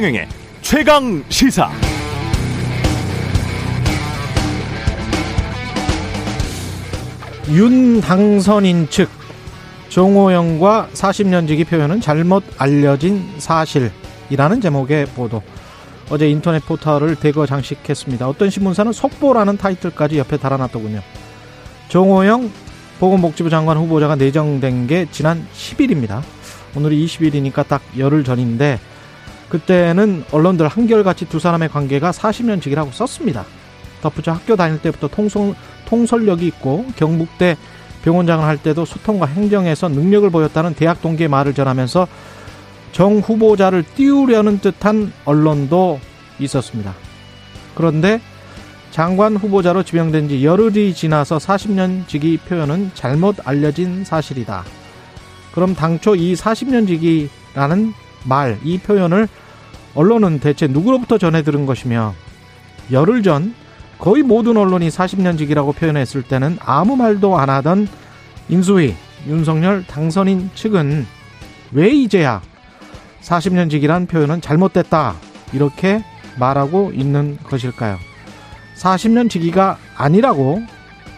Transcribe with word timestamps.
최경영의 0.00 0.28
최강 0.62 1.24
시사. 1.28 1.70
윤 7.50 8.00
당선인 8.00 8.88
측 8.88 9.10
정호영과 9.90 10.88
40년 10.94 11.46
지기 11.46 11.64
표현은 11.64 12.00
잘못 12.00 12.42
알려진 12.56 13.28
사실이라는 13.36 14.62
제목의 14.62 15.04
보도. 15.08 15.42
어제 16.08 16.30
인터넷 16.30 16.64
포털을 16.64 17.16
대거 17.16 17.44
장식했습니다. 17.44 18.26
어떤 18.26 18.48
신문사는 18.48 18.90
속보라는 18.92 19.58
타이틀까지 19.58 20.16
옆에 20.16 20.38
달아놨더군요. 20.38 21.02
정호영 21.90 22.50
보건복지부 23.00 23.50
장관 23.50 23.76
후보자가 23.76 24.16
내정된 24.16 24.86
게 24.86 25.06
지난 25.10 25.46
10일입니다. 25.54 26.22
오늘이 26.74 27.04
20일이니까 27.04 27.68
딱 27.68 27.82
열흘 27.98 28.24
전인데 28.24 28.78
그때는 29.50 30.24
언론들 30.32 30.68
한결같이 30.68 31.28
두 31.28 31.38
사람의 31.38 31.68
관계가 31.68 32.12
40년직이라고 32.12 32.92
썼습니다. 32.92 33.44
덧붙여 34.00 34.32
학교 34.32 34.56
다닐 34.56 34.80
때부터 34.80 35.08
통솔, 35.08 35.54
통솔력이 35.86 36.46
있고 36.46 36.86
경북대 36.96 37.56
병원장을 38.02 38.42
할 38.42 38.56
때도 38.56 38.86
소통과 38.86 39.26
행정에서 39.26 39.88
능력을 39.88 40.30
보였다는 40.30 40.74
대학 40.74 41.02
동기의 41.02 41.28
말을 41.28 41.52
전하면서 41.52 42.08
정 42.92 43.18
후보자를 43.18 43.84
띄우려는 43.94 44.60
듯한 44.60 45.12
언론도 45.26 46.00
있었습니다. 46.38 46.94
그런데 47.74 48.20
장관 48.90 49.36
후보자로 49.36 49.82
지명된 49.82 50.28
지 50.28 50.44
열흘이 50.44 50.94
지나서 50.94 51.38
40년 51.38 52.08
지기 52.08 52.38
표현은 52.38 52.92
잘못 52.94 53.36
알려진 53.46 54.04
사실이다. 54.04 54.64
그럼 55.52 55.74
당초 55.74 56.16
이 56.16 56.34
40년 56.34 56.88
지기라는 56.88 57.92
말, 58.24 58.58
이 58.64 58.78
표현을 58.78 59.28
언론은 59.94 60.40
대체 60.40 60.66
누구로부터 60.66 61.18
전해 61.18 61.42
들은 61.42 61.66
것이며 61.66 62.14
열흘 62.92 63.22
전 63.22 63.54
거의 63.98 64.22
모든 64.22 64.56
언론이 64.56 64.88
40년 64.88 65.36
지기라고 65.36 65.72
표현했을 65.72 66.22
때는 66.22 66.58
아무 66.60 66.96
말도 66.96 67.38
안 67.38 67.50
하던 67.50 67.88
인수위 68.48 68.94
윤석열 69.26 69.84
당선인 69.86 70.50
측은 70.54 71.06
왜 71.72 71.90
이제야 71.90 72.40
40년 73.20 73.70
지기란 73.70 74.06
표현은 74.06 74.40
잘못됐다 74.40 75.14
이렇게 75.52 76.02
말하고 76.38 76.92
있는 76.94 77.36
것일까요? 77.44 77.98
40년 78.76 79.28
지기가 79.28 79.76
아니라고 79.96 80.62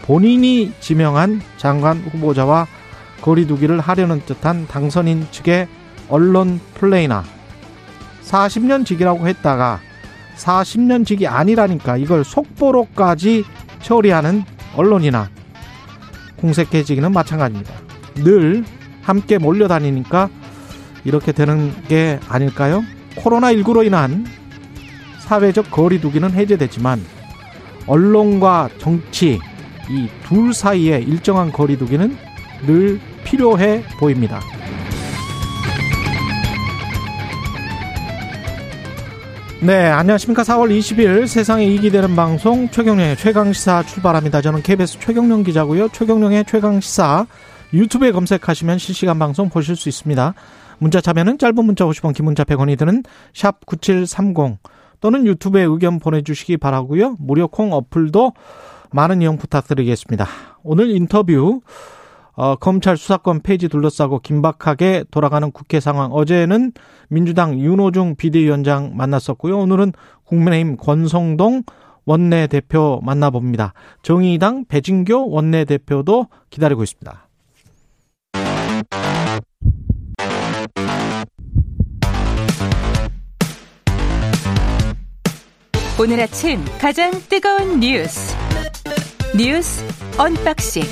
본인이 0.03 0.73
지명한 0.81 1.41
장관 1.59 1.99
후보자와 1.99 2.67
거리두기를 3.21 3.79
하려는 3.79 4.21
듯한 4.27 4.67
당선인 4.67 5.29
측의 5.31 5.69
언론 6.09 6.61
플레이나 6.75 7.23
40년 8.33 8.87
직이라고 8.87 9.29
했다가 9.29 9.81
40년 10.37 11.05
직이 11.05 11.27
아니라니까 11.27 11.99
이걸 11.99 12.25
속보로까지 12.25 13.45
처리하는 13.83 14.45
언론이나 14.75 15.29
공색해지기는 16.37 17.13
마찬가지입니다. 17.13 17.73
늘 18.15 18.65
함께 19.03 19.37
몰려다니니까 19.37 20.31
이렇게 21.05 21.33
되는 21.33 21.73
게 21.89 22.19
아닐까요? 22.29 22.83
코로나19로 23.17 23.85
인한 23.85 24.27
사회적 25.19 25.71
거리두기는 25.71 26.31
해제됐지만 26.33 27.03
언론과 27.87 28.71
정치 28.79 29.39
이 29.91 30.09
둘 30.25 30.55
사이에 30.55 30.99
일정한 31.01 31.53
거리두기는 31.53 32.17
늘 32.67 32.99
필요해 33.25 33.83
보입니다. 33.99 34.41
네, 39.65 39.87
안녕하십니까. 39.87 40.43
4월 40.43 40.77
20일 40.77 41.29
세상에 41.29 41.65
이익이 41.65 41.91
되는 41.91 42.17
방송 42.17 42.69
최경령의 42.69 43.17
최강시사 43.17 43.85
출발합니다. 43.85 44.41
저는 44.41 44.61
KBS 44.61 44.99
최경령 44.99 45.45
기자고요. 45.45 45.91
최경령의 45.91 46.47
최강시사 46.47 47.27
유튜브에 47.73 48.11
검색하시면 48.11 48.79
실시간 48.79 49.21
방송 49.21 49.51
보실 49.51 49.77
수 49.77 49.89
있습니다. 49.89 50.35
문자 50.79 51.01
참여는 51.01 51.39
짧은 51.39 51.65
문자 51.65 51.85
50원, 51.85 52.13
긴 52.13 52.25
문자 52.25 52.43
100원이 52.43 52.77
드는 52.77 53.05
샵 53.35 53.65
9730 53.65 54.59
또는 55.01 55.27
유튜브에 55.29 55.63
의견 55.63 56.01
보내주시기 56.01 56.57
바라고요. 56.57 57.15
무료 57.21 57.47
콩 57.47 57.73
어플도 57.73 58.33
많은 58.91 59.23
이용 59.23 59.39
부탁드리겠습니다. 59.39 60.27
오늘 60.65 60.91
인터뷰 60.91 61.61
어, 62.35 62.57
검찰 62.57 62.97
수사권 62.97 63.41
폐지 63.41 63.69
둘러싸고 63.69 64.21
긴박하게 64.21 65.05
돌아가는 65.11 65.51
국회 65.51 65.81
상황. 65.81 66.13
어제는 66.13 66.73
민주당 67.09 67.59
윤호중 67.59 68.17
비대위원장 68.17 68.93
만났었고요. 68.97 69.59
오늘은 69.59 69.93
국민의힘 70.25 70.77
권성동 70.77 71.63
원내대표 72.05 73.01
만나봅니다. 73.05 73.75
정의당 74.03 74.65
배진교 74.67 75.31
원내대표도 75.31 76.27
기다리고 76.51 76.83
있습니다. 76.83 77.29
오늘 86.01 86.19
아침 86.21 86.65
가장 86.81 87.13
뜨거운 87.29 87.79
뉴스 87.79 88.35
뉴스 89.37 89.85
unboxing 90.19 90.83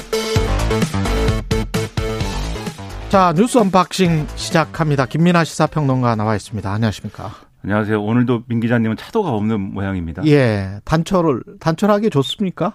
자 3.11 3.33
뉴스 3.37 3.59
unboxing 3.59 4.29
시작합니다. 4.37 5.05
김민아 5.05 5.43
시사평론가 5.43 6.15
나와 6.15 6.37
있습니다. 6.37 6.73
안녕하십니까? 6.73 7.33
안녕하세요. 7.65 8.01
오늘도 8.01 8.45
민 8.47 8.61
기자님은 8.61 8.97
차도가 8.97 9.31
없는 9.33 9.61
모양입니다. 9.61 10.25
예, 10.27 10.79
단출 10.85 11.43
단출하게 11.59 12.09
좋습니까? 12.09 12.75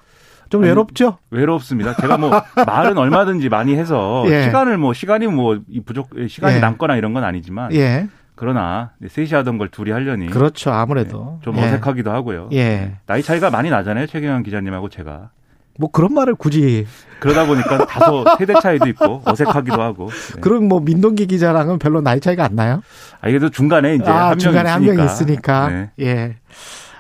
좀 0.50 0.62
아니, 0.64 0.68
외롭죠? 0.72 1.20
외롭습니다. 1.32 1.96
제가 1.96 2.18
뭐 2.18 2.32
말은 2.68 2.98
얼마든지 2.98 3.48
많이 3.48 3.78
해서 3.78 4.26
예. 4.28 4.44
시간을 4.44 4.78
뭐 4.78 4.92
시간이 4.92 5.28
뭐 5.28 5.58
부족 5.86 6.10
시간이 6.28 6.58
예. 6.58 6.60
남거나 6.60 6.98
이런 6.98 7.14
건 7.14 7.24
아니지만 7.24 7.74
예. 7.74 8.10
그러나 8.36 8.92
셋이 9.08 9.30
하던 9.30 9.58
걸 9.58 9.70
둘이 9.70 9.92
하려니 9.92 10.26
그렇죠 10.28 10.70
아무래도 10.70 11.38
네, 11.40 11.46
좀 11.46 11.58
어색하기도 11.58 12.12
하고요. 12.12 12.50
예. 12.52 12.98
나이 13.06 13.24
차이가 13.24 13.50
많이 13.50 13.70
나잖아요 13.70 14.06
최경영 14.08 14.44
기자님하고 14.44 14.90
제가. 14.90 15.30
뭐 15.78 15.92
그런 15.92 16.14
말을 16.14 16.36
굳이 16.36 16.86
그러다 17.20 17.46
보니까 17.46 17.86
다소 17.86 18.26
세대 18.38 18.54
차이도 18.62 18.88
있고 18.90 19.22
어색하기도 19.26 19.82
하고. 19.82 20.10
네. 20.36 20.42
그럼 20.42 20.68
뭐 20.68 20.80
민동기 20.80 21.28
기자랑은 21.28 21.80
별로 21.80 22.02
나이 22.02 22.20
차이가 22.20 22.46
안 22.46 22.56
나요? 22.56 22.82
아 23.22 23.30
이게 23.30 23.40
도 23.40 23.50
중간에 23.50 23.96
이제 23.96 24.10
아, 24.10 24.30
한 24.30 24.38
중간에 24.38 24.70
한 24.70 24.84
명이 24.84 25.04
있으니까. 25.06 25.70
네. 25.70 25.92
예. 26.02 26.36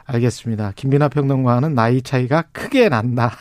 알겠습니다. 0.06 0.74
김민아 0.75 1.09
평론가는 1.09 1.74
나이 1.74 2.02
차이가 2.02 2.44
크게 2.52 2.90
난다. 2.90 3.31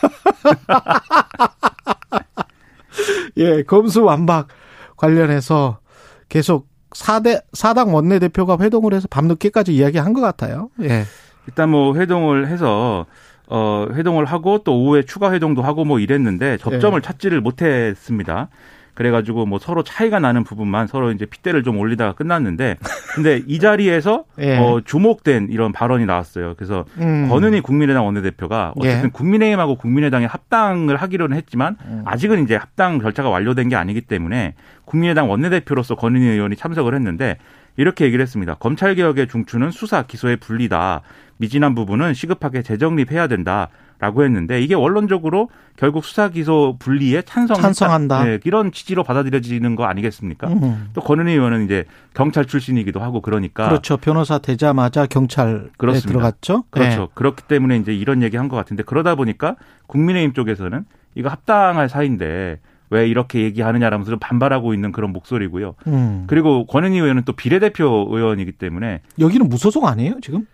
예, 3.36 3.62
검수 3.64 4.04
완박 4.04 4.48
관련해서 4.96 5.78
계속 6.28 6.68
4대, 6.90 7.42
4당 7.52 7.92
원내대표가 7.92 8.56
회동을 8.60 8.94
해서 8.94 9.08
밤늦게까지 9.10 9.74
이야기한 9.74 10.14
것 10.14 10.20
같아요. 10.20 10.70
예. 10.82 11.04
일단 11.46 11.68
뭐 11.68 11.94
회동을 11.94 12.48
해서 12.48 13.06
어, 13.48 13.86
회동을 13.92 14.24
하고 14.24 14.58
또 14.64 14.80
오후에 14.80 15.02
추가 15.02 15.32
회동도 15.32 15.62
하고 15.62 15.84
뭐 15.84 15.98
이랬는데 15.98 16.56
접점을 16.58 16.96
예. 16.96 17.02
찾지를 17.02 17.40
못했습니다. 17.40 18.48
그래가지고 18.94 19.44
뭐 19.44 19.58
서로 19.58 19.82
차이가 19.82 20.20
나는 20.20 20.44
부분만 20.44 20.86
서로 20.86 21.10
이제 21.10 21.26
핏대를 21.26 21.64
좀 21.64 21.78
올리다가 21.78 22.12
끝났는데 22.12 22.76
근데 23.14 23.42
이 23.46 23.58
자리에서 23.58 24.24
예. 24.38 24.56
어, 24.56 24.80
주목된 24.84 25.48
이런 25.50 25.72
발언이 25.72 26.06
나왔어요. 26.06 26.54
그래서 26.56 26.84
음. 26.98 27.28
권은희 27.28 27.60
국민의당 27.60 28.06
원내대표가 28.06 28.72
어쨌든 28.76 29.06
예. 29.06 29.10
국민의힘하고 29.10 29.76
국민의당이 29.76 30.26
합당을 30.26 30.96
하기로는 30.96 31.36
했지만 31.36 31.76
음. 31.86 32.02
아직은 32.04 32.44
이제 32.44 32.54
합당 32.54 33.00
절차가 33.00 33.28
완료된 33.28 33.68
게 33.68 33.76
아니기 33.76 34.00
때문에 34.00 34.54
국민의당 34.84 35.28
원내대표로서 35.28 35.96
권은희 35.96 36.24
의원이 36.24 36.56
참석을 36.56 36.94
했는데 36.94 37.36
이렇게 37.76 38.04
얘기를 38.04 38.22
했습니다. 38.22 38.54
검찰 38.54 38.94
개혁의 38.94 39.26
중추는 39.26 39.72
수사 39.72 40.02
기소의 40.02 40.36
분리다. 40.36 41.02
미진한 41.38 41.74
부분은 41.74 42.14
시급하게 42.14 42.62
재정립해야 42.62 43.26
된다. 43.26 43.68
라고 44.00 44.24
했는데 44.24 44.60
이게 44.60 44.74
원론적으로 44.74 45.48
결국 45.76 46.04
수사 46.04 46.28
기소 46.28 46.76
분리에 46.80 47.22
찬성 47.22 47.56
찬성한다 47.62 48.24
네, 48.24 48.38
이런 48.44 48.72
취지로 48.72 49.04
받아들여지는 49.04 49.76
거 49.76 49.84
아니겠습니까? 49.84 50.48
음. 50.48 50.88
또 50.94 51.00
권은희 51.00 51.32
의원은 51.32 51.64
이제 51.64 51.84
경찰 52.12 52.44
출신이기도 52.44 52.98
하고 53.00 53.22
그러니까 53.22 53.68
그렇죠 53.68 53.96
변호사 53.96 54.38
되자마자 54.38 55.06
경찰에 55.06 55.60
그렇습니다. 55.78 56.08
들어갔죠. 56.08 56.64
그렇죠. 56.70 57.00
네. 57.02 57.06
그렇기 57.14 57.44
때문에 57.44 57.76
이제 57.76 57.94
이런 57.94 58.22
얘기 58.22 58.36
한 58.36 58.48
것 58.48 58.56
같은데 58.56 58.82
그러다 58.82 59.14
보니까 59.14 59.54
국민의힘 59.86 60.32
쪽에서는 60.34 60.84
이거 61.14 61.28
합당할 61.28 61.88
사이인데 61.88 62.58
왜 62.90 63.06
이렇게 63.08 63.42
얘기하느냐라면서 63.42 64.16
반발하고 64.18 64.74
있는 64.74 64.90
그런 64.92 65.12
목소리고요. 65.12 65.76
음. 65.86 66.24
그리고 66.26 66.66
권은희 66.66 66.96
의원은 66.98 67.22
또 67.24 67.32
비례대표 67.32 68.08
의원이기 68.10 68.52
때문에 68.52 69.00
여기는 69.20 69.48
무소속 69.48 69.86
아니에요 69.86 70.16
지금? 70.20 70.46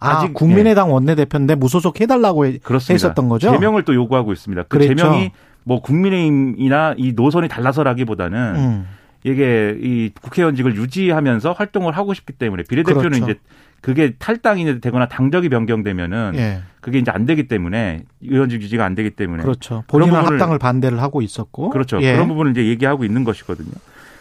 아, 0.00 0.18
아직 0.18 0.32
국민의당 0.34 0.88
예. 0.88 0.92
원내대표인데 0.92 1.54
무소속 1.56 2.00
해달라고 2.00 2.40
그렇습니다. 2.62 2.94
했었던 2.94 3.28
거죠. 3.28 3.50
제명을 3.50 3.82
또 3.84 3.94
요구하고 3.94 4.32
있습니다. 4.32 4.62
그 4.64 4.78
그랬죠. 4.78 4.94
제명이 4.96 5.32
뭐 5.64 5.80
국민의힘이나 5.82 6.94
이 6.96 7.12
노선이 7.14 7.48
달라서라기보다는 7.48 8.54
음. 8.56 8.86
이게 9.24 9.76
이 9.82 10.10
국회의원직을 10.22 10.76
유지하면서 10.76 11.52
활동을 11.52 11.96
하고 11.96 12.14
싶기 12.14 12.32
때문에 12.32 12.62
비례대표는 12.68 13.10
그렇죠. 13.10 13.24
이제 13.24 13.40
그게 13.80 14.14
탈당이 14.18 14.80
되거나 14.80 15.06
당적이 15.08 15.48
변경되면은 15.48 16.32
예. 16.36 16.60
그게 16.80 16.98
이제 16.98 17.10
안 17.10 17.26
되기 17.26 17.46
때문에 17.48 18.04
의원직 18.22 18.62
유지가 18.62 18.84
안 18.84 18.94
되기 18.94 19.10
때문에 19.10 19.42
그렇죠. 19.42 19.84
본인은 19.88 20.14
부분을- 20.14 20.24
합당을 20.32 20.58
반대를 20.58 21.00
하고 21.02 21.22
있었고. 21.22 21.70
그렇죠. 21.70 22.00
예. 22.02 22.12
그런 22.12 22.28
부분을 22.28 22.52
이제 22.52 22.64
얘기하고 22.66 23.04
있는 23.04 23.24
것이거든요. 23.24 23.72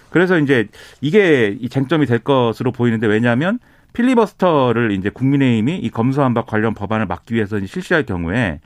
그래서 0.10 0.38
이제 0.40 0.68
이게 1.02 1.56
이 1.60 1.70
쟁점이 1.70 2.06
될 2.08 2.20
것으로 2.20 2.72
보이는데 2.72 3.08
왜냐하면 3.08 3.60
필리버스터를 3.98 4.92
이제 4.92 5.10
국민의힘이 5.10 5.78
이 5.78 5.90
검수완박 5.90 6.46
관련 6.46 6.76
법안을 6.76 7.08
막기 7.08 7.34
위해서 7.34 7.60
실시할 7.60 8.06
경우에 8.06 8.60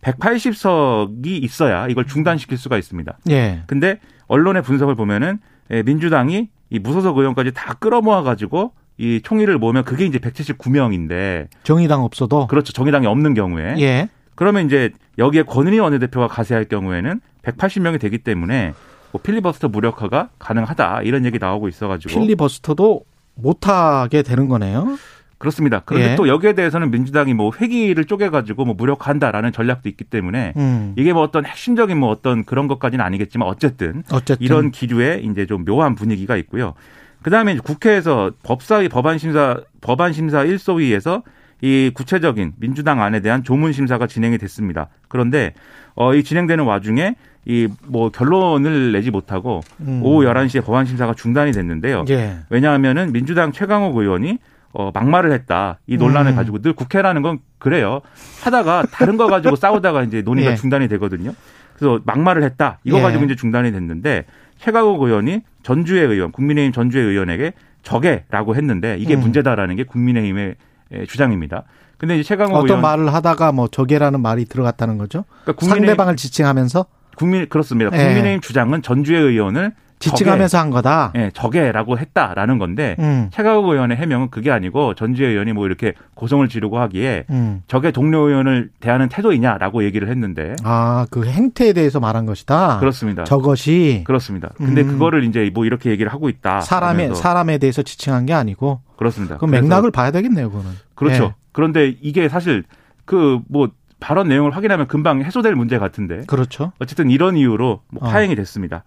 180석이 0.00 1.26
있어야 1.26 1.88
이걸 1.88 2.06
중단시킬 2.06 2.56
수가 2.56 2.78
있습니다. 2.78 3.18
예. 3.30 3.62
근데 3.66 3.98
언론의 4.28 4.62
분석을 4.62 4.94
보면은 4.94 5.38
예, 5.72 5.82
민주당이 5.82 6.48
이 6.70 6.78
무소속 6.78 7.18
의원까지 7.18 7.52
다 7.52 7.74
끌어모아 7.74 8.22
가지고 8.22 8.72
이 8.96 9.20
총의를 9.22 9.58
모으면 9.58 9.82
그게 9.84 10.06
이제 10.06 10.18
179명인데 10.18 11.48
정의당 11.64 12.04
없어도. 12.04 12.46
그렇죠. 12.46 12.72
정의당이 12.72 13.06
없는 13.06 13.34
경우에 13.34 13.74
예. 13.78 14.08
그러면 14.36 14.66
이제 14.66 14.90
여기에 15.18 15.42
권은희 15.42 15.80
원내대표가 15.80 16.28
가세할 16.28 16.66
경우에는 16.66 17.20
180명이 17.42 17.98
되기 17.98 18.18
때문에 18.18 18.74
뭐 19.10 19.20
필리버스터 19.20 19.68
무력화가 19.68 20.28
가능하다 20.38 21.02
이런 21.02 21.24
얘기 21.24 21.38
나오고 21.38 21.68
있어가지고 21.68 22.12
필리버스터도 22.12 23.04
못하게 23.36 24.22
되는 24.22 24.48
거네요. 24.48 24.98
그렇습니다. 25.38 25.82
그런데 25.84 26.12
예. 26.12 26.16
또 26.16 26.28
여기에 26.28 26.54
대해서는 26.54 26.90
민주당이 26.90 27.34
뭐 27.34 27.52
회기를 27.54 28.06
쪼개가지고 28.06 28.64
뭐 28.64 28.74
무력화한다라는 28.74 29.52
전략도 29.52 29.88
있기 29.90 30.04
때문에 30.04 30.54
음. 30.56 30.94
이게 30.96 31.12
뭐 31.12 31.22
어떤 31.22 31.44
핵심적인 31.44 31.98
뭐 31.98 32.10
어떤 32.10 32.44
그런 32.44 32.68
것까지는 32.68 33.04
아니겠지만 33.04 33.46
어쨌든 33.46 34.02
어쨌든 34.10 34.44
이런 34.44 34.70
기류에 34.70 35.20
이제 35.22 35.46
좀 35.46 35.64
묘한 35.64 35.94
분위기가 35.94 36.36
있고요. 36.36 36.74
그 37.22 37.30
다음에 37.30 37.56
국회에서 37.56 38.32
법사위 38.44 38.88
법안심사 38.88 39.60
법안심사 39.82 40.44
1소위에서 40.44 41.22
이 41.60 41.90
구체적인 41.94 42.52
민주당 42.58 43.02
안에 43.02 43.20
대한 43.20 43.42
조문 43.42 43.72
심사가 43.72 44.06
진행이 44.06 44.38
됐습니다. 44.38 44.88
그런데 45.08 45.52
어, 45.94 46.14
이 46.14 46.22
진행되는 46.22 46.64
와중에 46.64 47.16
이 47.46 47.68
뭐 47.86 48.10
결론을 48.10 48.92
내지 48.92 49.10
못하고 49.10 49.60
음. 49.80 50.00
오후 50.02 50.24
11시에 50.24 50.64
법안 50.64 50.84
심사가 50.84 51.14
중단이 51.14 51.52
됐는데요. 51.52 52.04
예. 52.10 52.38
왜냐하면은 52.50 53.12
민주당 53.12 53.52
최강욱 53.52 53.96
의원이 53.96 54.38
어, 54.72 54.90
막말을 54.92 55.32
했다. 55.32 55.78
이 55.86 55.96
논란을 55.96 56.32
음. 56.32 56.36
가지고 56.36 56.60
늘 56.60 56.72
국회라는 56.74 57.22
건 57.22 57.38
그래요. 57.58 58.02
하다가 58.42 58.84
다른 58.90 59.16
거 59.16 59.26
가지고 59.28 59.56
싸우다가 59.56 60.02
이제 60.02 60.22
논의가 60.22 60.52
예. 60.52 60.56
중단이 60.56 60.88
되거든요. 60.88 61.32
그래서 61.76 62.00
막말을 62.04 62.42
했다. 62.42 62.78
이거 62.84 62.98
예. 62.98 63.02
가지고 63.02 63.24
이제 63.24 63.36
중단이 63.36 63.72
됐는데 63.72 64.24
최강욱 64.58 65.00
의원이 65.00 65.42
전주의 65.62 66.04
의원, 66.04 66.32
국민의힘 66.32 66.72
전주의 66.72 67.04
의원에게 67.06 67.52
적해라고 67.82 68.56
했는데 68.56 68.96
이게 68.98 69.14
음. 69.14 69.20
문제다라는 69.20 69.76
게 69.76 69.84
국민의힘의 69.84 70.56
에, 70.92 71.06
주장입니다. 71.06 71.64
근데 71.96 72.16
이제 72.18 72.22
최강욱 72.24 72.54
어떤 72.54 72.66
의원 72.66 72.82
말을 72.82 73.14
하다가 73.14 73.52
뭐 73.52 73.68
적애라는 73.68 74.20
말이 74.20 74.44
들어갔다는 74.44 74.98
거죠. 74.98 75.24
그러니까 75.42 75.52
국민의힘, 75.60 75.86
상대방을 75.86 76.16
지칭하면서 76.16 76.86
국민 77.16 77.48
그렇습니다. 77.48 77.90
예. 77.92 78.04
국민의힘 78.04 78.40
주장은 78.40 78.82
전주의 78.82 79.20
의원을 79.20 79.72
지칭하면서 79.98 80.58
한 80.58 80.70
거다. 80.70 81.12
예, 81.16 81.30
적해라고 81.32 81.98
했다라는 81.98 82.58
건데 82.58 82.96
음. 82.98 83.28
최강욱 83.32 83.66
의원의 83.66 83.96
해명은 83.96 84.28
그게 84.28 84.50
아니고 84.50 84.94
전주의 84.94 85.30
의원이 85.30 85.54
뭐 85.54 85.66
이렇게 85.66 85.94
고성을 86.14 86.46
지르고 86.48 86.78
하기에 86.78 87.24
음. 87.30 87.62
적의 87.66 87.92
동료 87.92 88.28
의원을 88.28 88.68
대하는 88.80 89.08
태도이냐라고 89.08 89.84
얘기를 89.84 90.08
했는데 90.10 90.54
아, 90.64 91.06
그 91.10 91.24
행태에 91.24 91.72
대해서 91.72 91.98
말한 91.98 92.26
것이다. 92.26 92.78
그렇습니다. 92.78 93.24
저것이 93.24 94.02
그렇습니다. 94.04 94.50
근데 94.56 94.82
음. 94.82 94.88
그거를 94.88 95.24
이제 95.24 95.50
뭐 95.54 95.64
이렇게 95.64 95.90
얘기를 95.90 96.12
하고 96.12 96.28
있다. 96.28 96.60
하면서 96.60 97.14
사람에 97.14 97.56
대해서 97.56 97.82
지칭한 97.82 98.26
게 98.26 98.34
아니고 98.34 98.80
그렇습니다. 98.98 99.38
그 99.38 99.46
그래서 99.46 99.62
맥락을 99.62 99.90
봐야 99.90 100.10
되겠네요, 100.10 100.50
그거는. 100.50 100.72
그렇죠. 100.94 101.24
예. 101.24 101.34
그런데 101.52 101.96
이게 102.02 102.28
사실 102.28 102.64
그뭐 103.06 103.70
발언 104.00 104.28
내용을 104.28 104.54
확인하면 104.54 104.86
금방 104.88 105.22
해소될 105.22 105.54
문제 105.54 105.78
같은데 105.78 106.22
그렇죠. 106.26 106.72
어쨌든 106.78 107.10
이런 107.10 107.36
이유로 107.36 107.82
뭐 107.88 108.06
어. 108.06 108.10
파행이 108.10 108.34
됐습니다. 108.36 108.84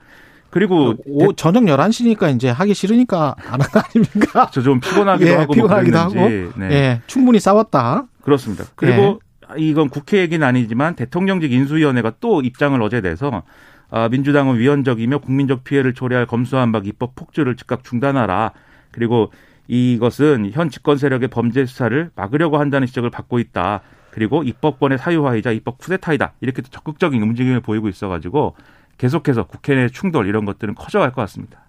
그리고 0.51 0.95
오, 1.05 1.33
저녁 1.33 1.63
11시니까 1.63 2.33
이제 2.35 2.49
하기 2.49 2.73
싫으니까 2.73 3.35
안 3.51 3.59
한 3.61 3.69
거 3.71 3.79
아닙니까? 3.79 4.49
저 4.51 4.61
좀 4.63 4.79
피곤하기도 4.79 5.29
예, 5.29 5.35
하고 5.35 5.53
피곤하기도 5.53 5.97
뭐 5.97 6.03
하고. 6.03 6.15
네. 6.57 6.71
예, 6.71 7.01
충분히 7.07 7.39
싸웠다. 7.39 8.05
그렇습니다. 8.21 8.63
그리고 8.75 9.19
이건 9.57 9.89
국회 9.89 10.19
얘기는 10.19 10.45
아니지만 10.45 10.95
대통령직 10.95 11.51
인수위원회가 11.51 12.13
또 12.19 12.41
입장을 12.41 12.79
어제 12.81 13.01
내서 13.01 13.43
아, 13.91 14.07
민주당은 14.09 14.57
위헌적이며 14.59 15.19
국민적 15.19 15.63
피해를 15.63 15.93
초래할 15.93 16.25
검수완박 16.27 16.85
입법 16.87 17.15
폭주를 17.15 17.55
즉각 17.55 17.83
중단하라. 17.83 18.51
그리고 18.91 19.31
이것은 19.67 20.49
현 20.53 20.69
집권 20.69 20.97
세력의 20.97 21.27
범죄 21.29 21.65
수사를 21.65 22.09
막으려고 22.15 22.57
한다는 22.59 22.87
지적을 22.87 23.09
받고 23.11 23.39
있다. 23.39 23.81
그리고 24.19 24.43
입법권의 24.43 24.97
사유화이자 24.97 25.51
입법 25.51 25.77
쿠데타이다. 25.77 26.33
이렇게 26.41 26.61
또 26.61 26.67
적극적인 26.69 27.23
움직임을 27.23 27.61
보이고 27.61 27.87
있어가지고 27.87 28.53
계속해서 28.97 29.45
국회 29.45 29.75
내 29.75 29.87
충돌 29.87 30.27
이런 30.27 30.43
것들은 30.43 30.75
커져갈 30.75 31.13
것 31.13 31.21
같습니다. 31.21 31.61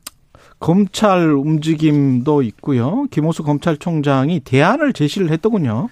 검찰 0.59 1.31
움직임도 1.31 2.43
있고요. 2.43 3.05
김호수 3.13 3.45
검찰총장이 3.45 4.41
대안을 4.41 4.93
제시를 4.93 5.31
했더군요. 5.31 5.91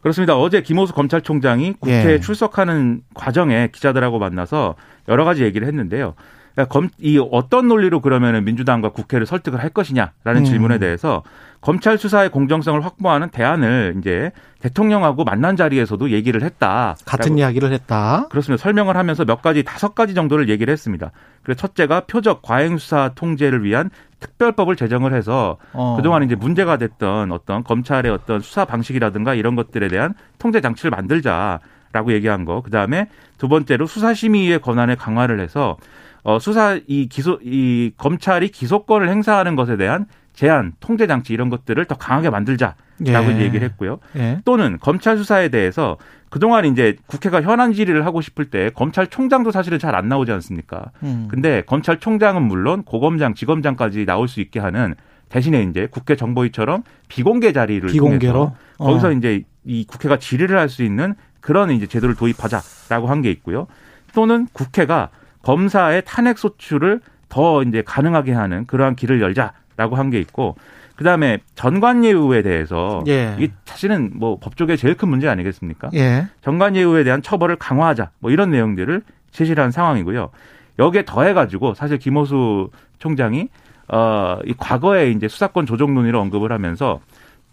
그렇습니다. 0.00 0.38
어제 0.38 0.62
김호수 0.62 0.94
검찰총장이 0.94 1.74
국회에 1.74 2.14
예. 2.14 2.20
출석하는 2.20 3.02
과정에 3.12 3.68
기자들하고 3.70 4.18
만나서 4.18 4.76
여러 5.06 5.26
가지 5.26 5.44
얘기를 5.44 5.68
했는데요. 5.68 6.14
그러니까 6.60 6.72
검, 6.72 6.88
이 6.98 7.18
어떤 7.30 7.68
논리로 7.68 8.00
그러면은 8.00 8.44
민주당과 8.44 8.90
국회를 8.90 9.26
설득을 9.26 9.62
할 9.62 9.70
것이냐라는 9.70 10.42
음. 10.42 10.44
질문에 10.44 10.78
대해서 10.78 11.22
검찰 11.60 11.98
수사의 11.98 12.30
공정성을 12.30 12.82
확보하는 12.84 13.28
대안을 13.30 13.96
이제 13.98 14.32
대통령하고 14.60 15.24
만난 15.24 15.56
자리에서도 15.56 16.10
얘기를 16.10 16.42
했다. 16.42 16.96
같은 17.04 17.38
이야기를 17.38 17.72
했다. 17.72 18.28
그렇습니다. 18.30 18.62
설명을 18.62 18.96
하면서 18.96 19.24
몇 19.24 19.42
가지 19.42 19.62
다섯 19.62 19.94
가지 19.94 20.14
정도를 20.14 20.48
얘기를 20.48 20.72
했습니다. 20.72 21.10
그래서 21.42 21.60
첫째가 21.60 22.00
표적 22.00 22.42
과잉 22.42 22.78
수사 22.78 23.12
통제를 23.14 23.64
위한 23.64 23.90
특별법을 24.20 24.76
제정을 24.76 25.14
해서 25.14 25.56
어. 25.72 25.96
그동안 25.96 26.22
이제 26.22 26.34
문제가 26.34 26.76
됐던 26.76 27.32
어떤 27.32 27.64
검찰의 27.64 28.10
어떤 28.10 28.40
수사 28.40 28.64
방식이라든가 28.64 29.34
이런 29.34 29.54
것들에 29.54 29.88
대한 29.88 30.14
통제 30.38 30.60
장치를 30.60 30.90
만들자라고 30.90 32.12
얘기한 32.12 32.44
거. 32.44 32.62
그 32.62 32.70
다음에 32.70 33.08
두 33.38 33.48
번째로 33.48 33.86
수사심의의 33.86 34.60
권한을 34.60 34.96
강화를 34.96 35.40
해서 35.40 35.76
어, 36.22 36.38
수사 36.38 36.78
이 36.86 37.08
기소 37.08 37.38
이 37.42 37.92
검찰이 37.96 38.48
기소권을 38.50 39.08
행사하는 39.08 39.56
것에 39.56 39.76
대한 39.76 40.06
제한, 40.34 40.72
통제 40.80 41.06
장치 41.06 41.32
이런 41.32 41.50
것들을 41.50 41.84
더 41.86 41.96
강하게 41.96 42.30
만들자라고 42.30 42.76
예. 43.06 43.40
얘기를 43.40 43.62
했고요. 43.68 43.98
예. 44.16 44.40
또는 44.44 44.78
검찰 44.80 45.18
수사에 45.18 45.48
대해서 45.48 45.96
그동안 46.30 46.64
이제 46.64 46.96
국회가 47.06 47.42
현안 47.42 47.72
질의를 47.72 48.06
하고 48.06 48.20
싶을 48.20 48.46
때 48.50 48.70
검찰총장도 48.74 49.50
사실은 49.50 49.78
잘 49.78 49.94
안 49.94 50.08
나오지 50.08 50.30
않습니까? 50.32 50.92
음. 51.02 51.26
근데 51.28 51.62
검찰총장은 51.66 52.42
물론 52.42 52.84
고검장, 52.84 53.34
지검장까지 53.34 54.06
나올 54.06 54.28
수 54.28 54.40
있게 54.40 54.60
하는 54.60 54.94
대신에 55.28 55.62
이제 55.62 55.88
국회 55.90 56.16
정보위처럼 56.16 56.84
비공개 57.08 57.52
자리를 57.52 57.88
비공개로 57.90 58.32
통해서 58.32 58.56
어. 58.78 58.86
거기서 58.86 59.12
이제 59.12 59.42
이 59.64 59.84
국회가 59.86 60.16
질의를 60.18 60.56
할 60.58 60.68
수 60.68 60.82
있는 60.84 61.14
그런 61.40 61.70
이제 61.70 61.86
제도를 61.86 62.14
도입하자라고 62.14 63.08
한 63.08 63.22
게 63.22 63.30
있고요. 63.32 63.66
또는 64.14 64.46
국회가 64.52 65.08
검사의 65.42 66.02
탄핵 66.06 66.38
소추를 66.38 67.00
더 67.28 67.62
이제 67.62 67.82
가능하게 67.82 68.32
하는 68.32 68.66
그러한 68.66 68.96
길을 68.96 69.20
열자라고 69.20 69.96
한 69.96 70.10
게 70.10 70.18
있고 70.20 70.56
그다음에 70.96 71.38
전관예우에 71.54 72.42
대해서 72.42 73.02
예. 73.06 73.34
이게 73.38 73.52
사실은 73.64 74.10
뭐 74.14 74.38
법조계 74.38 74.76
제일 74.76 74.96
큰 74.96 75.08
문제 75.08 75.28
아니겠습니까? 75.28 75.88
예. 75.94 76.26
전관예우에 76.42 77.04
대한 77.04 77.22
처벌을 77.22 77.56
강화하자 77.56 78.10
뭐 78.18 78.30
이런 78.30 78.50
내용들을 78.50 79.02
제시를 79.30 79.64
한 79.64 79.70
상황이고요. 79.70 80.30
여기에 80.78 81.04
더해가지고 81.06 81.72
사실 81.74 81.96
김호수 81.98 82.68
총장이 82.98 83.48
어이 83.88 84.54
과거에 84.58 85.10
이제 85.10 85.26
수사권 85.26 85.64
조정 85.64 85.94
논의를 85.94 86.18
언급을 86.18 86.52
하면서 86.52 87.00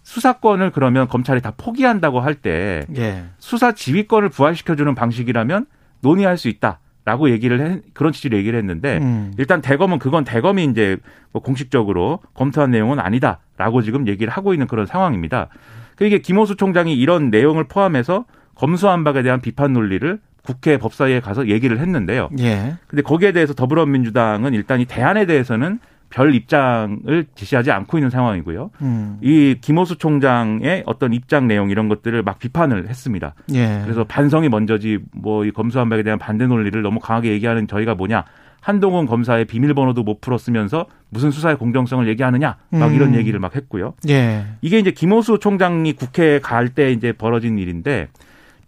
수사권을 0.03 0.71
그러면 0.71 1.07
검찰이 1.07 1.41
다 1.41 1.53
포기한다고 1.55 2.19
할때 2.19 2.85
예. 2.97 3.25
수사 3.39 3.71
지휘권을 3.71 4.27
부활시켜주는 4.29 4.93
방식이라면 4.93 5.67
논의할 6.01 6.37
수 6.37 6.47
있다 6.49 6.79
라고 7.07 7.29
얘기를 7.29 7.61
해, 7.61 7.79
그런 7.93 8.11
취지로 8.11 8.37
얘기를 8.37 8.59
했는데 8.59 8.97
음. 8.97 9.31
일단 9.37 9.61
대검은 9.61 9.97
그건 9.97 10.25
대검이 10.25 10.65
이제 10.65 10.97
뭐 11.31 11.41
공식적으로 11.41 12.19
검토한 12.33 12.69
내용은 12.71 12.99
아니다라고 12.99 13.81
지금 13.81 14.09
얘기를 14.09 14.29
하고 14.29 14.51
있는 14.51 14.67
그런 14.67 14.85
상황입니다. 14.85 15.47
그 15.95 16.03
이게 16.03 16.19
김호수 16.19 16.57
총장이 16.57 16.93
이런 16.97 17.29
내용을 17.29 17.63
포함해서 17.63 18.25
검수완박에 18.55 19.23
대한 19.23 19.39
비판 19.39 19.71
논리를 19.71 20.19
국회 20.43 20.77
법사위에 20.77 21.21
가서 21.21 21.47
얘기를 21.47 21.79
했는데요. 21.79 22.27
예. 22.39 22.75
근데 22.87 23.01
거기에 23.03 23.31
대해서 23.31 23.53
더불어민주당은 23.53 24.53
일단 24.53 24.81
이 24.81 24.85
대안에 24.85 25.25
대해서는 25.27 25.79
별 26.09 26.33
입장을 26.35 27.25
제시하지 27.35 27.71
않고 27.71 27.97
있는 27.97 28.09
상황이고요. 28.09 28.71
음. 28.81 29.17
이 29.21 29.55
김호수 29.59 29.97
총장의 29.97 30.83
어떤 30.85 31.13
입장 31.13 31.47
내용 31.47 31.69
이런 31.69 31.89
것들을 31.89 32.23
막 32.23 32.39
비판을 32.39 32.87
했습니다. 32.89 33.33
예. 33.53 33.81
그래서 33.83 34.03
반성이 34.03 34.49
먼저지 34.49 34.99
뭐 35.13 35.37
이 35.45 35.51
검수완박에 35.51 36.03
대한 36.03 36.17
반대 36.19 36.47
논리를 36.47 36.81
너무 36.81 36.99
강하게 36.99 37.31
얘기하는 37.31 37.67
저희가 37.67 37.95
뭐냐 37.95 38.25
한동훈 38.59 39.05
검사의 39.05 39.45
비밀번호도 39.45 40.03
못 40.03 40.19
풀었으면서 40.19 40.87
무슨 41.09 41.31
수사의 41.31 41.57
공정성을 41.57 42.07
얘기하느냐 42.07 42.57
막 42.69 42.93
이런 42.93 43.09
음. 43.09 43.15
얘기를 43.15 43.39
막 43.39 43.55
했고요. 43.55 43.93
예. 44.09 44.45
이게 44.61 44.79
이제 44.79 44.91
김호수 44.91 45.39
총장이 45.39 45.93
국회에 45.93 46.39
갈 46.39 46.69
때 46.69 46.91
이제 46.91 47.13
벌어진 47.13 47.57
일인데 47.59 48.07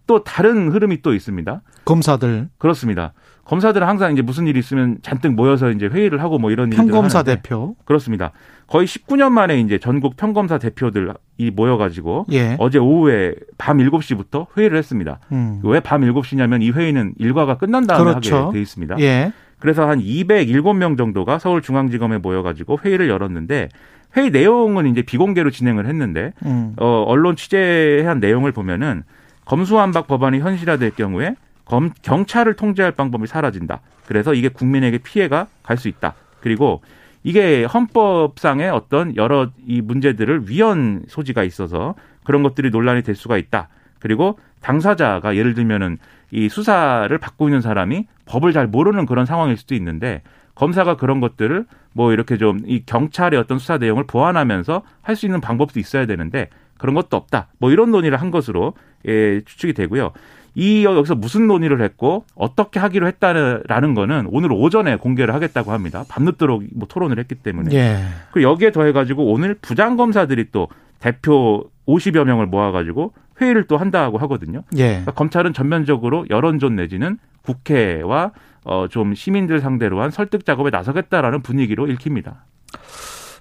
또 0.08 0.24
다른 0.24 0.72
흐름이 0.72 1.02
또 1.02 1.14
있습니다. 1.14 1.62
검사들 1.86 2.50
그렇습니다. 2.58 3.14
검사들은 3.50 3.88
항상 3.88 4.14
이제 4.14 4.22
무슨 4.22 4.46
일이 4.46 4.60
있으면 4.60 5.00
잔뜩 5.02 5.34
모여서 5.34 5.72
이제 5.72 5.88
회의를 5.88 6.22
하고 6.22 6.38
뭐 6.38 6.52
이런 6.52 6.72
일들 6.72 6.86
평검사 6.86 7.24
대표. 7.24 7.76
그렇습니다. 7.84 8.32
거의 8.68 8.86
19년 8.86 9.32
만에 9.32 9.60
이제 9.60 9.80
전국 9.80 10.16
평검사 10.18 10.60
대표들이 10.60 11.12
모여가지고 11.56 12.28
예. 12.32 12.56
어제 12.60 12.78
오후에 12.78 13.34
밤 13.58 13.80
7시부터 13.80 14.56
회의를 14.56 14.78
했습니다. 14.78 15.20
음. 15.32 15.62
왜밤 15.64 16.02
7시냐면 16.02 16.62
이 16.62 16.70
회의는 16.70 17.16
일과가 17.18 17.58
끝난 17.58 17.88
다음에 17.88 18.12
그렇죠. 18.12 18.36
하게 18.36 18.58
돼 18.58 18.62
있습니다. 18.62 19.00
예. 19.00 19.32
그래서 19.58 19.90
한 19.90 20.00
207명 20.00 20.96
정도가 20.96 21.40
서울중앙지검에 21.40 22.20
모여가지고 22.20 22.78
회의를 22.86 23.10
열었는데 23.10 23.70
회의 24.16 24.30
내용은 24.30 24.86
이제 24.86 25.02
비공개로 25.02 25.50
진행을 25.50 25.88
했는데 25.88 26.34
음. 26.46 26.76
어, 26.78 27.04
언론 27.08 27.36
취재한 27.36 28.20
내용을 28.20 28.52
보면은 28.52 29.02
검수완박 29.46 30.06
법안이 30.06 30.38
현실화될 30.38 30.92
경우에 30.92 31.34
검, 31.70 31.92
경찰을 32.02 32.56
통제할 32.56 32.92
방법이 32.94 33.28
사라진다. 33.28 33.82
그래서 34.08 34.34
이게 34.34 34.50
국민에게 34.50 34.98
피해가 35.00 35.48
갈 35.64 35.78
수 35.78 35.88
있다. 35.88 36.16
그리고 36.42 36.82
이게 37.24 37.64
헌법상의 37.66 38.70
어떤 38.72 39.16
여러 39.18 39.50
이 39.68 39.82
문제들을 39.82 40.50
위헌 40.50 41.06
소지가 41.08 41.44
있어서 41.44 41.96
그런 42.24 42.44
것들이 42.44 42.70
논란이 42.72 43.04
될 43.04 43.16
수가 43.16 43.38
있다. 43.38 43.70
그리고 44.00 44.40
당사자가 44.62 45.36
예를 45.36 45.54
들면은 45.54 45.98
이 46.32 46.50
수사를 46.50 47.16
받고 47.18 47.50
있는 47.50 47.62
사람이 47.62 48.08
법을 48.26 48.54
잘 48.54 48.68
모르는 48.68 49.06
그런 49.06 49.26
상황일 49.26 49.58
수도 49.58 49.76
있는데 49.76 50.22
검사가 50.56 50.98
그런 50.98 51.20
것들을 51.22 51.66
뭐 51.94 52.14
이렇게 52.14 52.38
좀 52.38 52.62
이 52.68 52.84
경찰의 52.86 53.40
어떤 53.40 53.60
수사 53.60 53.78
내용을 53.78 54.06
보완하면서 54.06 54.84
할 55.02 55.16
수 55.16 55.26
있는 55.26 55.42
방법도 55.42 55.80
있어야 55.80 56.06
되는데 56.06 56.50
그런 56.78 56.96
것도 56.96 57.18
없다. 57.18 57.48
뭐 57.60 57.72
이런 57.72 57.92
논의를 57.92 58.22
한 58.22 58.32
것으로 58.32 58.74
예, 59.08 59.42
추측이 59.46 59.74
되고요. 59.74 60.12
이 60.56 60.84
여기서 60.84 61.16
무슨 61.16 61.48
논의를 61.48 61.82
했고 61.82 62.26
어떻게 62.36 62.80
하기로 62.80 63.08
했다라는 63.08 63.94
거는 63.94 64.28
오늘 64.32 64.52
오전에 64.52 64.98
공개를 64.98 65.34
하겠다고 65.34 65.72
합니다. 65.72 66.06
밤늦도록 66.10 66.64
뭐 66.76 66.88
토론을 66.88 67.20
했기 67.20 67.36
때문에. 67.36 67.76
예. 67.76 68.00
그리고 68.32 68.52
여기에 68.52 68.72
더해 68.72 68.92
가지고 68.92 69.32
오늘 69.32 69.56
부장 69.56 69.96
검사들이 69.96 70.48
또 70.52 70.68
대표 71.00 71.70
50여 71.88 72.24
명을 72.26 72.46
모아 72.48 72.72
가지고 72.72 73.14
회의를 73.42 73.68
또 73.68 73.78
한다고 73.78 74.18
하거든요. 74.18 74.64
예. 74.76 74.88
그러니까 74.90 75.12
검찰은 75.12 75.54
전면적으로 75.54 76.26
여론전 76.30 76.76
내지는 76.76 77.18
국회와 77.44 78.32
어, 78.66 78.88
좀 78.90 79.16
시민들 79.16 79.62
상대로 79.62 80.02
한 80.02 80.12
설득 80.12 80.46
작업에 80.46 80.70
나서겠다라는 80.70 81.42
분위기로 81.42 81.88
읽힙니다. 81.88 82.44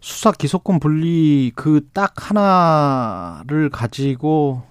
수사 0.00 0.30
기소권 0.30 0.78
분리 0.78 1.50
그 1.56 1.80
딱 1.92 2.14
하나를 2.30 3.68
가지고 3.70 4.62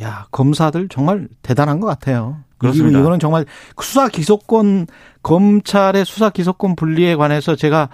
야 0.00 0.26
검사들 0.30 0.88
정말 0.88 1.28
대단한 1.42 1.80
것 1.80 1.86
같아요. 1.86 2.38
그렇습니다. 2.58 2.98
이거는 3.00 3.18
정말 3.18 3.44
수사 3.80 4.08
기소권 4.08 4.86
검찰의 5.22 6.04
수사 6.04 6.30
기소권 6.30 6.76
분리에 6.76 7.16
관해서 7.16 7.56
제가 7.56 7.88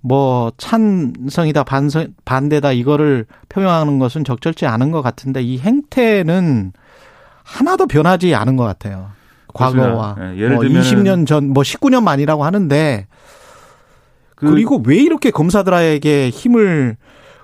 뭐 0.00 0.52
찬성이다 0.58 1.64
반성 1.64 2.08
반대다 2.24 2.72
이거를 2.72 3.26
표명하는 3.48 3.98
것은 3.98 4.24
적절치 4.24 4.66
않은 4.66 4.90
것 4.90 5.00
같은데 5.02 5.42
이 5.42 5.58
행태는 5.58 6.72
하나도 7.44 7.86
변하지 7.86 8.34
않은 8.34 8.56
것 8.56 8.64
같아요. 8.64 9.10
과거와. 9.54 10.16
예, 10.20 10.36
예를 10.36 10.54
뭐 10.56 10.62
들면은 10.64 10.82
20년 10.82 11.26
전 11.26 11.48
뭐 11.52 11.62
19년 11.62 12.02
만이라고 12.02 12.44
하는데 12.44 13.06
그- 14.36 14.48
그리고 14.50 14.82
왜 14.84 14.96
이렇게 14.96 15.30
검사들에게 15.30 16.30
힘을 16.30 16.96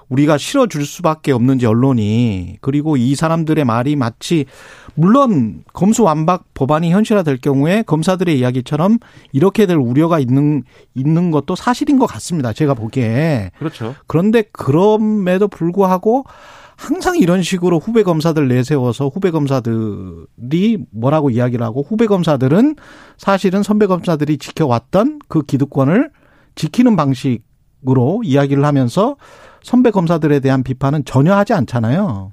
우리가 0.09 0.39
실어줄 0.39 0.87
수밖에 0.87 1.33
없는지 1.33 1.67
언론이 1.67 2.59
그리고 2.61 2.97
이 2.97 3.15
사람들의 3.15 3.65
말이 3.65 3.97
마치 3.97 4.47
물론 4.95 5.65
검수완박 5.73 6.55
법안이 6.55 6.91
현실화될 6.93 7.39
경우에 7.39 7.83
검사들의 7.83 8.39
이야기처럼 8.39 8.99
이렇게 9.33 9.67
될 9.67 9.77
우려가 9.77 10.19
있는 10.19 10.65
있는 10.95 11.31
것도 11.31 11.55
사실인 11.57 11.99
것 11.99 12.07
같습니다. 12.07 12.53
제가 12.53 12.75
보기에 12.75 13.51
그렇죠. 13.59 13.95
그런데 14.07 14.43
그럼에도 14.53 15.47
불구하고 15.49 16.25
항상 16.79 17.19
이런 17.19 17.43
식으로 17.43 17.81
후배 17.81 18.05
검사들 18.05 18.47
내세워서 18.47 19.09
후배 19.09 19.33
검사들이 19.33 20.79
뭐라고 20.93 21.29
이야기를 21.29 21.67
하고 21.67 21.83
후배 21.83 22.07
검사들은 22.07 22.77
사실은 23.17 23.65
선배 23.65 23.87
검사들이 23.87 24.39
지켜왔던 24.39 25.19
그 25.27 25.43
기득권을 25.43 26.11
지키는 26.55 26.95
방식으로 26.95 28.23
이야기를 28.25 28.65
하면서 28.65 29.17
선배 29.63 29.91
검사들에 29.91 30.41
대한 30.41 30.63
비판은 30.63 31.05
전혀 31.05 31.35
하지 31.35 31.53
않잖아요. 31.55 32.33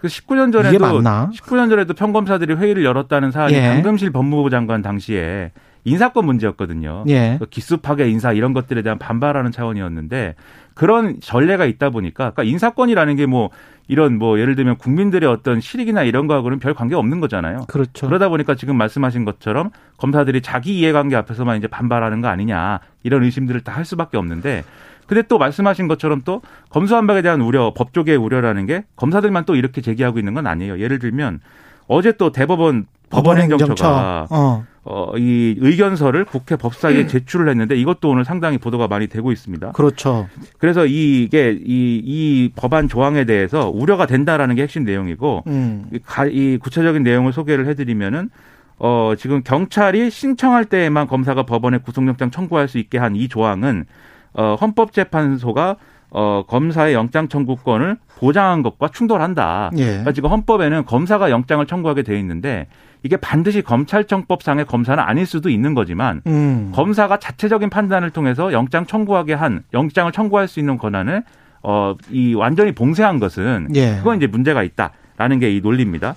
그 0.00 0.08
19년 0.08 0.48
이게 0.48 0.62
전에도 0.78 0.94
맞나? 1.00 1.30
19년 1.34 1.68
전에도 1.68 1.92
평검사들이 1.94 2.54
회의를 2.54 2.84
열었다는 2.84 3.30
사안이 3.32 3.54
예. 3.54 3.60
강금실 3.60 4.10
법무부 4.10 4.48
장관 4.48 4.80
당시에 4.80 5.52
인사권 5.84 6.26
문제였거든요. 6.26 7.04
예. 7.08 7.36
그 7.38 7.46
기수 7.46 7.78
파괴 7.78 8.08
인사 8.08 8.32
이런 8.32 8.52
것들에 8.52 8.82
대한 8.82 8.98
반발하는 8.98 9.52
차원이었는데 9.52 10.34
그런 10.74 11.20
전례가 11.20 11.66
있다 11.66 11.90
보니까 11.90 12.30
그러니까 12.30 12.44
인사권이라는 12.44 13.16
게 13.16 13.26
뭐 13.26 13.50
이런 13.88 14.18
뭐 14.18 14.38
예를 14.38 14.54
들면 14.54 14.78
국민들의 14.78 15.28
어떤 15.28 15.60
실익이나 15.60 16.04
이런 16.04 16.28
거하고는 16.28 16.60
별 16.60 16.74
관계 16.74 16.94
없는 16.94 17.18
거잖아요. 17.18 17.64
그렇죠. 17.66 18.06
그러다 18.06 18.28
보니까 18.28 18.54
지금 18.54 18.76
말씀하신 18.76 19.24
것처럼 19.24 19.70
검사들이 19.96 20.42
자기 20.42 20.78
이해관계 20.78 21.16
앞에서만 21.16 21.58
이제 21.58 21.66
반발하는 21.66 22.20
거 22.20 22.28
아니냐 22.28 22.78
이런 23.02 23.24
의심들을 23.24 23.62
다 23.62 23.72
할 23.72 23.84
수밖에 23.84 24.16
없는데 24.16 24.62
근데 25.10 25.22
또 25.22 25.38
말씀하신 25.38 25.88
것처럼 25.88 26.22
또 26.24 26.40
검수완박에 26.68 27.20
대한 27.22 27.40
우려, 27.40 27.74
법조계의 27.74 28.16
우려라는 28.16 28.66
게 28.66 28.84
검사들만 28.94 29.44
또 29.44 29.56
이렇게 29.56 29.80
제기하고 29.80 30.20
있는 30.20 30.34
건 30.34 30.46
아니에요. 30.46 30.78
예를 30.78 31.00
들면 31.00 31.40
어제 31.88 32.12
또 32.12 32.30
대법원 32.30 32.86
법원행정처가 33.08 34.28
어. 34.30 34.64
어, 34.84 35.12
이 35.16 35.56
의견서를 35.58 36.24
국회 36.24 36.54
법사위에 36.54 37.08
제출을 37.08 37.48
했는데 37.48 37.74
이것도 37.74 38.08
오늘 38.08 38.24
상당히 38.24 38.56
보도가 38.58 38.86
많이 38.86 39.08
되고 39.08 39.32
있습니다. 39.32 39.72
그렇죠. 39.72 40.28
그래서 40.58 40.86
이게 40.86 41.58
이, 41.60 42.00
이 42.04 42.52
법안 42.54 42.86
조항에 42.86 43.24
대해서 43.24 43.68
우려가 43.68 44.06
된다라는 44.06 44.54
게 44.54 44.62
핵심 44.62 44.84
내용이고 44.84 45.42
음. 45.48 45.90
이 46.30 46.56
구체적인 46.62 47.02
내용을 47.02 47.32
소개를 47.32 47.66
해드리면은 47.66 48.30
어 48.78 49.14
지금 49.18 49.42
경찰이 49.42 50.08
신청할 50.08 50.66
때에만 50.66 51.08
검사가 51.08 51.42
법원에 51.42 51.78
구속영장 51.78 52.30
청구할 52.30 52.68
수 52.68 52.78
있게 52.78 52.98
한 52.98 53.16
이 53.16 53.26
조항은 53.26 53.86
어 54.32 54.56
헌법재판소가 54.60 55.76
어 56.12 56.44
검사의 56.48 56.94
영장 56.94 57.28
청구권을 57.28 57.96
보장한 58.18 58.62
것과 58.62 58.88
충돌한다. 58.88 59.70
예. 59.76 59.84
그러니까 59.84 60.12
지금 60.12 60.30
헌법에는 60.30 60.84
검사가 60.84 61.30
영장을 61.30 61.64
청구하게 61.66 62.02
돼 62.02 62.18
있는데 62.18 62.66
이게 63.02 63.16
반드시 63.16 63.62
검찰청법상의 63.62 64.66
검사는 64.66 65.02
아닐 65.02 65.24
수도 65.24 65.48
있는 65.48 65.74
거지만 65.74 66.20
음. 66.26 66.72
검사가 66.74 67.18
자체적인 67.18 67.70
판단을 67.70 68.10
통해서 68.10 68.52
영장 68.52 68.86
청구하게 68.86 69.34
한 69.34 69.62
영장을 69.72 70.10
청구할 70.12 70.48
수 70.48 70.58
있는 70.60 70.76
권한을 70.78 71.22
어 71.62 71.94
이 72.10 72.34
완전히 72.34 72.72
봉쇄한 72.72 73.18
것은 73.20 73.68
예. 73.74 73.96
그건 73.98 74.16
이제 74.16 74.26
문제가 74.26 74.62
있다라는 74.62 75.38
게 75.38 75.50
이 75.54 75.60
논리입니다. 75.60 76.14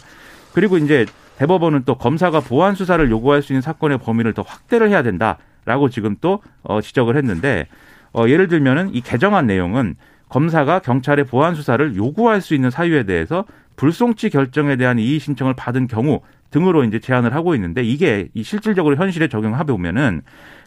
그리고 0.53 0.77
이제 0.77 1.05
대법원은 1.37 1.83
또 1.85 1.95
검사가 1.95 2.39
보안 2.41 2.75
수사를 2.75 3.09
요구할 3.11 3.41
수 3.41 3.53
있는 3.53 3.61
사건의 3.61 3.97
범위를 3.97 4.33
더 4.33 4.41
확대를 4.43 4.89
해야 4.89 5.03
된다라고 5.03 5.89
지금 5.89 6.15
또 6.21 6.41
어, 6.63 6.79
지적을 6.81 7.15
했는데 7.17 7.67
어, 8.13 8.27
예를 8.27 8.47
들면은 8.47 8.93
이 8.93 9.01
개정안 9.01 9.47
내용은 9.47 9.95
검사가 10.29 10.79
경찰의 10.79 11.25
보안 11.25 11.55
수사를 11.55 11.95
요구할 11.95 12.41
수 12.41 12.55
있는 12.55 12.69
사유에 12.69 13.03
대해서 13.03 13.45
불송치 13.75 14.29
결정에 14.29 14.75
대한 14.75 14.99
이의 14.99 15.19
신청을 15.19 15.53
받은 15.55 15.87
경우 15.87 16.21
등으로 16.51 16.83
이제 16.83 16.99
제안을 16.99 17.33
하고 17.33 17.55
있는데 17.55 17.83
이게 17.83 18.29
이 18.33 18.43
실질적으로 18.43 18.95
현실에 18.95 19.27
적용해 19.27 19.63
보면은 19.63 20.21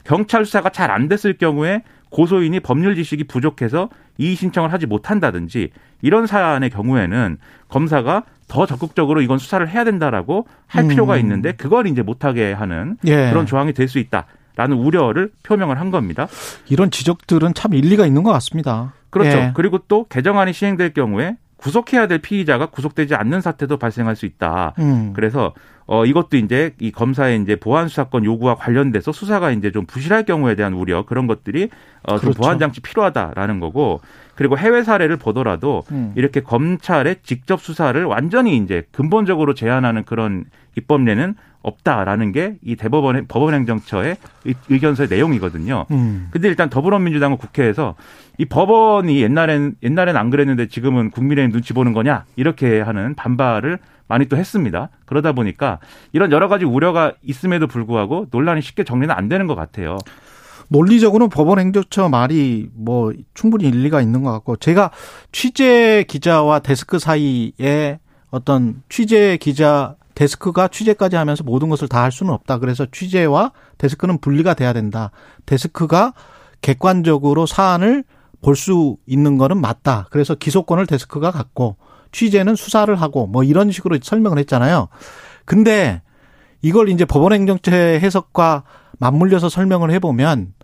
경찰 0.04 0.44
수사가 0.44 0.70
잘 0.70 0.90
안 0.90 1.08
됐을 1.08 1.34
경우에 1.34 1.82
고소인이 2.10 2.60
법률 2.60 2.94
지식이 2.96 3.24
부족해서 3.24 3.88
이의 4.18 4.34
신청을 4.34 4.72
하지 4.72 4.86
못한다든지 4.86 5.70
이런 6.02 6.26
사안의 6.26 6.70
경우에는 6.70 7.38
검사가 7.68 8.24
더 8.48 8.66
적극적으로 8.66 9.20
이건 9.22 9.38
수사를 9.38 9.68
해야 9.68 9.82
된다라고 9.84 10.46
할 10.66 10.84
음. 10.84 10.88
필요가 10.88 11.16
있는데 11.18 11.52
그걸 11.52 11.86
이제 11.88 12.02
못하게 12.02 12.52
하는 12.52 12.96
예. 13.06 13.30
그런 13.30 13.46
조항이 13.46 13.72
될 13.72 13.88
수 13.88 13.98
있다 13.98 14.26
라는 14.56 14.78
우려를 14.78 15.30
표명을 15.42 15.78
한 15.78 15.90
겁니다. 15.90 16.26
이런 16.68 16.90
지적들은 16.90 17.54
참 17.54 17.74
일리가 17.74 18.06
있는 18.06 18.22
것 18.22 18.32
같습니다. 18.32 18.94
그렇죠. 19.10 19.36
예. 19.36 19.52
그리고 19.54 19.78
또 19.86 20.06
개정안이 20.08 20.52
시행될 20.52 20.94
경우에 20.94 21.36
구속해야 21.56 22.06
될 22.06 22.18
피의자가 22.18 22.66
구속되지 22.66 23.14
않는 23.14 23.40
사태도 23.40 23.76
발생할 23.76 24.16
수 24.16 24.26
있다. 24.26 24.74
음. 24.78 25.12
그래서 25.14 25.52
어 25.86 26.04
이것도 26.04 26.36
이제 26.36 26.74
이 26.80 26.90
검사의 26.90 27.40
이제 27.42 27.56
보안 27.56 27.88
수사권 27.88 28.24
요구와 28.24 28.56
관련돼서 28.56 29.12
수사가 29.12 29.52
이제 29.52 29.70
좀 29.70 29.86
부실할 29.86 30.24
경우에 30.24 30.54
대한 30.54 30.74
우려 30.74 31.06
그런 31.06 31.26
것들이 31.26 31.70
어좀 32.02 32.20
그렇죠. 32.20 32.38
보안 32.40 32.58
장치 32.58 32.80
필요하다라는 32.80 33.60
거고 33.60 34.00
그리고 34.34 34.58
해외 34.58 34.82
사례를 34.82 35.16
보더라도 35.16 35.84
음. 35.92 36.12
이렇게 36.16 36.40
검찰의 36.40 37.16
직접 37.22 37.60
수사를 37.60 38.02
완전히 38.04 38.56
이제 38.56 38.82
근본적으로 38.92 39.54
제한하는 39.54 40.04
그런 40.04 40.44
입법례는 40.76 41.36
없다라는 41.66 42.32
게 42.32 42.56
이 42.62 42.76
대법원 42.76 43.26
법원 43.26 43.54
행정처의 43.54 44.16
의견서의 44.70 45.08
내용이거든요. 45.08 45.86
음. 45.90 46.28
근데 46.30 46.48
일단 46.48 46.70
더불어민주당은 46.70 47.36
국회에서 47.36 47.96
이 48.38 48.44
법원이 48.44 49.20
옛날엔 49.20 49.76
옛날엔 49.82 50.16
안 50.16 50.30
그랬는데 50.30 50.68
지금은 50.68 51.10
국민의힘 51.10 51.52
눈치 51.52 51.72
보는 51.72 51.92
거냐 51.92 52.24
이렇게 52.36 52.80
하는 52.80 53.14
반발을 53.14 53.78
많이 54.08 54.26
또 54.26 54.36
했습니다. 54.36 54.90
그러다 55.04 55.32
보니까 55.32 55.80
이런 56.12 56.30
여러 56.30 56.48
가지 56.48 56.64
우려가 56.64 57.12
있음에도 57.22 57.66
불구하고 57.66 58.26
논란이 58.30 58.62
쉽게 58.62 58.84
정리는 58.84 59.12
안 59.12 59.28
되는 59.28 59.46
것 59.46 59.56
같아요. 59.56 59.98
논리적으로는 60.68 61.30
법원 61.30 61.58
행정처 61.58 62.08
말이 62.08 62.68
뭐 62.74 63.12
충분히 63.34 63.68
일리가 63.68 64.00
있는 64.00 64.22
것 64.22 64.32
같고 64.32 64.56
제가 64.56 64.90
취재 65.32 66.04
기자와 66.06 66.60
데스크 66.60 66.98
사이에 66.98 67.98
어떤 68.30 68.82
취재 68.88 69.36
기자 69.40 69.94
데스크가 70.16 70.68
취재까지 70.68 71.14
하면서 71.14 71.44
모든 71.44 71.68
것을 71.68 71.86
다 71.88 72.02
할 72.02 72.10
수는 72.10 72.32
없다. 72.32 72.58
그래서 72.58 72.86
취재와 72.90 73.52
데스크는 73.78 74.18
분리가 74.18 74.54
돼야 74.54 74.72
된다. 74.72 75.10
데스크가 75.46 76.14
객관적으로 76.62 77.46
사안을 77.46 78.02
볼 78.42 78.54
수 78.56 78.96
있는 79.06 79.38
거는 79.38 79.60
맞다. 79.60 80.06
그래서 80.10 80.34
기소권을 80.34 80.86
데스크가 80.86 81.30
갖고 81.30 81.76
취재는 82.12 82.54
수사를 82.54 82.94
하고 82.94 83.26
뭐 83.26 83.42
이런 83.44 83.70
식으로 83.72 83.98
설명을 84.02 84.38
했잖아요. 84.38 84.88
근데 85.44 86.02
이걸 86.62 86.88
이제 86.88 87.04
법원 87.04 87.32
행정처 87.32 87.72
해석과 87.72 88.62
맞물려서 88.98 89.48
설명을 89.48 89.90
해보면 89.92 90.54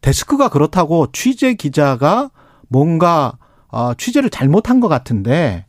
데스크가 0.00 0.48
그렇다고 0.48 1.08
취재 1.12 1.54
기자가 1.54 2.30
뭔가 2.68 3.38
어, 3.68 3.94
취재를 3.94 4.30
잘못한 4.30 4.80
것 4.80 4.88
같은데 4.88 5.64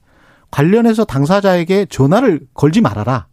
관련해서 0.51 1.05
당사자에게 1.05 1.85
전화를 1.85 2.41
걸지 2.53 2.81
말아라. 2.81 3.27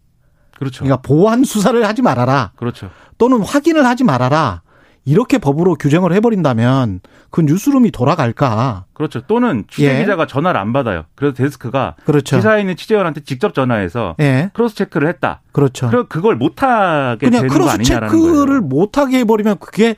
그렇죠. 0.59 0.85
그러니까 0.85 1.03
보완 1.03 1.45
수사를 1.45 1.87
하지 1.87 2.03
말아라. 2.03 2.53
그렇죠. 2.57 2.91
또는 3.19 3.41
확인을 3.41 3.85
하지 3.87 4.05
말아라. 4.05 4.63
이렇게 5.09 5.39
법으로 5.39 5.77
규정을 5.77 6.13
해버린다면 6.15 7.01
그 7.31 7.41
뉴스룸이 7.43 7.93
돌아갈까? 7.93 8.87
그렇죠. 8.93 9.21
또는 9.29 9.65
취재 9.71 9.95
예. 9.95 10.01
기자가 10.01 10.27
전화를 10.27 10.59
안 10.61 10.73
받아요. 10.73 11.05
그래서 11.15 11.33
데스크가 11.35 11.95
그렇죠. 12.05 12.37
기사에 12.37 12.61
있는 12.61 12.75
취재원한테 12.77 13.21
직접 13.23 13.55
전화해서 13.55 14.17
예, 14.19 14.51
cross 14.53 14.75
check를 14.75 15.07
했다. 15.09 15.43
그렇죠. 15.53 15.89
그럼 15.91 16.07
그걸 16.09 16.35
못하게 16.35 17.31
되는 17.31 17.47
거 17.47 17.55
cross 17.55 17.71
아니냐라는 17.75 18.09
check를. 18.09 18.61
못하게 18.63 19.19
해버리면 19.21 19.59
그게 19.61 19.95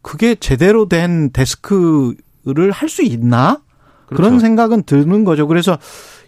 그게 0.00 0.34
제대로 0.36 0.88
된 0.88 1.30
데스크를 1.32 2.70
할 2.72 2.88
수 2.88 3.02
있나? 3.02 3.60
그렇죠. 4.06 4.22
그런 4.22 4.38
생각은 4.38 4.84
드는 4.84 5.24
거죠. 5.24 5.46
그래서 5.46 5.76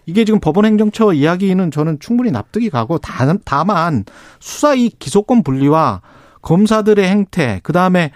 이게 0.07 0.23
지금 0.25 0.39
법원 0.39 0.65
행정처 0.65 1.13
이야기는 1.13 1.69
저는 1.69 1.99
충분히 1.99 2.31
납득이 2.31 2.69
가고 2.69 2.97
다- 2.97 3.25
다만 3.45 4.05
수사 4.39 4.73
이 4.73 4.89
기소권 4.89 5.43
분리와 5.43 6.01
검사들의 6.41 7.07
행태 7.07 7.59
그다음에 7.61 8.11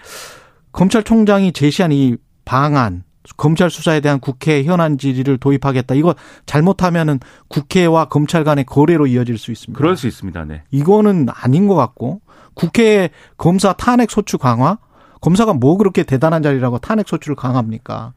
검찰총장이 0.72 1.52
제시한 1.52 1.92
이 1.92 2.16
방안 2.46 3.04
검찰 3.36 3.70
수사에 3.70 4.00
대한 4.00 4.18
국회 4.20 4.64
현안 4.64 4.96
질의를 4.98 5.36
도입하겠다. 5.38 5.94
이거 5.94 6.14
잘못하면은 6.46 7.20
국회와 7.48 8.06
검찰 8.06 8.42
간의 8.42 8.64
거래로 8.64 9.06
이어질 9.06 9.36
수 9.38 9.52
있습니다. 9.52 9.78
그럴 9.78 9.96
수 9.96 10.08
있습니다. 10.08 10.44
네. 10.46 10.62
이거는 10.70 11.28
아닌 11.32 11.68
것 11.68 11.76
같고 11.76 12.20
국회 12.54 13.10
검사 13.36 13.74
탄핵 13.74 14.10
소추 14.10 14.38
강화 14.38 14.78
검사가 15.20 15.52
뭐 15.52 15.76
그렇게 15.76 16.02
대단한 16.04 16.42
자리라고 16.42 16.78
탄핵 16.78 17.06
소추를 17.06 17.36
강합니까? 17.36 18.14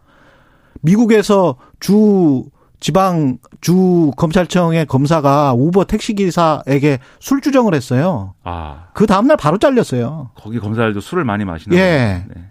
미국에서 0.82 1.58
주 1.80 2.46
지방 2.86 3.40
주 3.62 4.12
검찰청의 4.16 4.86
검사가 4.86 5.54
우버 5.56 5.86
택시 5.86 6.14
기사에게 6.14 7.00
술 7.20 7.42
주정을 7.42 7.74
했어요. 7.74 8.36
아 8.44 8.90
그 8.94 9.08
다음 9.08 9.26
날 9.26 9.38
바로 9.38 9.58
잘렸어요. 9.58 10.30
거기 10.36 10.60
검사들도 10.60 11.02
술을 11.02 11.26
많이 11.26 11.46
마시는 11.46 11.76
예. 11.76 12.24
네. 12.28 12.44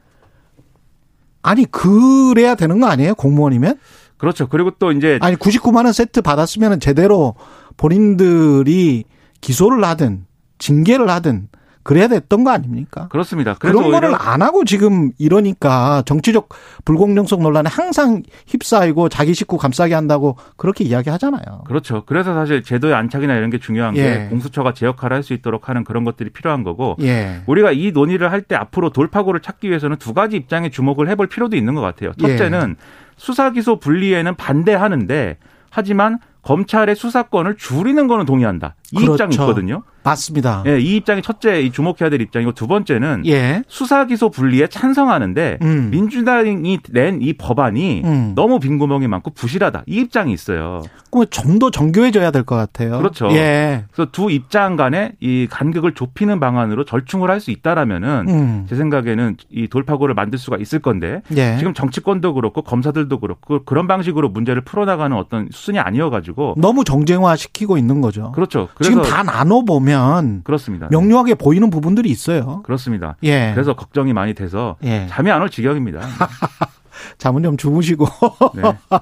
아니 1.43 1.65
그래야 1.67 2.57
되는 2.57 2.81
거 2.81 2.89
아니에요? 2.89 3.15
공무원이면? 3.15 3.79
그렇죠. 4.17 4.49
그리고 4.49 4.73
또 4.73 4.91
이제 4.91 5.21
아니 5.23 5.37
99만 5.37 5.85
원 5.85 5.93
세트 5.93 6.21
받았으면 6.23 6.81
제대로 6.81 7.37
본인들이 7.77 9.05
기소를 9.41 9.85
하든 9.85 10.27
징계를 10.59 11.09
하든 11.11 11.49
그래야 11.85 12.09
됐던 12.09 12.43
거 12.45 12.51
아닙니까? 12.51 13.09
그렇습니다. 13.09 13.55
그런 13.55 13.91
거를 13.91 14.15
안 14.19 14.43
하고 14.43 14.65
지금 14.65 15.13
이러니까 15.19 16.03
정치적 16.07 16.49
불공정성 16.85 17.43
논란에 17.43 17.69
항상 17.71 18.23
휩싸이고 18.47 19.11
자기 19.11 19.35
식구 19.35 19.59
감싸게 19.59 19.95
한다고 19.95 20.37
그렇게 20.57 20.83
이야기하잖아요. 20.83 21.65
그렇죠. 21.67 22.03
그래서 22.07 22.35
사실 22.35 22.63
제도의 22.63 22.95
안착이나 22.95 23.35
이런 23.37 23.51
게 23.51 23.59
중요한 23.59 23.97
예. 23.97 24.03
게 24.03 24.27
공수처가 24.31 24.73
제 24.75 24.87
역할을 24.87 25.15
할 25.17 25.25
수 25.25 25.33
있도록 25.35 25.69
하는 25.71 25.85
그런 25.85 26.05
것들이 26.05 26.31
필요한 26.31 26.65
거고 26.65 26.97
예. 27.01 27.43
우리가 27.47 27.73
이 27.73 27.93
논의를 27.93 28.31
할 28.33 28.43
때 28.43 28.57
앞으로 28.57 28.91
돌파구를 28.91 29.41
찾기 29.41 29.69
위해서는 29.69 29.97
두 29.97 30.13
가지 30.13 30.37
입장에 30.37 30.69
주목을 30.71 31.09
해볼 31.09 31.29
필요도 31.29 31.57
있는 31.57 31.75
것 31.75 31.81
같아요. 31.81 32.13
예. 32.23 32.29
첫째는 32.29 32.77
수사 33.17 33.51
기소 33.51 33.79
분리에는 33.79 34.35
반대하는데 34.35 35.39
하지만 35.71 36.19
검찰의 36.43 36.95
수사권을 36.95 37.57
줄이는 37.57 38.07
거는 38.07 38.27
동의한다. 38.27 38.75
이 38.95 39.05
그렇죠. 39.05 39.13
입장이 39.25 39.35
있거든요. 39.35 39.83
맞습니다. 40.03 40.63
예, 40.67 40.79
이 40.79 40.97
입장이 40.97 41.23
첫째 41.23 41.63
이 41.63 41.71
주목해야 41.73 42.11
될 42.11 42.21
입장이고 42.21 42.53
두 42.53 42.67
번째는 42.67 43.23
예. 43.27 43.63
수사 43.69 44.05
기소 44.05 44.29
분리에 44.29 44.67
찬성하는데 44.67 45.59
음. 45.63 45.89
민주당이 45.91 46.79
낸 46.91 47.23
이 47.23 47.33
법안이 47.33 48.03
음. 48.05 48.33
너무 48.35 48.59
빈구멍이 48.59 49.09
많고 49.09 49.31
부실하다. 49.31 49.85
이 49.87 50.01
입장이 50.01 50.33
있어요. 50.33 50.83
좀더 51.31 51.71
정교해져야 51.71 52.33
될 52.33 52.43
것 52.45 52.57
같아요. 52.57 52.99
그렇죠. 52.99 53.31
예. 53.31 53.85
그래서 53.93 54.11
두 54.11 54.31
입장 54.31 54.77
간에 54.77 55.13
이 55.21 55.47
간격을 55.49 55.95
좁히는 55.95 56.41
방안으로 56.41 56.85
절충을 56.85 57.31
할 57.31 57.41
수 57.41 57.51
있다라면은 57.51 58.27
음. 58.29 58.67
제 58.69 58.75
생각에는 58.77 59.37
이 59.51 59.69
돌파구를 59.69 60.15
만들 60.15 60.39
수가 60.39 60.57
있을 60.57 60.79
건데 60.79 61.21
예. 61.37 61.57
지금 61.59 61.75
정치권도 61.75 62.35
그렇고 62.35 62.63
검사들도 62.63 63.21
그렇고 63.21 63.65
그런 63.65 63.87
방식으로 63.87 64.29
문제를 64.31 64.63
풀어나가는 64.63 65.15
어떤 65.17 65.49
수순이 65.53 65.79
아니어가지고 65.79 66.55
너무 66.59 66.85
정쟁화 66.85 67.37
시키고 67.37 67.77
있는 67.77 68.01
거죠. 68.01 68.33
그렇죠. 68.33 68.69
지금 68.91 69.03
다 69.03 69.23
나눠 69.23 69.63
보면 69.65 70.43
그렇습니다. 70.45 70.89
명료하게 70.91 71.35
보이는 71.35 71.69
부분들이 71.71 72.11
있어요. 72.11 72.63
그렇습니다. 72.65 73.17
예. 73.23 73.51
그래서 73.55 73.75
걱정이 73.75 74.13
많이 74.13 74.35
돼서 74.35 74.77
예. 74.85 75.07
잠이 75.11 75.31
안 75.31 75.43
올 75.43 75.51
지경입니다. 75.51 76.01
잠은 77.19 77.43
좀 77.43 77.57
주무시고 77.57 78.07
네. 78.55 78.63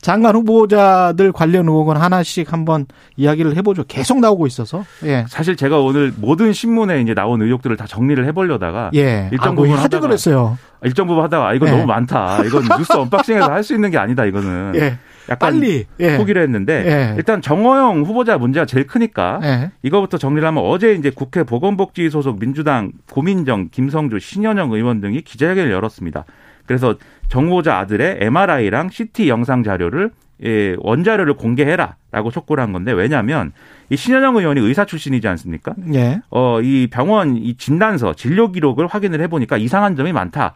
장관 0.00 0.36
후보자들 0.36 1.32
관련 1.32 1.66
의혹은 1.68 1.96
하나씩 1.96 2.52
한번 2.52 2.86
이야기를 3.16 3.56
해보죠. 3.56 3.84
계속 3.88 4.20
나오고 4.20 4.46
있어서. 4.46 4.84
예. 5.04 5.24
사실 5.28 5.56
제가 5.56 5.80
오늘 5.80 6.12
모든 6.16 6.52
신문에 6.52 7.00
이제 7.02 7.14
나온 7.14 7.42
의혹들을 7.42 7.76
다 7.76 7.84
정리를 7.86 8.24
해보려다가 8.26 8.90
예. 8.94 9.28
일정 9.32 9.48
아, 9.48 9.52
뭐 9.52 9.64
부분 9.64 9.78
하도 9.78 9.98
하다가- 9.98 10.02
그랬어요. 10.02 10.56
일정 10.84 11.08
부분 11.08 11.24
하다가 11.24 11.48
아, 11.48 11.54
이거 11.54 11.66
예. 11.66 11.70
너무 11.72 11.84
많다. 11.86 12.44
이건 12.44 12.62
뉴스 12.78 12.92
언박싱에서 12.92 13.50
할 13.50 13.64
수 13.64 13.74
있는 13.74 13.90
게 13.90 13.98
아니다. 13.98 14.24
이거는 14.24 14.72
예. 14.76 14.98
약간 15.28 15.52
빨리. 15.52 15.84
예. 16.00 16.16
포기를 16.16 16.42
했는데 16.42 16.84
예. 16.86 17.14
일단 17.16 17.42
정호영 17.42 18.02
후보자 18.02 18.38
문제가 18.38 18.66
제일 18.66 18.86
크니까 18.86 19.40
예. 19.42 19.70
이거부터 19.82 20.18
정리를 20.18 20.46
하면 20.46 20.64
어제 20.64 20.94
이제 20.94 21.10
국회 21.10 21.42
보건복지 21.42 22.10
소속 22.10 22.38
민주당 22.38 22.92
고민정, 23.10 23.68
김성주, 23.70 24.18
신현영 24.18 24.72
의원 24.72 25.00
등이 25.00 25.22
기자회견을 25.22 25.70
열었습니다. 25.70 26.24
그래서 26.66 26.94
정 27.28 27.46
후보자 27.46 27.78
아들의 27.78 28.18
MRI랑 28.20 28.90
CT 28.90 29.28
영상 29.28 29.62
자료를 29.62 30.10
예, 30.44 30.76
원자료를 30.78 31.34
공개해라라고 31.34 32.30
촉구를 32.30 32.62
한 32.62 32.72
건데 32.72 32.92
왜냐하면 32.92 33.52
이 33.90 33.96
신현영 33.96 34.36
의원이 34.36 34.60
의사 34.60 34.84
출신이지 34.84 35.26
않습니까? 35.28 35.74
예. 35.94 36.20
어, 36.30 36.60
이 36.60 36.86
병원 36.90 37.36
이 37.36 37.56
진단서 37.56 38.14
진료 38.14 38.52
기록을 38.52 38.86
확인을 38.86 39.20
해보니까 39.22 39.56
이상한 39.56 39.96
점이 39.96 40.12
많다. 40.12 40.54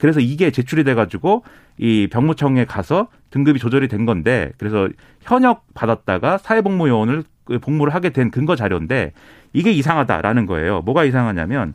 그래서 0.00 0.18
이게 0.20 0.50
제출이 0.50 0.82
돼가지고 0.84 1.44
이 1.78 2.08
병무청에 2.10 2.64
가서 2.64 3.08
등급이 3.30 3.58
조절이 3.58 3.86
된 3.86 4.06
건데 4.06 4.50
그래서 4.58 4.88
현역 5.20 5.64
받았다가 5.74 6.38
사회복무요원을 6.38 7.22
그 7.44 7.58
복무를 7.58 7.94
하게 7.94 8.10
된 8.10 8.30
근거 8.30 8.56
자료인데 8.56 9.12
이게 9.52 9.70
이상하다라는 9.72 10.46
거예요. 10.46 10.80
뭐가 10.82 11.04
이상하냐면 11.04 11.74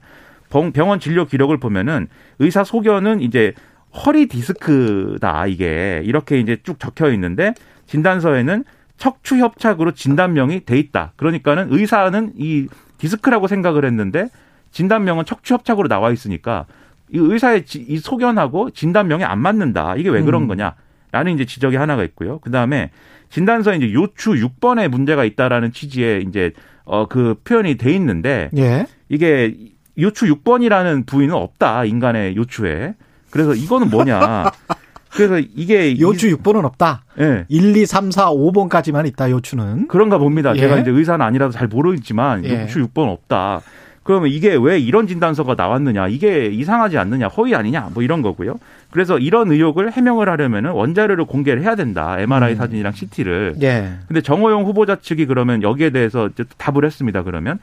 병- 0.50 0.72
병원 0.72 1.00
진료 1.00 1.26
기록을 1.26 1.58
보면은 1.58 2.08
의사 2.40 2.64
소견은 2.64 3.22
이제 3.22 3.54
허리 3.94 4.28
디스크다 4.28 5.48
이게 5.48 6.02
이렇게 6.04 6.40
이제 6.40 6.58
쭉 6.64 6.80
적혀 6.80 7.12
있는데 7.14 7.54
진단서에는 7.86 8.64
척추 8.98 9.38
협착으로 9.38 9.92
진단명이 9.92 10.66
돼 10.66 10.78
있다. 10.80 11.14
그러니까는 11.16 11.68
의사는 11.70 12.34
이 12.38 12.68
디스크라고 12.98 13.48
생각을 13.48 13.86
했는데 13.86 14.30
진단명은 14.72 15.26
척추 15.26 15.54
협착으로 15.54 15.88
나와 15.88 16.12
있으니까 16.12 16.66
이 17.12 17.18
의사의 17.18 17.66
지- 17.66 17.86
이 17.88 17.98
소견하고 17.98 18.72
진단명이 18.72 19.24
안 19.24 19.40
맞는다. 19.40 19.96
이게 19.98 20.10
왜 20.10 20.22
그런 20.22 20.44
음. 20.44 20.48
거냐라는 20.48 21.34
이제 21.36 21.46
지적이 21.46 21.78
하나가 21.78 22.04
있고요. 22.04 22.40
그 22.40 22.52
다음에 22.52 22.92
진단서에 23.30 23.78
이제 23.78 23.94
요추 23.94 24.32
6번에 24.34 24.88
문제가 24.88 25.24
있다라는 25.26 25.72
취지의 25.72 26.24
이제 26.28 26.52
어 26.86 27.08
그 27.08 27.36
표현이 27.44 27.76
돼 27.78 27.92
있는데 27.94 28.50
예. 28.58 28.86
이게 29.10 29.56
요추 30.00 30.26
6번이라는 30.28 31.06
부위는 31.08 31.34
없다 31.34 31.86
인간의 31.86 32.36
요추에. 32.36 32.96
그래서 33.32 33.54
이거는 33.56 33.90
뭐냐? 33.90 34.52
그래서 35.12 35.40
이게 35.40 36.00
요추 36.00 36.28
6번은 36.38 36.66
없다. 36.66 37.04
예. 37.20 37.46
1, 37.48 37.76
2, 37.78 37.86
3, 37.86 38.12
4, 38.12 38.30
5번까지만 38.32 39.08
있다. 39.08 39.32
요추는. 39.32 39.88
그런가 39.88 40.18
봅니다. 40.18 40.54
예. 40.56 40.60
제가 40.60 40.78
이제 40.80 40.92
의사는 40.92 41.26
아니라서 41.26 41.52
잘 41.58 41.68
모르겠지만 41.68 42.44
예. 42.46 42.64
요추 42.64 42.86
6번 42.88 43.08
없다. 43.10 43.62
그러면 44.06 44.30
이게 44.30 44.56
왜 44.56 44.78
이런 44.78 45.08
진단서가 45.08 45.56
나왔느냐? 45.58 46.10
이게 46.10 46.46
이상하지 46.46 47.00
않느냐? 47.00 47.28
허위 47.28 47.56
아니냐? 47.56 47.90
뭐 47.92 48.04
이런 48.04 48.22
거고요. 48.22 48.60
그래서 48.92 49.18
이런 49.18 49.52
의혹을 49.52 49.92
해명을 49.92 50.30
하려면은 50.30 50.74
원자료를 50.74 51.26
공개를 51.26 51.64
해야 51.64 51.76
된다. 51.76 52.16
MRI 52.20 52.52
음. 52.52 52.56
사진이랑 52.56 52.94
CT를. 52.94 53.56
예. 53.64 53.94
근데 54.08 54.22
정호영 54.22 54.66
후보자 54.66 54.98
측이 54.98 55.26
그러면 55.26 55.64
여기에 55.64 55.90
대해서 55.90 56.30
답을 56.60 56.86
했습니다. 56.86 57.24
그러면 57.24 57.58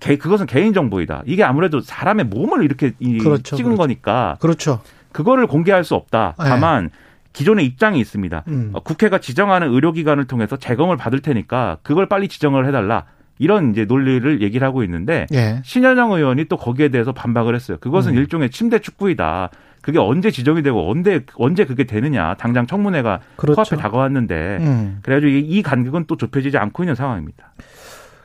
개, 0.00 0.16
그것은 0.16 0.46
개인 0.46 0.72
정보이다. 0.72 1.22
이게 1.26 1.44
아무래도 1.44 1.80
사람의 1.80 2.24
몸을 2.26 2.64
이렇게 2.64 2.90
그렇죠, 3.20 3.54
찍은 3.54 3.76
그렇죠. 3.76 3.76
거니까. 3.76 4.36
그렇죠. 4.40 4.80
그거를 5.12 5.46
공개할 5.46 5.84
수 5.84 5.94
없다. 5.94 6.34
네. 6.40 6.44
다만 6.44 6.90
기존의 7.34 7.64
입장이 7.66 8.00
있습니다. 8.00 8.42
음. 8.48 8.70
어, 8.72 8.80
국회가 8.80 9.18
지정하는 9.18 9.72
의료기관을 9.72 10.24
통해서 10.24 10.56
재검을 10.56 10.96
받을 10.96 11.20
테니까 11.20 11.78
그걸 11.84 12.08
빨리 12.08 12.26
지정을 12.26 12.66
해달라. 12.66 13.04
이런 13.38 13.70
이제 13.72 13.84
논리를 13.84 14.42
얘기를 14.42 14.66
하고 14.66 14.84
있는데 14.84 15.26
예. 15.32 15.60
신현영 15.64 16.12
의원이 16.12 16.44
또 16.46 16.56
거기에 16.56 16.88
대해서 16.88 17.12
반박을 17.12 17.54
했어요. 17.54 17.78
그것은 17.80 18.12
음. 18.12 18.16
일종의 18.18 18.50
침대 18.50 18.78
축구이다. 18.78 19.50
그게 19.82 19.98
언제 19.98 20.30
지정이 20.30 20.62
되고 20.62 20.90
언제 20.90 21.24
언제 21.36 21.64
그게 21.64 21.84
되느냐. 21.84 22.34
당장 22.34 22.66
청문회가 22.66 23.20
그렇죠. 23.36 23.56
코앞에 23.56 23.76
다가왔는데 23.76 24.58
음. 24.60 24.98
그래가지고 25.02 25.30
이 25.30 25.62
간격은 25.62 26.04
또 26.06 26.16
좁혀지지 26.16 26.56
않고 26.58 26.84
있는 26.84 26.94
상황입니다. 26.94 27.52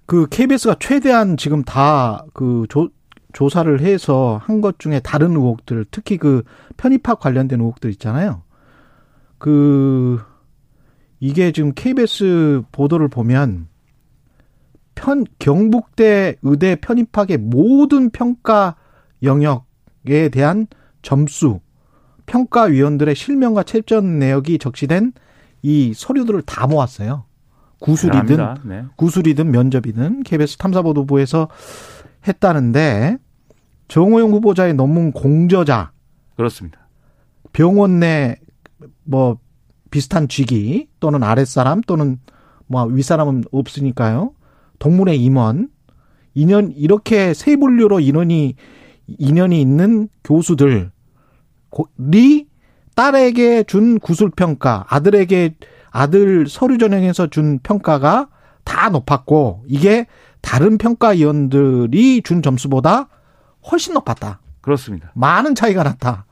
그 0.05 0.27
KBS가 0.27 0.75
최대한 0.79 1.37
지금 1.37 1.63
다그 1.63 2.65
조사를 3.33 3.79
해서 3.81 4.39
한 4.43 4.59
것 4.61 4.79
중에 4.79 4.99
다른 5.01 5.31
의혹들, 5.31 5.85
특히 5.91 6.17
그 6.17 6.43
편입학 6.77 7.19
관련된 7.19 7.59
의혹들 7.59 7.91
있잖아요. 7.91 8.41
그 9.37 10.19
이게 11.19 11.51
지금 11.51 11.73
KBS 11.73 12.63
보도를 12.71 13.07
보면 13.07 13.67
편 14.99 15.25
경북대 15.39 16.35
의대 16.41 16.75
편입학의 16.75 17.37
모든 17.37 18.09
평가 18.09 18.75
영역에 19.23 20.29
대한 20.31 20.67
점수, 21.01 21.61
평가 22.25 22.63
위원들의 22.63 23.15
실명과 23.15 23.63
채점 23.63 24.19
내역이 24.19 24.59
적시된 24.59 25.13
이 25.61 25.93
서류들을 25.95 26.41
다 26.43 26.67
모았어요. 26.67 27.25
구술이든 27.79 28.55
네. 28.65 28.83
구술이든 28.97 29.51
면접이든 29.51 30.23
KBS 30.23 30.57
탐사보도부에서 30.57 31.47
했다는데 32.27 33.17
정호영 33.87 34.31
후보자의 34.31 34.73
논문 34.73 35.13
공저자 35.13 35.91
그렇습니다. 36.35 36.89
병원 37.53 37.99
내 37.99 38.37
뭐 39.03 39.37
비슷한 39.91 40.27
직위 40.27 40.87
또는 40.99 41.23
아랫사람 41.23 41.81
또는 41.81 42.19
뭐 42.67 42.85
윗사람은 42.85 43.45
없으니까요. 43.51 44.33
동문의 44.79 45.21
임원 45.21 45.69
인연 46.33 46.71
이렇게 46.71 47.33
세 47.33 47.55
분류로 47.55 47.99
인원이 47.99 48.55
인연이 49.07 49.61
있는 49.61 50.09
교수들이 50.23 50.89
딸에게 52.95 53.63
준 53.63 53.97
구술 53.99 54.29
평가, 54.29 54.85
아들에게 54.89 55.55
아들 55.89 56.47
서류 56.47 56.77
전형에서 56.77 57.27
준 57.27 57.59
평가가 57.59 58.29
다 58.63 58.89
높았고 58.89 59.63
이게 59.67 60.05
다른 60.41 60.77
평가위원들이 60.77 62.21
준 62.23 62.41
점수보다 62.41 63.07
훨씬 63.71 63.93
높았다. 63.93 64.41
그렇습니다. 64.61 65.11
많은 65.15 65.55
차이가 65.55 65.83
났다. 65.83 66.25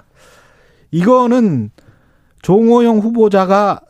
이거는 0.92 1.72
종호영 2.42 3.00
후보자가 3.00 3.82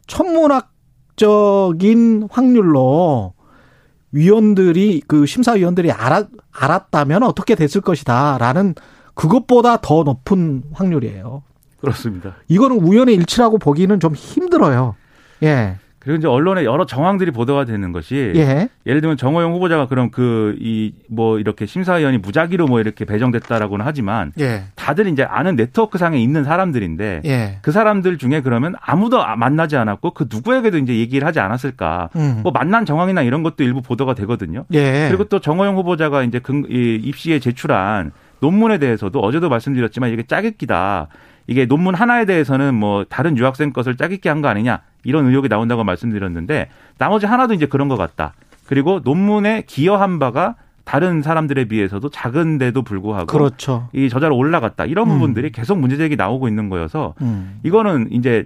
천문학적인 1.18 2.28
확률로 2.32 3.34
위원들이 4.12 5.02
그 5.08 5.26
심사위원들이 5.26 5.92
알았, 5.92 6.28
알았다면 6.52 7.24
어떻게 7.24 7.56
됐을 7.56 7.82
것이다라는 7.82 8.76
그것보다 9.14 9.78
더 9.78 10.04
높은 10.04 10.64
확률이에요. 10.74 11.44
그렇습니다. 11.80 12.36
이거는 12.48 12.78
우연의 12.80 13.16
일치라고 13.16 13.58
보기는 13.58 14.00
좀 14.00 14.16
힘들어요. 14.16 14.96
예. 15.44 15.78
그리고 16.08 16.20
이제 16.20 16.28
언론에 16.30 16.64
여러 16.64 16.86
정황들이 16.86 17.32
보도가 17.32 17.66
되는 17.66 17.92
것이 17.92 18.32
예. 18.34 18.70
예를 18.86 19.02
들면 19.02 19.18
정호영 19.18 19.52
후보자가 19.56 19.88
그럼 19.88 20.10
그 20.10 20.56
이 20.62 20.94
뭐 21.10 21.38
이렇게 21.40 21.66
심사위원이 21.66 22.20
무작위로 22.20 22.66
뭐 22.68 22.80
이렇게 22.80 23.04
배정됐다라고는 23.04 23.86
하지만 23.86 24.32
예. 24.40 24.64
다들 24.76 25.08
이제 25.08 25.24
아는 25.24 25.58
네트워크 25.58 25.98
상에 25.98 26.18
있는 26.18 26.46
사람들인데 26.46 27.22
예. 27.26 27.60
그 27.62 27.72
사람들 27.74 28.18
중에 28.18 28.40
그러면 28.42 28.76
아무도 28.82 29.22
만나지 29.36 29.76
않았고 29.76 30.12
그 30.12 30.28
누구에게도 30.32 30.78
이제 30.78 30.96
얘기를 30.98 31.28
하지 31.28 31.42
않았을까 31.42 32.10
음. 32.16 32.40
뭐 32.44 32.54
만난 32.54 32.86
정황이나 32.86 33.22
이런 33.22 33.44
것도 33.44 33.64
일부 33.66 33.82
보도가 33.82 34.14
되거든요. 34.16 34.64
예. 34.74 35.08
그리고 35.10 35.26
또 35.26 35.40
정호영 35.40 35.76
후보자가 35.76 36.24
이제 36.24 36.40
입시에 36.70 37.40
제출한 37.40 38.12
논문에 38.40 38.78
대해서도 38.78 39.20
어제도 39.20 39.50
말씀드렸지만 39.50 40.12
이게 40.12 40.24
짜깁기다. 40.24 41.08
이게 41.48 41.66
논문 41.66 41.96
하나에 41.96 42.26
대해서는 42.26 42.76
뭐 42.76 43.06
다른 43.08 43.38
유학생 43.38 43.72
것을 43.74 43.96
짜깁기 43.98 44.28
한 44.30 44.42
거 44.42 44.50
아니냐 44.50 44.82
이런 45.04 45.28
의혹이 45.28 45.50
나온다고 45.50 45.84
말씀드렸는데 45.84 46.70
나머지 46.98 47.26
하나도 47.26 47.54
이제 47.54 47.66
그런 47.66 47.88
것 47.88 47.98
같다. 47.98 48.34
그리고 48.66 49.00
논문에 49.04 49.64
기여한 49.66 50.20
바가 50.20 50.56
다른 50.84 51.22
사람들에 51.22 51.66
비해서도 51.66 52.10
작은데도 52.10 52.82
불구하고 52.82 53.26
그렇죠. 53.26 53.90
이 53.94 54.10
저자로 54.10 54.36
올라갔다 54.38 54.86
이런 54.86 55.10
음. 55.10 55.16
부분들이 55.16 55.52
계속 55.52 55.80
문제 55.80 55.98
제기 55.98 56.16
나오고 56.16 56.48
있는 56.48 56.70
거여서 56.70 57.14
음. 57.22 57.60
이거는 57.64 58.10
이제 58.12 58.46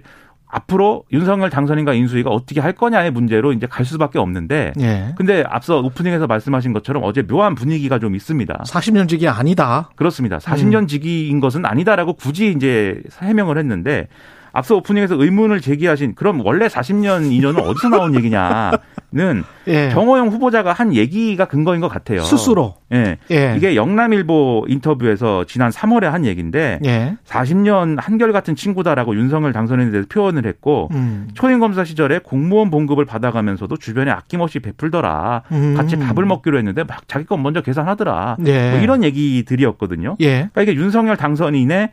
앞으로 0.52 1.04
윤석열 1.12 1.48
당선인과 1.48 1.94
인수위가 1.94 2.30
어떻게 2.30 2.60
할 2.60 2.72
거냐의 2.74 3.10
문제로 3.10 3.52
이제 3.52 3.66
갈 3.66 3.86
수밖에 3.86 4.18
없는데. 4.18 4.74
예. 4.80 5.14
근데 5.16 5.42
앞서 5.48 5.78
오프닝에서 5.80 6.26
말씀하신 6.26 6.74
것처럼 6.74 7.02
어제 7.04 7.22
묘한 7.22 7.54
분위기가 7.54 7.98
좀 7.98 8.14
있습니다. 8.14 8.62
40년 8.66 9.08
지기 9.08 9.26
아니다. 9.28 9.88
그렇습니다. 9.96 10.36
40년 10.36 10.88
지기인 10.88 11.40
것은 11.40 11.64
아니다라고 11.64 12.12
굳이 12.12 12.52
이제 12.54 13.02
해명을 13.22 13.56
했는데 13.56 14.08
앞서 14.52 14.76
오프닝에서 14.76 15.16
의문을 15.22 15.60
제기하신 15.60 16.14
그럼 16.14 16.42
원래 16.44 16.66
40년 16.66 17.32
인연은 17.32 17.60
어디서 17.60 17.88
나온 17.88 18.14
얘기냐는 18.14 19.44
예. 19.66 19.90
정호영 19.90 20.28
후보자가 20.28 20.72
한 20.72 20.94
얘기가 20.94 21.46
근거인 21.46 21.80
것 21.80 21.88
같아요. 21.88 22.22
스스로. 22.22 22.74
예. 22.92 23.16
예. 23.30 23.54
이게 23.56 23.76
영남일보 23.76 24.66
인터뷰에서 24.68 25.44
지난 25.44 25.70
3월에 25.70 26.02
한 26.04 26.26
얘기인데 26.26 26.80
예. 26.84 27.16
40년 27.24 27.96
한결같은 27.98 28.54
친구다라고 28.54 29.16
윤석열 29.16 29.52
당선인에 29.52 29.90
대해서 29.90 30.06
표현을 30.10 30.46
했고 30.46 30.88
음. 30.92 31.28
초임 31.34 31.58
검사 31.58 31.84
시절에 31.84 32.18
공무원 32.18 32.70
봉급을 32.70 33.04
받아가면서도 33.06 33.76
주변에 33.78 34.10
아낌없이 34.10 34.60
베풀더라. 34.60 35.42
음. 35.52 35.74
같이 35.76 35.98
밥을 35.98 36.26
먹기로 36.26 36.58
했는데 36.58 36.84
막 36.84 37.08
자기 37.08 37.24
건 37.24 37.42
먼저 37.42 37.62
계산하더라. 37.62 38.36
예. 38.46 38.70
뭐 38.72 38.80
이런 38.80 39.02
얘기들이었거든요. 39.04 40.16
예. 40.20 40.48
그러니까 40.52 40.62
이게 40.62 40.74
윤석열 40.74 41.16
당선인의 41.16 41.90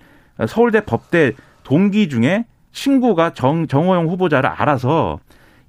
서울대 0.47 0.81
법대 0.81 1.33
동기 1.69 2.09
중에 2.09 2.45
친구가 2.71 3.33
정, 3.35 3.67
정호영 3.67 4.07
후보자를 4.07 4.49
알아서 4.49 5.19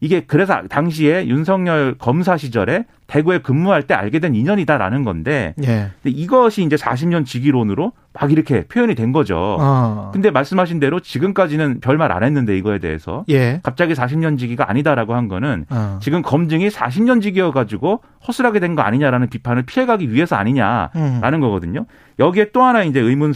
이게 0.01 0.21
그래서 0.27 0.63
당시에 0.71 1.27
윤석열 1.27 1.95
검사 1.99 2.39
시절에 2.39 2.87
대구에 3.07 3.39
근무할 3.39 3.83
때 3.83 3.93
알게 3.93 4.19
된 4.21 4.35
인연이다라는 4.35 5.05
건데 5.05 5.55
예. 5.65 5.91
이것이 6.05 6.63
이제 6.63 6.77
40년 6.77 7.27
직위론으로 7.27 7.93
막 8.15 8.33
이렇게 8.33 8.65
표현이 8.65 8.95
된 8.95 9.13
거죠. 9.13 9.37
어. 9.61 10.11
근데 10.13 10.31
말씀하신 10.31 10.81
대로 10.81 11.01
지금까지는 11.01 11.81
별말 11.81 12.13
안 12.13 12.23
했는데 12.23 12.57
이거에 12.57 12.79
대해서 12.79 13.25
예. 13.29 13.61
갑자기 13.63 13.93
40년 13.93 14.39
직위가 14.39 14.71
아니다라고 14.71 15.15
한 15.15 15.29
거는 15.29 15.67
어. 15.71 15.99
지금 16.01 16.23
검증이 16.23 16.69
40년 16.69 17.21
직위여 17.21 17.51
가지고 17.51 18.01
허술하게 18.27 18.61
된 18.61 18.75
거 18.75 18.83
아니냐라는 18.83 19.29
비판을 19.29 19.65
피해가기 19.65 20.13
위해서 20.13 20.37
아니냐라는 20.37 21.35
음. 21.35 21.41
거거든요. 21.41 21.85
여기에 22.21 22.51
또 22.53 22.63
하나 22.63 22.85
이제 22.85 23.01
의문 23.01 23.33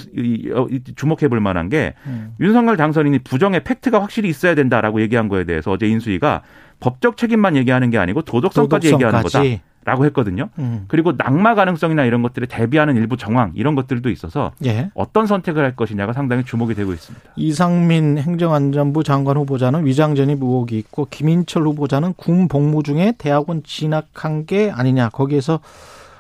어, 0.55 0.67
주목해 0.95 1.29
볼 1.29 1.41
만한 1.41 1.69
게 1.69 1.95
음. 2.07 2.35
윤석열 2.39 2.77
당선인이 2.77 3.21
부정의 3.21 3.65
팩트가 3.65 4.01
확실히 4.01 4.29
있어야 4.29 4.55
된다라고 4.55 5.01
얘기한 5.01 5.29
거에 5.29 5.45
대해서 5.45 5.73
어제 5.73 5.87
인수위가 5.89 6.43
법적 6.81 7.17
책임만 7.17 7.57
얘기하는 7.57 7.91
게 7.91 7.99
아니고 7.99 8.23
도덕성까지, 8.23 8.91
도덕성까지. 8.91 8.95
얘기하는 8.95 9.23
거다. 9.23 9.65
라고 9.87 10.07
했거든요. 10.07 10.49
음. 10.59 10.87
그리고 10.89 11.13
낙마 11.13 11.55
가능성이나 11.55 12.05
이런 12.05 12.23
것들을 12.23 12.49
대비하는 12.49 12.97
일부 12.97 13.19
정황 13.19 13.53
이런 13.55 13.75
것들도 13.75 14.09
있어서 14.09 14.53
예. 14.65 14.91
어떤 14.95 15.27
선택을 15.27 15.63
할 15.63 15.77
것이냐가 15.77 16.15
상당히 16.15 16.43
주목이 16.43 16.75
되고 16.75 16.95
있습니다. 16.95 17.33
이상민 17.37 18.17
행정안전부 18.17 19.05
장관 19.05 19.37
후보자는 19.37 19.85
위장전입 19.85 20.43
의혹이 20.43 20.79
있고 20.79 21.07
김인철 21.11 21.65
후보자는 21.65 22.15
군 22.15 22.49
복무 22.49 22.83
중에 22.83 23.13
대학원 23.19 23.63
진학한 23.63 24.47
게 24.47 24.71
아니냐. 24.71 25.11
거기에서 25.11 25.61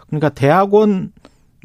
그러니까 0.08 0.28
대학원 0.28 1.12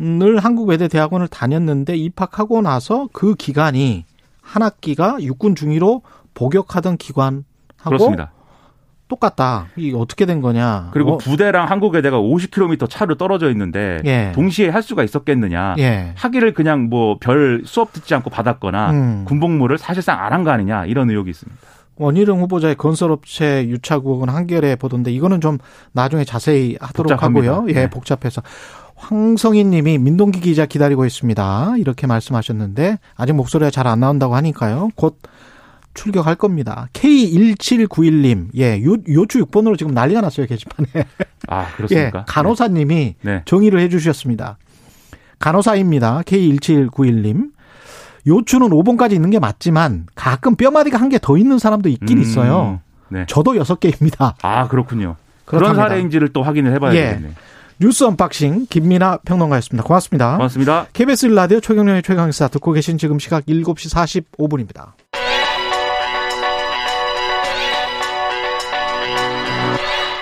을 0.02 0.40
한국외대 0.40 0.88
대학원을 0.88 1.28
다녔는데 1.28 1.96
입학하고 1.98 2.62
나서 2.62 3.10
그 3.12 3.36
기간이 3.36 4.06
한 4.42 4.64
학기가 4.64 5.18
육군 5.22 5.56
중위로 5.56 6.02
복역하던 6.34 6.96
기관하고 6.98 7.44
그렇습니다. 7.84 8.32
똑같다. 9.10 9.66
이게 9.76 9.98
어떻게 9.98 10.26
된 10.28 10.40
거냐. 10.40 10.90
그리고 10.94 11.14
어, 11.14 11.18
부대랑 11.18 11.68
항공대가 11.68 12.18
50km 12.20 12.88
차로 12.90 13.16
떨어져 13.16 13.50
있는데 13.52 14.00
예. 14.06 14.32
동시에 14.36 14.70
할 14.70 14.84
수가 14.84 15.04
있었겠느냐. 15.04 15.76
예. 15.80 16.14
학위를 16.16 16.54
그냥 16.54 16.90
뭐 16.90 17.18
별 17.20 17.64
수업 17.66 17.92
듣지 17.92 18.14
않고 18.14 18.30
받았거나 18.30 18.92
음. 18.92 19.26
군복무를 19.28 19.78
사실상 19.80 20.20
안 20.24 20.32
한 20.32 20.44
거 20.44 20.52
아니냐 20.52 20.86
이런 20.86 21.10
의혹이 21.10 21.32
있습니다. 21.32 21.60
원희룡 21.98 22.40
후보자의 22.42 22.76
건설업체 22.76 23.68
유착국은 23.68 24.30
한겨레 24.30 24.76
보던데 24.78 25.12
이거는 25.12 25.42
좀 25.42 25.58
나중에 25.92 26.24
자세히 26.24 26.78
하도록 26.80 27.10
복잡합니다. 27.12 27.52
하고요. 27.54 27.70
예, 27.72 27.74
네. 27.74 27.90
복잡해서. 27.90 28.42
황성희 29.00 29.64
님이 29.64 29.98
민동기 29.98 30.42
기자 30.42 30.66
기다리고 30.66 31.06
있습니다. 31.06 31.76
이렇게 31.78 32.06
말씀하셨는데 32.06 33.00
아직 33.16 33.34
목소리가 33.34 33.72
잘 33.72 33.88
안 33.88 34.02
나온다고 34.02 34.36
하니까요. 34.36 34.90
곧 34.96 35.18
출격할 35.94 36.36
겁니다. 36.36 36.88
K1791님. 36.94 38.50
예, 38.58 38.84
요, 38.84 38.96
요추 39.08 39.44
6번으로 39.46 39.78
지금 39.78 39.94
난리가 39.94 40.22
났어요, 40.22 40.46
게시판에. 40.46 41.06
아 41.48 41.64
예, 41.72 41.76
그렇습니까? 41.78 42.26
간호사 42.28 42.68
님이 42.68 43.16
네. 43.22 43.42
정의를 43.46 43.80
해 43.80 43.90
주셨습니다. 43.90 44.58
간호사입니다. 45.40 46.22
K1791님. 46.24 47.52
요추는 48.28 48.70
5번까지 48.70 49.14
있는 49.14 49.30
게 49.30 49.40
맞지만 49.40 50.08
가끔 50.14 50.56
뼈마디가 50.56 50.98
한 51.00 51.10
개 51.10 51.18
더 51.20 51.38
있는 51.38 51.58
사람도 51.58 51.88
있긴 51.90 52.18
음, 52.18 52.22
있어요. 52.22 52.82
네. 53.08 53.26
저도 53.28 53.54
6개입니다. 53.54 54.34
아 54.42 54.68
그렇군요. 54.68 55.16
그런 55.46 55.62
그렇답니다. 55.62 55.84
사례인지를 55.90 56.30
또 56.34 56.44
확인을 56.44 56.74
해봐야 56.74 56.94
예. 56.96 57.02
되겠네. 57.08 57.30
뉴스 57.82 58.04
unboxing 58.04 58.66
김민아 58.70 59.20
평론가였습니다. 59.24 59.88
고맙습니다. 59.88 60.34
고맙습니다. 60.36 60.88
KBS 60.92 61.28
라디오 61.28 61.62
최경영의 61.62 62.04
최강시사 62.04 62.50
듣고 62.50 62.74
계신 62.74 62.98
지금 62.98 63.20
시각 63.20 63.46
7시 63.46 64.36
45분입니다. 64.36 64.92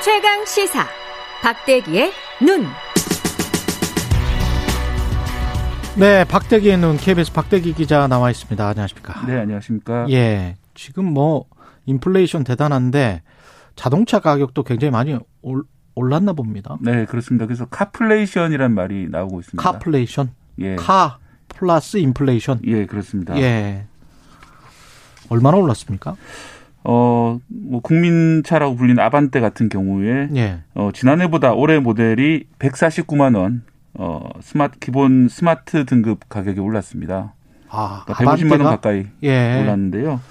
최강 0.04 0.46
시사 0.46 0.86
박대기의 1.42 2.12
눈. 2.44 2.68
네, 5.98 6.26
박대기의 6.26 6.78
눈 6.78 6.98
KBS 6.98 7.34
박대기 7.34 7.74
기자 7.74 8.06
나와 8.06 8.30
있습니다. 8.30 8.68
안녕하십니까? 8.68 9.26
네, 9.26 9.36
안녕하십니까. 9.40 10.06
예. 10.12 10.58
지금 10.76 11.06
뭐 11.06 11.46
인플레이션 11.88 12.44
대단한데 12.44 13.24
자동차 13.76 14.20
가격도 14.20 14.62
굉장히 14.62 14.92
많이 14.92 15.18
올, 15.42 15.64
올랐나 15.98 16.34
봅니다. 16.34 16.78
네, 16.82 17.06
그렇습니다. 17.06 17.46
그래서 17.46 17.66
carflation이란 17.66 18.74
말이 18.74 19.08
나오고 19.10 19.40
있습니다. 19.40 19.72
carflation, 19.72 20.30
예. 20.60 20.76
car 20.76 21.18
plus 21.48 21.98
inflation. 21.98 22.62
예, 22.66 22.86
그렇습니다. 22.86 23.38
예. 23.38 23.86
얼마나 25.30 25.58
올랐습니까? 25.58 26.16
어, 26.84 27.40
뭐 27.48 27.82
국민차라고 27.82 28.76
불리는 28.76 29.04
아반떼 29.04 29.40
같은 29.40 29.70
경우에 29.70 30.30
예. 30.36 30.60
어, 30.76 30.92
지난해보다 30.94 31.54
올해 31.54 31.80
모델이 31.80 32.46
149만 32.60 33.36
원 33.36 33.64
어, 33.96 34.30
스마트 34.42 34.78
기본 34.80 35.28
스마트 35.28 35.86
등급 35.86 36.30
가격이 36.30 36.60
올랐습니다. 36.60 37.34
아, 37.70 38.04
그러니까 38.06 38.36
150만 38.36 38.52
원? 38.52 38.64
가까이 38.64 39.06
예. 39.24 39.62
올랐는데요. 39.62 40.22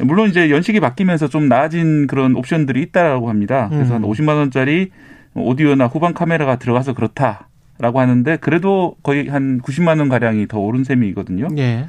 물론 0.00 0.28
이제 0.28 0.50
연식이 0.50 0.80
바뀌면서 0.80 1.28
좀 1.28 1.48
나아진 1.48 2.06
그런 2.06 2.34
옵션들이 2.34 2.82
있다라고 2.82 3.28
합니다. 3.28 3.68
그래서 3.70 3.96
음. 3.96 4.02
한 4.02 4.10
50만 4.10 4.36
원짜리 4.36 4.90
오디오나 5.34 5.86
후방 5.86 6.14
카메라가 6.14 6.56
들어가서 6.56 6.94
그렇다라고 6.94 8.00
하는데 8.00 8.36
그래도 8.36 8.96
거의 9.02 9.28
한 9.28 9.60
90만 9.60 9.98
원 9.98 10.08
가량이 10.08 10.46
더 10.48 10.58
오른 10.58 10.84
셈이거든요. 10.84 11.48
예. 11.58 11.86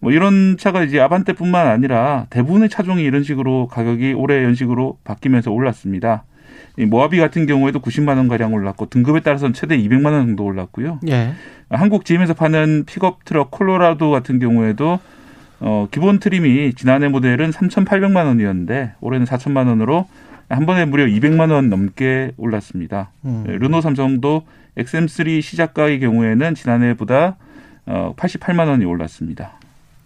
뭐 0.00 0.10
이런 0.10 0.56
차가 0.58 0.82
이제 0.82 0.98
아반떼뿐만 0.98 1.68
아니라 1.68 2.26
대부분의 2.30 2.68
차종이 2.68 3.04
이런 3.04 3.22
식으로 3.22 3.68
가격이 3.68 4.14
올해 4.14 4.42
연식으로 4.42 4.98
바뀌면서 5.04 5.52
올랐습니다. 5.52 6.24
이 6.76 6.86
모하비 6.86 7.18
같은 7.18 7.46
경우에도 7.46 7.80
90만 7.80 8.16
원 8.16 8.28
가량 8.28 8.52
올랐고 8.52 8.86
등급에 8.86 9.20
따라서는 9.20 9.52
최대 9.52 9.76
200만 9.76 10.06
원 10.06 10.26
정도 10.26 10.44
올랐고요. 10.44 11.00
예. 11.08 11.34
한국 11.70 12.04
GM에서 12.04 12.34
파는 12.34 12.84
픽업 12.86 13.24
트럭 13.24 13.50
콜로라도 13.50 14.10
같은 14.10 14.38
경우에도 14.38 14.98
어 15.60 15.86
기본 15.90 16.18
trim이 16.18 16.74
지난해 16.74 17.08
모델은 17.08 17.50
3,800만 17.50 18.26
원이었는데 18.26 18.94
올해는 19.00 19.26
4천만 19.26 19.68
원으로 19.68 20.08
한 20.54 20.66
번에 20.66 20.84
무려 20.84 21.06
200만 21.06 21.50
원 21.50 21.70
넘게 21.70 22.32
올랐습니다. 22.36 23.10
음. 23.24 23.44
예, 23.48 23.52
르노 23.52 23.80
삼성도 23.80 24.42
XM3 24.76 25.40
시작가의 25.42 25.98
경우에는 26.00 26.54
지난해보다 26.54 27.36
어 27.86 28.14
88만 28.16 28.68
원이 28.68 28.84
올랐습니다. 28.84 29.52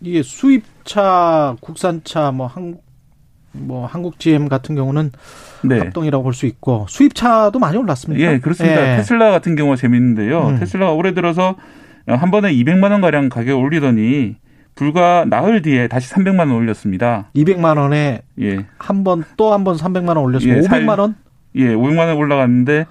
이게 0.00 0.22
수입차, 0.22 1.56
국산차, 1.60 2.30
뭐 2.30 2.46
한, 2.46 2.78
뭐 3.52 3.86
한국 3.86 4.18
GM 4.18 4.48
같은 4.48 4.74
경우는 4.74 5.10
네. 5.64 5.78
합동이라고 5.78 6.22
볼 6.22 6.32
수 6.32 6.46
있고 6.46 6.86
수입차도 6.88 7.58
많이 7.58 7.76
올랐습니다. 7.76 8.22
예, 8.24 8.38
그렇습니다. 8.38 8.96
테슬라 8.96 9.30
같은 9.30 9.56
경우가 9.56 9.76
재밌는데요. 9.76 10.48
음. 10.48 10.58
테슬라가 10.58 10.92
올해 10.92 11.12
들어서 11.14 11.56
한 12.06 12.30
번에 12.30 12.52
200만 12.52 12.92
원 12.92 13.00
가량 13.00 13.28
가격 13.30 13.58
올리더니 13.58 14.36
불과 14.80 15.24
나흘 15.26 15.62
뒤에 15.62 15.88
다시 15.88 16.12
300만 16.12 16.38
원 16.40 16.52
올렸습니다. 16.52 17.30
200만 17.34 17.78
원에 17.78 18.20
예, 18.40 18.58
한 18.78 19.02
번 19.02 19.24
또 19.36 19.52
한 19.52 19.64
번 19.64 19.76
300만 19.76 20.08
원 20.08 20.18
올렸으면 20.18 20.58
예, 20.58 20.62
살- 20.62 20.82
500만 20.84 20.98
원? 20.98 21.14
예, 21.56 21.64
500만 21.74 21.98
원 22.08 22.16
올라갔는데 22.16 22.84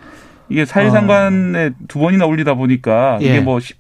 이게 0.50 0.66
사일상간에 0.66 1.72
두 1.88 2.00
번이나 2.00 2.26
올리다 2.26 2.56
보니까 2.56 3.16
어. 3.16 3.20
예. 3.22 3.26
이게 3.26 3.40
뭐 3.40 3.60
시- 3.60 3.76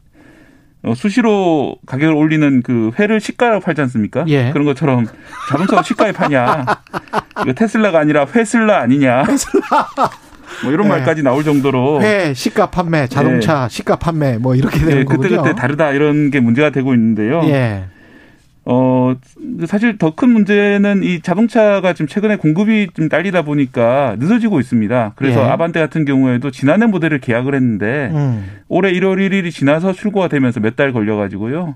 어, 0.83 0.93
수시로 0.93 1.77
가격을 1.87 2.13
올리는 2.13 2.61
그 2.61 2.91
회를 2.99 3.19
시가로 3.19 3.59
팔지 3.59 3.81
않습니까? 3.81 4.23
예. 4.27 4.51
그런 4.51 4.65
것처럼 4.65 5.07
자동차도 5.49 5.81
시가에 5.81 6.11
파냐? 6.11 6.63
이거 7.41 7.53
테슬라가 7.53 7.99
아니라 7.99 8.27
회슬라 8.35 8.81
아니냐? 8.81 9.23
뭐 10.63 10.71
이런 10.71 10.85
예. 10.85 10.89
말까지 10.89 11.23
나올 11.23 11.43
정도로 11.43 12.03
회 12.03 12.35
시가 12.35 12.67
판매, 12.69 13.07
자동차 13.07 13.67
시가 13.67 13.95
판매 13.95 14.37
뭐 14.37 14.53
이렇게 14.53 14.77
되는 14.79 14.99
예, 14.99 15.03
거군요. 15.03 15.21
그때 15.27 15.37
그때 15.37 15.55
다르다 15.55 15.89
이런 15.91 16.29
게 16.29 16.39
문제가 16.39 16.69
되고 16.69 16.93
있는데요. 16.93 17.41
예. 17.45 17.85
어 18.67 19.13
사실 19.67 19.97
더 19.99 20.15
큰 20.15 20.29
문제는 20.29 21.03
이 21.03 21.19
자동차가 21.21 21.93
지금 21.93 22.07
최근에 22.07 22.37
공급이 22.37 22.87
좀 22.95 23.09
딸리다 23.09 23.43
보니까 23.43 24.15
늦어지고 24.17 24.59
있습니다. 24.59 25.13
그래서 25.15 25.41
예. 25.41 25.45
아반떼 25.45 25.79
같은 25.79 26.03
경우에도 26.05 26.49
지난해 26.51 26.87
모델을 26.87 27.19
계약을 27.19 27.53
했는데 27.53 28.09
음. 28.13 28.45
올해 28.67 28.91
1월 28.93 29.17
1일이 29.17 29.51
지나서 29.51 29.93
출고가 29.93 30.29
되면서 30.29 30.59
몇 30.59 30.75
달 30.75 30.93
걸려가지고 30.93 31.75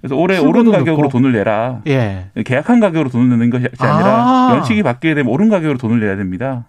그래서 0.00 0.14
올해 0.16 0.38
오른 0.38 0.70
가격으로. 0.70 1.08
돈을 1.08 1.32
내라. 1.32 1.80
예. 1.88 2.26
계약한 2.44 2.78
가격으로 2.78 3.10
돈을 3.10 3.30
내는 3.30 3.50
것이 3.50 3.66
아니라 3.80 4.06
아. 4.06 4.54
연식이 4.54 4.84
바뀌게 4.84 5.14
되면 5.16 5.32
오른 5.32 5.48
가격으로 5.48 5.76
돈을 5.76 5.98
내야 5.98 6.16
됩니다. 6.16 6.66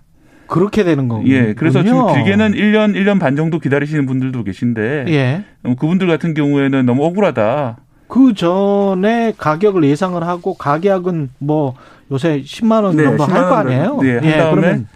그렇게 0.47 0.83
되는 0.83 1.07
거군요. 1.07 1.31
예, 1.31 1.53
그래서 1.53 1.83
지금 1.83 2.11
길게는 2.11 2.53
1년, 2.53 2.95
1년 2.95 3.19
반 3.19 3.35
정도 3.35 3.59
기다리시는 3.59 4.07
분들도 4.07 4.43
계신데 4.43 5.05
예. 5.09 5.43
어, 5.63 5.75
그분들 5.75 6.07
같은 6.07 6.33
경우에는 6.33 6.87
너무 6.87 7.05
억울하다. 7.05 7.77
그 8.09 8.33
전에 8.33 9.33
가격을 9.37 9.83
예상을 9.85 10.21
하고 10.23 10.55
가격은 10.55 11.29
뭐 11.37 11.75
요새 12.11 12.41
10만 12.41 12.83
원 12.83 12.95
네, 12.97 13.03
정도 13.03 13.23
할 13.23 13.29
10만 13.43 13.49
거원 13.49 13.67
아니에요? 13.67 13.99
네, 14.01 14.15
한 14.15 14.23
예, 14.25 14.37
다음에 14.37 14.61
그러면 14.61 14.87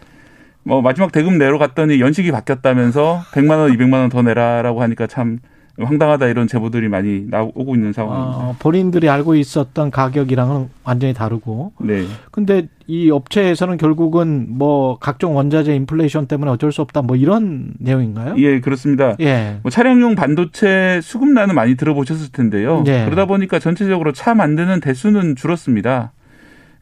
뭐 0.63 0.81
마지막 0.81 1.11
대금 1.11 1.37
내러 1.37 1.57
갔더니 1.59 2.01
연식이 2.01 2.31
바뀌었다면서 2.31 3.21
100만 3.33 3.51
원, 3.59 3.71
200만 3.71 3.93
원 3.93 4.09
더 4.09 4.21
내라라고 4.23 4.81
하니까 4.81 5.07
참 5.07 5.39
황당하다 5.79 6.27
이런 6.27 6.47
제보들이 6.47 6.87
많이 6.87 7.25
나오고 7.27 7.73
있는 7.73 7.93
상황입니다. 7.93 8.37
어, 8.37 8.55
본인들이 8.59 9.09
알고 9.09 9.35
있었던 9.35 9.89
가격이랑은 9.89 10.69
완전히 10.83 11.13
다르고. 11.13 11.73
네. 11.79 12.05
근데 12.31 12.67
이 12.85 13.09
업체에서는 13.09 13.77
결국은 13.77 14.45
뭐 14.49 14.99
각종 14.99 15.35
원자재 15.35 15.73
인플레이션 15.75 16.27
때문에 16.27 16.51
어쩔 16.51 16.71
수 16.71 16.81
없다 16.81 17.01
뭐 17.01 17.15
이런 17.15 17.73
내용인가요? 17.79 18.35
예, 18.37 18.59
그렇습니다. 18.59 19.15
예. 19.19 19.57
뭐 19.63 19.71
차량용 19.71 20.13
반도체 20.15 20.99
수급난은 21.01 21.55
많이 21.55 21.75
들어보셨을 21.75 22.31
텐데요. 22.31 22.83
네. 22.85 23.05
그러다 23.05 23.25
보니까 23.25 23.57
전체적으로 23.57 24.11
차 24.11 24.35
만드는 24.35 24.79
대수는 24.79 25.35
줄었습니다. 25.35 26.11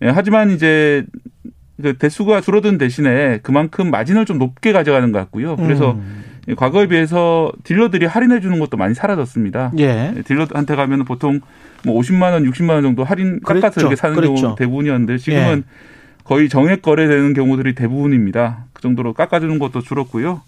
예, 0.01 0.09
하지만 0.09 0.51
이제 0.51 1.05
그 1.81 1.97
대수가 1.97 2.41
줄어든 2.41 2.77
대신에 2.77 3.39
그만큼 3.41 3.89
마진을 3.89 4.25
좀 4.25 4.37
높게 4.37 4.73
가져가는 4.73 5.11
것 5.11 5.19
같고요. 5.19 5.55
그래서 5.55 5.93
음. 5.93 6.23
과거에 6.55 6.87
비해서 6.87 7.51
딜러들이 7.63 8.05
할인해 8.05 8.39
주는 8.39 8.57
것도 8.59 8.77
많이 8.77 8.93
사라졌습니다. 8.95 9.73
예. 9.79 10.13
예, 10.15 10.21
딜러한테 10.23 10.75
가면 10.75 11.05
보통 11.05 11.39
뭐 11.85 11.99
50만 11.99 12.33
원, 12.33 12.49
60만 12.49 12.71
원 12.71 12.83
정도 12.83 13.03
할인 13.03 13.39
깎아서. 13.41 13.81
이렇게 13.81 13.95
사는 13.95 14.15
그랬죠. 14.15 14.33
경우 14.35 14.55
대부분이었는데 14.55 15.17
지금은 15.17 15.63
예. 15.65 16.21
거의 16.23 16.49
정액 16.49 16.81
거래되는 16.81 17.33
경우들이 17.33 17.75
대부분입니다. 17.75 18.65
그 18.73 18.81
정도로 18.81 19.13
깎아주는 19.13 19.59
것도 19.59 19.81
줄었고요. 19.81 20.41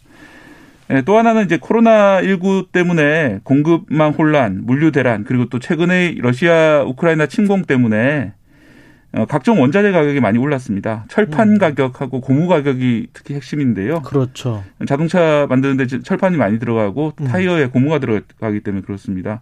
예, 0.92 1.02
또 1.02 1.18
하나는 1.18 1.46
이제 1.46 1.58
코로나19 1.58 2.72
때문에 2.72 3.40
공급망 3.44 4.12
혼란, 4.12 4.62
물류 4.64 4.92
대란, 4.92 5.24
그리고 5.24 5.46
또 5.46 5.60
최근에 5.60 6.16
러시아 6.18 6.84
우크라이나 6.84 7.28
침공 7.28 7.64
때문에 7.64 8.34
어, 8.34 8.43
각종 9.30 9.62
원자재 9.62 9.92
가격이 9.92 10.20
많이 10.22 10.40
올랐습니다. 10.40 11.06
철판 11.08 11.50
음. 11.50 11.58
가격하고 11.60 12.20
고무 12.20 12.48
가격이 12.48 13.08
특히 13.14 13.36
핵심인데요. 13.36 14.02
그렇죠. 14.02 14.64
자동차 14.88 15.46
만드는데 15.50 15.86
철판이 16.02 16.36
많이 16.38 16.58
들어가고 16.58 17.14
음. 17.22 17.26
타이어에 17.28 17.68
고무가 17.68 18.00
들어가기 18.00 18.62
때문에 18.62 18.84
그렇습니다. 18.84 19.42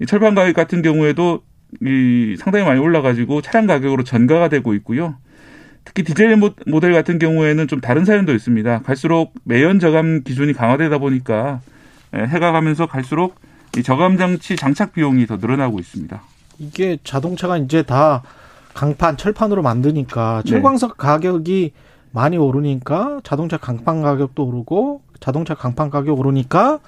이 0.00 0.06
철판 0.06 0.34
가격 0.36 0.54
같은 0.54 0.82
경우에도 0.82 1.42
이 1.82 2.36
상당히 2.38 2.64
많이 2.64 2.80
올라가지고 2.80 3.42
차량 3.42 3.66
가격으로 3.66 4.04
전가가 4.04 4.48
되고 4.48 4.74
있고요. 4.74 5.16
특히 5.84 6.04
디젤 6.04 6.36
모- 6.36 6.54
모델 6.66 6.92
같은 6.92 7.18
경우에는 7.18 7.66
좀 7.66 7.80
다른 7.80 8.04
사연도 8.04 8.32
있습니다. 8.32 8.82
갈수록 8.82 9.34
매연 9.44 9.80
저감 9.80 10.22
기준이 10.22 10.52
강화되다 10.52 10.98
보니까 10.98 11.60
예, 12.14 12.20
해가 12.22 12.52
가면서 12.52 12.86
갈수록 12.86 13.36
이 13.76 13.82
저감 13.82 14.18
장치 14.18 14.54
장착 14.56 14.92
비용이 14.92 15.26
더 15.26 15.36
늘어나고 15.36 15.78
있습니다. 15.80 16.22
이게 16.58 16.98
자동차가 17.02 17.56
이제 17.56 17.82
다 17.82 18.22
강판, 18.80 19.18
철판으로 19.18 19.60
만드니까 19.60 20.40
네. 20.42 20.50
철광석 20.50 20.96
가격이 20.96 21.72
많이 22.12 22.38
오르니까 22.38 23.20
자동차 23.22 23.58
강판 23.58 24.00
가격도 24.00 24.42
오르고 24.42 25.02
자동차 25.20 25.54
강판 25.54 25.90
가격 25.90 26.18
오르니까 26.18 26.78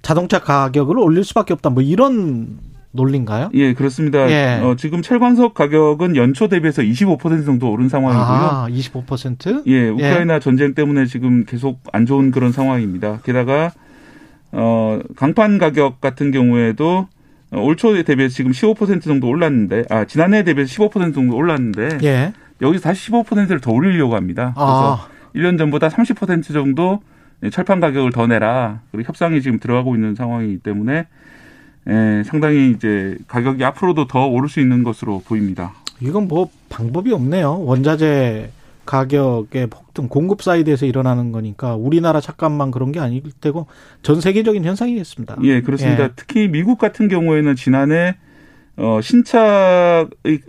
자동차 0.00 0.38
가격을 0.38 0.98
올릴 0.98 1.22
수밖에 1.22 1.52
없다. 1.52 1.68
뭐 1.68 1.82
이런 1.82 2.60
논리인가요? 2.92 3.50
예, 3.52 3.74
그렇습니다. 3.74 4.30
예. 4.30 4.58
어, 4.62 4.76
지금 4.76 5.02
철광석 5.02 5.52
가격은 5.52 6.16
연초 6.16 6.48
대비해서 6.48 6.80
25% 6.80 7.44
정도 7.44 7.70
오른 7.70 7.90
상황이고요. 7.90 8.24
아, 8.26 8.68
25%? 8.70 9.64
예, 9.66 9.90
우크라이나 9.90 10.40
전쟁 10.40 10.72
때문에 10.72 11.04
지금 11.04 11.44
계속 11.44 11.80
안 11.92 12.06
좋은 12.06 12.30
그런 12.30 12.52
상황입니다. 12.52 13.20
게다가 13.22 13.70
어 14.50 14.98
강판 15.16 15.58
가격 15.58 16.00
같은 16.00 16.30
경우에도 16.30 17.00
어, 17.00 17.08
올 17.56 17.76
초에 17.76 18.02
대비해서 18.02 18.34
지금 18.34 18.52
15% 18.52 19.02
정도 19.02 19.28
올랐는데 19.28 19.84
아 19.90 20.04
지난해에 20.04 20.42
대비해서 20.42 20.82
15% 20.82 21.14
정도 21.14 21.36
올랐는데 21.36 21.98
예. 22.02 22.32
여기서 22.62 22.82
다시 22.82 23.10
15%를 23.10 23.60
더 23.60 23.72
올리려고 23.72 24.16
합니다. 24.16 24.52
그래서 24.54 24.98
아, 25.00 25.08
1년 25.34 25.58
전보다 25.58 25.88
30% 25.88 26.52
정도 26.52 27.00
철판 27.50 27.80
가격을 27.80 28.12
더 28.12 28.26
내라. 28.26 28.80
그리고 28.90 29.08
협상이 29.08 29.42
지금 29.42 29.58
들어가고 29.58 29.94
있는 29.94 30.14
상황이기 30.14 30.58
때문에 30.58 31.06
예, 31.86 32.22
상당히 32.24 32.70
이제 32.70 33.16
가격이 33.28 33.62
앞으로도 33.64 34.06
더 34.06 34.26
오를 34.26 34.48
수 34.48 34.60
있는 34.60 34.82
것으로 34.84 35.22
보입니다. 35.26 35.72
이건 36.00 36.28
뭐 36.28 36.48
방법이 36.70 37.12
없네요. 37.12 37.60
원자재 37.64 38.50
가격의 38.86 39.68
폭등, 39.68 40.08
공급 40.08 40.42
사이드에서 40.42 40.86
일어나는 40.86 41.32
거니까 41.32 41.74
우리나라 41.76 42.20
찻값만 42.20 42.70
그런 42.70 42.92
게 42.92 43.00
아닐 43.00 43.22
테고 43.40 43.66
전 44.02 44.20
세계적인 44.20 44.64
현상이겠습니다. 44.64 45.38
예, 45.42 45.62
그렇습니다. 45.62 46.04
예. 46.04 46.10
특히 46.16 46.48
미국 46.48 46.78
같은 46.78 47.08
경우에는 47.08 47.56
지난해 47.56 48.16
어, 48.76 49.00
신차의 49.00 50.08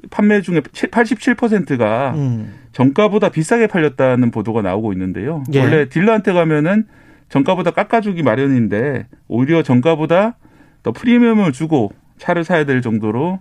판매 0.10 0.42
중에 0.42 0.62
87%가 0.62 2.14
음. 2.16 2.54
정가보다 2.72 3.30
비싸게 3.30 3.68
팔렸다는 3.68 4.32
보도가 4.32 4.62
나오고 4.62 4.94
있는데요. 4.94 5.44
예. 5.54 5.62
원래 5.62 5.90
딜러한테 5.90 6.34
가면은 6.34 6.88
정가보다 7.30 7.72
깎아주기 7.72 8.24
마련인데 8.24 9.08
오히려 9.28 9.64
정가보다 9.64 10.38
더 10.84 10.92
프리미엄을 10.92 11.52
주고 11.52 11.92
차를 12.18 12.44
사야 12.44 12.66
될 12.66 12.82
정도로 12.82 13.40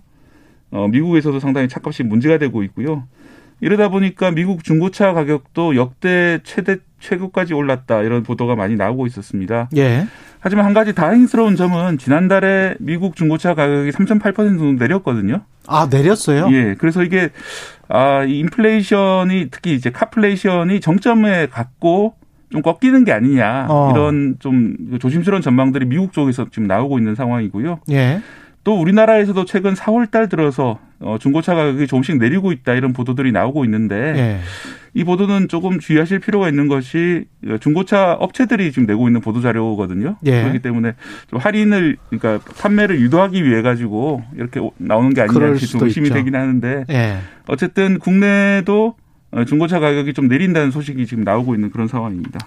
어, 0.70 0.88
미국에서도 0.88 1.38
상당히 1.40 1.68
차값이 1.68 2.02
문제가 2.02 2.38
되고 2.38 2.62
있고요. 2.64 3.06
이러다 3.60 3.88
보니까 3.88 4.30
미국 4.30 4.64
중고차 4.64 5.12
가격도 5.12 5.76
역대 5.76 6.38
최대 6.44 6.78
최고까지 7.00 7.54
올랐다 7.54 8.02
이런 8.02 8.22
보도가 8.22 8.56
많이 8.56 8.76
나오고 8.76 9.06
있었습니다. 9.06 9.68
예. 9.76 10.06
하지만 10.40 10.66
한 10.66 10.74
가지 10.74 10.94
다행스러운 10.94 11.56
점은 11.56 11.96
지난달에 11.96 12.74
미국 12.78 13.16
중고차 13.16 13.54
가격이 13.54 13.90
3.8% 13.90 14.34
정도 14.36 14.72
내렸거든요. 14.72 15.40
아, 15.66 15.88
내렸어요? 15.90 16.48
예, 16.52 16.74
그래서 16.76 17.02
이게 17.02 17.30
아, 17.88 18.24
이 18.24 18.40
인플레이션이 18.40 19.48
특히 19.50 19.74
이제 19.74 19.90
카플레이션이 19.90 20.80
정점에 20.80 21.46
갔고 21.46 22.14
좀 22.50 22.60
꺾이는 22.60 23.04
게 23.04 23.12
아니냐 23.12 23.66
어. 23.70 23.90
이런 23.90 24.36
좀 24.38 24.76
조심스러운 25.00 25.40
전망들이 25.42 25.86
미국 25.86 26.12
쪽에서 26.12 26.46
지금 26.50 26.66
나오고 26.68 26.98
있는 26.98 27.14
상황이고요. 27.14 27.80
예. 27.90 28.20
또 28.64 28.80
우리나라에서도 28.80 29.44
최근 29.44 29.74
4월 29.74 30.10
달 30.10 30.28
들어서 30.28 30.78
어, 31.00 31.18
중고차 31.20 31.54
가격이 31.54 31.86
조금씩 31.86 32.16
내리고 32.16 32.50
있다 32.50 32.72
이런 32.72 32.94
보도들이 32.94 33.30
나오고 33.30 33.64
있는데 33.66 33.94
예. 34.16 34.40
이 34.94 35.04
보도는 35.04 35.48
조금 35.48 35.78
주의하실 35.78 36.20
필요가 36.20 36.48
있는 36.48 36.66
것이 36.68 37.26
중고차 37.60 38.14
업체들이 38.14 38.72
지금 38.72 38.86
내고 38.86 39.06
있는 39.08 39.20
보도 39.20 39.42
자료거든요. 39.42 40.16
예. 40.24 40.40
그렇기 40.42 40.60
때문에 40.60 40.94
좀 41.28 41.38
할인을 41.38 41.96
그러니까 42.08 42.38
판매를 42.56 43.00
유도하기 43.00 43.44
위해 43.44 43.60
가지고 43.60 44.22
이렇게 44.34 44.60
나오는 44.78 45.12
게 45.12 45.20
아니냐 45.20 45.56
수도 45.56 45.84
의심이 45.84 46.06
있죠. 46.06 46.14
되긴 46.14 46.34
하는데 46.34 46.84
예. 46.88 47.18
어쨌든 47.46 47.98
국내도 47.98 48.94
어, 49.32 49.44
중고차 49.44 49.80
가격이 49.80 50.14
좀 50.14 50.28
내린다는 50.28 50.70
소식이 50.70 51.06
지금 51.06 51.24
나오고 51.24 51.54
있는 51.54 51.70
그런 51.70 51.86
상황입니다. 51.88 52.38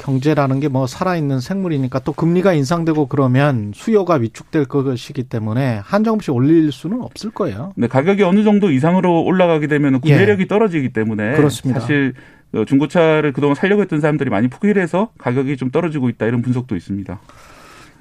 경제라는 0.00 0.58
게 0.60 0.70
뭐 0.70 0.86
살아있는 0.86 1.40
생물이니까 1.40 1.98
또 2.00 2.12
금리가 2.12 2.52
인상되고 2.52 3.06
그러면 3.06 3.72
수요가 3.74 4.14
위축될 4.14 4.66
것이기 4.66 5.24
때문에 5.24 5.80
한정없이 5.84 6.30
올릴 6.30 6.70
수는 6.70 7.02
없을 7.02 7.30
거예요. 7.30 7.72
근데 7.74 7.88
가격이 7.88 8.22
어느 8.22 8.44
정도 8.44 8.70
이상으로 8.70 9.22
올라가게 9.24 9.66
되면 9.66 10.00
구매력이 10.00 10.46
떨어지기 10.46 10.92
때문에 10.92 11.32
예. 11.32 11.36
그렇습니다. 11.36 11.80
사실 11.80 12.14
어, 12.52 12.64
중고차를 12.64 13.32
그동안 13.32 13.54
살려고 13.56 13.82
했던 13.82 14.00
사람들이 14.00 14.30
많이 14.30 14.48
포기를 14.48 14.80
해서 14.80 15.10
가격이 15.18 15.56
좀 15.56 15.70
떨어지고 15.70 16.08
있다 16.08 16.26
이런 16.26 16.40
분석도 16.42 16.76
있습니다. 16.76 17.20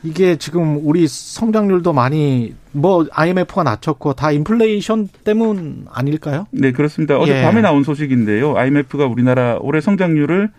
이게 0.04 0.38
지금 0.38 0.80
우리 0.84 1.08
성장률도 1.08 1.92
많이 1.92 2.54
뭐 2.72 3.06
IMF가 3.12 3.64
낮췄고 3.64 4.14
다 4.14 4.32
인플레이션 4.32 5.10
때문 5.26 5.88
아닐까요? 5.92 6.46
네, 6.52 6.72
그렇습니다. 6.72 7.16
예. 7.16 7.18
어제 7.20 7.42
밤에 7.42 7.62
나온 7.62 7.84
소식인데요. 7.84 8.56
IMF가 8.58 9.08
우리나라 9.08 9.58
올해 9.60 9.82
성장률을 9.82 10.46
어, 10.46 10.50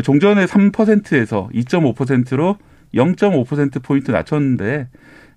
종전의 0.00 0.46
3%에서 0.46 1.50
2.5%로 1.52 2.56
0.5%포인트 2.94 4.10
낮췄는데 4.10 4.88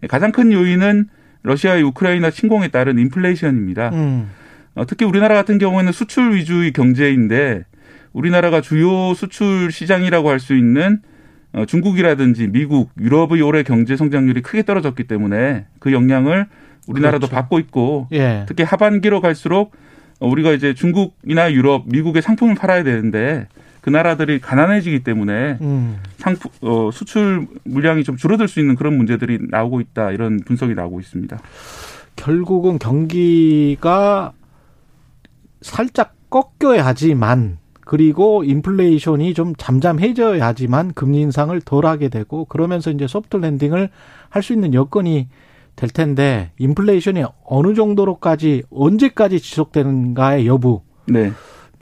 가장 0.08 0.32
큰 0.32 0.52
요인은 0.52 1.08
러시아의 1.44 1.84
우크라이나 1.84 2.32
침공에 2.32 2.70
따른 2.70 2.98
인플레이션입니다. 3.00 3.90
음. 3.90 4.30
어, 4.76 4.86
특히 4.86 5.06
우리나라 5.06 5.36
같은 5.36 5.58
경우에는 5.58 5.92
수출 5.92 6.36
위주의 6.36 6.72
경제인데 6.74 7.66
우리나라가 8.14 8.62
주요 8.62 9.14
수출 9.14 9.72
시장이라고 9.72 10.30
할 10.30 10.40
수 10.40 10.56
있는 10.56 11.00
어, 11.54 11.66
중국이라든지 11.66 12.48
미국, 12.48 12.92
유럽의 13.00 13.42
올해 13.42 13.64
경제 13.64 13.96
성장률이 13.96 14.42
크게 14.42 14.64
떨어졌기 14.64 15.06
때문에 15.06 15.66
그 15.80 15.94
영향을 15.94 16.48
우리나라도 16.88 17.28
그렇죠. 17.28 17.36
받고 17.36 17.60
있고 17.60 18.08
예. 18.12 18.44
특히 18.48 18.64
하반기로 18.64 19.22
갈수록 19.22 19.72
어, 20.20 20.28
우리가 20.28 20.52
이제 20.52 20.74
중국이나 20.74 21.54
유럽, 21.54 21.84
미국의 21.88 22.22
상품을 22.22 22.56
팔아야 22.56 22.84
되는데 22.84 23.48
그 23.86 23.92
나라들이 23.92 24.40
가난해지기 24.40 25.04
때문에 25.04 25.60
음. 25.62 26.00
상품 26.18 26.50
어, 26.62 26.90
수출 26.92 27.46
물량이 27.66 28.04
좀 28.04 28.18
줄어들 28.18 28.48
수 28.48 28.60
있는 28.60 28.74
그런 28.74 28.98
문제들이 28.98 29.38
나오고 29.52 29.80
있다 29.80 30.10
이런 30.10 30.40
분석이 30.44 30.74
나오고 30.74 31.00
있습니다. 31.00 31.38
결국은 32.16 32.80
경기가 32.80 34.34
살짝 35.62 36.16
꺾여야지만 36.32 37.60
그리고 37.82 38.44
인플레이션이 38.44 39.36
좀 39.36 39.54
잠잠해져야지만 39.56 40.94
금리 40.96 41.22
인상을 41.22 41.62
덜 41.62 41.86
하게 41.86 42.10
되고 42.10 42.46
그러면서 42.46 42.90
이제 42.90 43.06
소프트 43.06 43.38
랜딩을 43.38 43.90
할 44.30 44.42
수 44.42 44.54
있는 44.54 44.74
여건이 44.74 45.28
될 45.76 45.90
텐데 45.92 46.50
인플레이션이 46.58 47.24
어느 47.46 47.76
정도로까지 47.76 48.64
언제까지 48.72 49.40
지속되는가의 49.40 50.48
여부 50.48 50.82
네, 51.06 51.34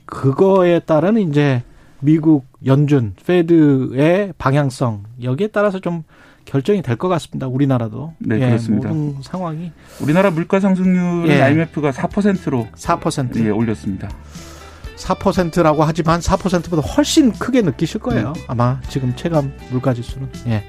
그거에 0.05 0.79
따른 0.79 1.17
이제 1.17 1.63
미국 2.03 2.45
연준 2.65 3.13
페드의 3.25 4.33
방향성 4.37 5.03
여기에 5.23 5.47
따라서 5.47 5.79
좀 5.79 6.03
결정이 6.45 6.81
될 6.81 6.97
것 6.97 7.07
같습니다. 7.07 7.47
우리나라도 7.47 8.13
네, 8.19 8.35
예, 8.41 8.47
그렇습니다. 8.47 8.89
모든 8.89 9.21
상황이 9.21 9.71
우리나라 10.01 10.29
물가 10.29 10.59
상승률은 10.59 11.27
예. 11.29 11.41
IMF가 11.41 11.91
4%로 11.91 12.67
4% 12.75 13.45
예, 13.45 13.49
올렸습니다. 13.49 14.09
4%라고 14.97 15.83
하지만 15.83 16.19
4%보다 16.19 16.81
훨씬 16.81 17.31
크게 17.31 17.61
느끼실 17.61 18.01
거예요. 18.01 18.33
아마 18.47 18.79
지금 18.89 19.15
체감 19.15 19.53
물가 19.71 19.93
지수는. 19.93 20.27
예. 20.47 20.63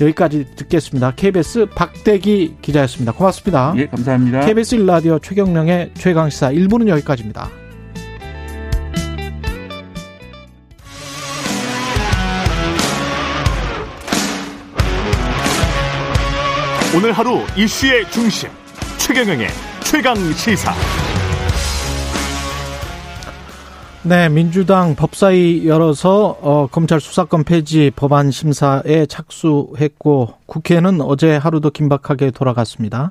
여기까지 0.00 0.46
듣겠습니다. 0.56 1.12
KBS 1.14 1.66
박대기 1.74 2.56
기자였습니다. 2.62 3.12
고맙습니다. 3.12 3.74
예, 3.76 3.86
감사합니다. 3.86 4.40
KBS 4.46 4.78
1라디오 4.78 5.22
최경령의 5.22 5.92
최강시사 5.94 6.50
1부는 6.52 6.88
여기까지입니다. 6.88 7.48
오늘 16.96 17.10
하루 17.10 17.40
이슈의 17.56 18.08
중심 18.12 18.48
최경영의 18.98 19.48
최강 19.82 20.14
시사. 20.14 20.72
네, 24.04 24.28
민주당 24.28 24.94
법사위 24.94 25.66
열어서 25.66 26.38
어, 26.40 26.68
검찰 26.70 27.00
수사권 27.00 27.42
폐지 27.42 27.90
법안 27.96 28.30
심사에 28.30 29.06
착수했고 29.08 30.34
국회는 30.46 31.00
어제 31.00 31.36
하루도 31.36 31.70
긴박하게 31.70 32.30
돌아갔습니다. 32.30 33.10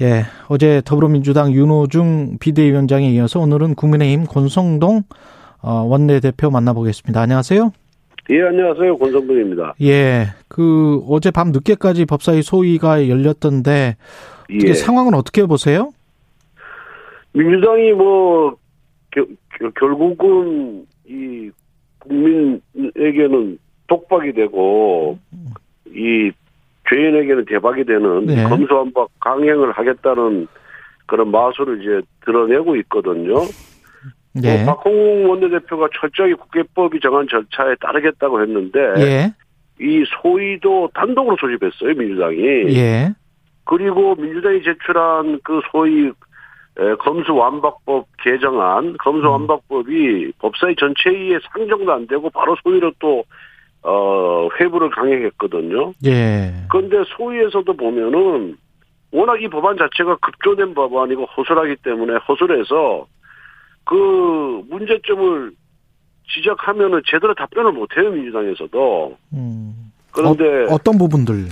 예, 0.00 0.24
어제 0.48 0.80
더불어민주당 0.82 1.52
윤호중 1.52 2.38
비대위원장에 2.40 3.10
이어서 3.10 3.40
오늘은 3.40 3.74
국민의힘 3.74 4.24
권성동 4.24 5.02
어, 5.60 5.72
원내대표 5.82 6.50
만나보겠습니다. 6.50 7.20
안녕하세요. 7.20 7.72
예, 8.30 8.42
안녕하세요. 8.42 8.96
권성동입니다. 8.96 9.74
예, 9.82 10.26
그 10.48 11.00
어제 11.08 11.30
밤 11.32 11.50
늦게까지 11.50 12.06
법사위 12.06 12.42
소위가 12.42 13.08
열렸던데 13.08 13.96
예. 14.50 14.72
상황은 14.74 15.14
어떻게 15.14 15.44
보세요? 15.46 15.90
민주당이 17.32 17.92
뭐 17.92 18.56
겨, 19.10 19.24
겨- 19.58 19.70
결국은 19.78 20.86
이 21.08 21.50
국민에게는 21.98 23.58
독박이 23.88 24.32
되고 24.32 25.18
이 25.86 26.30
죄인에게는 26.88 27.44
대박이 27.46 27.84
되는 27.84 28.26
네. 28.26 28.44
검수완박 28.44 29.08
강행을 29.20 29.72
하겠다는 29.72 30.46
그런 31.06 31.30
마술을 31.32 31.80
이제 31.82 32.06
드러내고 32.24 32.76
있거든요. 32.76 33.34
예. 34.42 34.64
뭐 34.64 34.74
박홍웅 34.74 35.28
원내대표가 35.30 35.88
철저히 35.98 36.34
국회법이 36.34 37.00
정한 37.00 37.26
절차에 37.28 37.74
따르겠다고 37.80 38.40
했는데 38.42 38.78
예. 38.98 39.34
이 39.80 40.04
소위도 40.22 40.90
단독으로 40.94 41.36
소집했어요 41.40 41.94
민주당이. 41.94 42.38
예. 42.76 43.12
그리고 43.64 44.14
민주당이 44.14 44.62
제출한 44.62 45.40
그 45.42 45.60
소위 45.70 46.08
에, 46.78 46.94
검수완박법 47.00 48.06
개정안, 48.22 48.96
검수완박법이 48.98 50.32
법사위 50.38 50.76
전체의 50.76 51.40
상정도 51.52 51.92
안 51.92 52.06
되고 52.06 52.30
바로 52.30 52.56
소위로 52.62 52.92
또 53.00 53.24
어, 53.82 54.48
회부를 54.58 54.90
강행했거든요. 54.90 55.92
예. 56.06 56.52
그런데 56.70 57.02
소위에서도 57.16 57.72
보면은 57.72 58.56
워낙 59.12 59.42
이 59.42 59.48
법안 59.48 59.76
자체가 59.76 60.16
급조된 60.16 60.74
법안이고 60.74 61.24
허술하기 61.24 61.76
때문에 61.82 62.18
허술해서 62.28 63.06
그 63.84 64.62
문제점을 64.68 65.52
지적하면은 66.32 67.02
제대로 67.06 67.34
답변을 67.34 67.72
못해요 67.72 68.10
민주당에서도. 68.10 69.16
음. 69.32 69.92
그런데 70.12 70.72
어, 70.72 70.78
떤 70.78 70.96
부분들? 70.98 71.48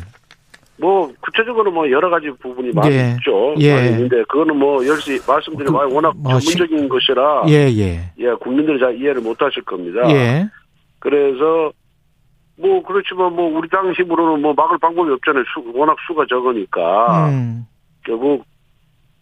뭐 0.81 1.13
구체적으로 1.21 1.73
뭐 1.73 1.91
여러 1.91 2.09
가지 2.09 2.31
부분이 2.41 2.71
많이 2.73 2.95
예. 2.95 3.15
있죠. 3.19 3.55
예. 3.59 3.75
많이 3.75 3.89
있는데 3.91 4.23
그거는 4.29 4.57
뭐 4.57 4.87
역시 4.87 5.19
말씀드린 5.27 5.67
그, 5.67 5.73
바 5.73 5.85
워낙 5.87 6.15
뭐 6.17 6.39
시- 6.39 6.53
전문적인 6.57 6.89
것이라 6.89 7.45
예, 7.49 7.69
예. 7.77 8.13
예, 8.19 8.33
국민들이 8.41 8.79
잘 8.79 8.97
이해를 8.97 9.21
못 9.21 9.41
하실 9.43 9.63
겁니다. 9.65 10.09
예. 10.11 10.49
그래서 11.01 11.73
뭐 12.57 12.81
그렇지만 12.85 13.35
뭐 13.35 13.57
우리 13.59 13.69
당 13.69 13.93
힘으로는 13.93 14.41
뭐 14.43 14.55
막을 14.55 14.79
방법이 14.79 15.11
없잖아요. 15.11 15.43
수, 15.53 15.65
워낙 15.75 15.97
수가 16.07 16.27
적으니까 16.29 17.29
음. 17.31 17.67
결국 18.05 18.45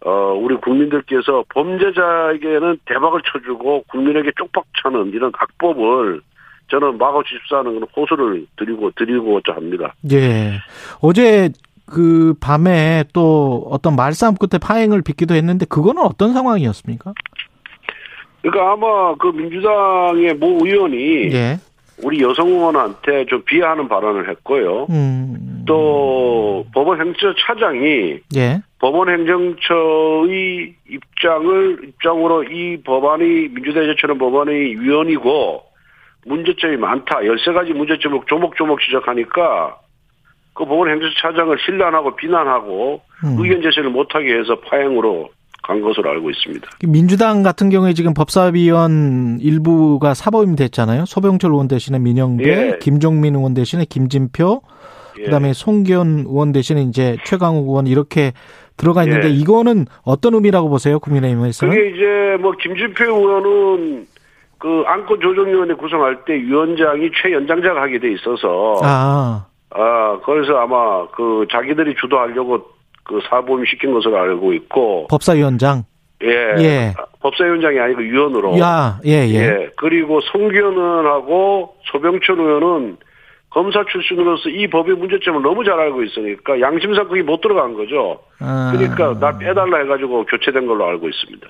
어 0.05 0.35
우리 0.35 0.57
국민들께서 0.57 1.45
범죄자에게는 1.49 2.79
대박을 2.85 3.23
쳐주고 3.33 3.85
국민에게 3.89 4.31
쪽박 4.37 4.65
차는 4.83 5.13
이런 5.13 5.33
악법을 5.37 6.21
저는 6.69 6.99
막아 6.99 7.23
주십사 7.25 7.59
하는 7.59 7.75
그런 7.75 7.89
호소를 7.97 8.47
드리고 8.57 8.91
드리고자 8.97 9.55
합니다. 9.55 9.95
예. 10.13 10.59
어제 11.01 11.51
그 11.87 12.35
밤에 12.41 13.05
또 13.13 13.67
어떤 13.71 13.97
말싸움 13.97 14.35
끝에 14.35 14.59
파행을 14.61 15.03
빚기도 15.03 15.35
했는데 15.35 15.65
그거는 15.67 16.03
어떤 16.03 16.33
상황이었습니까? 16.33 17.15
그러니까 18.43 18.73
아마 18.73 19.15
그 19.17 19.29
민주당의 19.29 20.35
모 20.35 20.67
의원이 20.67 21.33
예. 21.33 21.59
우리 22.03 22.21
여성 22.21 22.49
의원한테 22.49 23.25
좀 23.27 23.43
비하하는 23.45 23.89
발언을 23.89 24.29
했고요. 24.31 24.87
음. 24.91 25.65
또 25.67 26.67
법원 26.75 27.01
행정처 27.01 27.35
차장이 27.41 28.21
예. 28.37 28.61
법원 28.79 29.09
행정처의 29.09 30.75
입장을 30.89 31.79
입장으로 31.89 32.45
이 32.45 32.83
법안이 32.83 33.49
제출한 33.87 34.19
법안의 34.19 34.81
위헌이고 34.81 35.63
문제점이 36.27 36.77
많다. 36.77 37.21
13가지 37.21 37.73
문제점을 37.73 38.21
조목조목 38.27 38.81
지적하니까 38.81 39.79
그 40.53 40.65
법원 40.65 40.91
행정처 40.91 41.15
차장을 41.21 41.57
신란하고 41.65 42.17
비난하고 42.17 43.01
음. 43.25 43.37
의견 43.39 43.63
제시를 43.63 43.91
못하게 43.91 44.39
해서 44.39 44.61
파행으로 44.61 45.31
간 45.67 45.81
것으로 45.81 46.11
알고 46.11 46.31
있습니다. 46.31 46.69
민주당 46.87 47.43
같은 47.43 47.71
경우에 47.71 47.93
지금 47.93 48.15
법사위원 48.15 49.39
일부가 49.41 50.15
사법임 50.15 50.55
됐잖아요. 50.55 51.07
소병철 51.07 51.51
의원 51.51 51.67
대신에 51.67 51.99
민영배, 51.99 52.45
예. 52.49 52.79
김종민 52.81 53.35
의원 53.35 53.53
대신에 53.53 53.85
김진표, 53.85 54.63
예. 55.19 55.25
그다음에 55.25 55.53
송기현 55.53 56.27
의원 56.29 56.53
대신에 56.53 56.83
이제 56.83 57.17
최강욱 57.25 57.67
의원 57.67 57.89
이렇게 57.89 58.33
들어가 58.77 59.03
있는데 59.03 59.29
예. 59.29 59.33
이거는 59.33 59.87
어떤 60.05 60.35
의미라고 60.35 60.69
보세요? 60.69 61.01
국민의힘에서는? 61.01 61.75
그게 61.75 61.89
이제 61.91 62.37
뭐 62.41 62.53
김진표 62.53 63.05
의원은 63.05 64.07
그 64.59 64.85
안건 64.87 65.21
조정위원회 65.21 65.75
구성할 65.75 66.25
때 66.25 66.35
위원장이 66.35 67.11
최연장자가 67.21 67.83
하게 67.83 67.99
돼 67.99 68.13
있어서 68.13 68.77
아, 68.85 69.47
아, 69.71 70.21
그래서 70.25 70.57
아마 70.59 71.09
그 71.09 71.45
자기들이 71.51 71.97
주도하려고 72.01 72.76
그 73.07 73.21
사범 73.29 73.65
시킨 73.65 73.93
것으로 73.93 74.19
알고 74.19 74.53
있고, 74.55 75.07
법사위원장. 75.09 75.85
예. 76.23 76.55
예. 76.59 76.95
법사위원장이 77.21 77.79
아니고 77.79 78.01
위원으로. 78.01 78.59
야, 78.59 79.01
예, 79.05 79.29
예. 79.29 79.35
예. 79.35 79.71
그리고 79.77 80.21
송기현 80.21 80.73
의원하고 80.73 81.75
소병철 81.93 82.41
의원은 82.41 82.97
검사 83.51 83.85
출신으로서 83.91 84.49
이 84.51 84.69
법의 84.69 84.97
문제점을 84.97 85.41
너무 85.43 85.65
잘 85.65 85.79
알고 85.79 86.03
있으니까 86.03 86.61
양심상 86.61 87.09
그게 87.09 87.23
못 87.23 87.41
들어간 87.41 87.75
거죠. 87.75 88.19
아, 88.41 88.73
그러니까 88.77 89.19
나 89.19 89.39
빼달라 89.39 89.79
해가지고 89.79 90.27
교체된 90.27 90.67
걸로 90.67 90.87
알고 90.87 91.09
있습니다. 91.09 91.47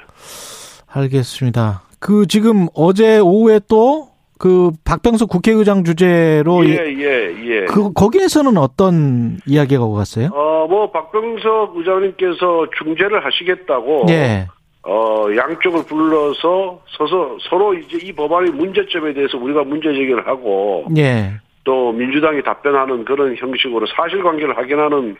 알겠습니다. 0.88 1.82
그 1.98 2.26
지금 2.26 2.68
어제 2.74 3.18
오후에 3.18 3.60
또 3.68 4.08
그 4.38 4.70
박병석 4.84 5.28
국회의장 5.28 5.84
주제로 5.84 6.64
예, 6.66 6.72
예, 6.72 7.34
예. 7.44 7.64
그 7.66 7.92
거기에서는 7.92 8.56
어떤 8.58 9.38
이야기가 9.46 9.82
오갔어요? 9.82 10.28
어, 10.32 10.66
뭐, 10.68 10.90
박병석 10.90 11.76
의장님께서 11.76 12.66
중재를 12.78 13.24
하시겠다고. 13.24 14.06
예. 14.10 14.46
어, 14.88 15.26
양쪽을 15.34 15.84
불러서 15.86 16.80
서서 16.96 17.38
서로 17.50 17.74
이제 17.74 17.98
이 18.00 18.12
법안의 18.12 18.52
문제점에 18.52 19.14
대해서 19.14 19.36
우리가 19.36 19.64
문제 19.64 19.88
제기를 19.92 20.24
하고 20.28 20.86
예. 20.96 21.32
또 21.64 21.90
민주당이 21.90 22.44
답변하는 22.44 23.04
그런 23.04 23.34
형식으로 23.36 23.84
사실관계를 23.96 24.56
확인하는 24.56 25.16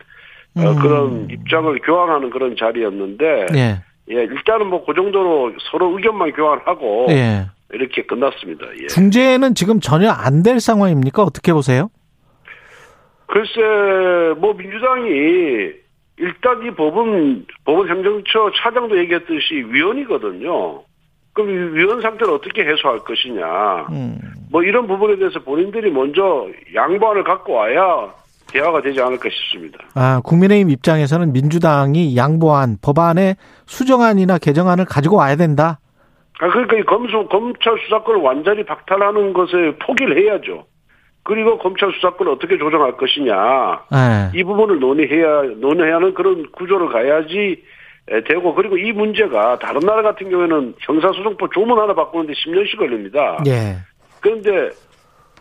어, 0.56 0.60
음. 0.60 0.78
그런 0.80 1.28
입장을 1.28 1.76
교환하는 1.80 2.30
그런 2.30 2.54
자리였는데 2.56 3.46
예. 3.56 3.82
예, 4.08 4.22
일단은 4.22 4.68
뭐 4.68 4.84
그 4.86 4.94
정도로 4.94 5.52
서로 5.72 5.96
의견만 5.96 6.30
교환하고 6.32 7.06
예. 7.10 7.46
이렇게 7.72 8.02
끝났습니다. 8.06 8.66
예. 8.82 8.86
중재는 8.86 9.54
지금 9.54 9.80
전혀 9.80 10.10
안 10.10 10.42
될 10.42 10.60
상황입니까? 10.60 11.22
어떻게 11.22 11.52
보세요? 11.52 11.90
글쎄, 13.26 14.38
뭐, 14.40 14.54
민주당이, 14.54 15.10
일단 16.18 16.64
이 16.64 16.70
법은, 16.74 17.46
법원 17.64 17.88
행정처 17.88 18.50
차장도 18.62 18.96
얘기했듯이 18.98 19.54
위헌이거든요. 19.68 20.82
그럼 21.32 21.50
이 21.50 21.76
위헌 21.78 22.00
상태를 22.00 22.32
어떻게 22.32 22.62
해소할 22.64 23.00
것이냐. 23.00 23.86
음. 23.90 24.18
뭐 24.50 24.62
이런 24.62 24.86
부분에 24.86 25.16
대해서 25.16 25.40
본인들이 25.40 25.90
먼저 25.90 26.46
양보안을 26.74 27.24
갖고 27.24 27.52
와야 27.54 28.14
대화가 28.50 28.80
되지 28.80 29.02
않을까 29.02 29.28
싶습니다. 29.28 29.78
아, 29.94 30.20
국민의힘 30.24 30.70
입장에서는 30.70 31.32
민주당이 31.32 32.16
양보한 32.16 32.78
법안의 32.80 33.36
수정안이나 33.66 34.38
개정안을 34.38 34.84
가지고 34.86 35.16
와야 35.16 35.36
된다. 35.36 35.80
아, 36.38 36.48
그러니까 36.48 36.76
이 36.76 36.82
검수, 36.82 37.26
검찰 37.28 37.78
수사권을 37.84 38.20
완전히 38.20 38.64
박탈하는 38.64 39.32
것에 39.32 39.76
포기를 39.80 40.18
해야죠. 40.18 40.66
그리고 41.22 41.58
검찰 41.58 41.92
수사권을 41.92 42.32
어떻게 42.32 42.56
조정할 42.56 42.96
것이냐. 42.96 43.80
예. 43.92 44.38
이 44.38 44.44
부분을 44.44 44.78
논의해야 44.78 45.42
논의해야 45.56 45.96
하는 45.96 46.14
그런 46.14 46.50
구조를 46.52 46.88
가야지 46.88 47.62
에, 48.08 48.22
되고 48.22 48.54
그리고 48.54 48.76
이 48.76 48.92
문제가 48.92 49.58
다른 49.58 49.80
나라 49.80 50.02
같은 50.02 50.30
경우에는 50.30 50.74
형사소송법 50.78 51.52
조문 51.52 51.78
하나 51.78 51.94
바꾸는데 51.94 52.32
10년씩 52.34 52.78
걸립니다. 52.78 53.42
예. 53.46 53.76
그런데 54.20 54.70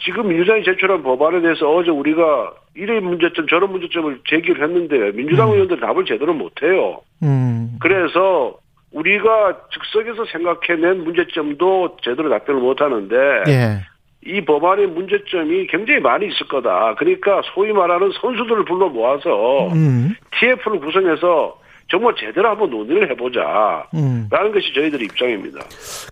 지금 0.04 0.28
민주당이 0.28 0.64
제출한 0.64 1.04
법안에 1.04 1.42
대해서 1.42 1.70
어제 1.72 1.92
우리가 1.92 2.54
이런 2.76 3.04
문제점 3.04 3.46
저런 3.48 3.72
문제점을 3.72 4.22
제기를 4.28 4.64
했는데 4.64 5.12
민주당 5.12 5.52
의원들이 5.52 5.80
답을 5.80 6.06
제대로 6.06 6.34
못해요. 6.34 7.02
음. 7.22 7.78
그래서 7.80 8.56
우리가 8.96 9.58
즉석에서 9.74 10.26
생각해낸 10.32 11.04
문제점도 11.04 11.98
제대로 12.02 12.30
답변을 12.30 12.62
못하는데 12.62 13.16
예. 13.48 13.82
이 14.26 14.44
법안의 14.44 14.88
문제점이 14.88 15.68
굉장히 15.68 16.00
많이 16.00 16.28
있을 16.28 16.48
거다. 16.48 16.96
그러니까 16.98 17.42
소위 17.54 17.74
말하는 17.74 18.12
선수들을 18.22 18.66
불러 18.66 18.88
모아서 18.90 19.68
음. 19.74 20.16
TF를 20.40 20.80
구성해서 20.80 21.60
정말 21.92 22.16
제대로 22.18 22.50
한번 22.50 22.72
논의를 22.72 23.12
해보자. 23.12 23.86
음. 23.94 24.28
라는 24.32 24.52
것이 24.52 24.74
저희들의 24.74 25.06
입장입니다. 25.06 25.60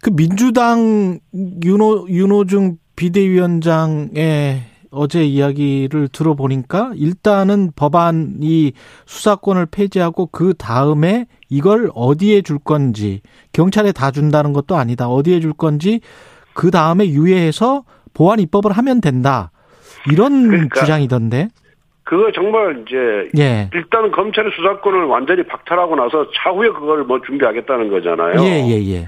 그 0.03 0.11
민주당 0.15 1.19
윤호 1.63 2.07
윤호중 2.09 2.75
비대위원장의 2.95 4.72
어제 4.93 5.23
이야기를 5.23 6.09
들어보니까 6.09 6.91
일단은 6.95 7.71
법안이 7.75 8.73
수사권을 9.05 9.67
폐지하고 9.71 10.27
그 10.27 10.53
다음에 10.53 11.25
이걸 11.49 11.89
어디에 11.93 12.41
줄 12.41 12.59
건지 12.59 13.21
경찰에 13.51 13.91
다 13.91 14.11
준다는 14.11 14.53
것도 14.53 14.75
아니다. 14.75 15.07
어디에 15.07 15.39
줄 15.39 15.53
건지 15.53 15.99
그 16.53 16.71
다음에 16.71 17.07
유예해서 17.07 17.83
보안 18.13 18.39
입법을 18.39 18.71
하면 18.71 19.01
된다. 19.01 19.51
이런 20.11 20.47
그러니까 20.47 20.79
주장이던데. 20.79 21.47
그거 22.03 22.31
정말 22.33 22.83
이제 22.85 23.29
예. 23.41 23.69
일단은 23.73 24.11
검찰의 24.11 24.51
수사권을 24.55 25.05
완전히 25.05 25.43
박탈하고 25.43 25.95
나서 25.95 26.27
차후에 26.35 26.69
그걸 26.69 27.03
뭐 27.05 27.21
준비하겠다는 27.21 27.89
거잖아요. 27.89 28.43
예, 28.43 28.67
예, 28.67 28.93
예. 28.93 29.07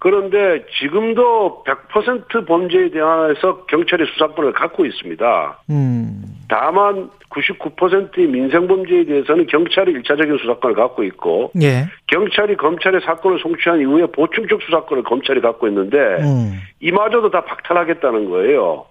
그런데 0.00 0.64
지금도 0.80 1.62
100% 1.66 2.46
범죄에 2.46 2.88
대해서 2.90 3.64
경찰이 3.66 4.06
수사권을 4.06 4.54
갖고 4.54 4.86
있습니다. 4.86 5.62
음. 5.68 6.22
다만 6.48 7.10
99%의 7.28 8.26
민생범죄에 8.26 9.04
대해서는 9.04 9.46
경찰이 9.46 9.92
일차적인 9.92 10.38
수사권을 10.38 10.74
갖고 10.74 11.04
있고 11.04 11.52
예. 11.62 11.84
경찰이 12.06 12.56
검찰의 12.56 13.02
사건을 13.02 13.38
송치한 13.40 13.80
이후에 13.80 14.06
보충적 14.06 14.62
수사권을 14.62 15.04
검찰이 15.04 15.42
갖고 15.42 15.68
있는데 15.68 15.98
음. 15.98 16.58
이마저도 16.80 17.30
다 17.30 17.42
박탈하겠다는 17.44 18.30
거예요. 18.30 18.86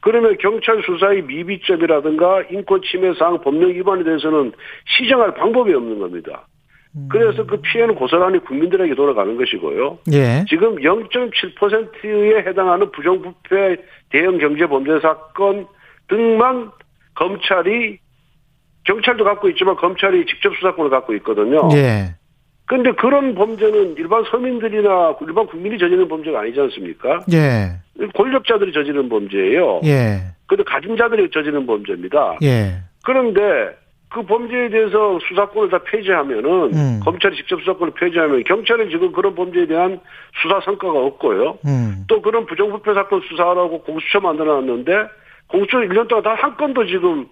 그러면 0.00 0.36
경찰 0.38 0.82
수사의 0.82 1.22
미비점이라든가 1.22 2.44
인권 2.50 2.80
침해 2.82 3.12
사항 3.14 3.40
법령 3.42 3.70
위반에 3.70 4.04
대해서는 4.04 4.52
시정할 4.86 5.34
방법이 5.34 5.74
없는 5.74 5.98
겁니다. 5.98 6.46
그래서 7.10 7.44
그 7.44 7.60
피해는 7.60 7.94
고스란히 7.94 8.38
국민들에게 8.38 8.94
돌아가는 8.94 9.36
것이고요. 9.36 9.98
예. 10.12 10.44
지금 10.48 10.76
0.7%에 10.76 12.48
해당하는 12.48 12.90
부정부패 12.90 13.76
대형 14.10 14.38
경제 14.38 14.66
범죄 14.66 14.98
사건 15.00 15.66
등만 16.08 16.70
검찰이 17.14 17.98
경찰도 18.84 19.24
갖고 19.24 19.48
있지만 19.50 19.76
검찰이 19.76 20.24
직접 20.26 20.54
수사권을 20.54 20.90
갖고 20.90 21.14
있거든요. 21.16 21.68
예. 21.74 22.14
근데 22.66 22.92
그런 22.92 23.34
범죄는 23.34 23.96
일반 23.96 24.24
서민들이나 24.24 25.16
일반 25.20 25.46
국민이 25.46 25.78
저지르는 25.78 26.08
범죄가 26.08 26.40
아니지 26.40 26.60
않습니까? 26.60 27.24
예. 27.32 27.78
권력자들이 28.14 28.72
저지르는 28.72 29.08
범죄예요. 29.08 29.80
예. 29.84 30.20
근데 30.46 30.64
가진 30.64 30.96
자들이 30.96 31.30
저지르는 31.30 31.66
범죄입니다. 31.66 32.38
예. 32.42 32.78
그런데 33.04 33.40
그 34.08 34.22
범죄에 34.24 34.68
대해서 34.70 35.18
수사권을 35.28 35.68
다 35.70 35.78
폐지하면은 35.84 36.74
음. 36.74 37.00
검찰이 37.04 37.36
직접 37.36 37.58
수사권을 37.60 37.94
폐지하면 37.94 38.44
경찰은 38.44 38.90
지금 38.90 39.12
그런 39.12 39.34
범죄에 39.34 39.66
대한 39.66 40.00
수사 40.40 40.60
성과가 40.60 40.98
없고요. 40.98 41.58
음. 41.66 42.04
또 42.08 42.22
그런 42.22 42.46
부정부패 42.46 42.94
사건 42.94 43.20
수사하라고 43.28 43.82
공수처 43.82 44.20
만들어놨는데 44.20 44.92
공수처 45.48 45.78
1년 45.78 46.08
동안 46.08 46.22
단 46.22 46.36
한 46.36 46.56
건도 46.56 46.86
지금 46.86 47.26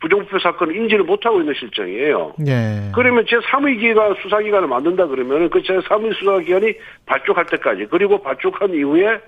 부정부패 0.00 0.38
사건을 0.42 0.76
인지를 0.76 1.04
못하고 1.04 1.40
있는 1.40 1.54
실정이에요. 1.54 2.34
예. 2.46 2.92
그러면 2.94 3.24
제3위기가 3.24 4.22
수사기관을 4.22 4.68
만든다 4.68 5.06
그러면은 5.06 5.48
그 5.50 5.60
제3위 5.62 6.14
수사기관이 6.18 6.74
발족할 7.06 7.46
때까지 7.46 7.86
그리고 7.90 8.22
발족한 8.22 8.74
이후에 8.74 9.18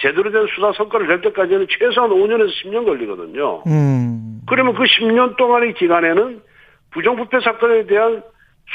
제대로 0.00 0.30
된 0.30 0.46
수사 0.54 0.72
성과를 0.72 1.06
낼 1.08 1.20
때까지는 1.22 1.66
최소한 1.70 2.10
5년에서 2.10 2.50
10년 2.62 2.84
걸리거든요. 2.84 3.62
음. 3.66 4.40
그러면 4.46 4.74
그 4.74 4.84
10년 4.84 5.36
동안의 5.36 5.74
기간에는 5.74 6.40
부정부패 6.90 7.40
사건에 7.40 7.86
대한 7.86 8.22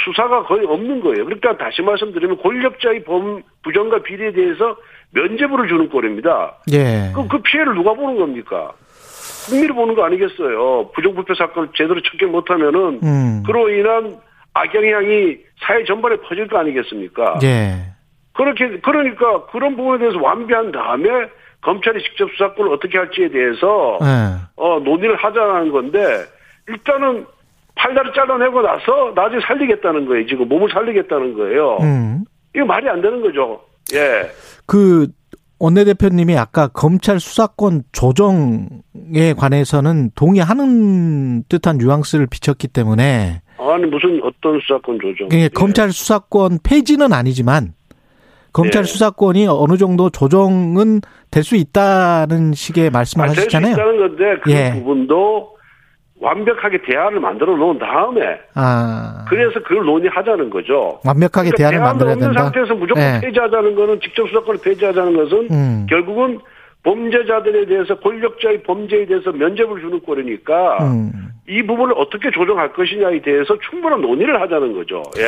수사가 0.06 0.44
거의 0.44 0.66
없는 0.66 1.02
거예요. 1.02 1.26
그러니까 1.26 1.58
다시 1.58 1.82
말씀드리면 1.82 2.42
권력자의 2.42 3.04
범, 3.04 3.44
부정과 3.64 4.02
비리에 4.02 4.32
대해서 4.32 4.76
면죄부를 5.12 5.68
주는 5.68 5.88
꼴입니다. 5.90 6.58
예. 6.72 7.12
그럼 7.14 7.28
그 7.28 7.40
피해를 7.44 7.76
누가 7.76 7.94
보는 7.94 8.18
겁니까? 8.18 8.72
국민이 9.46 9.68
보는 9.68 9.94
거 9.94 10.06
아니겠어요. 10.06 10.90
부정부패 10.96 11.34
사건을 11.36 11.70
제대로 11.76 12.02
척결 12.02 12.30
못하면은 12.30 13.00
음. 13.04 13.44
그로 13.46 13.70
인한 13.70 14.16
악영향이 14.54 15.38
사회 15.62 15.84
전반에 15.84 16.18
퍼질 16.18 16.48
거 16.48 16.58
아니겠습니까? 16.58 17.40
예. 17.44 17.94
그렇게 18.34 18.80
그러니까 18.80 19.46
그런 19.48 19.76
부분에 19.76 20.00
대해서 20.00 20.20
완비한 20.20 20.72
다음에 20.72 21.10
검찰이 21.62 22.02
직접 22.04 22.30
수사권을 22.32 22.74
어떻게 22.74 22.98
할지에 22.98 23.30
대해서 23.30 24.00
예. 24.02 24.42
어, 24.56 24.80
논의를 24.80 25.16
하자는 25.16 25.72
건데 25.72 26.26
일단은 26.68 27.26
팔다리 27.76 28.12
잘라내고 28.16 28.62
나서 28.62 29.12
나중에 29.16 29.42
살리겠다는 29.48 30.06
거예요. 30.06 30.26
지금 30.28 30.48
몸을 30.48 30.70
살리겠다는 30.72 31.34
거예요. 31.36 31.78
음. 31.82 32.24
이거 32.56 32.66
말이 32.66 32.88
안 32.88 33.02
되는 33.02 33.22
거죠. 33.22 33.62
예. 33.94 34.30
그 34.66 35.08
원내대표님이 35.60 36.38
아까 36.38 36.68
검찰 36.68 37.20
수사권 37.20 37.84
조정에 37.92 39.34
관해서는 39.38 40.12
동의하는 40.16 41.44
듯한 41.50 41.78
뉘앙스를 41.78 42.28
비쳤기 42.28 42.68
때문에 42.68 43.42
아니 43.58 43.86
무슨 43.86 44.20
어떤 44.24 44.60
수사권 44.60 45.00
조정? 45.02 45.30
그게 45.30 45.44
예. 45.44 45.48
검찰 45.50 45.92
수사권 45.92 46.60
폐지는 46.64 47.14
아니지만 47.14 47.74
검찰 48.52 48.84
네. 48.84 48.92
수사권이 48.92 49.48
어느 49.48 49.78
정도 49.78 50.10
조정은 50.10 51.02
될 51.32 51.44
수 51.44 51.56
있다는 51.56 52.54
식의 52.54 52.92
말씀을 52.92 53.26
아, 53.26 53.28
될수 53.30 53.42
하셨잖아요. 53.42 53.74
있다는 53.74 53.98
건데 53.98 54.24
그 54.44 54.52
예. 54.52 54.72
부분도 54.74 55.56
완벽하게 56.24 56.82
대안을 56.84 57.20
만들어 57.20 57.56
놓은 57.58 57.80
다음에 57.80 58.40
아, 58.56 59.26
그래서 59.28 59.62
그걸 59.62 59.86
논의하자는 59.86 60.50
거죠. 60.50 61.02
완벽하게 61.06 61.50
그러니까 61.50 61.58
대안을 61.58 61.80
만들어야 61.80 62.14
없는 62.14 62.28
된다. 62.30 62.44
상태에서 62.44 62.76
무조건 62.76 63.04
예. 63.04 63.20
폐지하자는 63.22 63.76
거는 63.76 64.00
직접 64.00 64.26
수사권을 64.30 64.62
폐지하자는 64.64 65.16
것은 65.18 65.48
음. 65.52 65.86
결국은 65.90 66.40
범죄자들에 66.84 67.66
대해서 67.66 68.00
권력자의 68.00 68.64
범죄에 68.64 69.06
대해서 69.06 69.32
면죄부를 69.32 69.82
주는 69.84 70.00
꼴이니까 70.02 70.78
음. 70.84 71.12
이 71.48 71.62
부분을 71.62 71.94
어떻게 71.98 72.32
조정할 72.32 72.72
것이냐에 72.72 73.22
대해서 73.22 73.58
충분한 73.70 74.02
논의를 74.02 74.42
하자는 74.42 74.74
거죠. 74.74 75.04
예. 75.18 75.24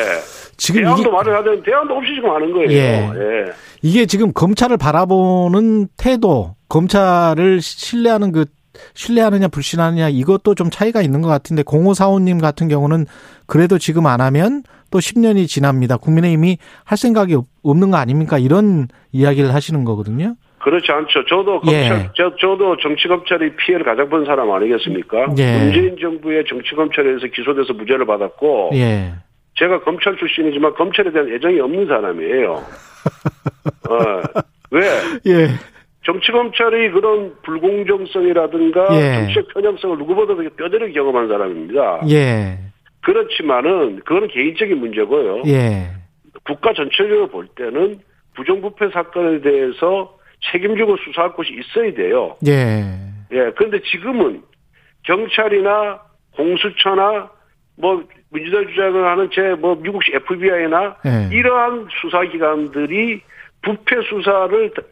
지금 0.56 0.82
대안도 0.82 1.02
이게 1.02 1.12
말을 1.12 1.36
하자는 1.36 1.64
대안도 1.64 1.94
없이 1.94 2.16
지금 2.16 2.30
하는 2.30 2.54
거예요. 2.54 2.72
예. 2.72 3.12
예. 3.16 3.46
이게 3.82 4.06
지금 4.06 4.32
검찰을 4.32 4.78
바라보는 4.78 5.88
태도, 5.98 6.56
검찰을 6.70 7.60
신뢰하는 7.60 8.32
그 8.32 8.46
신뢰하느냐 8.94 9.48
불신하느냐 9.48 10.10
이것도 10.10 10.56
좀 10.56 10.70
차이가 10.70 11.02
있는 11.02 11.22
것 11.22 11.28
같은데 11.30 11.64
공호사원님 11.64 12.40
같은 12.40 12.68
경우는 12.68 13.06
그래도 13.48 13.78
지금 13.78 14.06
안 14.08 14.22
하면 14.22 14.64
또 14.92 15.00
10년이 15.00 15.48
지납니다. 15.48 15.98
국민의힘이 15.98 16.58
할 16.84 16.98
생각이 16.98 17.34
없- 17.36 17.48
없는 17.64 17.92
거 17.92 17.98
아닙니까? 17.98 18.38
이런 18.38 18.88
이야기를 19.12 19.54
하시는 19.54 19.84
거거든요. 19.84 20.36
그렇지 20.60 20.92
않죠. 20.92 21.26
저도 21.30 21.62
예. 21.68 21.90
검찰, 21.90 22.10
저, 22.16 22.36
저도 22.38 22.78
정치 22.78 23.08
검찰이 23.08 23.56
피해를 23.56 23.86
가장 23.86 24.10
본 24.10 24.26
사람 24.26 24.52
아니겠습니까? 24.52 25.28
예. 25.38 25.60
문재인 25.60 25.96
정부의 26.02 26.44
정치 26.50 26.74
검찰에서 26.76 27.28
기소돼서 27.28 27.74
무죄를 27.74 28.06
받았고, 28.08 28.72
예. 28.74 29.14
제가 29.60 29.82
검찰 29.84 30.18
출신이지만 30.18 30.74
검찰에 30.74 31.12
대한 31.12 31.32
애정이 31.32 31.60
없는 31.60 31.86
사람이에요. 31.88 32.54
어, 33.90 34.22
왜? 34.72 34.90
예. 35.28 35.48
정치 36.06 36.32
검찰의 36.32 36.92
그런 36.92 37.34
불공정성이라든가 37.44 38.88
예. 38.96 39.14
정치적 39.16 39.48
편향성을 39.54 39.98
누구보다 39.98 40.36
도 40.36 40.50
뼈대를 40.56 40.94
경험한 40.94 41.28
사람입니다. 41.28 42.02
예. 42.10 42.60
그렇지만은 43.02 43.98
그거는 44.06 44.28
개인적인 44.28 44.78
문제고요. 44.78 45.44
예. 45.48 45.88
국가 46.46 46.74
전체적으로 46.74 47.28
볼 47.28 47.48
때는 47.56 47.96
부정부패 48.36 48.90
사건에 48.94 49.42
대해서 49.42 50.16
책임지고 50.52 50.98
수사할 50.98 51.34
곳이 51.34 51.54
있어야 51.54 51.92
돼요. 51.94 52.36
예. 52.46 52.84
예. 53.32 53.52
그런데 53.56 53.80
지금은 53.92 54.42
경찰이나 55.04 56.02
공수처나 56.36 57.30
뭐 57.78 58.04
민주당 58.32 58.68
주장을 58.68 59.06
하는 59.08 59.30
제 59.32 59.42
뭐 59.60 59.76
미국식 59.76 60.14
FBI나 60.16 60.98
예. 61.06 61.36
이러한 61.36 61.88
수사기관들이 62.02 63.22
부패 63.64 63.96
수사를 64.10 64.72
다- 64.76 64.84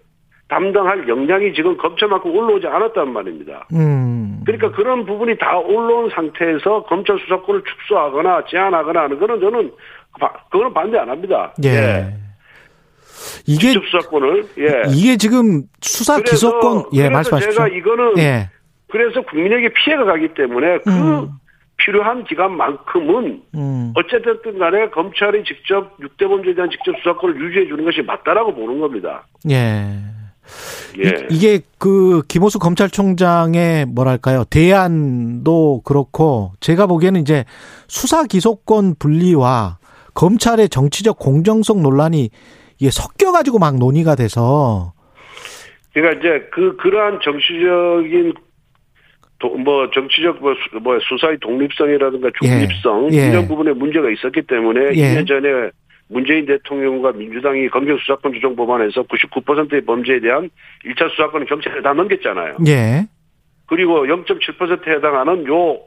담당할 0.58 1.08
역량이 1.08 1.52
지금 1.56 1.76
검찰만큼 1.78 2.30
올라오지 2.30 2.68
않았단 2.68 3.12
말입니다. 3.12 3.66
음. 3.74 4.42
그러니까 4.46 4.70
그런 4.72 5.04
부분이 5.04 5.36
다 5.40 5.58
올라온 5.58 6.12
상태에서 6.12 6.84
검찰 6.84 7.18
수사권을 7.20 7.64
축소하거나 7.64 8.44
제한하거나 8.50 9.02
하는 9.04 9.20
거는 9.20 9.40
저는 9.40 9.72
바- 10.20 10.32
그거는 10.52 10.72
반대 10.74 11.00
안 11.00 11.10
합니다. 11.10 11.54
예. 11.66 12.14
이게 13.48 13.72
직접 13.72 13.84
수사권을 13.88 14.46
예. 14.60 14.84
이게 14.94 15.18
지금 15.18 15.64
수사 15.82 16.18
그래서- 16.18 16.32
기소권 16.36 16.84
예, 16.94 16.98
그래서 16.98 17.12
말씀하십시오. 17.14 17.52
제가 17.54 17.68
이거는 17.76 18.18
예. 18.20 18.50
그래서 18.92 19.22
국민에게 19.24 19.70
피해가 19.74 20.06
가기 20.06 20.36
때문에 20.36 20.78
그 20.86 20.90
음. 20.92 21.30
필요한 21.78 22.24
기간만큼은 22.26 23.42
음. 23.56 23.94
어쨌든 23.96 24.60
간에 24.60 24.90
검찰이 24.90 25.44
직접 25.46 25.98
6대 25.98 26.28
범죄에 26.28 26.54
대한 26.54 26.70
직접 26.70 26.96
수사권을 27.00 27.42
유지해 27.42 27.66
주는 27.68 27.84
것이 27.84 28.04
맞다라고 28.04 28.54
보는 28.54 28.80
겁니다. 28.80 29.26
예. 29.50 29.88
예. 31.04 31.28
이, 31.30 31.40
게그 31.40 32.24
김호수 32.28 32.60
검찰총장의 32.60 33.86
뭐랄까요 33.88 34.44
대안도 34.50 35.82
그렇고 35.84 36.52
제가 36.60 36.88
보기에는 36.88 37.22
이제 37.22 37.46
수사 37.88 38.26
기소권 38.26 38.96
분리와 39.00 39.78
검찰의 40.14 40.70
정치적 40.70 41.18
공정성 41.20 41.82
논란이 41.82 42.30
이게 42.80 42.92
섞여 42.92 43.32
가지고 43.32 43.60
막 43.60 43.78
논의가 43.78 44.16
돼서 44.16 44.94
그러니까 45.94 46.20
이제 46.20 46.48
그 46.52 46.76
그러한 46.78 47.20
정치적인 47.24 48.34
도- 49.40 49.58
뭐 49.58 49.90
정치적 49.94 50.40
뭐, 50.40 50.54
수, 50.54 50.78
뭐 50.80 50.98
수사의 51.02 51.38
독립성이라든가 51.42 52.30
중립성 52.42 53.10
예. 53.12 53.18
예. 53.18 53.30
이런 53.30 53.48
부분에 53.48 53.74
문제가 53.74 54.10
있었기 54.10 54.44
때문에 54.44 54.96
예. 54.96 55.16
2년 55.16 55.28
전에 55.28 55.70
문재인 56.10 56.46
대통령과 56.46 57.14
민주당이 57.14 57.70
검경 57.70 57.98
수사권 57.98 58.34
조정 58.34 58.56
법안에서 58.56 59.04
99%의 59.04 59.82
범죄에 59.82 60.20
대한 60.20 60.50
1차 60.86 61.10
수사권을 61.12 61.48
경찰에 61.48 61.82
다 61.82 61.94
넘겼잖아요. 61.94 62.58
예, 62.68 63.06
그리고 63.66 64.06
0.7%에 64.06 64.96
해당하는 64.96 65.46
요소 65.48 65.82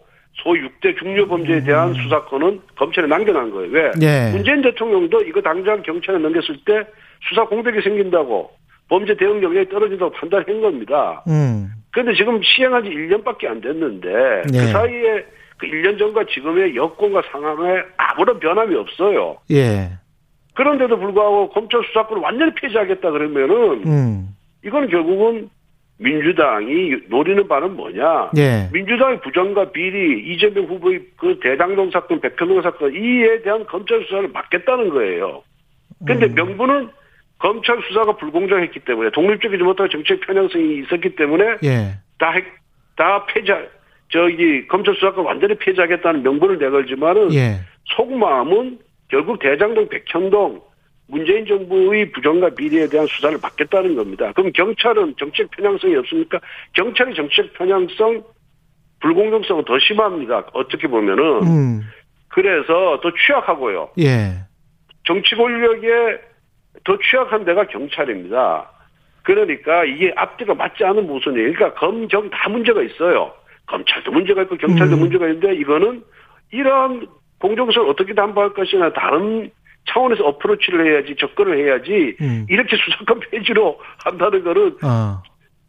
6대 0.44 0.98
중요 0.98 1.28
범죄에 1.28 1.62
대한 1.62 1.94
수사권은 1.94 2.60
검찰에 2.76 3.06
남겨놓은 3.06 3.50
거예요. 3.50 3.70
왜? 3.70 3.92
예. 4.02 4.30
문재인 4.32 4.62
대통령도 4.62 5.22
이거 5.22 5.40
당장 5.40 5.82
경찰에 5.82 6.18
넘겼을 6.18 6.56
때 6.64 6.86
수사 7.28 7.44
공백이 7.44 7.80
생긴다고 7.82 8.50
범죄 8.88 9.16
대응 9.16 9.42
역량이 9.42 9.68
떨어진다고 9.68 10.12
판단한 10.12 10.60
겁니다. 10.60 11.22
음. 11.28 11.68
그런데 11.92 12.14
지금 12.14 12.40
시행한 12.42 12.84
지 12.84 12.90
1년밖에 12.90 13.46
안 13.46 13.60
됐는데 13.60 14.08
예. 14.52 14.58
그 14.58 14.66
사이에 14.72 15.24
그 15.58 15.66
1년 15.66 15.98
전과 15.98 16.24
지금의 16.26 16.76
여건과 16.76 17.22
상황에 17.30 17.80
아무런 17.96 18.38
변함이 18.38 18.74
없어요. 18.74 19.36
예. 19.50 19.90
그런데도 20.57 20.98
불구하고 20.98 21.50
검찰 21.50 21.82
수사권을 21.84 22.22
완전히 22.22 22.52
폐지하겠다 22.54 23.11
그러면은 23.11 23.86
음. 23.86 24.28
이건 24.64 24.88
결국은 24.88 25.48
민주당이 25.98 26.94
노리는 27.09 27.46
바는 27.48 27.76
뭐냐? 27.76 28.30
예. 28.36 28.68
민주당의 28.72 29.20
부정과 29.20 29.70
비리, 29.70 30.32
이재명 30.32 30.64
후보의 30.64 31.00
그 31.16 31.38
대장동 31.42 31.90
사건, 31.90 32.20
백현동 32.20 32.61
사건 32.62 32.94
이에 32.94 33.40
대한 33.42 33.64
검찰 33.66 34.02
수사를 34.04 34.28
막겠다는 34.28 34.90
거예요. 34.90 35.42
근데 36.07 36.26
음. 36.26 36.34
명분은 36.34 36.88
검찰 37.38 37.80
수사가 37.88 38.16
불공정했기 38.16 38.80
때문에 38.80 39.11
독립적이지 39.11 39.62
못하고 39.62 39.88
정책 39.88 40.20
편향성이 40.20 40.80
있었기 40.80 41.16
때문에 41.16 41.57
예. 41.64 41.94
다, 42.18 42.30
핵- 42.32 42.52
다 42.96 43.24
폐자, 43.26 43.59
저기 44.11 44.66
검찰 44.68 44.94
수사권 44.94 45.24
완전히 45.24 45.54
폐지하겠다는 45.54 46.22
명분을 46.22 46.59
내걸지만은 46.59 47.32
예. 47.34 47.61
속마음은 47.96 48.78
결국 49.09 49.38
대장동, 49.38 49.88
백현동 49.88 50.61
문재인 51.09 51.46
정부의 51.46 52.11
부정과 52.11 52.50
비리에 52.50 52.88
대한 52.88 53.07
수사를 53.07 53.38
받겠다는 53.38 53.94
겁니다. 53.94 54.32
그럼 54.32 54.50
경찰은 54.52 55.14
정책 55.18 55.50
편향성이 55.52 55.94
없습니까? 55.96 56.40
경찰의 56.72 57.14
정책 57.14 57.52
편향성, 57.54 58.24
불공정성은 59.00 59.64
더 59.64 59.78
심합니다. 59.78 60.46
어떻게 60.52 60.88
보면은. 60.88 61.42
음. 61.46 61.82
그래서 62.28 63.00
더 63.00 63.12
취약하고요. 63.14 63.90
예. 64.00 64.34
정치 65.04 65.36
권력에 65.36 66.18
더 66.84 66.98
취약한 66.98 67.44
데가 67.44 67.66
경찰입니다. 67.68 68.70
그러니까 69.22 69.84
이게 69.84 70.12
앞뒤가 70.16 70.54
맞지 70.54 70.84
않은 70.84 71.07
모순이에요. 71.07 71.52
그러니까 71.52 71.74
검경 71.80 72.30
다 72.30 72.48
문제가 72.48 72.82
있어요. 72.82 73.32
검찰도 73.66 74.12
문제가 74.12 74.42
있고 74.42 74.57
경찰도 74.57 74.96
음. 74.96 75.00
문제가 75.00 75.26
있는데 75.28 75.54
이거는 75.54 76.02
이러한 76.52 77.07
공정성을 77.39 77.89
어떻게 77.89 78.14
담보할 78.14 78.53
것이나 78.55 78.93
다른 78.93 79.51
차원에서 79.89 80.24
어프로치를 80.24 80.87
해야지 80.87 81.16
접근을 81.18 81.59
해야지 81.59 82.16
음. 82.20 82.47
이렇게 82.49 82.76
수사권 82.76 83.20
폐지로 83.30 83.78
한다는 83.99 84.43
거는 84.43 84.76
어. 84.82 85.22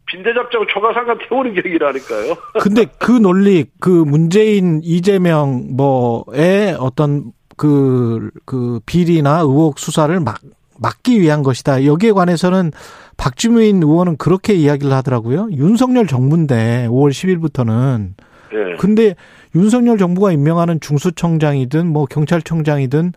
빈대 0.06 0.32
잡자고 0.34 0.66
초가상간 0.66 1.18
태우는 1.28 1.54
격이라니까요. 1.54 2.34
근데 2.60 2.86
그 2.98 3.12
논리, 3.12 3.66
그 3.78 3.90
문재인, 3.90 4.80
이재명 4.82 5.76
뭐의 5.76 6.76
어떤 6.80 7.32
그, 7.56 8.30
그 8.46 8.80
비리나 8.86 9.40
의혹 9.40 9.78
수사를 9.78 10.18
막, 10.20 10.40
막기 10.80 11.20
위한 11.20 11.42
것이다. 11.42 11.84
여기에 11.84 12.12
관해서는 12.12 12.70
박주민 13.16 13.82
의원은 13.82 14.16
그렇게 14.16 14.54
이야기를 14.54 14.92
하더라고요. 14.92 15.48
윤석열 15.52 16.06
정부인데 16.06 16.86
5월 16.88 17.10
10일부터는. 17.10 18.14
예. 18.54 18.76
근데 18.76 19.14
윤석열 19.58 19.98
정부가 19.98 20.30
임명하는 20.32 20.78
중수청장이든 20.80 21.86
뭐 21.88 22.06
경찰청장이든 22.06 23.12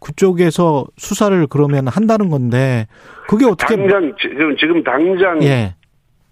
그쪽에서 0.00 0.86
수사를 0.96 1.46
그러면 1.48 1.88
한다는 1.88 2.30
건데 2.30 2.86
그게 3.28 3.44
어떻게 3.44 3.76
당장 3.76 4.14
지금 4.20 4.56
지금 4.56 4.82
당장 4.84 5.42
예. 5.42 5.74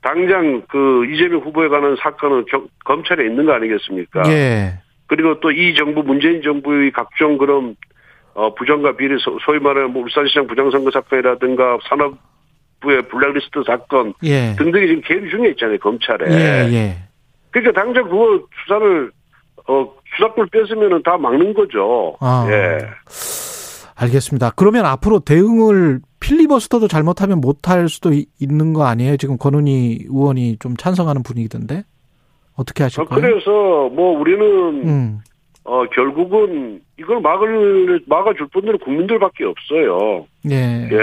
당장 0.01 0.63
그 0.69 1.05
이재명 1.07 1.41
후보에 1.41 1.69
관한 1.69 1.97
사건은 2.01 2.45
경- 2.47 2.69
검찰에 2.85 3.27
있는 3.27 3.45
거 3.47 3.53
아니겠습니까? 3.53 4.23
예. 4.31 4.79
그리고 5.07 5.41
또 5.41 5.51
이 5.51 5.75
정부 5.75 6.03
문재인 6.03 6.41
정부의 6.43 6.93
각종 6.93 7.37
그런 7.37 7.75
어 8.35 8.55
부정과 8.55 8.97
비리 8.97 9.19
소- 9.19 9.39
소위 9.45 9.59
말하는 9.59 9.93
뭐 9.93 10.03
울산시장 10.05 10.47
부정선거 10.47 10.91
사건이라든가 10.93 11.79
산업부의 11.89 13.03
블랙리스트 13.09 13.65
사건 13.67 14.15
예. 14.23 14.55
등등이 14.57 14.87
지금 14.87 15.03
계류 15.05 15.31
중에 15.31 15.49
있잖아요 15.51 15.79
검찰에. 15.79 16.27
예, 16.31 16.73
예. 16.73 16.97
그러니까 17.51 17.79
당장 17.83 18.05
그거 18.05 18.41
수사를 18.65 19.11
어 19.69 19.93
수사권을 20.17 20.49
뺏으면은 20.51 21.03
다 21.03 21.17
막는 21.19 21.55
거죠. 21.55 22.17
아. 22.21 22.47
예. 22.51 22.79
알겠습니다. 23.97 24.53
그러면 24.57 24.87
앞으로 24.87 25.21
대응을 25.21 26.01
필리버스터도 26.21 26.89
잘못하면 26.89 27.41
못할 27.41 27.89
수도 27.89 28.13
이- 28.13 28.27
있는 28.41 28.73
거 28.73 28.85
아니에요? 28.87 29.17
지금 29.17 29.37
권은희 29.39 30.07
의원이 30.09 30.59
좀 30.59 30.77
찬성하는 30.77 31.23
분위기던데 31.23 31.85
어떻게 32.57 32.85
하실 32.85 33.03
어, 33.03 33.05
거예요? 33.07 33.21
그래서 33.23 33.51
뭐 33.91 34.19
우리는 34.19 34.43
음, 34.89 35.19
어 35.65 35.85
결국은 35.93 36.81
이걸 36.99 37.21
막을 37.21 38.03
막아줄 38.07 38.49
분들은 38.53 38.79
국민들밖에 38.79 39.45
없어요. 39.45 40.27
예, 40.51 40.89
예, 40.91 40.99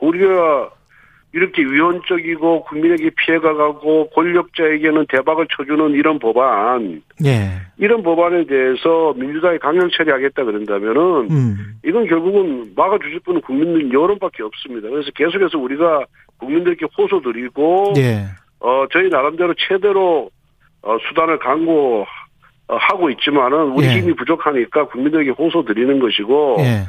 우리가 0.00 0.70
이렇게 1.34 1.64
위헌적이고 1.64 2.62
국민에게 2.62 3.10
피해가 3.16 3.54
가고 3.54 4.08
권력자에게는 4.10 5.06
대박을 5.08 5.48
쳐주는 5.56 5.90
이런 5.90 6.20
법안, 6.20 7.02
예, 7.24 7.60
이런 7.76 8.04
법안에 8.04 8.46
대해서 8.46 9.12
민주당이 9.16 9.58
강행 9.58 9.88
처리하겠다 9.90 10.44
그런다면은 10.44 11.28
음, 11.32 11.56
이건 11.84 12.06
결국은 12.06 12.72
막아주실 12.76 13.18
분은 13.24 13.40
국민들 13.40 13.92
여론밖에 13.92 14.44
없습니다. 14.44 14.88
그래서 14.88 15.10
계속해서 15.16 15.58
우리가 15.58 16.04
국민들께 16.38 16.86
호소드리고 16.96 17.94
예, 17.96 18.26
어 18.60 18.86
저희 18.92 19.08
나름대로 19.08 19.54
최대로 19.58 20.30
어 20.82 20.96
수단을 21.08 21.40
강구 21.40 22.04
하고 22.68 23.10
있지만은 23.10 23.72
우리 23.72 23.86
예. 23.86 23.98
힘이 23.98 24.14
부족하니까 24.14 24.86
국민들에게 24.86 25.30
호소드리는 25.30 25.98
것이고 25.98 26.58
예, 26.60 26.84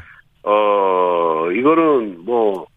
어, 0.46 1.50
이거는 1.52 2.24
뭐, 2.24 2.68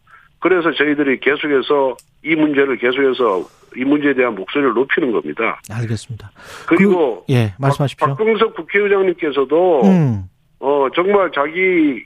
그래서 0.41 0.73
저희들이 0.73 1.21
계속해서 1.21 1.97
이 2.25 2.35
문제를 2.35 2.79
계속해서 2.79 3.45
이 3.77 3.85
문제에 3.85 4.15
대한 4.15 4.35
목소리를 4.35 4.73
높이는 4.75 5.13
겁니다. 5.13 5.61
알겠습니다. 5.71 6.31
그리고 6.67 7.25
그, 7.27 7.33
예, 7.33 7.55
말씀하십시오. 7.59 8.09
박, 8.09 8.17
병석 8.17 8.55
국회의장님께서도 8.55 9.83
음, 9.85 10.25
어, 10.61 10.89
정말 10.95 11.31
자기 11.35 12.05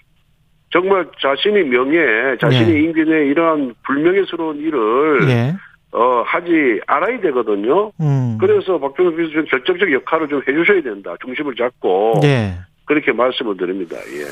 정말 0.72 1.06
자신의 1.20 1.64
명예, 1.64 2.36
자신의 2.40 2.74
예. 2.74 2.80
인권에 2.80 3.26
이러한 3.26 3.74
불명예스러운 3.84 4.58
일을 4.58 5.28
예, 5.28 5.54
어, 5.92 6.22
하지 6.26 6.80
알아야 6.86 7.20
되거든요. 7.20 7.92
음, 8.00 8.38
그래서 8.40 8.78
박병석 8.78 9.16
비서관 9.16 9.44
결정적 9.46 9.92
역할을 9.92 10.28
좀 10.28 10.42
해주셔야 10.48 10.82
된다. 10.82 11.14
중심을 11.22 11.54
잡고 11.54 12.20
예. 12.24 12.54
그렇게 12.86 13.12
말씀을 13.12 13.56
드립니다. 13.56 13.96
예. 13.96 14.24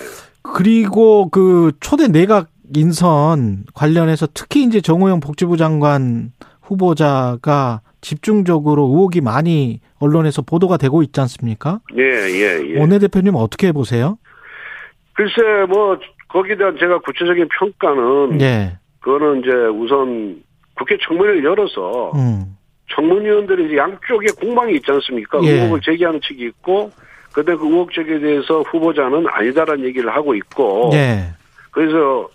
그리고 0.43 1.29
그 1.29 1.73
초대 1.81 2.09
내각 2.09 2.49
인선 2.75 3.65
관련해서 3.75 4.27
특히 4.33 4.65
이제 4.65 4.81
정호영 4.81 5.21
복지부 5.21 5.57
장관 5.57 6.33
후보자가 6.63 7.81
집중적으로 8.01 8.85
의혹이 8.85 9.21
많이 9.21 9.81
언론에서 9.99 10.43
보도가 10.43 10.77
되고 10.77 11.03
있지 11.03 11.21
않습니까? 11.21 11.81
예, 11.99 12.03
예, 12.03 12.75
예. 12.75 12.81
원내대표님 12.81 13.35
어떻게 13.35 13.73
보세요? 13.73 14.19
글쎄, 15.13 15.67
뭐, 15.69 15.99
거기에 16.29 16.57
대한 16.57 16.77
제가 16.79 17.01
구체적인 17.01 17.49
평가는, 17.59 18.41
예. 18.41 18.79
그거는 19.01 19.41
이제 19.41 19.51
우선 19.51 20.43
국회 20.75 20.97
청문회를 21.07 21.45
열어서, 21.45 22.13
음. 22.15 22.57
청문위원들이 22.95 23.67
이제 23.67 23.77
양쪽에 23.77 24.27
공방이 24.41 24.77
있지 24.77 24.91
않습니까? 24.91 25.41
예. 25.43 25.51
의혹을 25.51 25.81
제기하는 25.83 26.21
측이 26.23 26.43
있고, 26.45 26.91
근데 27.33 27.55
그 27.55 27.67
의혹 27.67 27.93
제기에 27.93 28.19
대해서 28.19 28.63
후보자는 28.63 29.27
아니다라는 29.29 29.85
얘기를 29.85 30.09
하고 30.15 30.35
있고, 30.35 30.91
예. 30.95 31.27
그래서, 31.71 32.29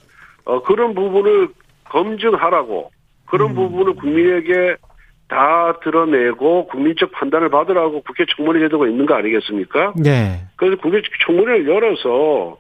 어, 0.46 0.62
그런 0.64 0.94
부분을 0.94 1.50
검증하라고, 1.86 2.92
그런 3.26 3.52
음. 3.52 3.56
부분을 3.56 3.96
국민에게 3.96 4.78
다 5.28 5.80
드러내고 5.84 6.68
국민적 6.68 7.12
판단을 7.12 7.50
받으라고 7.50 8.02
국회 8.04 8.26
청문회 8.36 8.60
제도가 8.60 8.88
있는 8.88 9.06
거 9.06 9.16
아니겠습니까? 9.16 9.94
예. 10.06 10.42
그래서 10.56 10.80
국회 10.82 11.02
청문회를 11.26 11.68
열어서 11.68 12.58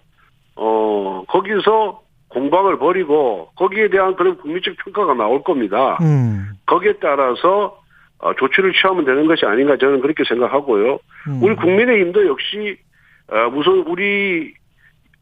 어 0.56 1.24
거기서 1.28 2.02
공방을 2.30 2.80
벌이고 2.80 3.50
거기에 3.56 3.90
대한 3.90 4.16
그런 4.16 4.38
국민적 4.38 4.76
평가가 4.78 5.14
나올 5.14 5.44
겁니다. 5.44 5.98
음. 6.02 6.54
거기에 6.66 6.94
따라서 7.00 7.80
어, 8.18 8.34
조치를 8.34 8.74
취하면 8.74 9.06
되는 9.06 9.28
것이 9.28 9.46
아닌가 9.46 9.78
저는 9.78 10.02
그렇게 10.02 10.24
생각하고요. 10.28 10.98
음. 11.28 11.44
우리 11.44 11.56
국민의힘도 11.56 12.26
역시 12.26 12.78
어, 13.32 13.48
우선 13.54 13.86
우리 13.88 14.54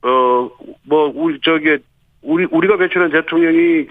어뭐 0.02 1.12
우리 1.16 1.40
저기 1.44 1.78
우리 2.24 2.46
우리가 2.52 2.78
배출한 2.78 3.12
대통령이 3.12 3.88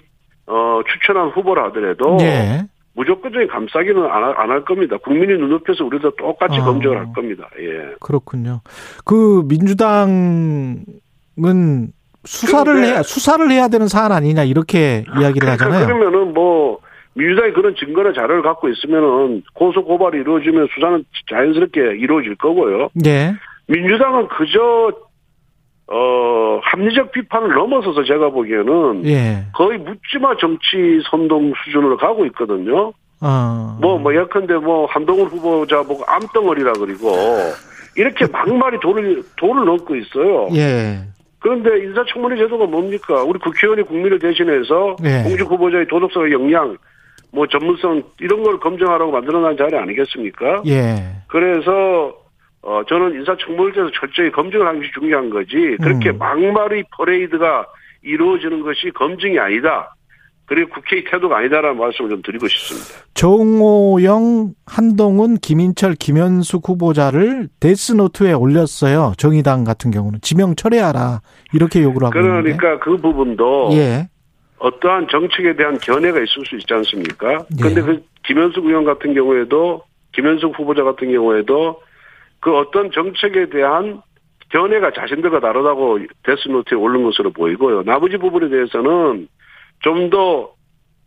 어 0.46 0.80
추천한 0.92 1.28
후보라 1.28 1.66
하더라도 1.66 2.18
예. 2.20 2.62
무조건적인 2.94 3.48
감싸기는 3.48 4.04
안 4.04 4.50
할 4.50 4.64
겁니다. 4.64 4.96
국민이 4.98 5.32
눈높여서 5.38 5.84
우리도 5.84 6.16
똑같이 6.16 6.58
아. 6.58 6.64
검증을 6.64 6.98
할 6.98 7.12
겁니다. 7.14 7.48
예. 7.58 7.94
그렇군요. 8.00 8.60
그 9.04 9.42
민주당은 9.46 10.84
수사를 12.24 12.84
해야 12.84 13.02
수사를 13.02 13.50
해야 13.50 13.68
되는 13.68 13.88
사안 13.88 14.12
아니냐 14.12 14.44
이렇게 14.44 15.04
이야기를 15.18 15.40
그러니까 15.40 15.52
하잖아요. 15.66 15.86
그러면은 15.86 16.34
뭐 16.34 16.78
민주당이 17.14 17.52
그런 17.52 17.74
증거나 17.76 18.12
자료를 18.12 18.42
갖고 18.42 18.68
있으면은 18.68 19.42
고소 19.54 19.84
고발이 19.84 20.18
이루어지면 20.20 20.68
수사는 20.74 21.04
자연스럽게 21.30 21.80
이루어질 21.98 22.36
거고요. 22.36 22.90
예. 23.06 23.34
민주당은 23.66 24.28
그저 24.28 24.92
어 25.88 26.60
합리적 26.62 27.12
비판을 27.12 27.54
넘어서서 27.54 28.04
제가 28.04 28.30
보기에는 28.30 29.04
예. 29.06 29.44
거의 29.52 29.78
묻지마 29.78 30.36
정치 30.40 31.02
선동 31.10 31.52
수준으로 31.64 31.96
가고 31.96 32.24
있거든요. 32.26 32.92
어. 33.22 33.78
뭐, 33.80 33.98
뭐, 33.98 34.12
예컨대 34.14 34.54
뭐, 34.54 34.86
한동훈 34.86 35.28
후보자 35.28 35.82
보고 35.84 36.02
암덩어리라 36.06 36.72
그리고, 36.72 37.14
이렇게 37.96 38.26
막말이 38.26 38.80
돈을, 38.80 39.22
돈을 39.36 39.64
넣고 39.64 39.94
있어요. 39.94 40.48
예. 40.54 40.98
그런데 41.38 41.84
인사청문회 41.84 42.36
제도가 42.36 42.66
뭡니까? 42.66 43.22
우리 43.22 43.38
국회의원이 43.38 43.82
국민을 43.84 44.18
대신해서 44.18 44.96
예. 45.04 45.22
공직 45.22 45.42
후보자의 45.42 45.86
도덕성의 45.88 46.32
역량, 46.32 46.76
뭐 47.32 47.46
전문성 47.46 48.02
이런 48.20 48.42
걸 48.42 48.58
검증하라고 48.58 49.12
만들어놓은 49.12 49.56
자리 49.56 49.76
아니겠습니까? 49.76 50.62
예. 50.66 50.96
그래서 51.28 52.14
어 52.62 52.82
저는 52.88 53.14
인사청문회에서 53.14 53.90
철저히 53.98 54.30
검증을 54.30 54.66
하는 54.66 54.80
것이 54.80 54.92
중요한 54.94 55.30
거지 55.30 55.76
그렇게 55.82 56.10
음. 56.10 56.18
막말의 56.18 56.84
퍼레이드가 56.96 57.66
이루어지는 58.02 58.62
것이 58.62 58.90
검증이 58.94 59.38
아니다. 59.38 59.94
그리고 60.46 60.70
국회의 60.70 61.04
태도가 61.04 61.38
아니다라는 61.38 61.78
말씀을 61.78 62.10
좀 62.10 62.22
드리고 62.22 62.46
싶습니다. 62.48 63.06
정호영, 63.14 64.52
한동훈, 64.66 65.36
김인철, 65.36 65.94
김현숙 65.94 66.68
후보자를 66.68 67.48
데스노트에 67.60 68.32
올렸어요. 68.32 69.12
정의당 69.16 69.64
같은 69.64 69.90
경우는 69.90 70.18
지명 70.20 70.54
철회하라 70.54 71.20
이렇게 71.54 71.82
요구를 71.82 72.08
하고 72.08 72.18
있는데. 72.18 72.56
그러니까 72.56 72.84
그 72.84 72.96
부분도 72.96 73.70
예. 73.72 74.08
어떠한 74.58 75.08
정책에 75.10 75.56
대한 75.56 75.78
견해가 75.78 76.18
있을 76.18 76.44
수 76.46 76.56
있지 76.56 76.74
않습니까? 76.74 77.32
예. 77.32 77.62
근데 77.62 77.80
그 77.80 78.04
김현숙 78.24 78.66
의원 78.66 78.84
같은 78.84 79.14
경우에도 79.14 79.82
김현숙 80.12 80.58
후보자 80.58 80.82
같은 80.82 81.10
경우에도 81.10 81.80
그 82.43 82.55
어떤 82.59 82.90
정책에 82.90 83.49
대한 83.49 84.03
견해가 84.51 84.93
자신들과 84.93 85.40
다르다고 85.40 86.01
데스노트에 86.24 86.76
올린 86.76 87.05
것으로 87.05 87.32
보이고요. 87.32 87.84
나머지 87.84 88.18
부분에 88.18 88.51
대해서는 88.51 89.28
좀 89.80 90.11
더 90.11 90.51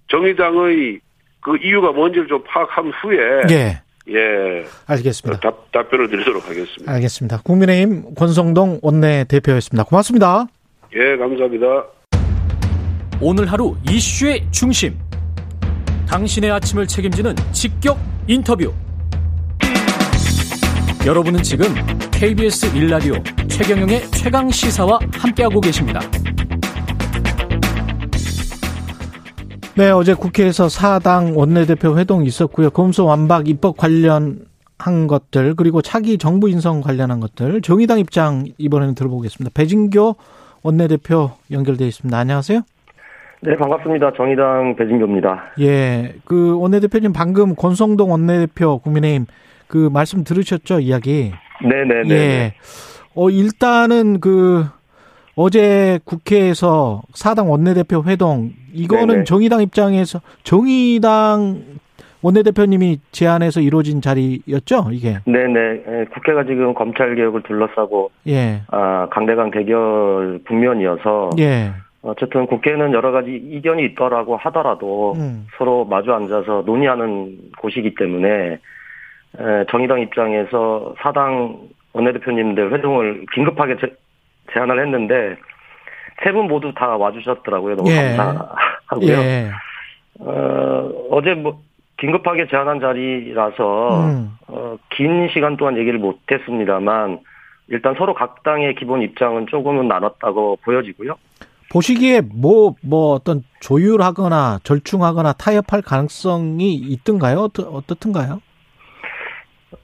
정의당의 0.09 0.99
그 1.41 1.57
이유가 1.57 1.91
뭔지를 1.91 2.27
좀 2.27 2.43
파악한 2.47 2.91
후에 3.01 3.17
예. 3.51 3.81
예 4.09 4.65
알겠습니다. 4.87 5.39
답, 5.41 5.71
답변을 5.71 6.09
드리도록 6.09 6.47
하겠습니다. 6.47 6.91
알겠습니다. 6.91 7.41
국민의힘 7.43 8.15
권성동 8.15 8.79
원내 8.81 9.25
대표였습니다. 9.27 9.83
고맙습니다. 9.83 10.45
예 10.95 11.17
감사합니다. 11.17 11.85
오늘 13.21 13.51
하루 13.51 13.75
이슈의 13.89 14.47
중심. 14.51 14.97
당신의 16.07 16.51
아침을 16.51 16.87
책임지는 16.87 17.35
직격 17.51 17.97
인터뷰. 18.27 18.71
여러분은 21.05 21.43
지금 21.43 21.67
KBS 22.11 22.75
일라디오 22.75 23.13
최경영의 23.47 23.99
최강 24.09 24.49
시사와 24.49 24.97
함께하고 25.13 25.61
계십니다. 25.61 25.99
네, 29.77 29.91
어제 29.91 30.15
국회에서 30.15 30.67
사당 30.67 31.37
원내대표 31.37 31.99
회동이 31.99 32.25
있었고요. 32.25 32.71
검수 32.71 33.05
완박 33.05 33.47
입법 33.47 33.77
관련한 33.77 34.47
것들 35.07 35.53
그리고 35.53 35.83
차기 35.83 36.17
정부 36.17 36.49
인선 36.49 36.81
관련한 36.81 37.19
것들 37.19 37.61
정의당 37.61 37.99
입장 37.99 38.45
이번에는 38.57 38.95
들어보겠습니다. 38.95 39.51
배진교 39.53 40.15
원내대표 40.63 41.29
연결돼 41.51 41.85
있습니다. 41.85 42.17
안녕하세요. 42.17 42.61
네, 43.41 43.55
반갑습니다. 43.57 44.13
정의당 44.17 44.75
배진교입니다. 44.75 45.51
예, 45.59 46.15
그 46.25 46.59
원내대표님 46.59 47.13
방금 47.13 47.53
권성동 47.53 48.09
원내대표 48.09 48.79
국민의힘 48.79 49.27
그 49.75 49.89
말씀 49.91 50.23
들으셨죠 50.23 50.79
이야기? 50.79 51.33
네네네. 51.61 52.15
예. 52.15 52.53
어 53.13 53.29
일단은 53.29 54.21
그 54.21 54.63
어제 55.35 55.99
국회에서 56.05 57.01
사당 57.13 57.51
원내대표 57.51 58.01
회동 58.05 58.51
이거는 58.71 59.07
네네. 59.07 59.23
정의당 59.25 59.61
입장에서 59.61 60.21
정의당 60.43 61.61
원내대표님이 62.21 63.01
제안해서 63.11 63.59
이루어진 63.59 63.99
자리였죠 63.99 64.91
이게? 64.93 65.17
네네. 65.25 65.59
예, 65.59 66.05
국회가 66.13 66.45
지금 66.45 66.73
검찰 66.73 67.13
개혁을 67.13 67.43
둘러싸고 67.43 68.11
예. 68.27 68.61
아, 68.71 69.09
강대강 69.11 69.51
대결 69.51 70.39
국면이어서 70.47 71.31
예. 71.39 71.73
어쨌든 72.01 72.45
국회는 72.45 72.93
여러 72.93 73.11
가지 73.11 73.31
이견이 73.31 73.83
있더라고 73.87 74.37
하더라도 74.37 75.15
음. 75.17 75.47
서로 75.57 75.83
마주 75.83 76.13
앉아서 76.13 76.63
논의하는 76.65 77.51
곳이기 77.57 77.95
때문에 77.95 78.29
에, 78.29 78.59
정의당 79.71 80.01
입장에서 80.01 80.93
사당 80.99 81.57
원내대표님들 81.93 82.73
회동을 82.73 83.25
긴급하게 83.33 83.77
제, 83.81 83.93
제안을 84.53 84.81
했는데 84.85 85.37
세 86.23 86.31
분 86.31 86.47
모두 86.47 86.73
다 86.73 86.95
와주셨더라고요. 86.97 87.75
너무 87.75 87.91
예. 87.91 88.15
감사하고요. 88.15 89.17
예. 89.17 89.51
어, 90.19 90.91
어제 91.11 91.33
뭐 91.33 91.61
긴급하게 91.97 92.47
제안한 92.47 92.79
자리라서 92.79 93.99
음. 94.05 94.31
어, 94.47 94.77
긴 94.91 95.29
시간 95.33 95.57
동안 95.57 95.77
얘기를 95.77 95.99
못했습니다만 95.99 97.19
일단 97.67 97.95
서로 97.97 98.13
각 98.13 98.43
당의 98.43 98.75
기본 98.75 99.01
입장은 99.01 99.47
조금은 99.47 99.87
나눴다고 99.87 100.59
보여지고요. 100.63 101.15
보시기에 101.71 102.21
뭐, 102.21 102.75
뭐 102.81 103.13
어떤 103.13 103.43
조율하거나 103.59 104.59
절충하거나 104.63 105.33
타협할 105.33 105.81
가능성이 105.81 106.75
있던가요? 106.75 107.39
어떻, 107.39 107.63
어떻든가요? 107.63 108.39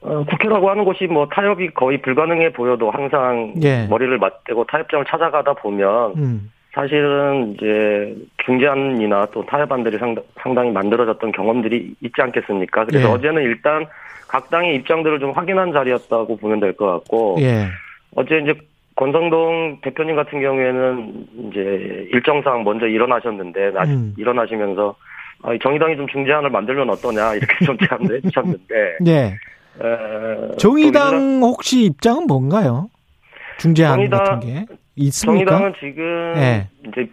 어, 0.01 0.23
국회라고 0.29 0.69
하는 0.69 0.83
곳이 0.85 1.05
뭐 1.05 1.27
타협이 1.27 1.69
거의 1.71 2.01
불가능해 2.01 2.53
보여도 2.53 2.89
항상 2.91 3.53
예. 3.63 3.85
머리를 3.89 4.17
맞대고 4.17 4.65
타협점을 4.65 5.05
찾아가다 5.05 5.53
보면 5.53 6.13
음. 6.17 6.51
사실은 6.73 7.53
이제 7.53 8.15
중재안이나 8.45 9.27
또 9.33 9.45
타협안들이 9.45 9.97
상당, 9.97 10.23
상당히 10.41 10.71
만들어졌던 10.71 11.33
경험들이 11.33 11.95
있지 12.01 12.21
않겠습니까? 12.21 12.85
그래서 12.85 13.09
예. 13.09 13.11
어제는 13.11 13.41
일단 13.43 13.85
각 14.27 14.49
당의 14.49 14.75
입장들을 14.75 15.19
좀 15.19 15.31
확인한 15.31 15.73
자리였다고 15.73 16.37
보면 16.37 16.59
될 16.61 16.73
것 16.73 16.85
같고 16.87 17.37
예. 17.41 17.65
어제 18.15 18.37
이제 18.39 18.53
권성동 18.95 19.79
대표님 19.81 20.15
같은 20.15 20.41
경우에는 20.41 21.25
이제 21.49 22.07
일정상 22.13 22.63
먼저 22.63 22.85
일어나셨는데 22.87 23.71
나- 23.71 23.83
음. 23.83 24.13
일어나시면서 24.17 24.95
아, 25.43 25.57
정의당이 25.61 25.97
좀 25.97 26.07
중재안을 26.07 26.51
만들면 26.51 26.89
어떠냐 26.91 27.33
이렇게 27.35 27.53
좀 27.65 27.77
제안을 27.77 28.17
해주셨는데 28.17 28.97
예. 29.07 29.33
에, 29.79 30.57
정의당 30.57 31.41
혹시 31.41 31.83
입장은 31.85 32.27
뭔가요? 32.27 32.89
중재안 33.59 33.97
정의당- 33.99 34.23
같은 34.23 34.39
게 34.39 34.65
있습니까? 34.95 35.45
정의당은 35.51 35.73
지금 35.79 36.33
예. 36.37 36.67
이제 36.87 37.09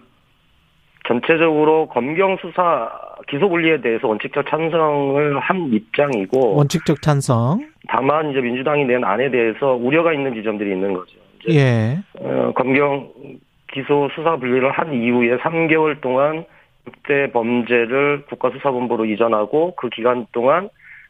전체적으로 1.06 1.88
검경 1.88 2.36
수사 2.40 2.90
기소 3.28 3.48
분리에 3.48 3.80
대해서 3.80 4.09
원칙적 4.09 4.46
찬성을 4.48 5.38
한 5.40 5.72
입장이고 5.72 6.56
원칙적 6.56 7.00
찬성. 7.02 7.66
다만 7.88 8.30
이제 8.30 8.40
민주당이 8.40 8.84
낸 8.84 9.04
안에 9.04 9.30
대해서 9.30 9.72
우려가 9.74 10.12
있는 10.12 10.34
지점들이 10.34 10.70
있는 10.72 10.92
거죠. 10.94 11.16
예. 11.50 11.98
어, 12.20 12.52
검경 12.54 13.09
기소 13.72 14.09
수사 14.14 14.36
분리를 14.36 14.70
한 14.70 14.92
이후에 14.92 15.36
3개월 15.38 16.00
동안 16.00 16.44
6대 16.86 17.32
범죄를 17.32 18.24
국가수사본부로 18.28 19.04
이전하고 19.06 19.74
그 19.76 19.88
기간 19.90 20.26
동안 20.32 20.68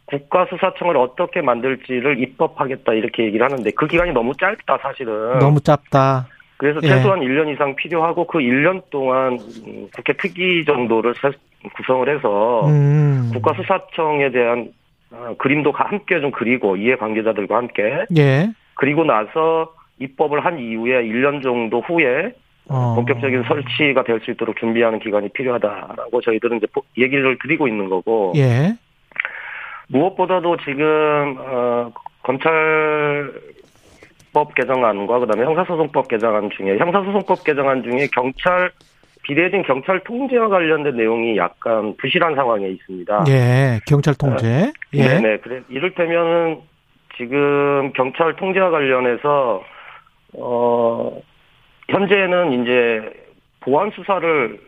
국가수사청을 0.08 0.96
어떻게 0.96 1.40
만들지를 1.42 2.20
입법하겠다 2.22 2.92
이렇게 2.94 3.24
얘기를 3.24 3.44
하는데 3.44 3.70
그 3.72 3.86
기간이 3.86 4.12
너무 4.12 4.32
짧다 4.36 4.78
사실은. 4.82 5.38
너무 5.38 5.60
짧다. 5.60 6.26
그래서 6.56 6.80
예. 6.82 6.88
최소한 6.88 7.20
1년 7.20 7.52
이상 7.52 7.76
필요하고 7.76 8.26
그 8.26 8.38
1년 8.38 8.82
동안 8.90 9.34
음, 9.66 9.88
국회 9.94 10.12
특위 10.14 10.64
정도를 10.64 11.14
세- 11.20 11.30
구성을 11.74 12.08
해서 12.08 12.66
음. 12.68 13.30
국가수사청에 13.34 14.30
대한 14.30 14.68
어, 15.10 15.34
그림도 15.38 15.72
가- 15.72 15.84
함께 15.88 16.20
좀 16.20 16.30
그리고 16.30 16.76
이해 16.76 16.96
관계자들과 16.96 17.56
함께 17.56 18.04
예. 18.16 18.48
그리고 18.74 19.04
나서 19.04 19.72
입법을 20.00 20.44
한 20.44 20.58
이후에 20.58 21.02
1년 21.04 21.42
정도 21.42 21.80
후에 21.80 22.32
어. 22.68 22.94
본격적인 22.96 23.44
설치가 23.44 24.02
될 24.04 24.20
수 24.20 24.30
있도록 24.32 24.56
준비하는 24.58 24.98
기간이 25.00 25.28
필요하다라고 25.30 26.20
저희들은 26.22 26.58
이제 26.58 26.66
보- 26.72 26.82
얘기를 26.96 27.36
드리고 27.42 27.68
있는 27.68 27.88
거고 27.88 28.32
예. 28.36 28.74
무엇보다도 29.88 30.56
지금 30.64 31.36
어, 31.38 31.92
검찰법 32.22 33.32
개정안과 34.54 35.18
그다음에 35.20 35.44
형사소송법 35.44 36.08
개정안 36.08 36.50
중에 36.50 36.78
형사소송법 36.78 37.44
개정안 37.44 37.82
중에 37.82 38.08
경찰 38.12 38.70
비대해진 39.22 39.62
경찰 39.62 40.00
통제와 40.04 40.48
관련된 40.48 40.96
내용이 40.96 41.36
약간 41.36 41.94
부실한 41.98 42.34
상황에 42.34 42.68
있습니다. 42.68 43.24
예. 43.28 43.80
경찰 43.86 44.14
통제. 44.14 44.72
예. 44.94 45.02
아, 45.02 45.20
네네. 45.20 45.38
그래 45.38 45.60
이를테면은 45.68 46.60
지금 47.16 47.92
경찰 47.94 48.36
통제와 48.36 48.70
관련해서 48.70 49.62
어 50.34 51.20
현재는 51.88 52.62
이제 52.62 53.12
보안 53.60 53.90
수사를 53.90 54.58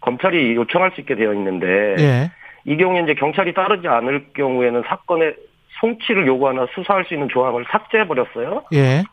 검찰이 0.00 0.54
요청할 0.56 0.92
수 0.92 1.00
있게 1.00 1.14
되어 1.14 1.34
있는데 1.34 1.94
예. 1.98 2.30
이 2.64 2.76
경우에 2.76 3.02
이제 3.02 3.14
경찰이 3.14 3.54
따르지 3.54 3.88
않을 3.88 4.26
경우에는 4.34 4.82
사건의 4.86 5.34
송치를 5.80 6.26
요구하나 6.26 6.66
수사할 6.74 7.04
수 7.04 7.14
있는 7.14 7.28
조항을 7.28 7.64
삭제해 7.70 8.06
버렸어요. 8.06 8.64
예. 8.72 9.04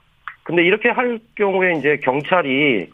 근데 0.44 0.64
이렇게 0.64 0.90
할 0.90 1.20
경우에 1.36 1.74
이제 1.74 1.98
경찰이 2.04 2.90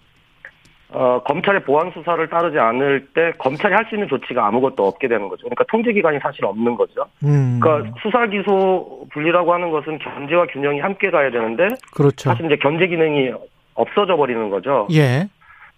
어, 0.94 1.22
검찰의 1.24 1.64
보안 1.64 1.90
수사를 1.92 2.28
따르지 2.28 2.60
않을 2.60 3.08
때 3.14 3.32
검찰이 3.38 3.74
할 3.74 3.86
수 3.86 3.96
있는 3.96 4.10
조치가 4.10 4.46
아무것도 4.48 4.86
없게 4.86 5.08
되는 5.08 5.30
거죠. 5.30 5.44
그러니까 5.44 5.64
통제 5.70 5.94
기간이 5.94 6.20
사실 6.20 6.46
없는 6.46 6.76
거죠. 6.76 7.06
음. 7.24 7.60
그러니까 7.62 7.98
수사 8.02 8.26
기소 8.28 9.06
분리라고 9.14 9.54
하는 9.54 9.72
것은 9.72 10.00
견제와 10.00 10.48
균형이 10.48 10.82
함께 10.82 11.10
가야 11.10 11.32
되는데 11.32 11.70
그렇죠. 11.94 12.30
사실 12.30 12.46
이제 12.46 12.58
견제 12.58 12.88
기능이 12.88 13.32
없어져 13.74 14.18
버리는 14.18 14.50
거죠. 14.50 14.88
예. 14.92 15.28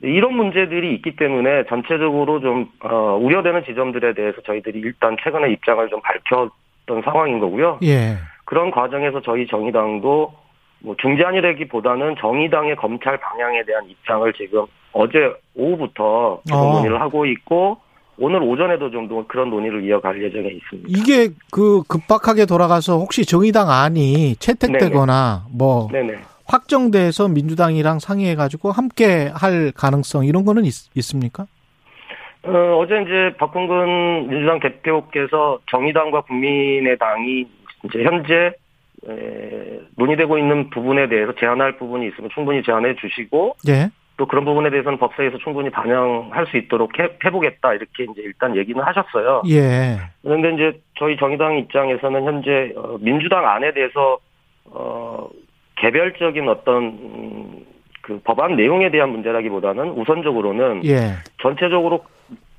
이런 0.03 0.35
문제들이 0.35 0.93
있기 0.95 1.15
때문에 1.15 1.63
전체적으로 1.69 2.41
좀 2.41 2.69
어, 2.83 3.17
우려되는 3.21 3.63
지점들에 3.63 4.13
대해서 4.13 4.41
저희들이 4.41 4.79
일단 4.79 5.15
최근에 5.23 5.51
입장을 5.53 5.87
좀 5.89 6.01
밝혔던 6.01 7.01
상황인 7.03 7.39
거고요. 7.39 7.79
예. 7.83 8.17
그런 8.43 8.69
과정에서 8.69 9.21
저희 9.21 9.47
정의당도 9.47 10.33
뭐 10.79 10.95
중재안이라기보다는 11.01 12.15
정의당의 12.19 12.75
검찰 12.75 13.17
방향에 13.17 13.63
대한 13.63 13.89
입장을 13.89 14.31
지금 14.33 14.65
어제 14.91 15.33
오후부터 15.55 16.41
어. 16.51 16.73
논의를 16.73 16.99
하고 16.99 17.25
있고 17.25 17.77
오늘 18.19 18.43
오전에도 18.43 18.91
좀더 18.91 19.25
그런 19.27 19.49
논의를 19.49 19.83
이어갈 19.85 20.21
예정에 20.21 20.49
있습니다. 20.49 20.89
이게 20.89 21.29
그 21.49 21.81
급박하게 21.87 22.45
돌아가서 22.45 22.97
혹시 22.97 23.25
정의당 23.25 23.69
안이 23.69 24.35
채택되거나 24.35 25.45
뭐 25.51 25.87
네네. 25.91 26.19
확정돼서 26.53 27.27
민주당이랑 27.27 27.97
상의해 27.97 28.35
가지고 28.35 28.71
함께 28.71 29.31
할 29.33 29.71
가능성 29.75 30.25
이런 30.25 30.45
거는 30.45 30.65
있, 30.65 30.73
있습니까? 30.95 31.47
어, 32.45 32.77
어제 32.77 33.01
이제 33.01 33.35
박홍근 33.37 34.27
민주당 34.29 34.59
대표께서 34.59 35.59
정의당과 35.71 36.21
국민의당이 36.21 37.47
이제 37.85 38.03
현재 38.03 38.53
에, 39.07 39.79
논의되고 39.97 40.37
있는 40.37 40.69
부분에 40.69 41.07
대해서 41.07 41.33
제안할 41.39 41.77
부분이 41.77 42.07
있으면 42.09 42.29
충분히 42.33 42.61
제안해 42.63 42.95
주시고 42.95 43.55
예. 43.67 43.89
또 44.17 44.27
그런 44.27 44.45
부분에 44.45 44.69
대해서는 44.69 44.99
법사위에서 44.99 45.39
충분히 45.39 45.71
반영할 45.71 46.45
수 46.47 46.57
있도록 46.57 46.99
해, 46.99 47.09
해보겠다 47.25 47.73
이렇게 47.73 48.03
이제 48.03 48.21
일단 48.21 48.55
얘기는 48.55 48.81
하셨어요. 48.81 49.41
예. 49.49 49.97
그런데 50.21 50.53
이제 50.53 50.79
저희 50.99 51.17
정의당 51.17 51.57
입장에서는 51.57 52.23
현재 52.23 52.73
어, 52.75 52.97
민주당 52.99 53.47
안에 53.49 53.73
대해서 53.73 54.19
어 54.65 55.27
개별적인 55.75 56.47
어떤 56.47 56.83
음, 56.83 57.65
그 58.01 58.19
법안 58.23 58.55
내용에 58.55 58.91
대한 58.91 59.09
문제라기보다는 59.11 59.89
우선적으로는 59.91 60.85
예. 60.85 61.13
전체적으로 61.41 62.03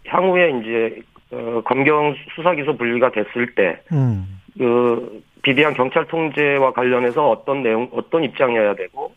향후에 0.06 0.50
이제 0.60 1.00
어, 1.32 1.62
검경 1.64 2.14
수사 2.34 2.54
기소 2.54 2.76
분리가 2.76 3.10
됐을 3.12 3.54
때 3.54 3.80
음. 3.92 4.40
그 4.58 5.22
비대한 5.42 5.74
경찰 5.74 6.06
통제와 6.06 6.72
관련해서 6.72 7.28
어떤 7.30 7.62
내용 7.62 7.88
어떤 7.92 8.24
입장이어야 8.24 8.74
되고 8.74 9.12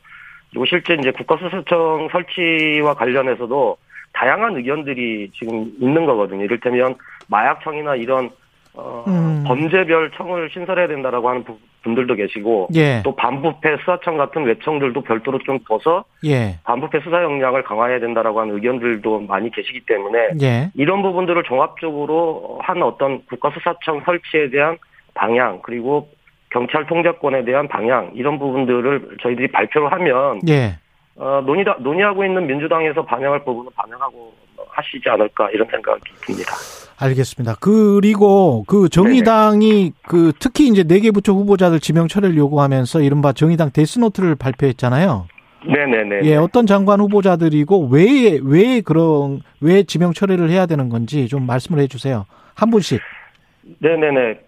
그리고 0.49 0.65
실제 0.65 0.95
이제 0.95 1.11
국가수사청 1.11 2.09
설치와 2.11 2.93
관련해서도 2.95 3.77
다양한 4.13 4.55
의견들이 4.57 5.31
지금 5.33 5.71
있는 5.79 6.05
거거든요. 6.05 6.43
이를테면 6.43 6.95
마약청이나 7.29 7.95
이런 7.95 8.29
어, 8.73 9.03
음. 9.07 9.43
범죄별 9.45 10.11
청을 10.11 10.49
신설해야 10.51 10.87
된다라고 10.87 11.29
하는 11.29 11.43
부- 11.43 11.59
분들도 11.84 12.15
계시고 12.15 12.69
예. 12.75 13.01
또 13.03 13.15
반부패 13.15 13.78
수사청 13.78 14.17
같은 14.17 14.43
외청들도 14.43 15.01
별도로 15.01 15.39
좀 15.39 15.59
둬서 15.67 16.03
예. 16.25 16.59
반부패 16.63 16.99
수사 17.01 17.23
역량을 17.23 17.63
강화해야 17.63 17.99
된다라고 17.99 18.41
하는 18.41 18.55
의견들도 18.55 19.21
많이 19.21 19.51
계시기 19.51 19.82
때문에 19.86 20.30
예. 20.41 20.71
이런 20.75 21.01
부분들을 21.01 21.43
종합적으로 21.43 22.59
한 22.61 22.82
어떤 22.82 23.25
국가수사청 23.25 24.01
설치에 24.05 24.49
대한 24.49 24.78
방향 25.13 25.61
그리고 25.63 26.09
경찰 26.49 26.86
통제권에 26.88 27.45
대한 27.45 27.67
방향 27.67 28.11
이런 28.13 28.39
부분들을 28.39 29.17
저희들이 29.21 29.47
발표를 29.49 29.91
하면 29.91 30.39
예. 30.47 30.78
어, 31.15 31.41
논의 31.45 31.65
논의하고 31.80 32.23
있는 32.23 32.45
민주당에서 32.45 33.03
반영할 33.03 33.43
부분은 33.43 33.71
반영하고 33.75 34.34
하시지 34.78 35.09
않을까 35.09 35.49
이런 35.51 35.67
생각이 35.69 36.01
듭니다. 36.21 36.53
알겠습니다. 36.99 37.55
그리고 37.59 38.63
그 38.67 38.89
정의당이 38.89 39.93
그 40.07 40.32
특히 40.39 40.67
이제 40.67 40.84
네 40.84 40.99
개 40.99 41.11
부처 41.11 41.32
후보자들 41.34 41.80
지명 41.80 42.07
철회를 42.07 42.36
요구하면서 42.38 43.01
이른바 43.01 43.34
정의당 43.34 43.71
데스노트를 43.71 44.36
발표했잖아요. 44.36 45.28
네네네. 45.65 46.21
예, 46.23 46.36
어떤 46.36 46.65
장관 46.65 46.99
후보자들이고 47.01 47.89
왜, 47.91 48.39
왜 48.43 48.82
그런, 48.82 49.41
왜 49.61 49.84
지명 49.84 50.13
철회를 50.13 50.49
해야 50.49 50.65
되는 50.65 50.89
건지 50.89 51.28
좀 51.28 51.45
말씀을 51.45 51.82
해 51.82 51.88
주세요. 51.88 52.25
한 52.55 52.69
분씩. 52.71 53.01
네네네. 53.80 54.39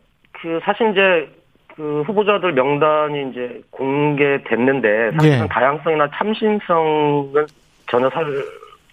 그 0.42 0.60
사실 0.64 0.92
이제 0.92 1.30
그 1.76 2.04
후보자들 2.08 2.54
명단이 2.54 3.30
이제 3.32 3.62
공개됐는데 3.72 5.12
사실은 5.18 5.44
예. 5.44 5.48
다양성이나 5.50 6.10
참신성은 6.16 7.46
전혀 7.90 8.10
살, 8.10 8.26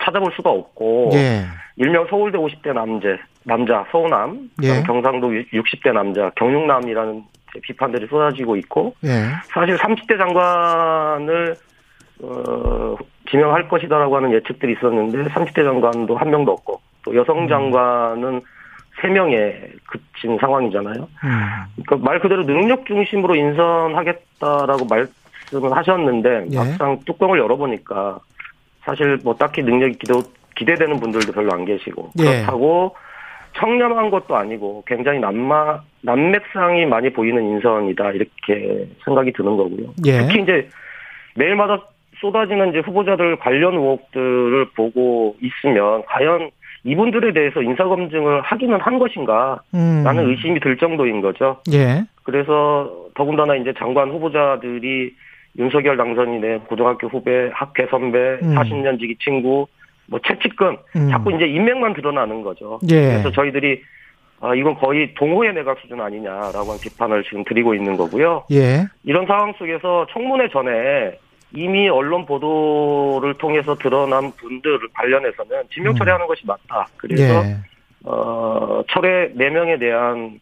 찾아볼 0.03 0.33
수가 0.35 0.51
없고 0.51 1.11
예. 1.15 1.45
일명 1.77 2.07
서울대 2.09 2.39
50대 2.39 2.73
남자 2.73 3.09
남자 3.45 3.85
서우남 3.91 4.51
예. 4.63 4.83
경상도 4.83 5.29
60대 5.29 5.93
남자 5.93 6.31
경육남이라는 6.37 7.25
비판들이 7.63 8.07
쏟아지고 8.07 8.57
있고 8.57 8.95
예. 9.05 9.29
사실 9.45 9.77
30대 9.77 10.19
장관을 10.19 11.57
어, 12.23 12.97
지명할 13.31 13.69
것이다라고 13.69 14.17
하는 14.17 14.33
예측들이 14.33 14.73
있었는데 14.73 15.25
30대 15.31 15.65
장관도 15.65 16.17
한 16.17 16.31
명도 16.31 16.53
없고 16.53 16.81
또 17.05 17.11
음. 17.11 17.17
여성 17.17 17.49
장관은 17.49 18.41
세 19.01 19.09
명에 19.09 19.73
그친 19.87 20.39
상황이잖아요. 20.39 20.97
음. 20.97 21.85
그러니까 21.85 21.97
말 22.11 22.19
그대로 22.21 22.45
능력 22.45 22.87
중심으로 22.87 23.35
인선하겠다라고 23.35 24.87
말씀을 24.87 25.77
하셨는데 25.77 26.47
예. 26.51 26.57
막상 26.57 26.99
뚜껑을 27.05 27.39
열어보니까 27.39 28.19
사실 28.87 29.19
뭐 29.25 29.35
딱히 29.35 29.63
능력이 29.63 29.99
기대, 29.99 30.15
기대되는 30.55 31.01
분들도 31.01 31.33
별로 31.33 31.53
안 31.53 31.65
계시고 31.65 32.13
예. 32.21 32.25
그렇다고 32.25 32.95
청렴한 33.57 34.11
것도 34.11 34.37
아니고 34.37 34.85
굉장히 34.87 35.19
남마 35.19 35.81
남맥상이 36.03 36.87
많이 36.87 37.11
보이는 37.11 37.43
인선이다 37.43 38.13
이렇게 38.13 38.89
생각이 39.05 39.33
드는 39.33 39.57
거고요. 39.57 39.93
예. 40.07 40.19
특히 40.19 40.43
이제 40.43 40.69
매일마다 41.35 41.83
쏟아지는 42.21 42.71
이제 42.71 42.79
후보자들 42.79 43.37
관련 43.37 43.75
의혹들을 43.75 44.71
보고 44.77 45.37
있으면 45.41 46.05
과연 46.07 46.51
이분들에 46.85 47.33
대해서 47.33 47.61
인사검증을 47.61 48.43
하기는 48.43 48.81
한 48.81 48.99
것인가 48.99 49.61
음. 49.75 50.03
라는 50.05 50.31
의심이 50.31 50.61
들 50.61 50.77
정도인 50.77 51.21
거죠. 51.21 51.61
예. 51.73 52.05
그래서 52.23 52.91
더군다나 53.15 53.57
이제 53.57 53.75
장관 53.77 54.11
후보자들이 54.11 55.13
윤석열 55.59 55.97
당선인의 55.97 56.41
네, 56.41 56.59
고등학교 56.69 57.09
후배, 57.09 57.51
학회 57.53 57.87
선배, 57.87 58.19
음. 58.43 58.55
40년 58.55 58.99
지기 59.01 59.17
친구, 59.19 59.67
뭐 60.07 60.21
채찍근 60.27 60.77
음. 60.97 61.11
자꾸 61.11 61.33
이제 61.33 61.47
인맥만 61.47 61.95
드러나는 61.95 62.43
거죠. 62.43 62.79
예. 62.91 63.09
그래서 63.09 63.31
저희들이 63.33 63.83
아, 64.41 64.55
이건 64.55 64.75
거의 64.75 65.15
동호회 65.15 65.53
내각 65.53 65.79
수준 65.81 66.01
아니냐라고 66.01 66.59
하는 66.59 66.81
비판을 66.81 67.25
지금 67.25 67.43
드리고 67.45 67.75
있는 67.75 67.97
거고요. 67.97 68.45
예. 68.53 68.87
이런 69.05 69.27
상황 69.27 69.53
속에서 69.55 70.07
청문회 70.13 70.49
전에 70.51 71.19
이미 71.55 71.89
언론 71.89 72.27
보도를 72.27 73.35
통해서 73.35 73.75
드러난 73.77 74.31
분들 74.33 74.79
관련해서는 74.93 75.63
지명 75.73 75.95
처리하는 75.95 76.27
것이 76.27 76.43
맞다. 76.47 76.87
그래서 76.99 77.41
음. 77.41 77.47
예. 77.47 77.57
어, 78.05 78.83
철회 78.89 79.33
4명에 79.35 79.81
대한 79.81 80.17
음, 80.17 80.39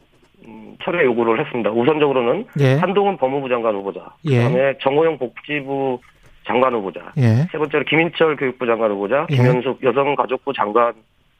철회 0.82 1.04
요구를 1.04 1.40
했습니다. 1.40 1.70
우선적으로는 1.70 2.46
예. 2.60 2.74
한동훈 2.74 3.16
법무부 3.16 3.48
장관 3.48 3.74
후보자, 3.74 4.00
예. 4.26 4.38
그다음에 4.38 4.74
정호영 4.80 5.18
복지부 5.18 5.98
장관 6.46 6.74
후보자, 6.74 7.12
예. 7.16 7.46
세 7.50 7.58
번째로 7.58 7.84
김인철 7.84 8.36
교육부 8.36 8.66
장관 8.66 8.90
후보자, 8.90 9.26
예. 9.30 9.36
김현숙 9.36 9.82
여성가족부 9.82 10.52
장관은 10.52 10.94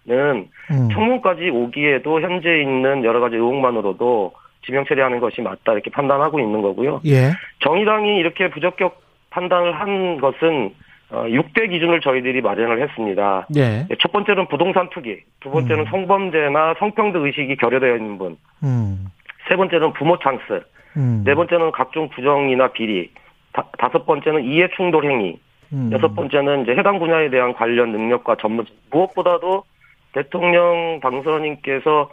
음. 0.09 0.89
청문까지 0.93 1.51
오기에도 1.51 2.21
현재 2.21 2.61
있는 2.61 3.05
여러 3.05 3.21
가지 3.21 3.37
의혹만으로도 3.37 4.33
지명 4.65 4.85
처리하는 4.87 5.21
것이 5.21 5.43
맞다 5.43 5.73
이렇게 5.73 5.91
판단하고 5.91 6.41
있는 6.41 6.63
거고요. 6.63 7.01
예. 7.07 7.33
정의당이 7.61 8.17
이렇게 8.17 8.49
부적격 8.49 9.03
판단을 9.31 9.79
한 9.79 10.19
것은 10.21 10.75
어, 11.11 11.25
6대 11.27 11.71
기준을 11.71 12.01
저희들이 12.01 12.41
마련을 12.41 12.83
했습니다. 12.83 13.47
예. 13.57 13.87
첫 14.01 14.11
번째는 14.13 14.49
부동산 14.49 14.89
투기, 14.91 15.21
두 15.41 15.51
번째는 15.51 15.85
음. 15.85 15.91
성범죄나 15.91 16.75
성평등 16.79 17.25
의식이 17.25 17.57
결여되어 17.57 17.97
있는 17.97 18.19
분, 18.19 18.37
음. 18.63 19.07
세 19.49 19.57
번째는 19.57 19.93
부모 19.93 20.19
찬스, 20.19 20.63
음. 20.97 21.23
네 21.25 21.35
번째는 21.35 21.73
각종 21.73 22.09
부정이나 22.09 22.69
비리, 22.69 23.11
다, 23.53 23.65
섯 23.93 24.07
번째는 24.07 24.45
이해 24.45 24.69
충돌 24.77 25.05
행위, 25.05 25.39
음. 25.73 25.91
여섯 25.93 26.15
번째는 26.15 26.63
이제 26.63 26.73
해당 26.73 26.99
분야에 26.99 27.31
대한 27.31 27.53
관련 27.53 27.93
능력과 27.93 28.37
전문, 28.41 28.65
무엇보다도 28.91 29.65
대통령 30.13 31.01
당선인께서 31.03 32.11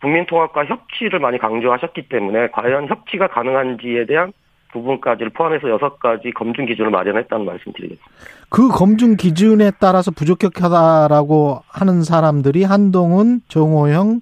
국민 0.00 0.26
통합과 0.26 0.66
협치를 0.66 1.20
많이 1.20 1.38
강조하셨기 1.38 2.08
때문에 2.08 2.48
과연 2.48 2.88
협치가 2.88 3.28
가능한지에 3.28 4.04
대한 4.06 4.32
부분까지를 4.72 5.30
포함해서 5.30 5.70
여섯 5.70 5.98
가지 5.98 6.30
검증 6.32 6.66
기준을 6.66 6.90
마련했다는 6.90 7.44
말씀드리겠습니다. 7.44 8.06
그 8.48 8.68
검증 8.68 9.16
기준에 9.16 9.70
따라서 9.80 10.10
부적격하다라고 10.10 11.62
하는 11.68 12.02
사람들이 12.02 12.64
한동훈, 12.64 13.40
정호영, 13.48 14.20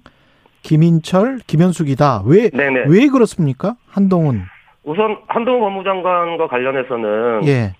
김인철, 0.61 1.39
김현숙이다. 1.45 2.23
왜, 2.25 2.49
네네. 2.49 2.85
왜 2.87 3.07
그렇습니까? 3.07 3.75
한동훈. 3.87 4.43
우선 4.83 5.17
한동훈 5.27 5.61
법무장관과 5.61 6.47
관련해서는 6.47 7.47
예. 7.47 7.73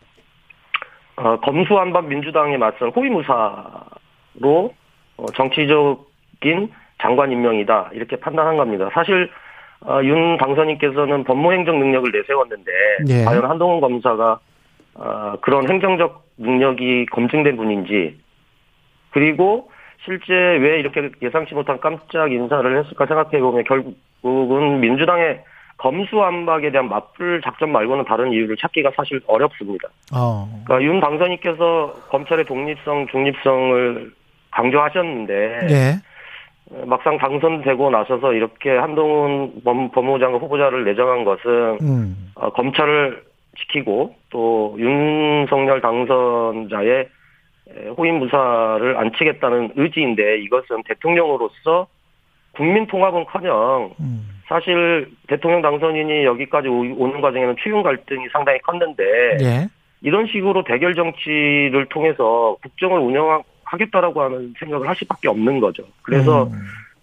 어, 1.17 1.39
검수한박 1.39 2.07
민주당에 2.07 2.57
맞선 2.57 2.89
호위무사로 2.89 4.73
어, 5.17 5.25
정치적인 5.35 6.71
장관 7.01 7.31
임명이다 7.31 7.91
이렇게 7.93 8.17
판단한 8.17 8.57
겁니다. 8.57 8.89
사실 8.93 9.29
어, 9.81 10.01
윤 10.03 10.37
당선인께서는 10.37 11.23
법무행정 11.23 11.79
능력을 11.79 12.11
내세웠는데 12.11 12.71
예. 13.09 13.23
과연 13.25 13.45
한동훈 13.45 13.81
검사가 13.81 14.39
어, 14.95 15.33
그런 15.41 15.69
행정적 15.69 16.25
능력이 16.37 17.07
검증된 17.07 17.55
분인지 17.57 18.19
그리고 19.11 19.69
실제 20.03 20.33
왜 20.33 20.79
이렇게 20.79 21.09
예상치 21.21 21.53
못한 21.55 21.79
깜짝 21.79 22.31
인사를 22.31 22.77
했을까 22.77 23.05
생각해 23.05 23.39
보면 23.39 23.63
결국은 23.63 24.79
민주당의 24.79 25.41
검수안박에 25.77 26.71
대한 26.71 26.87
맞불 26.87 27.41
작전 27.43 27.71
말고는 27.71 28.05
다른 28.05 28.31
이유를 28.31 28.55
찾기가 28.57 28.91
사실 28.95 29.19
어렵습니다. 29.27 29.89
어. 30.13 30.47
그러니까 30.65 30.87
윤 30.87 30.99
당선인께서 31.01 31.93
검찰의 32.09 32.45
독립성, 32.45 33.07
중립성을 33.07 34.11
강조하셨는데 34.51 35.33
예. 35.69 36.14
막상 36.85 37.17
당선되고 37.17 37.89
나서서 37.91 38.33
이렇게 38.33 38.71
한동훈 38.75 39.61
법- 39.63 39.91
법무장관 39.91 40.41
후보자를 40.41 40.83
내정한 40.83 41.23
것은 41.23 41.77
음. 41.81 42.31
어, 42.35 42.49
검찰을 42.51 43.23
지키고 43.57 44.15
또 44.31 44.75
윤석열 44.79 45.79
당선자의 45.81 47.07
에, 47.67 47.87
호임 47.97 48.15
무사를 48.19 48.97
안 48.97 49.11
치겠다는 49.13 49.71
의지인데 49.75 50.39
이것은 50.39 50.83
대통령으로서 50.87 51.87
국민 52.53 52.87
통합은커녕 52.87 53.91
음. 53.99 54.29
사실 54.47 55.09
대통령 55.27 55.61
당선인이 55.61 56.25
여기까지 56.25 56.67
오- 56.67 56.95
오는 56.97 57.21
과정에는 57.21 57.55
추윤 57.63 57.83
갈등이 57.83 58.27
상당히 58.31 58.59
컸는데 58.59 59.03
예. 59.41 59.67
이런 60.01 60.27
식으로 60.27 60.63
대결 60.63 60.93
정치를 60.93 61.87
통해서 61.89 62.55
국정을 62.61 62.99
운영하 62.99 63.41
겠다라고 63.77 64.21
하는 64.21 64.53
생각을 64.59 64.87
할 64.87 64.95
수밖에 64.95 65.27
없는 65.27 65.59
거죠. 65.59 65.83
그래서 66.03 66.43
음. 66.43 66.51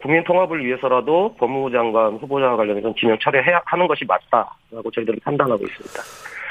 국민 0.01 0.25
통합을 0.25 0.65
위해서라도 0.65 1.35
법무부 1.39 1.71
장관 1.71 2.15
후보자와 2.15 2.57
관련해서 2.57 2.93
지명 2.99 3.17
철회해야 3.21 3.63
하는 3.65 3.87
것이 3.87 4.05
맞다라고 4.05 4.91
저희들은 4.93 5.21
판단하고 5.25 5.65
있습니다. 5.65 6.03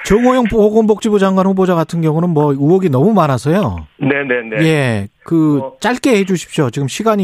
정호영 0.05 0.45
보건복지부 0.49 1.19
장관 1.19 1.45
후보자 1.45 1.75
같은 1.75 2.01
경우는 2.01 2.29
뭐 2.29 2.53
의혹이 2.53 2.89
너무 2.89 3.13
많아서요. 3.13 3.85
네네네. 3.97 4.65
예. 4.65 5.07
그 5.23 5.59
어. 5.59 5.77
짧게 5.79 6.11
해 6.17 6.25
주십시오. 6.25 6.69
지금 6.69 6.87
시간이 6.87 7.23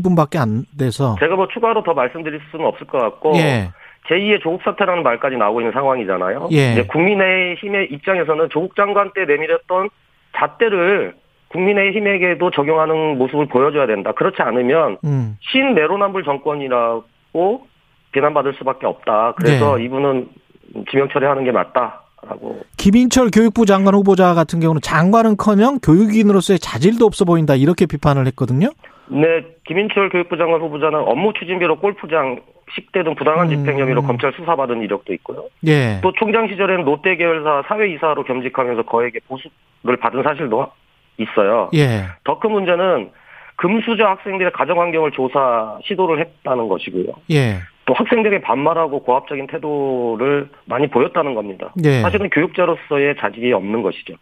2분밖에 0.00 0.36
안 0.38 0.64
돼서. 0.78 1.16
제가 1.20 1.36
뭐 1.36 1.48
추가로 1.48 1.82
더 1.84 1.94
말씀드릴 1.94 2.40
수는 2.50 2.66
없을 2.66 2.86
것 2.86 2.98
같고 2.98 3.34
예. 3.36 3.70
제2의 4.08 4.42
조국 4.42 4.62
사태라는 4.62 5.02
말까지 5.02 5.36
나오고 5.36 5.60
있는 5.60 5.72
상황이잖아요. 5.72 6.48
예. 6.52 6.84
국민의힘의 6.88 7.88
입장에서는 7.92 8.48
조국 8.50 8.74
장관 8.76 9.12
때 9.14 9.24
내밀었던 9.24 9.88
잣대를 10.36 11.14
국민의힘에게도 11.48 12.50
적용하는 12.50 13.18
모습을 13.18 13.46
보여줘야 13.46 13.86
된다. 13.86 14.12
그렇지 14.12 14.42
않으면 14.42 14.98
음. 15.04 15.36
신내로남불 15.40 16.24
정권이라고 16.24 17.66
비난받을 18.12 18.54
수밖에 18.54 18.86
없다. 18.86 19.34
그래서 19.36 19.76
네. 19.76 19.84
이분은 19.84 20.28
지명 20.90 21.08
처리하는 21.08 21.44
게 21.44 21.52
맞다라고. 21.52 22.60
김인철 22.76 23.30
교육부 23.32 23.64
장관 23.66 23.94
후보자 23.94 24.34
같은 24.34 24.60
경우는 24.60 24.80
장관은커녕 24.82 25.78
교육인으로서의 25.80 26.58
자질도 26.58 27.06
없어 27.06 27.24
보인다 27.24 27.54
이렇게 27.54 27.86
비판을 27.86 28.26
했거든요. 28.26 28.68
네, 29.10 29.42
김인철 29.66 30.10
교육부 30.10 30.36
장관 30.36 30.60
후보자는 30.60 30.98
업무 30.98 31.32
추진비로 31.32 31.78
골프장, 31.78 32.40
식대 32.74 33.02
등 33.02 33.14
부당한 33.14 33.50
음. 33.50 33.56
집행 33.56 33.78
혐의로 33.78 34.02
검찰 34.02 34.32
수사받은 34.34 34.82
이력도 34.82 35.14
있고요. 35.14 35.44
예. 35.66 36.00
또 36.02 36.12
총장 36.12 36.48
시절에는 36.48 36.84
롯데 36.84 37.16
계열사 37.16 37.62
사회이사로 37.66 38.24
겸직하면서 38.24 38.82
거액의 38.82 39.22
보수를 39.26 39.96
받은 39.98 40.22
사실도 40.22 40.70
있어요. 41.18 41.70
예. 41.74 42.06
더 42.24 42.38
큰 42.38 42.52
문제는 42.52 43.10
금수저 43.56 44.04
학생들의 44.04 44.52
가정 44.52 44.80
환경을 44.80 45.10
조사 45.12 45.78
시도를 45.84 46.20
했다는 46.20 46.68
것이고요. 46.68 47.06
예. 47.32 47.56
또 47.86 47.94
학생들에게 47.94 48.42
반말하고 48.42 49.02
고압적인 49.02 49.46
태도를 49.48 50.48
많이 50.66 50.88
보였다는 50.88 51.34
겁니다. 51.34 51.72
예. 51.84 52.00
사실은 52.02 52.28
교육자로서의 52.30 53.16
자질이 53.18 53.52
없는 53.52 53.82
것이죠. 53.82 54.14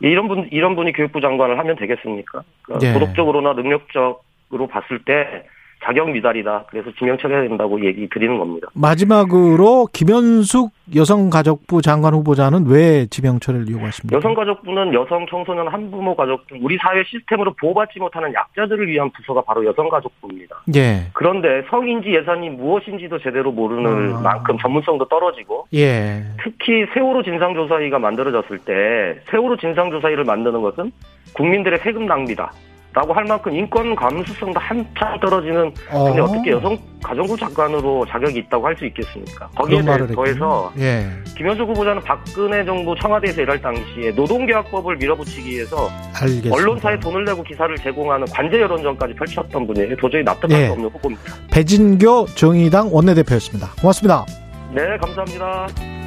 이런 0.00 0.28
분 0.28 0.48
이런 0.50 0.76
분이 0.76 0.92
교육부 0.92 1.20
장관을 1.20 1.58
하면 1.58 1.76
되겠습니까? 1.76 2.42
그러니까 2.62 2.88
예. 2.88 2.92
도덕적으로나 2.92 3.54
능력적으로 3.54 4.66
봤을 4.68 4.98
때 5.04 5.44
자격 5.84 6.10
미달이다. 6.10 6.64
그래서 6.70 6.90
지명 6.98 7.18
처리해야 7.18 7.42
된다고 7.46 7.84
얘기 7.84 8.08
드리는 8.08 8.38
겁니다. 8.38 8.68
마지막으로 8.74 9.88
김현숙 9.92 10.72
여성가족부 10.94 11.82
장관 11.82 12.14
후보자는 12.14 12.66
왜 12.66 13.06
지명 13.06 13.38
처리를 13.38 13.68
요구하십니까? 13.68 14.16
여성가족부는 14.16 14.94
여성, 14.94 15.26
청소년, 15.26 15.68
한부모 15.68 16.16
가족 16.16 16.46
등 16.46 16.58
우리 16.62 16.76
사회 16.78 17.02
시스템으로 17.04 17.54
보호받지 17.60 17.98
못하는 17.98 18.32
약자들을 18.32 18.86
위한 18.88 19.10
부서가 19.10 19.42
바로 19.42 19.64
여성가족부입니다. 19.66 20.62
예. 20.76 21.10
그런데 21.12 21.62
성인지 21.70 22.14
예산이 22.14 22.50
무엇인지도 22.50 23.18
제대로 23.18 23.52
모르는 23.52 24.16
아. 24.16 24.20
만큼 24.20 24.58
전문성도 24.58 25.06
떨어지고 25.08 25.66
예. 25.74 26.22
특히 26.42 26.86
세월호 26.94 27.22
진상조사위가 27.22 27.98
만들어졌을 27.98 28.58
때 28.58 29.20
세월호 29.30 29.56
진상조사위를 29.56 30.24
만드는 30.24 30.62
것은 30.62 30.92
국민들의 31.34 31.78
세금 31.80 32.06
낭비다. 32.06 32.52
라고 32.94 33.12
할 33.12 33.24
만큼 33.24 33.52
인권 33.52 33.94
감수성도 33.96 34.60
한참 34.60 35.18
떨어지는 35.20 35.74
근데 35.90 36.20
어. 36.20 36.24
어떻게 36.24 36.52
여성 36.52 36.78
가정부 37.02 37.36
장관으로 37.36 38.06
자격이 38.06 38.38
있다고 38.38 38.66
할 38.66 38.74
수 38.76 38.86
있겠습니까? 38.86 39.48
거기에 39.56 39.82
더해서. 40.14 40.72
예. 40.78 41.06
김현수 41.36 41.62
후보자는 41.64 42.02
박근혜 42.02 42.64
정부 42.64 42.94
청와대에서 43.00 43.42
일할 43.42 43.60
당시에 43.60 44.10
노동계약법을 44.12 44.96
밀어붙이기 44.96 45.50
위해서 45.50 45.88
알겠습니다. 46.14 46.54
언론사에 46.54 46.98
돈을 47.00 47.24
내고 47.24 47.42
기사를 47.42 47.76
제공하는 47.76 48.26
관제 48.28 48.60
여론전까지 48.60 49.14
펼쳤던 49.14 49.66
분이에요. 49.66 49.96
도저히 49.96 50.22
납득할 50.22 50.60
예. 50.60 50.66
수 50.66 50.72
없는 50.72 50.88
후보입니다. 50.90 51.34
배진교 51.52 52.26
정의당 52.34 52.88
원내대표였습니다. 52.92 53.70
고맙습니다. 53.80 54.24
네, 54.72 54.82
감사합니다. 55.00 56.03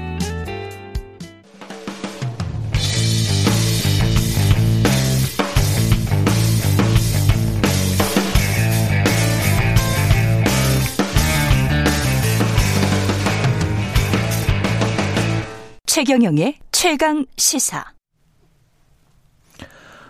최경영의 15.97 16.59
최강 16.71 17.25
시사. 17.37 17.83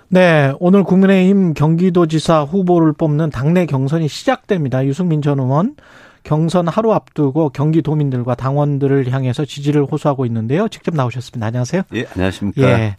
네, 0.09 0.51
오늘 0.59 0.83
국민의힘 0.83 1.53
경기도지사 1.53 2.43
후보를 2.43 2.91
뽑는 2.91 3.29
당내 3.29 3.65
경선이 3.67 4.09
시작됩니다. 4.09 4.85
유승민 4.85 5.21
전 5.21 5.39
의원 5.39 5.77
경선 6.23 6.67
하루 6.67 6.91
앞두고 6.91 7.51
경기도민들과 7.51 8.35
당원들을 8.35 9.09
향해서 9.09 9.45
지지를 9.45 9.85
호소하고 9.85 10.25
있는데요. 10.25 10.67
직접 10.67 10.93
나오셨습니다. 10.93 11.47
안녕하세요. 11.47 11.83
예, 11.93 12.05
안녕하십니까. 12.13 12.63
예. 12.63 12.97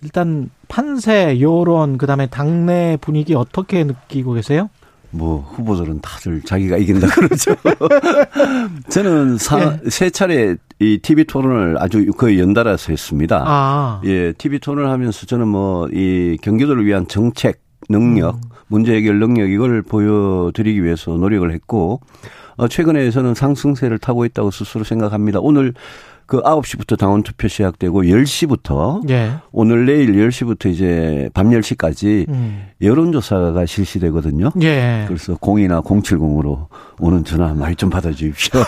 일단 0.00 0.48
판세, 0.68 1.38
여론, 1.38 1.98
그다음에 1.98 2.28
당내 2.28 2.96
분위기 3.02 3.34
어떻게 3.34 3.84
느끼고 3.84 4.32
계세요? 4.32 4.70
뭐 5.10 5.40
후보들은 5.54 6.00
다들 6.00 6.40
자기가 6.40 6.78
이긴다 6.78 7.08
그러죠. 7.08 7.54
저는 8.88 9.36
사, 9.36 9.78
세 9.90 10.08
차례 10.08 10.56
이 10.82 10.98
TV 10.98 11.24
토론을 11.24 11.76
아주 11.78 12.04
거의 12.16 12.40
연달아서 12.40 12.92
했습니다. 12.92 13.44
아, 13.46 14.00
예, 14.04 14.32
TV 14.32 14.58
토론을 14.58 14.90
하면서 14.90 15.26
저는 15.26 15.48
뭐 15.48 15.88
이 15.92 16.36
경기도를 16.42 16.84
위한 16.84 17.06
정책 17.06 17.60
능력, 17.88 18.40
문제 18.68 18.94
해결 18.94 19.18
능력 19.18 19.50
이걸 19.50 19.82
보여드리기 19.82 20.82
위해서 20.82 21.12
노력을 21.12 21.50
했고 21.52 22.00
어, 22.56 22.68
최근에서는 22.68 23.34
상승세를 23.34 23.98
타고 23.98 24.24
있다고 24.24 24.50
스스로 24.50 24.84
생각합니다. 24.84 25.40
오늘 25.40 25.74
그 26.32 26.40
9시부터 26.40 26.98
당원 26.98 27.22
투표 27.22 27.46
시작되고 27.46 28.04
10시부터 28.04 29.06
예. 29.10 29.32
오늘 29.52 29.84
내일 29.84 30.12
10시부터 30.12 30.70
이제 30.70 31.28
밤 31.34 31.50
10시까지 31.50 32.26
음. 32.30 32.68
여론조사가 32.80 33.66
실시되거든요. 33.66 34.48
예. 34.62 35.04
그래서 35.06 35.34
0이나 35.34 35.84
070으로 35.84 36.68
오는 37.00 37.22
전화 37.22 37.52
많이 37.52 37.76
좀 37.76 37.90
받아 37.90 38.10
주십시오. 38.10 38.60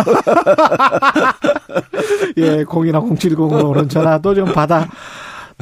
예, 2.36 2.64
0이나 2.64 3.02
070으로 3.02 3.70
오는 3.70 3.88
전화도 3.88 4.34
좀 4.34 4.52
받아 4.52 4.86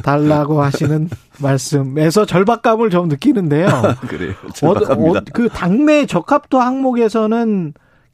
달라고 0.03 0.61
하시는 0.61 1.09
말씀에서 1.39 2.25
절박감을 2.25 2.89
좀 2.89 3.07
느끼는데요. 3.07 3.67
그래요. 4.09 4.33
어, 4.43 4.51
절박합니다. 4.51 5.19
어, 5.19 5.23
그 5.31 5.47
당내 5.47 6.05
적합도 6.05 6.59
항목에서는 6.59 7.73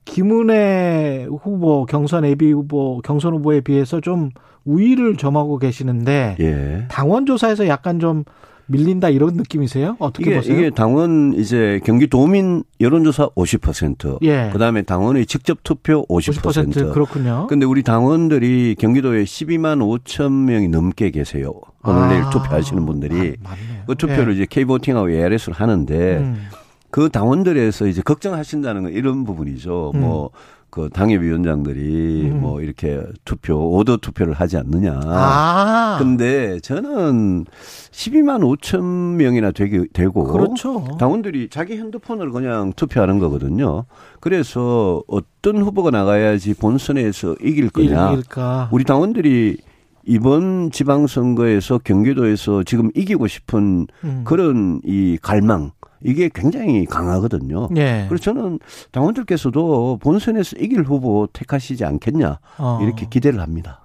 김은혜 0.09 1.27
후보 1.29 1.85
경선 1.85 2.25
예비 2.25 2.51
후보 2.51 2.99
경선 3.03 3.33
후보에 3.33 3.61
비해서 3.61 4.01
좀 4.01 4.31
우위를 4.65 5.17
점하고 5.17 5.59
계시는데 5.59 6.35
예. 6.39 6.85
당원 6.89 7.25
조사에서 7.25 7.67
약간 7.67 7.99
좀 7.99 8.23
밀린다 8.65 9.09
이런 9.09 9.33
느낌이세요? 9.33 9.97
어떻게 9.99 10.29
이게, 10.29 10.35
보세요? 10.37 10.57
이게 10.57 10.69
당원 10.69 11.33
이제 11.35 11.79
경기도민 11.83 12.63
여론조사 12.79 13.29
50%. 13.29 14.19
예. 14.23 14.49
그다음에 14.53 14.83
당원의 14.83 15.25
직접 15.25 15.59
투표 15.63 16.05
50%. 16.07 16.73
50% 16.73 16.93
그렇군요. 16.93 17.47
근데 17.47 17.65
우리 17.65 17.81
당원들이 17.81 18.75
경기도에 18.77 19.23
12만 19.23 19.79
5천 19.79 20.31
명이 20.31 20.67
넘게 20.67 21.09
계세요. 21.09 21.53
오늘 21.83 22.01
아. 22.01 22.07
내일 22.09 22.23
투표하시는 22.31 22.85
분들이 22.85 23.37
아. 23.43 23.55
그 23.87 23.95
투표를 23.95 24.33
예. 24.33 24.35
이제 24.35 24.45
K보팅하고 24.49 25.09
ARS를 25.09 25.55
하는데 25.55 26.17
음. 26.17 26.47
그 26.91 27.09
당원들에서 27.09 27.87
이제 27.87 28.01
걱정하신다는 28.01 28.83
건 28.83 28.93
이런 28.93 29.23
부분이죠. 29.23 29.91
음. 29.93 30.01
뭐그 30.01 30.89
당협위원장들이 30.93 32.31
음. 32.31 32.41
뭐 32.41 32.61
이렇게 32.61 33.01
투표 33.25 33.55
오더 33.75 33.97
투표를 33.97 34.33
하지 34.33 34.57
않느냐. 34.57 34.99
아. 35.03 35.97
근데 35.99 36.59
저는 36.61 37.45
12만 37.91 38.41
5천 38.57 38.81
명이나 39.15 39.51
되게 39.51 39.85
되고 39.93 40.23
그렇죠. 40.23 40.97
당원들이 40.99 41.49
자기 41.49 41.77
핸드폰으로 41.77 42.31
그냥 42.31 42.73
투표하는 42.75 43.19
거거든요. 43.19 43.85
그래서 44.19 45.03
어떤 45.07 45.61
후보가 45.61 45.91
나가야지 45.91 46.55
본선에서 46.55 47.35
이길 47.41 47.69
거냐. 47.69 48.11
일일까? 48.13 48.69
우리 48.71 48.83
당원들이 48.83 49.57
이번 50.05 50.71
지방선거에서 50.71 51.79
경기도에서 51.79 52.63
지금 52.63 52.89
이기고 52.95 53.27
싶은 53.27 53.87
음. 54.03 54.21
그런 54.25 54.81
이 54.83 55.17
갈망 55.21 55.71
이게 56.03 56.29
굉장히 56.33 56.85
강하거든요. 56.85 57.69
예. 57.75 58.05
그래서 58.07 58.23
저는 58.23 58.59
당원들께서도 58.91 59.99
본선에서 60.01 60.57
이길 60.59 60.83
후보 60.83 61.27
택하시지 61.31 61.83
않겠냐 61.83 62.39
어. 62.57 62.79
이렇게 62.81 63.07
기대를 63.09 63.41
합니다. 63.41 63.81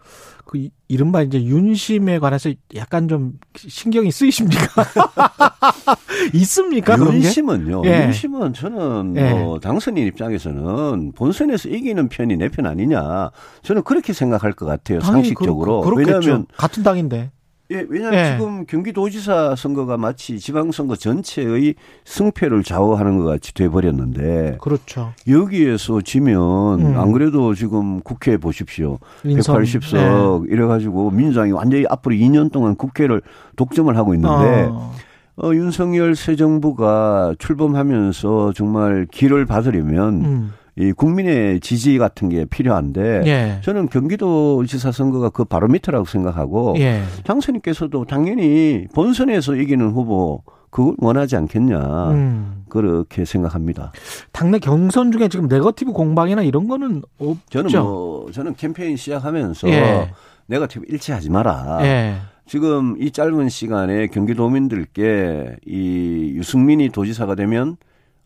그 0.54 0.58
이- 0.58 0.70
이른바 0.86 1.22
이제 1.22 1.42
윤심에 1.42 2.20
관해서 2.20 2.48
약간 2.76 3.08
좀 3.08 3.32
신경이 3.56 4.12
쓰이십니까? 4.12 4.62
있습니까? 6.34 6.96
윤심은요. 6.98 7.82
예. 7.86 8.04
윤심은 8.06 8.52
저는 8.54 9.14
예. 9.16 9.30
뭐 9.32 9.58
당선인 9.58 10.06
입장에서는 10.06 11.12
본선에서 11.16 11.68
이기는 11.70 12.08
편이 12.08 12.36
내 12.36 12.48
편 12.48 12.66
아니냐. 12.66 13.30
저는 13.62 13.82
그렇게 13.82 14.12
생각할 14.12 14.52
것 14.52 14.64
같아요. 14.66 15.00
상식적으로. 15.00 15.80
그렇, 15.80 15.96
그렇겠죠. 15.96 16.18
왜냐하면 16.18 16.46
같은 16.56 16.82
당인데. 16.84 17.32
예, 17.70 17.84
왜냐하면 17.88 18.20
예. 18.20 18.32
지금 18.32 18.66
경기도지사 18.66 19.54
선거가 19.56 19.96
마치 19.96 20.38
지방선거 20.38 20.96
전체의 20.96 21.74
승패를 22.04 22.62
좌우하는 22.62 23.16
것 23.18 23.24
같이 23.24 23.54
돼버렸는데 23.54 24.58
그렇죠. 24.60 25.12
여기에서 25.26 26.02
지면 26.02 26.80
음. 26.80 26.98
안 26.98 27.12
그래도 27.12 27.54
지금 27.54 28.00
국회 28.00 28.36
보십시오. 28.36 28.98
인선. 29.24 29.62
180석 29.62 30.50
이래가지고 30.50 31.10
민주당이 31.10 31.52
완전히 31.52 31.84
앞으로 31.88 32.14
2년 32.14 32.52
동안 32.52 32.76
국회를 32.76 33.22
독점을 33.56 33.96
하고 33.96 34.14
있는데 34.14 34.68
어. 34.70 34.92
어, 35.36 35.52
윤석열 35.52 36.14
새 36.14 36.36
정부가 36.36 37.34
출범하면서 37.38 38.52
정말 38.52 39.06
길을 39.10 39.46
받으려면 39.46 40.24
음. 40.24 40.52
이 40.76 40.92
국민의 40.92 41.60
지지 41.60 41.98
같은 41.98 42.28
게 42.28 42.44
필요한데 42.44 43.22
예. 43.26 43.60
저는 43.62 43.88
경기도지사 43.88 44.90
선거가 44.90 45.30
그 45.30 45.44
바로미터라고 45.44 46.04
생각하고 46.04 46.74
예. 46.78 47.02
장선님께서도 47.24 48.06
당연히 48.06 48.86
본선에서 48.92 49.54
이기는 49.54 49.90
후보 49.90 50.42
그걸 50.70 50.94
원하지 50.98 51.36
않겠냐 51.36 52.10
음. 52.10 52.64
그렇게 52.68 53.24
생각합니다. 53.24 53.92
당내 54.32 54.58
경선 54.58 55.12
중에 55.12 55.28
지금 55.28 55.46
네거티브 55.46 55.92
공방이나 55.92 56.42
이런 56.42 56.66
거는 56.66 57.02
없죠. 57.18 57.68
저는 57.68 57.82
뭐 57.82 58.32
저는 58.32 58.56
캠페인 58.56 58.96
시작하면서 58.96 59.68
예. 59.68 60.10
네거티브 60.46 60.86
일체 60.88 61.09
하지 61.09 61.30
마라. 61.30 61.78
예. 61.82 62.16
지금 62.46 62.96
이 62.98 63.12
짧은 63.12 63.48
시간에 63.48 64.08
경기도민들께 64.08 65.56
이 65.64 66.32
유승민이 66.34 66.88
도지사가 66.88 67.36
되면 67.36 67.76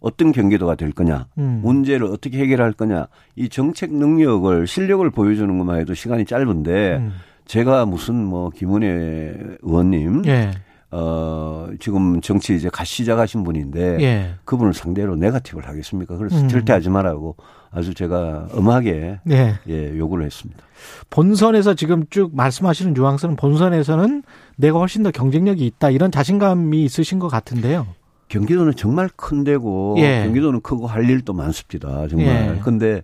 어떤 0.01 0.33
경기도가 0.33 0.75
될 0.75 0.93
거냐, 0.93 1.27
음. 1.39 1.61
문제를 1.63 2.07
어떻게 2.07 2.39
해결할 2.39 2.73
거냐, 2.73 3.09
이 3.37 3.49
정책 3.49 3.93
능력을 3.93 4.67
실력을 4.67 5.09
보여주는 5.11 5.59
것만 5.59 5.81
해도 5.81 5.95
시간이 5.95 6.25
짧은데 6.25 6.97
음. 6.99 7.13
제가 7.47 7.87
무슨 7.87 8.25
뭐 8.25 8.51
김은혜 8.51 9.57
의원님, 9.63 10.23
예. 10.27 10.53
어 10.91 11.69
지금 11.81 12.21
정치 12.23 12.55
이제 12.55 12.71
갓 12.71 12.87
시작하신 12.87 13.43
분인데 13.43 13.99
예. 14.01 14.35
그분을 14.45 14.73
상대로 14.73 15.17
네거티브를 15.17 15.69
하겠습니까? 15.69 16.17
그래서 16.17 16.39
음. 16.39 16.49
절대 16.49 16.73
하지 16.73 16.89
말라고 16.89 17.37
아주 17.71 17.93
제가 17.93 18.49
엄하게 18.53 19.21
예. 19.29 19.59
예 19.69 19.99
요구를 19.99 20.25
했습니다. 20.25 20.63
본선에서 21.11 21.75
지금 21.75 22.05
쭉 22.09 22.35
말씀하시는 22.35 22.95
뉘앙스는 22.95 23.37
본선에서는 23.37 24.23
내가 24.57 24.79
훨씬 24.79 25.03
더 25.03 25.11
경쟁력이 25.11 25.67
있다 25.67 25.91
이런 25.91 26.11
자신감이 26.11 26.85
있으신 26.85 27.19
것 27.19 27.29
같은데요. 27.29 27.87
경기도는 28.29 28.75
정말 28.77 29.09
큰 29.17 29.45
데고 29.45 29.97
예. 29.99 30.23
경기도는 30.25 30.61
크고 30.61 30.87
할 30.87 31.09
일도 31.09 31.33
많습니다. 31.33 32.07
정말. 32.09 32.57
예. 32.57 32.61
근데 32.63 33.03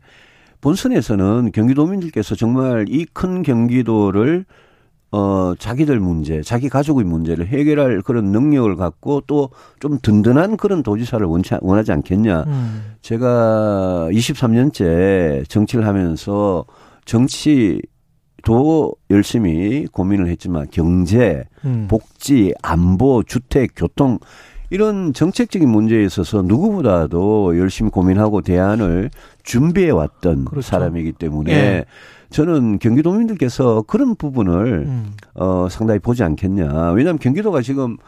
본선에서는 0.60 1.50
경기도민들께서 1.52 2.34
정말 2.34 2.86
이 2.88 3.06
큰 3.12 3.42
경기도를 3.42 4.44
어 5.12 5.54
자기들 5.58 6.00
문제, 6.00 6.42
자기 6.42 6.68
가족의 6.68 7.04
문제를 7.04 7.46
해결할 7.46 8.02
그런 8.02 8.32
능력을 8.32 8.74
갖고 8.76 9.20
또 9.26 9.50
좀 9.78 9.98
든든한 10.02 10.56
그런 10.56 10.82
도지사를 10.82 11.24
원치, 11.26 11.54
원하지 11.60 11.92
않겠냐. 11.92 12.44
음. 12.46 12.94
제가 13.02 14.08
23년째 14.10 15.48
정치를 15.48 15.86
하면서 15.86 16.64
정치 17.04 17.80
도 18.42 18.94
열심히 19.10 19.86
고민을 19.90 20.28
했지만 20.28 20.66
경제, 20.70 21.44
음. 21.64 21.86
복지, 21.88 22.52
안보, 22.62 23.22
주택, 23.22 23.70
교통 23.74 24.18
이런 24.74 25.12
정책적인 25.12 25.68
문제에 25.68 26.02
있어서 26.02 26.42
누구보다도 26.42 27.56
열심히 27.58 27.92
고민하고 27.92 28.40
대안을 28.40 29.08
준비해 29.44 29.90
왔던 29.90 30.46
그렇죠. 30.46 30.66
사람이기 30.66 31.12
때문에 31.12 31.52
예. 31.52 31.84
저는 32.30 32.80
경기도민들께서 32.80 33.84
그런 33.86 34.16
부분을 34.16 34.84
음. 34.88 35.12
어 35.34 35.68
상당히 35.70 36.00
보지 36.00 36.24
않겠냐. 36.24 36.90
왜냐하면 36.90 37.20
경기도가 37.20 37.62
지금 37.62 37.98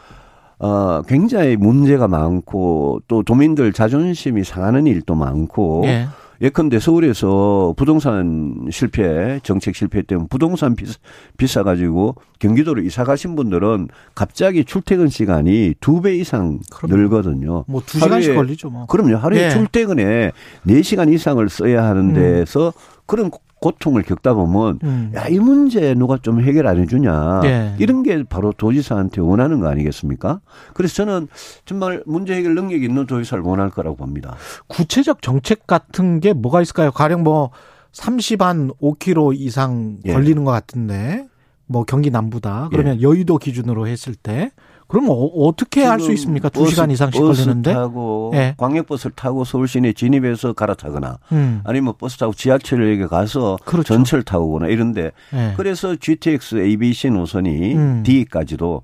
어 0.59 1.01
굉장히 1.07 1.55
문제가 1.55 2.09
많고 2.09 2.99
또 3.07 3.23
도민들 3.23 3.71
자존심이 3.71 4.43
상하는 4.43 4.87
일도 4.87 5.15
많고 5.15 5.83
예. 5.85 6.07
예컨대 6.41 6.79
서울에서 6.79 7.73
부동산 7.77 8.67
실패, 8.71 9.39
정책 9.43 9.75
실패 9.75 10.01
때문에 10.03 10.27
부동산 10.29 10.75
비싸, 10.75 10.93
비싸가지고 11.37 12.15
경기도로 12.39 12.81
이사 12.81 13.03
가신 13.03 13.35
분들은 13.35 13.87
갑자기 14.15 14.63
출퇴근 14.65 15.07
시간이 15.07 15.75
두 15.79 16.01
배 16.01 16.15
이상 16.15 16.59
그럼요. 16.71 16.95
늘거든요. 16.95 17.65
뭐 17.67 17.81
두 17.85 17.99
시간씩 17.99 18.35
걸리죠, 18.35 18.69
뭐. 18.69 18.85
그럼요. 18.85 19.15
하루에 19.17 19.45
예. 19.45 19.49
출퇴근에 19.49 20.31
네시간 20.63 21.09
이상을 21.11 21.47
써야 21.49 21.83
하는 21.85 22.09
음. 22.09 22.13
데서 22.13 22.71
그런 23.07 23.31
고- 23.31 23.41
고통을 23.59 24.03
겪다 24.03 24.35
보면 24.35 24.79
음. 24.83 25.11
야, 25.15 25.27
이 25.27 25.39
문제 25.39 25.95
누가 25.95 26.17
좀 26.21 26.41
해결 26.41 26.67
안 26.67 26.77
해주냐. 26.79 27.41
예. 27.45 27.75
이런 27.79 28.03
게 28.03 28.21
바로 28.23 28.51
도지사한테 28.51 29.19
원하는 29.21 29.59
거 29.61 29.67
아니겠습니까? 29.67 30.41
그래서 30.75 30.93
저는 30.93 31.27
정말 31.65 32.03
문제 32.05 32.35
해결 32.35 32.53
능력이 32.53 32.85
있는 32.85 33.07
도지사를 33.07 33.43
원할 33.43 33.71
거라고 33.71 33.95
봅니다. 33.95 34.35
구체적 34.67 35.23
정책 35.23 35.65
같은 35.65 36.19
게 36.19 36.33
뭐가 36.33 36.61
있을까요? 36.61 36.91
가령 36.91 37.23
뭐 37.23 37.49
30한 37.93 38.77
5km 38.79 39.33
이상 39.35 39.97
예. 40.05 40.13
걸리는 40.13 40.43
것 40.43 40.51
같은데 40.51 41.27
뭐 41.65 41.83
경기 41.83 42.11
남부다. 42.11 42.69
그러면 42.71 43.01
여의도 43.01 43.37
기준으로 43.39 43.87
했을 43.87 44.13
때 44.15 44.51
그럼 44.87 45.07
어, 45.09 45.53
떻게 45.55 45.83
할 45.83 45.99
수 45.99 46.11
있습니까? 46.13 46.49
두 46.49 46.65
시간 46.67 46.89
이상씩 46.91 47.19
버스 47.21 47.43
걸리는데. 47.43 47.73
타고 47.73 48.31
예. 48.35 48.53
광역버스를 48.57 49.13
타고 49.15 49.43
서울 49.43 49.67
시내 49.67 49.93
진입해서 49.93 50.53
갈아타거나 50.53 51.17
음. 51.31 51.61
아니면 51.65 51.93
버스 51.97 52.17
타고 52.17 52.33
지하철역에 52.33 53.07
가서 53.07 53.57
그렇죠. 53.65 53.93
전철 53.93 54.23
타고 54.23 54.45
오거나 54.49 54.67
이런데 54.67 55.11
예. 55.33 55.53
그래서 55.57 55.95
GTX 55.95 56.57
ABC 56.57 57.09
노선이 57.09 57.75
음. 57.75 58.03
D까지도 58.05 58.83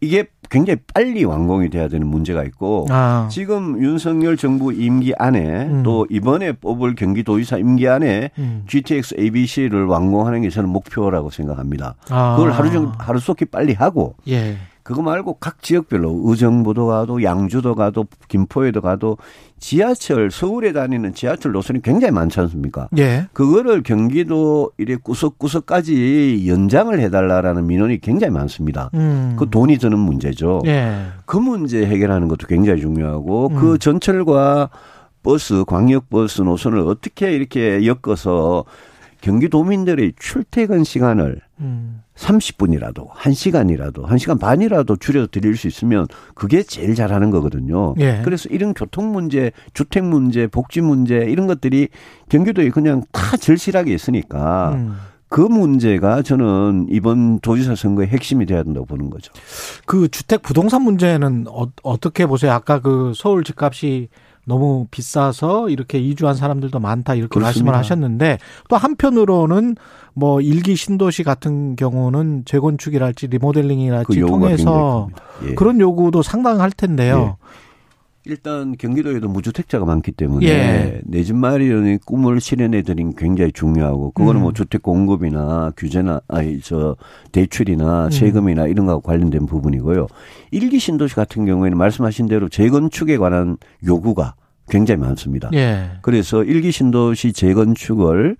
이게 0.00 0.26
굉장히 0.50 0.78
빨리 0.94 1.24
완공이 1.24 1.70
돼야 1.70 1.88
되는 1.88 2.06
문제가 2.06 2.44
있고 2.44 2.86
아. 2.90 3.26
지금 3.30 3.82
윤석열 3.82 4.36
정부 4.36 4.72
임기 4.72 5.14
안에 5.18 5.64
음. 5.66 5.82
또 5.82 6.06
이번에 6.10 6.52
뽑을 6.52 6.94
경기도지사 6.94 7.56
임기 7.58 7.88
안에 7.88 8.30
음. 8.38 8.64
GTX 8.68 9.16
ABC를 9.18 9.86
완공하는 9.86 10.42
게 10.42 10.50
저는 10.50 10.68
목표라고 10.68 11.30
생각합니다. 11.30 11.96
아. 12.10 12.36
그걸 12.36 12.52
하루 12.52 12.70
종 12.70 12.92
하루 12.98 13.18
속히 13.18 13.46
빨리 13.46 13.72
하고 13.72 14.14
예. 14.28 14.56
그거 14.86 15.02
말고 15.02 15.38
각 15.40 15.64
지역별로 15.64 16.22
의정부도 16.26 16.86
가도 16.86 17.24
양주도 17.24 17.74
가도 17.74 18.06
김포에도 18.28 18.80
가도 18.80 19.18
지하철 19.58 20.30
서울에 20.30 20.72
다니는 20.72 21.12
지하철 21.12 21.50
노선이 21.50 21.82
굉장히 21.82 22.12
많지 22.12 22.38
않습니까? 22.38 22.88
예. 22.96 23.26
그거를 23.32 23.82
경기도 23.82 24.70
이래 24.78 24.94
구석구석까지 24.94 26.44
연장을 26.46 26.96
해달라라는 27.00 27.66
민원이 27.66 28.00
굉장히 28.00 28.32
많습니다. 28.32 28.90
음. 28.94 29.34
그 29.36 29.50
돈이 29.50 29.78
드는 29.78 29.98
문제죠. 29.98 30.62
예. 30.66 31.06
그 31.24 31.36
문제 31.36 31.84
해결하는 31.84 32.28
것도 32.28 32.46
굉장히 32.46 32.80
중요하고 32.80 33.48
음. 33.48 33.56
그 33.56 33.78
전철과 33.78 34.70
버스, 35.24 35.64
광역버스 35.64 36.42
노선을 36.42 36.78
어떻게 36.78 37.32
이렇게 37.32 37.84
엮어서 37.84 38.64
경기도민들의 39.26 40.12
출퇴근 40.16 40.84
시간을 40.84 41.40
음. 41.58 42.02
30분이라도, 42.14 43.10
1시간이라도, 43.10 44.06
1시간 44.06 44.38
반이라도 44.38 44.96
줄여 44.96 45.26
드릴 45.26 45.56
수 45.56 45.66
있으면 45.66 46.06
그게 46.34 46.62
제일 46.62 46.94
잘하는 46.94 47.30
거거든요. 47.30 47.94
예. 47.98 48.22
그래서 48.24 48.48
이런 48.50 48.72
교통 48.72 49.10
문제, 49.10 49.50
주택 49.74 50.04
문제, 50.04 50.46
복지 50.46 50.80
문제 50.80 51.16
이런 51.16 51.48
것들이 51.48 51.88
경기도에 52.28 52.70
그냥 52.70 53.02
다 53.10 53.36
절실하게 53.36 53.92
있으니까 53.92 54.74
음. 54.76 54.96
그 55.28 55.40
문제가 55.40 56.22
저는 56.22 56.86
이번 56.88 57.40
도지사 57.40 57.74
선거의 57.74 58.08
핵심이 58.08 58.46
돼야 58.46 58.62
된다고 58.62 58.86
보는 58.86 59.10
거죠. 59.10 59.32
그 59.86 60.08
주택 60.08 60.42
부동산 60.42 60.82
문제는 60.82 61.46
어, 61.48 62.00
떻게 62.00 62.26
보세요? 62.26 62.52
아까 62.52 62.80
그 62.80 63.12
서울 63.16 63.42
집값이 63.42 64.08
너무 64.46 64.86
비싸서 64.90 65.68
이렇게 65.68 65.98
이주한 65.98 66.36
사람들도 66.36 66.78
많다 66.78 67.14
이렇게 67.14 67.28
그렇습니다. 67.28 67.72
말씀을 67.72 67.74
하셨는데 67.74 68.38
또 68.68 68.76
한편으로는 68.76 69.76
뭐 70.14 70.40
일기 70.40 70.76
신도시 70.76 71.24
같은 71.24 71.76
경우는 71.76 72.44
재건축이랄지 72.46 73.26
리모델링이랄지 73.26 74.20
그 74.20 74.26
통해서. 74.26 75.08
예. 75.44 75.54
그런 75.54 75.80
요구도 75.80 76.22
상당할 76.22 76.70
텐데요. 76.70 77.36
일단 78.26 78.74
경기도에도 78.76 79.28
무주택자가 79.28 79.84
많기 79.84 80.10
때문에 80.10 80.46
예. 80.46 81.00
내집 81.04 81.36
마련의 81.36 82.00
꿈을 82.04 82.40
실현해 82.40 82.82
게 82.82 82.94
굉장히 83.16 83.52
중요하고 83.52 84.10
그거는 84.10 84.40
음. 84.40 84.42
뭐 84.42 84.52
주택 84.52 84.82
공급이나 84.82 85.72
규제나 85.76 86.20
아니 86.26 86.60
저 86.60 86.96
대출이나 87.30 88.06
음. 88.06 88.10
세금이나 88.10 88.66
이런 88.66 88.86
거와 88.86 88.98
관련된 89.00 89.46
부분이고요. 89.46 90.08
일기 90.50 90.80
신도시 90.80 91.14
같은 91.14 91.46
경우에는 91.46 91.78
말씀하신 91.78 92.26
대로 92.26 92.48
재건축에 92.48 93.16
관한 93.16 93.58
요구가 93.86 94.34
굉장히 94.68 95.00
많습니다. 95.02 95.48
예. 95.54 95.90
그래서 96.02 96.42
일기 96.42 96.72
신도시 96.72 97.32
재건축을 97.32 98.36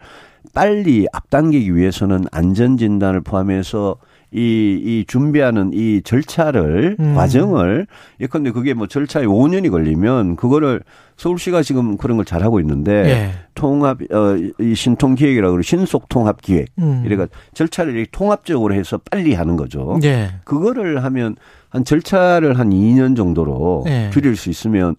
빨리 0.53 1.07
앞당기기 1.13 1.77
위해서는 1.77 2.25
안전 2.33 2.77
진단을 2.77 3.21
포함해서 3.21 3.97
이, 4.33 4.39
이 4.85 5.05
준비하는 5.07 5.71
이 5.73 6.03
절차를 6.03 6.97
음. 6.99 7.15
과정을 7.15 7.87
예컨대 8.21 8.51
그게 8.51 8.75
뭐 8.75 8.87
절차에 8.87 9.25
5년이 9.25 9.71
걸리면 9.71 10.37
그거를 10.37 10.83
서울시가 11.17 11.63
지금 11.63 11.97
그런 11.97 12.17
걸 12.19 12.27
잘하고 12.27 12.61
있는데 12.61 12.93
예. 12.93 13.31
통합 13.55 13.99
어 14.13 14.37
이 14.61 14.75
신통 14.75 15.15
기획이라고 15.15 15.53
그러고 15.53 15.63
신속 15.63 16.09
통합 16.09 16.43
기획 16.43 16.69
음. 16.79 17.03
이래가 17.05 17.27
절차를 17.55 18.07
통합적으로 18.07 18.75
해서 18.75 18.99
빨리 19.11 19.35
하는 19.35 19.57
거죠. 19.57 19.99
예. 20.03 20.31
그거를 20.45 21.05
하면 21.05 21.37
한 21.69 21.85
절차를 21.85 22.59
한 22.59 22.71
2년 22.71 23.17
정도로 23.17 23.85
예. 23.87 24.11
줄일 24.13 24.37
수 24.37 24.51
있으면 24.51 24.97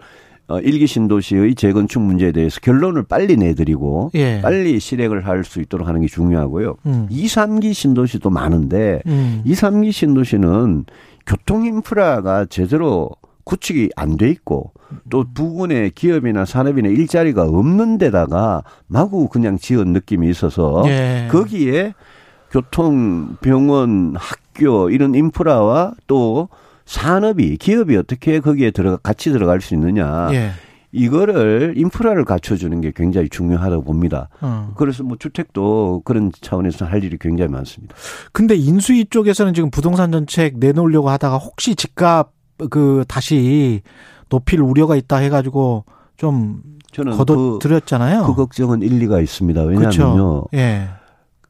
어, 0.50 0.60
일기 0.60 0.88
신도시의 0.88 1.56
재건축 1.56 2.02
문제에 2.02 2.32
대해서 2.32 2.60
결론을 2.62 3.04
빨리 3.04 3.36
내드리고 3.36 4.12
예. 4.16 4.40
빨리 4.42 4.80
실행을 4.80 5.26
할 5.26 5.44
수 5.44 5.60
있도록 5.62 5.88
하는 5.88 6.02
게 6.02 6.08
중요하고요. 6.08 6.76
음. 6.86 7.08
2, 7.10 7.26
3기 7.28 7.74
신도시도 7.74 8.30
많은데 8.30 9.02
음. 9.08 9.42
2, 9.46 9.54
3기 9.54 9.92
신도시는 9.92 10.86
교통 11.26 11.66
인프라가 11.66 12.46
제대로 12.46 13.10
구축이 13.44 13.92
안 13.96 14.18
돼 14.18 14.30
있고 14.30 14.72
또 15.10 15.26
부근에 15.34 15.92
기업이나 15.94 16.44
산업이나 16.46 16.90
일자리가 16.90 17.44
없는 17.44 17.98
데다가 17.98 18.64
마구 18.88 19.28
그냥 19.30 19.58
지은 19.58 19.94
느낌이 19.94 20.30
있어서 20.30 20.84
예. 20.88 21.28
거기에 21.30 21.94
교통, 22.52 23.36
병원, 23.42 24.16
학교 24.18 24.90
이런 24.90 25.14
인프라와 25.16 25.94
또 26.08 26.48
산업이 26.88 27.58
기업이 27.58 27.96
어떻게 27.98 28.40
거기에 28.40 28.72
들어가 28.72 28.98
같이 28.98 29.32
들어갈 29.32 29.62
수 29.62 29.76
있느냐 29.76 30.30
예. 30.32 30.52
이거를 30.94 31.74
인프라를 31.76 32.24
갖춰주는 32.24 32.80
게 32.82 32.92
굉장히 32.96 33.28
중요하다고 33.30 33.84
봅니다. 33.84 34.30
어. 34.40 34.72
그래서 34.78 35.04
뭐 35.04 35.18
주택도 35.20 36.02
그런 36.06 36.32
차원에서 36.42 36.86
할 36.86 37.04
일이 37.04 37.18
굉장히 37.20 37.52
많습니다. 37.52 37.94
근데 38.32 38.56
인수위 38.56 39.06
쪽에서는 39.06 39.54
지금 39.54 39.70
부동산 39.70 40.12
정책 40.12 40.58
내놓으려고 40.58 41.10
하다가 41.10 41.38
혹시 41.38 41.76
집값 41.76 42.32
그 42.70 43.04
다시 43.08 43.82
높일 44.30 44.62
우려가 44.62 44.96
있다 44.96 45.18
해가지고 45.18 45.86
좀 46.16 46.62
저는 46.94 47.16
걷어들였잖아요. 47.18 48.22
그, 48.22 48.28
그 48.28 48.36
걱정은 48.36 48.82
일리가 48.82 49.20
있습니다. 49.20 49.62
왜냐하면요. 49.62 49.92
그렇죠. 49.92 50.48
예. 50.54 50.88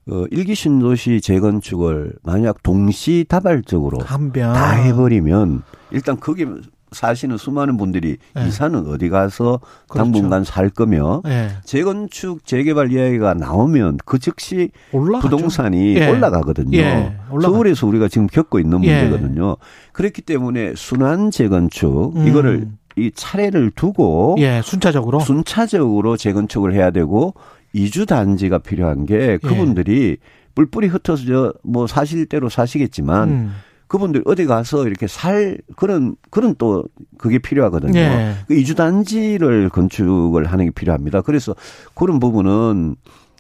어, 0.09 0.25
일기 0.31 0.55
신도시 0.55 1.21
재건축을 1.21 2.13
만약 2.23 2.63
동시 2.63 3.25
다발적으로 3.27 3.99
한변 3.99 4.53
다 4.53 4.71
해버리면 4.71 5.63
일단 5.91 6.19
거기 6.19 6.45
사시는 6.91 7.35
수많은 7.35 7.75
분들이 7.75 8.15
네. 8.34 8.47
이사는 8.47 8.88
어디 8.88 9.09
가서 9.09 9.59
그렇죠. 9.89 10.11
당분간 10.11 10.45
살 10.45 10.69
거며 10.69 11.21
예. 11.27 11.49
재건축 11.65 12.45
재개발 12.45 12.93
이야기가 12.93 13.34
나오면 13.34 13.97
그 14.05 14.19
즉시 14.19 14.69
올라가죠. 14.93 15.27
부동산이 15.29 15.95
예. 15.97 16.07
올라가거든요. 16.09 16.77
예, 16.77 17.17
올라가- 17.29 17.51
서울에서 17.51 17.88
우리가 17.88 18.07
지금 18.07 18.27
겪고 18.27 18.59
있는 18.59 18.81
예. 18.85 19.01
문제거든요. 19.01 19.57
그렇기 19.91 20.21
때문에 20.21 20.73
순환 20.77 21.29
재건축 21.29 22.15
음. 22.15 22.25
이거를 22.25 22.69
이 22.95 23.11
차례를 23.13 23.71
두고 23.71 24.38
예, 24.39 24.61
순차적으로. 24.63 25.19
순차적으로 25.19 26.15
재건축을 26.15 26.73
해야 26.73 26.89
되고 26.91 27.34
이주 27.73 28.06
단지가 28.06 28.57
필요한 28.60 29.06
게 29.06 29.15
예. 29.15 29.38
그분들이 29.38 30.18
뿔뿔이 30.56 30.88
흩어져 30.88 31.53
뭐 31.64 31.88
사실대로 31.88 32.49
사시겠지만 32.49 33.30
음. 33.30 33.53
그분들 33.88 34.23
어디 34.26 34.45
가서 34.45 34.88
이렇게 34.88 35.07
살 35.07 35.57
그런 35.76 36.15
그런 36.30 36.56
또 36.57 36.84
그게 37.18 37.39
필요하거든요. 37.39 37.99
예. 37.99 38.34
그 38.48 38.56
이주 38.56 38.76
단지를 38.76 39.69
건축을 39.69 40.45
하는 40.45 40.65
게 40.65 40.72
필요합니다. 40.72 41.22
그래서 41.22 41.56
그런 41.94 42.19
부분은 42.19 42.95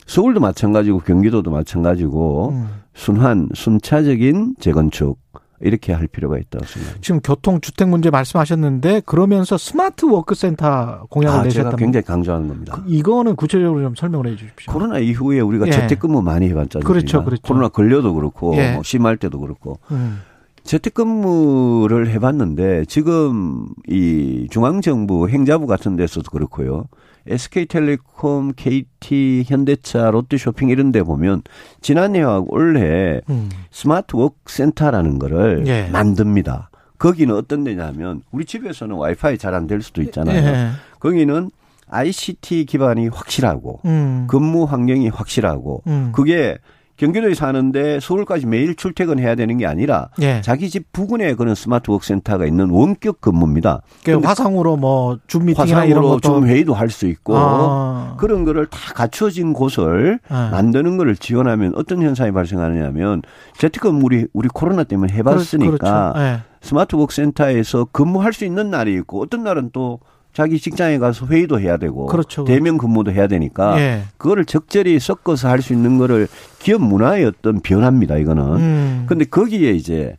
서울도 0.05 0.39
마찬가지고 0.39 0.99
경기도도 0.99 1.51
마찬가지고 1.51 2.49
음. 2.51 2.67
순환 2.93 3.49
순차적인 3.53 4.55
재건축 4.59 5.19
이렇게 5.59 5.91
할 5.93 6.07
필요가 6.07 6.37
있다고 6.37 6.65
생각합니다. 6.65 7.01
지금 7.01 7.19
교통 7.21 7.59
주택 7.61 7.87
문제 7.89 8.09
말씀하셨는데 8.09 9.01
그러면서 9.05 9.57
smart 9.57 10.05
work 10.05 10.35
center 10.35 11.05
공약을 11.09 11.39
아, 11.39 11.43
제가 11.43 11.43
내셨다면 11.45 11.77
굉장히 11.77 12.05
강조하는 12.05 12.47
겁니다. 12.47 12.83
이거는 12.85 13.35
구체적으로 13.35 13.81
좀 13.81 13.95
설명을 13.95 14.27
해 14.27 14.35
주십시오. 14.35 14.71
코로나 14.71 14.99
이후에 14.99 15.39
우리가 15.39 15.67
예. 15.67 15.71
재택근무 15.71 16.21
많이 16.21 16.47
해봤잖아요. 16.49 16.87
그렇죠, 16.87 17.23
그렇죠. 17.23 17.41
코로나 17.41 17.69
걸려도 17.69 18.13
그렇고 18.13 18.55
예. 18.57 18.73
뭐 18.73 18.83
심할 18.83 19.17
때도 19.17 19.39
그렇고 19.39 19.79
음. 19.91 20.21
재택근무를 20.63 22.09
해봤는데 22.09 22.85
지금 22.85 23.67
이 23.87 24.47
중앙정부 24.51 25.29
행자부 25.29 25.65
같은 25.65 25.95
데서도 25.95 26.29
그렇고요. 26.29 26.87
SK텔레콤, 27.29 28.53
KT, 28.55 29.43
현대차, 29.47 30.11
롯데쇼핑 30.11 30.69
이런 30.69 30.91
데 30.91 31.01
보면 31.03 31.41
지난해하고 31.81 32.53
올해 32.53 33.21
음. 33.29 33.49
smart 33.71 34.15
work 34.15 34.35
center라는 34.47 35.19
거를 35.19 35.63
예. 35.67 35.87
만듭니다. 35.91 36.69
거기는 36.97 37.35
어떤 37.35 37.63
데냐면 37.63 38.21
우리 38.31 38.45
집에서는 38.45 38.95
와이파이 38.95 39.37
잘 39.37 39.53
안 39.53 39.67
될 39.67 39.81
수도 39.81 40.01
있잖아요. 40.01 40.37
예. 40.47 40.69
거기는 40.99 41.51
ICT 41.89 42.65
기반이 42.65 43.07
확실하고 43.07 43.79
음. 43.85 44.25
근무 44.27 44.63
환경이 44.65 45.09
확실하고 45.09 45.83
음. 45.87 46.11
그게 46.13 46.57
경기도에 46.97 47.33
사는데 47.35 47.99
서울까지 47.99 48.47
매일 48.47 48.75
출퇴근해야 48.75 49.35
되는 49.35 49.57
게 49.57 49.65
아니라 49.65 50.09
예. 50.21 50.41
자기 50.41 50.69
집 50.69 50.91
부근에 50.91 51.35
그런 51.35 51.55
smart 51.55 51.91
work 51.91 52.05
center가 52.05 52.45
있는 52.45 52.69
원격 52.69 53.21
근무입니다. 53.21 53.81
그 54.03 54.17
화상으로 54.17 54.75
뭐 54.77 55.17
줌 55.27 55.45
미팅이나 55.45 55.85
이런 55.85 55.97
화상으로 56.03 56.09
것도 56.09 56.19
좀 56.21 56.47
회의도 56.47 56.73
할 56.73 56.89
수 56.89 57.05
있고 57.07 57.33
아. 57.37 58.15
그런 58.17 58.45
거를 58.45 58.65
다 58.65 58.93
갖춰진 58.93 59.53
곳을 59.53 60.19
예. 60.31 60.33
만드는 60.33 60.97
거를 60.97 61.15
지원하면 61.15 61.73
어떤 61.75 62.01
현상이 62.01 62.31
발생하느냐면 62.31 63.21
재택근무 63.57 64.01
우리 64.03 64.25
우리 64.33 64.47
코로나 64.47 64.83
때문에 64.83 65.13
해봤으니까 65.13 66.13
그렇죠. 66.13 66.19
예. 66.19 66.39
smart 66.61 66.95
work 66.95 67.13
center에서 67.13 67.85
근무할 67.91 68.33
수 68.33 68.43
있는 68.45 68.69
날이 68.71 68.93
있고 68.95 69.21
어떤 69.21 69.43
날은 69.43 69.69
또 69.73 69.99
자기 70.37 70.59
직장에 70.59 70.99
가서 70.99 71.25
회의도 71.25 71.59
해야 71.59 71.77
되고 71.77 72.05
그렇죠. 72.05 72.43
대면 72.45 72.77
근무도 72.77 73.11
해야 73.11 73.25
되니까 73.25 73.75
예. 73.79 74.03
그거를 74.17 74.45
적절히 74.45 74.99
섞어서 74.99 75.49
할 75.49 75.61
수 75.63 75.73
있는 75.73 75.97
거를 75.97 76.27
기업 76.59 76.79
문화의 76.83 77.25
어떤 77.25 77.59
변화입니다 77.59 78.17
이거는. 78.17 78.43
음. 78.43 79.05
근데 79.09 79.25
거기에 79.25 79.71
이제 79.71 80.15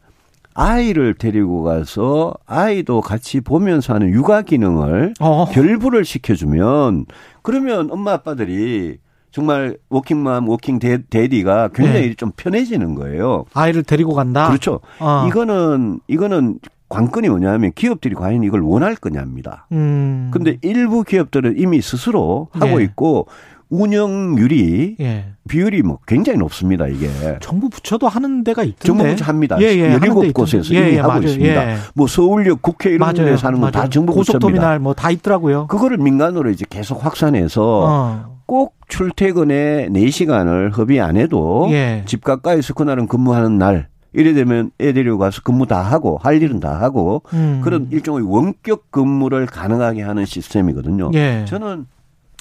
아이를 0.55 1.15
데리고 1.15 1.63
가서 1.63 2.35
아이도 2.47 3.01
같이 3.01 3.41
보면서 3.41 3.95
하는 3.95 4.09
육아 4.11 4.43
기능을 4.43 5.15
어. 5.21 5.47
결부를 5.53 6.05
시켜주면 6.05 7.07
그러면 7.43 7.89
엄마 7.93 8.15
아빠들이 8.15 8.99
정말 9.31 9.77
working 9.89 10.27
mom, 10.27 10.49
working 10.49 10.81
dad, 10.81 10.99
daddy가 11.09 11.69
굉장히 11.73 12.09
네. 12.09 12.15
좀 12.15 12.33
편해지는 12.37 12.97
거예요. 12.97 13.45
아이를 13.55 13.85
데리고 13.85 14.15
간다. 14.15 14.49
그렇죠. 14.49 14.81
어. 14.99 15.27
이거는 15.29 16.01
이거는 16.09 16.59
관건이 16.89 17.29
뭐냐면 17.29 17.73
기업들이 17.75 18.15
과연 18.15 18.43
이걸 18.45 18.61
원할 18.63 18.97
거냐입니다. 18.97 19.67
음. 19.73 20.31
근데 20.33 20.57
일부 20.63 21.05
기업들은 21.05 21.59
이미 21.59 21.81
스스로 21.83 22.49
하고 22.53 22.81
예. 22.81 22.85
있고 22.85 23.27
운영률이 23.71 24.97
예. 25.01 25.27
비율이 25.49 25.83
뭐 25.83 25.99
굉장히 26.07 26.39
높습니다 26.39 26.87
이게. 26.87 27.09
정부 27.41 27.69
부처도 27.69 28.09
하는 28.09 28.43
데가 28.45 28.63
있던데. 28.65 29.17
정부 29.17 29.25
합니다. 29.25 29.59
예, 29.61 29.67
예, 29.77 29.89
하는 29.93 30.01
데 30.01 30.09
17곳에서 30.09 30.49
있던데. 30.49 30.69
이미 30.75 30.79
예, 30.79 30.93
예, 30.95 30.97
하고 30.99 31.09
맞아요. 31.09 31.23
있습니다. 31.25 31.71
예. 31.73 31.77
뭐 31.95 32.07
서울역 32.07 32.63
국회 32.63 32.91
이런 32.91 33.01
맞아요. 33.01 33.31
데서 33.31 33.47
하는 33.47 33.61
건 33.61 33.71
다. 33.71 33.89
정부 33.89 34.15
부처입니다. 34.15 34.39
고속터미널 34.39 34.79
뭐 34.79 35.00
다 35.00 35.11
있더라고요. 35.11 35.67
그거를 35.67 35.99
민간으로 35.99 36.51
이제 36.51 36.65
계속 36.69 37.05
확산해서 37.05 37.83
어. 37.85 38.39
꼭 38.47 38.77
출퇴근에 38.89 39.89
4시간을 39.91 40.77
허비 40.77 41.01
안 41.03 41.17
해도 41.19 41.69
예. 41.71 42.03
집 42.07 42.25
가까이서 42.25 42.73
그날은 42.73 43.07
근무하는 43.07 43.59
날 43.59 43.89
이래 44.13 44.33
되면 44.33 44.71
애 44.81 44.93
데리고 44.93 45.19
가서 45.19 45.43
근무 45.43 45.67
다 45.67 45.81
하고 45.83 46.19
할 46.23 46.43
일은 46.43 46.61
다 46.61 46.81
하고 46.81 47.23
음. 47.33 47.61
그런 47.63 47.89
일종의 47.91 48.23
원격 48.23 48.91
근무를 48.91 49.47
가능하게 49.47 50.03
하는 50.03 50.25
시스템이거든요. 50.25 51.11
예. 51.15 51.45
저는 51.47 51.87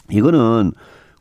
이거는 0.09 0.71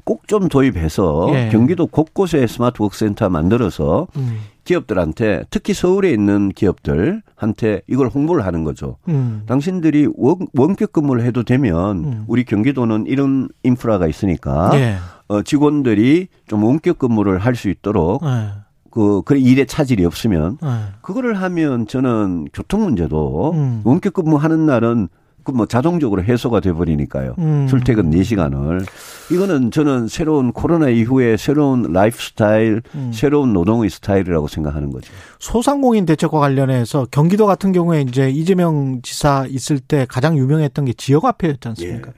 꼭 0.04 0.26
좀 0.28 0.48
도입해서 0.48 1.28
예. 1.34 1.48
경기도 1.50 1.86
곳곳에 1.88 2.46
smart 2.46 2.80
work 2.80 2.96
센터 2.96 3.28
만들어서 3.28 4.06
음. 4.16 4.38
기업들한테 4.62 5.42
특히 5.50 5.74
서울에 5.74 6.10
있는 6.12 6.48
기업들한테 6.50 7.82
이걸 7.88 8.06
홍보를 8.08 8.44
하는 8.46 8.62
거죠. 8.62 8.96
음. 9.08 9.42
당신들이 9.46 10.08
원, 10.16 10.38
원격 10.54 10.92
근무를 10.92 11.24
해도 11.24 11.42
되면 11.42 12.04
음. 12.04 12.24
우리 12.28 12.44
경기도는 12.44 13.06
이런 13.08 13.48
인프라가 13.64 14.06
있으니까 14.06 14.70
예. 14.74 14.96
어, 15.28 15.42
직원들이 15.42 16.28
좀 16.46 16.62
원격 16.62 16.98
근무를 17.00 17.38
할 17.38 17.56
수 17.56 17.68
있도록 17.68 18.22
예. 18.24 18.50
그, 18.96 19.20
그 19.22 19.36
일에 19.36 19.66
차질이 19.66 20.06
없으면 20.06 20.56
예. 20.64 20.68
그거를 21.02 21.34
하면 21.42 21.86
저는 21.86 22.48
교통 22.54 22.84
문제도 22.84 23.52
음. 23.52 23.82
원격 23.84 24.14
근무하는 24.14 24.64
날은 24.64 25.08
그 25.46 25.52
뭐 25.52 25.64
자동적으로 25.64 26.24
해소가 26.24 26.58
돼 26.58 26.72
버리니까요. 26.72 27.36
음. 27.38 27.66
출퇴근 27.68 28.10
4시간을. 28.10 28.84
이거는 29.30 29.70
저는 29.70 30.08
새로운 30.08 30.52
코로나 30.52 30.88
이후에 30.88 31.36
새로운 31.36 31.92
라이프 31.92 32.20
스타일, 32.20 32.82
음. 32.96 33.12
새로운 33.14 33.52
노동의 33.52 33.88
스타일이라고 33.88 34.48
생각하는 34.48 34.90
거죠. 34.90 35.12
소상공인 35.38 36.04
대책과 36.04 36.40
관련해서 36.40 37.06
경기도 37.12 37.46
같은 37.46 37.70
경우에 37.70 38.00
이제 38.02 38.28
이재명 38.28 39.00
지사 39.02 39.46
있을 39.48 39.78
때 39.78 40.04
가장 40.08 40.36
유명했던 40.36 40.86
게 40.86 40.92
지역 40.94 41.24
화폐였지 41.24 41.68
않습니까? 41.68 42.10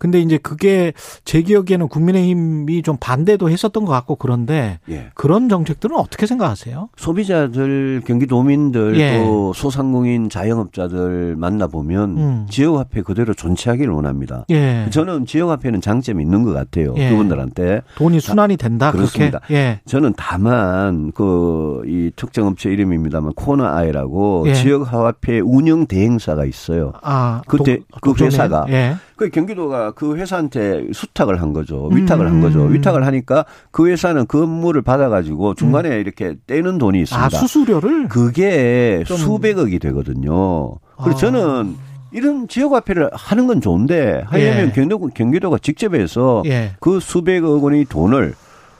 근데 0.00 0.18
이제 0.18 0.38
그게 0.38 0.94
제 1.26 1.42
기억에는 1.42 1.86
국민의힘이 1.88 2.80
좀 2.82 2.96
반대도 2.98 3.50
했었던 3.50 3.84
것 3.84 3.92
같고 3.92 4.16
그런데 4.16 4.78
예. 4.88 5.10
그런 5.14 5.50
정책들은 5.50 5.94
어떻게 5.94 6.26
생각하세요? 6.26 6.88
소비자들, 6.96 8.00
경기도민들, 8.06 8.98
예. 8.98 9.18
또 9.18 9.52
소상공인 9.52 10.30
자영업자들 10.30 11.36
만나보면 11.36 12.16
음. 12.18 12.46
지역화폐 12.48 13.02
그대로 13.02 13.34
존치하기를 13.34 13.92
원합니다. 13.92 14.46
예. 14.50 14.86
저는 14.90 15.26
지역화폐는 15.26 15.82
장점이 15.82 16.22
있는 16.22 16.44
것 16.44 16.54
같아요. 16.54 16.94
예. 16.96 17.10
그분들한테. 17.10 17.82
돈이 17.96 18.20
순환이 18.20 18.56
된다. 18.56 18.90
그렇습니다. 18.92 19.40
예. 19.50 19.80
저는 19.86 20.14
다만 20.16 21.12
그 21.12 21.82
이 21.86 22.10
특정 22.16 22.46
업체 22.46 22.70
이름입니다만 22.70 23.32
코너 23.34 23.66
아이라고 23.66 24.44
예. 24.46 24.54
지역화폐 24.54 25.40
운영 25.40 25.86
대행사가 25.86 26.44
있어요. 26.46 26.92
아, 27.02 27.42
그때 27.46 27.78
도- 28.00 28.12
그? 28.14 28.24
회사가 28.24 28.64
예. 28.70 28.96
그 29.20 29.28
경기도가 29.28 29.90
그 29.90 30.16
회사한테 30.16 30.86
수탁을 30.94 31.42
한 31.42 31.52
거죠. 31.52 31.88
위탁을 31.92 32.24
음. 32.24 32.32
한 32.32 32.40
거죠. 32.40 32.62
위탁을 32.62 33.04
하니까 33.04 33.44
그 33.70 33.86
회사는 33.86 34.24
그 34.26 34.44
업무를 34.44 34.80
받아가지고 34.80 35.56
중간에 35.56 36.00
이렇게 36.00 36.36
떼는 36.46 36.78
돈이 36.78 37.02
있습니다. 37.02 37.22
음. 37.22 37.26
아, 37.26 37.28
수수료를 37.28 38.08
그게 38.08 39.04
좀- 39.06 39.18
수백억이 39.18 39.78
되거든요. 39.78 40.70
그래서 40.96 41.10
아. 41.18 41.20
저는 41.20 41.76
이런 42.12 42.48
지역화폐를 42.48 43.10
하는 43.12 43.46
건 43.46 43.60
좋은데 43.60 44.22
하려면 44.24 44.68
예. 44.68 44.72
경기도, 44.72 44.98
경기도가 45.08 45.58
직접 45.60 45.94
해서 45.94 46.42
예. 46.46 46.70
그 46.80 46.98
수백억 46.98 47.62
원의 47.62 47.84
돈을 47.90 48.32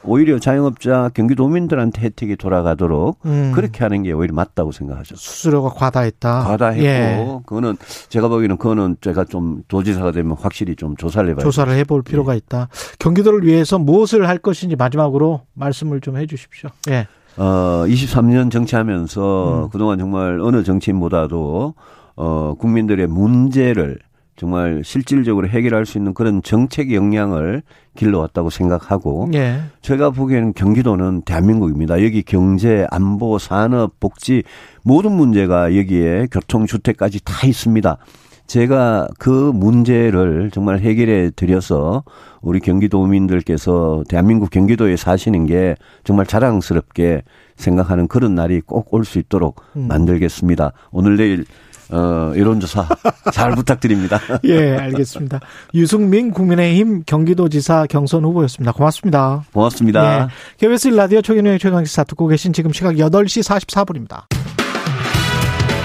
오히려 0.02 0.38
자영업자 0.38 1.10
경기도민들한테 1.14 2.02
혜택이 2.02 2.36
돌아가도록 2.36 3.18
음. 3.26 3.52
그렇게 3.54 3.84
하는 3.84 4.02
게 4.02 4.12
오히려 4.12 4.34
맞다고 4.34 4.72
생각하죠. 4.72 5.16
수수료가 5.16 5.70
과다했다. 5.70 6.44
과다했고 6.44 6.84
예. 6.84 7.40
그거는 7.44 7.76
제가 8.08 8.28
보기에는 8.28 8.56
그거는 8.56 8.96
제가 9.00 9.24
좀 9.24 9.62
도지사가 9.68 10.12
되면 10.12 10.36
확실히 10.38 10.76
좀 10.76 10.96
조사를 10.96 11.28
해봐야 11.30 11.44
조사를 11.44 11.72
해볼 11.72 12.02
필요가 12.02 12.34
있다. 12.34 12.68
경기도를 12.98 13.44
위해서 13.44 13.78
무엇을 13.78 14.28
할 14.28 14.38
것인지 14.38 14.76
마지막으로 14.76 15.42
말씀을 15.54 16.00
좀 16.00 16.16
해주십시오. 16.16 16.70
예. 16.90 17.06
어, 17.36 17.84
23년 17.86 18.50
정치하면서 18.50 19.64
음. 19.64 19.68
그동안 19.70 19.98
정말 19.98 20.40
어느 20.40 20.62
정치인보다도 20.62 21.74
어, 22.16 22.54
국민들의 22.58 23.06
문제를 23.06 23.98
정말 24.36 24.82
실질적으로 24.84 25.48
해결할 25.48 25.84
수 25.84 25.98
있는 25.98 26.14
그런 26.14 26.42
정책 26.42 26.92
역량을 26.92 27.62
길러왔다고 27.96 28.50
생각하고 28.50 29.28
예. 29.34 29.60
제가 29.82 30.10
보기에는 30.10 30.52
경기도는 30.54 31.22
대한민국입니다. 31.22 32.02
여기 32.04 32.22
경제, 32.22 32.86
안보, 32.90 33.38
산업, 33.38 33.98
복지 34.00 34.42
모든 34.82 35.12
문제가 35.12 35.76
여기에 35.76 36.28
교통, 36.30 36.66
주택까지 36.66 37.20
다 37.24 37.46
있습니다. 37.46 37.98
제가 38.46 39.06
그 39.20 39.28
문제를 39.54 40.50
정말 40.52 40.80
해결해 40.80 41.30
드려서 41.36 42.02
우리 42.40 42.58
경기도민들께서 42.58 44.02
대한민국 44.08 44.50
경기도에 44.50 44.96
사시는 44.96 45.46
게 45.46 45.76
정말 46.02 46.26
자랑스럽게 46.26 47.22
생각하는 47.56 48.08
그런 48.08 48.34
날이 48.34 48.60
꼭 48.60 48.92
올 48.92 49.04
수 49.04 49.18
있도록 49.20 49.60
음. 49.76 49.86
만들겠습니다. 49.88 50.72
오늘 50.90 51.16
내일 51.16 51.44
어, 51.92 52.32
여론조사 52.36 52.86
잘 53.32 53.54
부탁드립니다. 53.54 54.20
예, 54.44 54.76
알겠습니다. 54.76 55.40
유승민 55.74 56.30
국민의힘 56.30 57.02
경기도지사 57.06 57.86
경선 57.88 58.24
후보였습니다. 58.24 58.72
고맙습니다. 58.72 59.44
고맙습니다. 59.52 60.22
예. 60.22 60.28
KBS 60.58 60.88
라디오 60.88 61.22
최경영의 61.22 61.58
최강시사 61.58 62.04
듣고 62.04 62.26
계신 62.28 62.52
지금 62.52 62.72
시각 62.72 62.94
8시 62.94 63.42
44분입니다. 63.42 64.24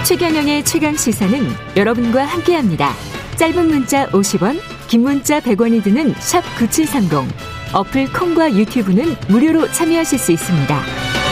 최경영의 0.05 0.63
최강 0.65 0.95
시사는 0.95 1.39
여러분과 1.75 2.25
함께합니다. 2.25 2.91
짧은 3.37 3.67
문자 3.67 4.07
50원, 4.09 4.59
긴 4.87 5.01
문자 5.01 5.39
100원이 5.39 5.83
드는 5.83 6.13
샵 6.19 6.41
9730. 6.57 7.27
어플 7.73 8.13
콩과 8.13 8.53
유튜브는 8.53 9.15
무료로 9.27 9.71
참여하실 9.71 10.19
수 10.19 10.31
있습니다. 10.31 11.24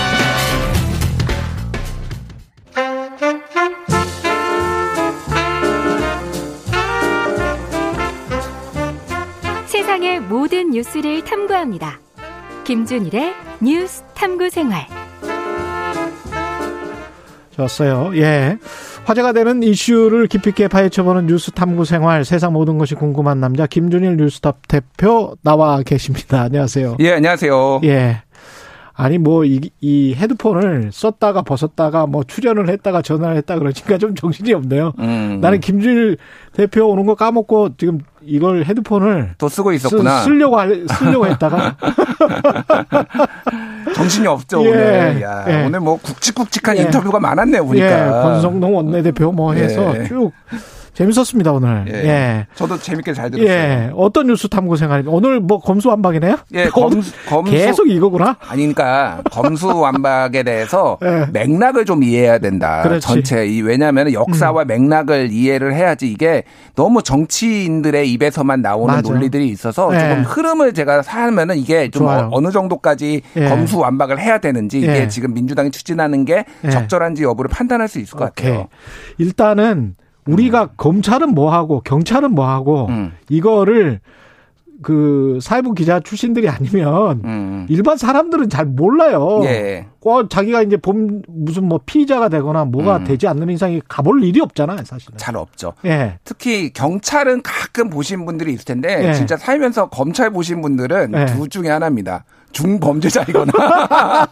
모든 10.30 10.72
뉴스를 10.72 11.24
탐구합니다. 11.24 12.00
김준일의 12.64 13.34
뉴스 13.62 14.04
탐구 14.14 14.50
생활. 14.50 14.86
좋았어요. 17.52 18.12
예. 18.16 18.58
화제가 19.06 19.34
되는 19.34 19.62
이슈를 19.62 20.28
깊이 20.28 20.50
있게 20.50 20.68
파헤쳐보는 20.68 21.28
뉴스 21.28 21.52
탐구 21.52 21.86
생활 21.86 22.24
세상 22.24 22.54
모든 22.54 22.78
것이 22.78 22.96
궁금한 22.96 23.40
남자 23.40 23.68
김준일 23.68 24.18
뉴스탑 24.18 24.68
대표 24.68 25.36
나와 25.44 25.82
계십니다. 25.84 26.42
안녕하세요. 26.44 26.98
예, 27.02 27.14
안녕하세요. 27.14 27.82
예. 27.84 28.24
아니 28.96 29.18
뭐이 29.18 29.60
이 29.82 30.14
헤드폰을 30.16 30.92
썼다가 30.94 31.42
벗었다가 31.42 32.06
뭐 32.06 32.24
출연을 32.24 32.70
했다가 32.70 33.02
전화를 33.02 33.38
했다 33.38 33.58
그러니까 33.58 33.98
좀 33.98 34.14
정신이 34.14 34.54
없네요. 34.54 34.94
음. 35.00 35.40
나는 35.42 35.60
김준일 35.60 36.18
대표 36.54 36.88
오는 36.88 37.08
거 37.08 37.16
까먹고 37.16 37.70
지금 37.78 37.98
이걸 38.22 38.64
헤드폰을 38.66 39.32
또 39.40 39.50
쓰고 39.50 39.74
있었구나. 39.74 40.20
쓰, 40.20 40.26
쓰려고 40.26 40.60
할- 40.60 40.86
쓰려고 40.88 41.26
했다가 41.26 41.76
정신이 43.96 44.28
없죠, 44.28 44.64
예. 44.66 44.70
오늘. 44.70 45.22
야, 45.22 45.46
예. 45.48 45.66
오늘 45.66 45.80
뭐 45.80 45.98
굵직굵직한 46.02 46.78
예. 46.78 46.82
인터뷰가 46.84 47.20
많았네요, 47.20 47.66
보니까. 47.66 48.08
예, 48.08 48.12
권성동 48.22 48.76
원내대표 48.76 49.32
뭐 49.32 49.54
해서 49.54 49.96
예. 49.98 50.08
쭉 50.08 50.32
재밌었습니다 50.94 51.52
오늘. 51.52 51.86
예. 51.88 51.94
예. 52.08 52.48
저도 52.54 52.78
재밌게 52.78 53.14
잘 53.14 53.32
들었어요. 53.32 53.50
예. 53.52 53.92
어떤 53.96 54.28
뉴스 54.28 54.48
탐구 54.48 54.78
생활입니까? 54.78 55.12
오늘 55.16 55.40
뭐 55.40 55.60
검수완박이네요? 55.60 56.38
예, 56.54 56.66
검수, 56.66 57.12
검수. 57.28 57.52
계속 57.52 57.90
이거구나? 57.90 58.38
아니, 58.48 58.62
그러니까 58.62 59.22
검수완박에 59.32 60.44
대해서 60.44 61.00
예. 61.04 61.26
맥락을 61.34 61.86
좀 61.86 62.04
이해해야 62.04 62.38
된다. 62.38 62.84
그렇지. 62.84 63.08
전체 63.08 63.46
이 63.48 63.62
왜냐하면 63.62 64.14
역사와 64.14 64.66
맥락을 64.66 65.30
이해를 65.32 65.74
해야지 65.74 66.12
이게 66.12 66.44
너무 66.76 67.02
정치인들의 67.02 68.12
입에서만 68.12 68.62
나오는 68.62 68.94
맞아. 68.96 69.12
논리들이 69.12 69.48
있어서 69.50 69.90
예. 69.96 70.00
조금 70.00 70.24
흐름을 70.24 70.74
제가 70.74 71.02
사면은 71.02 71.58
이게 71.58 71.90
좀 71.90 72.04
좋아요. 72.04 72.26
어- 72.26 72.30
어느 72.34 72.52
정도까지 72.52 73.22
예. 73.36 73.50
검수완박을 73.50 74.20
해야 74.20 74.38
되는지 74.38 74.78
이게 74.80 75.02
예. 75.04 75.08
지금 75.08 75.34
민주당이 75.34 75.72
추진하는 75.72 76.24
게 76.26 76.46
예. 76.66 76.70
적절한지 76.70 77.24
여부를 77.24 77.50
판단할 77.50 77.88
수 77.88 78.00
있을 78.00 78.18
것 78.18 78.30
오케이. 78.30 78.52
같아요. 78.52 78.68
일단은 79.18 79.96
우리가 80.28 80.68
검찰은 80.78 81.34
뭐 81.34 81.54
하고 81.54 81.82
경찰은 81.82 82.32
뭐 82.32 82.48
하고 82.48 82.88
음. 82.88 83.12
이거를 83.30 84.00
그 84.84 85.40
사회부 85.42 85.74
기자 85.74 86.00
출신들이 86.00 86.50
아니면 86.50 87.22
음. 87.24 87.66
일반 87.70 87.98
사람들은 87.98 88.50
잘 88.50 88.66
몰라요. 88.66 89.42
예. 89.46 89.88
꼭 90.00 90.30
자기가 90.30 90.62
이제 90.62 90.78
봄 90.78 91.22
무슨 91.28 91.68
뭐 91.68 91.80
피의자가 91.86 92.30
되거나 92.30 92.66
뭐가 92.66 92.98
음. 92.98 93.04
되지 93.06 93.28
않는 93.28 93.50
이상이 93.50 93.82
가볼 93.88 94.24
일이 94.24 94.42
없잖아요, 94.42 94.80
사실은. 94.84 95.18
잘 95.18 95.38
없죠. 95.38 95.74
예. 95.86 96.20
특히 96.26 96.72
경찰은 96.72 97.42
가끔 97.42 97.90
보신 97.90 98.26
분들이 98.26 98.54
있을 98.54 98.66
텐데 98.66 99.08
예. 99.08 99.14
진짜 99.14 99.38
살면서 99.38 99.90
검찰 99.90 100.30
보신 100.30 100.62
분들은 100.62 101.14
예. 101.16 101.26
둘 101.28 101.48
중에 101.48 101.70
하나입니다. 101.70 102.26
중범죄자이거나 102.54 103.52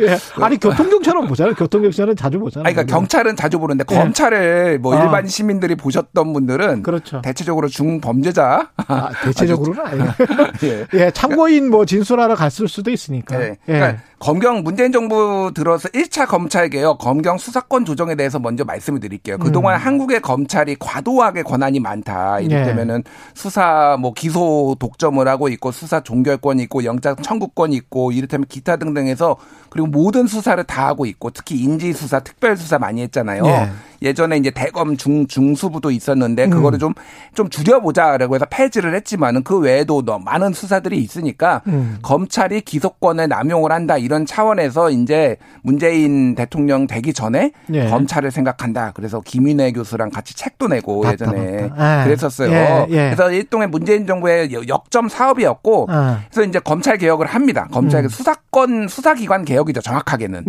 예. 0.00 0.18
아니 0.42 0.58
교통경찰은 0.58 1.26
보잖아요. 1.26 1.54
교통경찰은 1.54 2.16
자주 2.16 2.38
보잖아요. 2.38 2.66
아니, 2.66 2.74
그러니까 2.74 2.94
경찰은 2.96 3.36
자주 3.36 3.58
보는데 3.58 3.84
예. 3.90 3.94
검찰을 3.94 4.78
뭐 4.78 4.96
아. 4.96 5.02
일반 5.02 5.26
시민들이 5.26 5.74
보셨던 5.74 6.32
분들은 6.32 6.82
그렇죠. 6.82 7.20
대체적으로 7.22 7.68
중범죄자 7.68 8.70
아, 8.88 9.10
대체적으로는 9.24 9.86
아니에요. 9.86 10.14
예. 10.64 10.86
예, 10.94 11.10
참고인 11.10 11.70
뭐 11.70 11.84
진술하러 11.84 12.34
갔을 12.34 12.68
수도 12.68 12.90
있으니까. 12.90 13.38
네. 13.38 13.58
예. 13.68 13.72
그러니까 13.72 14.02
검경 14.18 14.62
문재인 14.62 14.92
정부 14.92 15.52
들어서 15.54 15.88
1차 15.90 16.26
검찰 16.26 16.68
개혁 16.70 16.98
검경 16.98 17.38
수사권 17.38 17.84
조정에 17.84 18.14
대해서 18.14 18.38
먼저 18.38 18.64
말씀을 18.64 19.00
드릴게요. 19.00 19.38
그동안 19.38 19.74
음. 19.74 19.84
한국의 19.84 20.20
검찰이 20.20 20.76
과도하게 20.78 21.42
권한이 21.42 21.80
많다. 21.80 22.40
예. 22.40 22.44
이를테면은 22.44 23.02
수사 23.34 23.96
뭐 24.00 24.12
기소 24.12 24.76
독점을 24.78 25.26
하고 25.26 25.48
있고 25.48 25.72
수사 25.72 26.00
종결권이 26.00 26.62
있고 26.64 26.84
영장 26.84 27.16
청구권이 27.16 27.76
있고 27.76 28.12
이를테면 28.12 28.46
기타 28.48 28.76
등등해서 28.76 29.36
그리고 29.68 29.88
모든 29.88 30.26
수사를 30.26 30.62
다 30.64 30.86
하고 30.86 31.04
있고 31.06 31.30
특히 31.30 31.56
인지 31.56 31.92
수사, 31.92 32.20
특별 32.20 32.56
수사 32.56 32.78
많이 32.78 33.02
했잖아요. 33.02 33.44
예. 33.46 33.70
예전에 34.04 34.36
이제 34.36 34.50
대검 34.50 34.96
중 34.96 35.26
중수부도 35.26 35.90
있었는데 35.90 36.44
음. 36.44 36.50
그거를 36.50 36.78
좀좀 36.78 37.48
줄여보자라고 37.50 38.34
해서 38.34 38.44
폐지를 38.50 38.94
했지만은 38.94 39.42
그 39.42 39.58
외에도 39.58 40.02
많은 40.02 40.52
수사들이 40.52 40.98
있으니까 40.98 41.62
음. 41.66 41.98
검찰이 42.02 42.60
기소권을 42.60 43.28
남용을 43.28 43.72
한다 43.72 43.96
이런 43.96 44.26
차원에서 44.26 44.90
이제 44.90 45.36
문재인 45.62 46.34
대통령 46.34 46.86
되기 46.86 47.14
전에 47.14 47.52
예. 47.72 47.88
검찰을 47.88 48.30
생각한다. 48.30 48.92
그래서 48.94 49.20
김인혜 49.20 49.72
교수랑 49.72 50.10
같이 50.10 50.36
책도 50.36 50.68
내고 50.68 51.02
맞다, 51.02 51.12
예전에 51.12 51.68
맞다. 51.68 52.00
예. 52.00 52.04
그랬었어요. 52.04 52.50
예, 52.50 52.86
예. 52.90 52.96
그래서 53.14 53.30
일종의 53.30 53.68
문재인 53.68 54.06
정부의 54.06 54.68
역점 54.68 55.08
사업이었고 55.08 55.86
아. 55.88 56.20
그래서 56.30 56.48
이제 56.48 56.58
검찰 56.58 56.98
개혁을 56.98 57.26
합니다. 57.26 57.68
검찰 57.72 58.04
음. 58.04 58.08
수사권 58.08 58.88
수사기관 58.88 59.44
개혁이죠 59.44 59.80
정확하게는. 59.80 60.44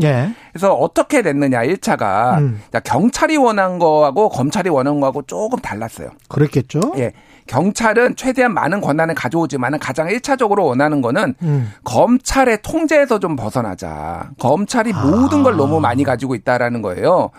예. 0.55 0.59
그래서 0.59 0.73
어떻게 0.73 1.21
됐느냐 1.21 1.63
1차가 1.63 2.37
음. 2.39 2.61
경찰이 2.83 3.35
원한 3.35 3.77
거하고 3.77 4.29
검찰이 4.29 4.69
원한 4.69 5.01
거하고 5.01 5.23
조금 5.23 5.59
달랐어요. 5.59 6.09
그랬겠죠? 6.29 6.93
예. 6.97 7.11
경찰은 7.47 8.15
최대한 8.15 8.53
많은 8.53 8.81
권한을 8.81 9.13
가져오지만은 9.13 9.77
가장 9.79 10.07
1차적으로 10.07 10.63
원하는 10.65 11.01
거는 11.01 11.35
음. 11.43 11.71
검찰의 11.83 12.59
통제에서 12.63 13.19
좀 13.19 13.35
벗어나자. 13.35 14.31
검찰이 14.39 14.93
아. 14.93 15.05
모든 15.05 15.43
걸 15.43 15.55
너무 15.55 15.79
많이 15.79 16.03
가지고 16.03 16.33
있다라는 16.35 16.81
거예요. 16.81 17.29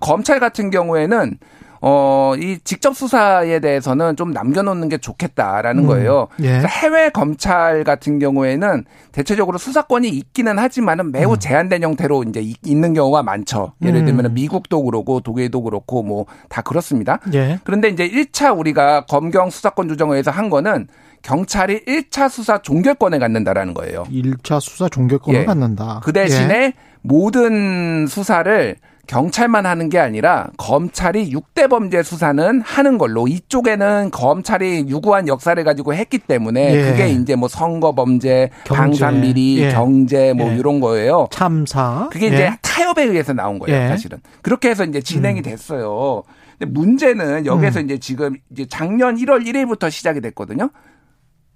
검찰 0.00 0.38
같은 0.38 0.70
경우에는 0.70 1.38
어, 1.80 2.34
이 2.38 2.58
직접 2.64 2.96
수사에 2.96 3.60
대해서는 3.60 4.16
좀 4.16 4.30
남겨놓는 4.32 4.88
게 4.88 4.98
좋겠다라는 4.98 5.84
음. 5.84 5.86
거예요. 5.86 6.28
예. 6.42 6.60
해외 6.66 7.10
검찰 7.10 7.84
같은 7.84 8.18
경우에는 8.18 8.84
대체적으로 9.12 9.58
수사권이 9.58 10.08
있기는 10.08 10.58
하지만은 10.58 11.12
매우 11.12 11.38
제한된 11.38 11.82
형태로 11.82 12.24
이제 12.24 12.40
이- 12.40 12.54
있는 12.64 12.94
경우가 12.94 13.22
많죠. 13.22 13.72
예를 13.82 14.00
음. 14.00 14.06
들면 14.06 14.34
미국도 14.34 14.82
그렇고 14.84 15.20
독일도 15.20 15.62
그렇고 15.62 16.02
뭐 16.02 16.26
다 16.48 16.62
그렇습니다. 16.62 17.18
예. 17.34 17.58
그런데 17.64 17.88
이제 17.88 18.08
1차 18.08 18.56
우리가 18.58 19.04
검경 19.06 19.50
수사권 19.50 19.88
조정을 19.88 20.16
해서 20.16 20.30
한 20.30 20.48
거는 20.50 20.86
경찰이 21.22 21.84
1차 21.86 22.28
수사 22.28 22.58
종결권을 22.62 23.18
갖는다라는 23.18 23.74
거예요. 23.74 24.04
1차 24.10 24.60
수사 24.60 24.88
종결권을 24.88 25.40
예. 25.40 25.44
갖는다. 25.44 26.00
그 26.04 26.12
대신에 26.12 26.72
모든 27.02 28.06
수사를 28.06 28.76
경찰만 29.06 29.66
하는 29.66 29.88
게 29.88 29.98
아니라 29.98 30.48
검찰이 30.56 31.30
6대 31.30 31.68
범죄 31.68 32.02
수사는 32.02 32.60
하는 32.60 32.98
걸로 32.98 33.28
이쪽에는 33.28 34.10
검찰이 34.10 34.86
유구한 34.88 35.28
역사를 35.28 35.62
가지고 35.62 35.94
했기 35.94 36.18
때문에 36.18 36.74
예. 36.74 36.90
그게 36.90 37.08
이제 37.10 37.36
뭐 37.36 37.48
선거 37.48 37.94
범죄. 37.94 38.50
방산비리, 38.66 39.58
예. 39.62 39.70
경제 39.70 40.32
뭐 40.32 40.50
예. 40.50 40.56
이런 40.56 40.80
거예요. 40.80 41.28
참사. 41.30 42.08
그게 42.10 42.26
예. 42.26 42.34
이제 42.34 42.50
타협에 42.62 43.04
의해서 43.04 43.32
나온 43.32 43.58
거예요, 43.58 43.84
예. 43.84 43.88
사실은. 43.88 44.18
그렇게 44.42 44.70
해서 44.70 44.84
이제 44.84 45.00
진행이 45.00 45.42
됐어요. 45.42 46.22
근데 46.58 46.72
문제는 46.72 47.46
여기서 47.46 47.80
음. 47.80 47.84
이제 47.84 47.98
지금 47.98 48.36
이제 48.50 48.66
작년 48.68 49.16
1월 49.16 49.46
1일부터 49.46 49.90
시작이 49.90 50.20
됐거든요. 50.20 50.70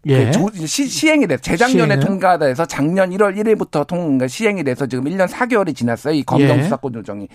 예. 0.06 0.26
그 0.26 0.30
조- 0.32 0.66
시, 0.66 0.86
시행이 0.88 1.26
돼서 1.26 1.42
재작년에 1.42 1.94
시행은? 1.94 2.00
통과돼서 2.00 2.64
작년 2.64 3.10
1월 3.10 3.36
1일부터 3.36 3.86
통 3.86 3.98
그러니까 4.00 4.28
시행이 4.28 4.64
돼서 4.64 4.86
지금 4.86 5.04
1년 5.04 5.28
4개월이 5.28 5.76
지났어요. 5.76 6.14
이 6.14 6.22
검경 6.22 6.58
예. 6.58 6.62
수사권 6.62 6.92
조정이 6.94 7.28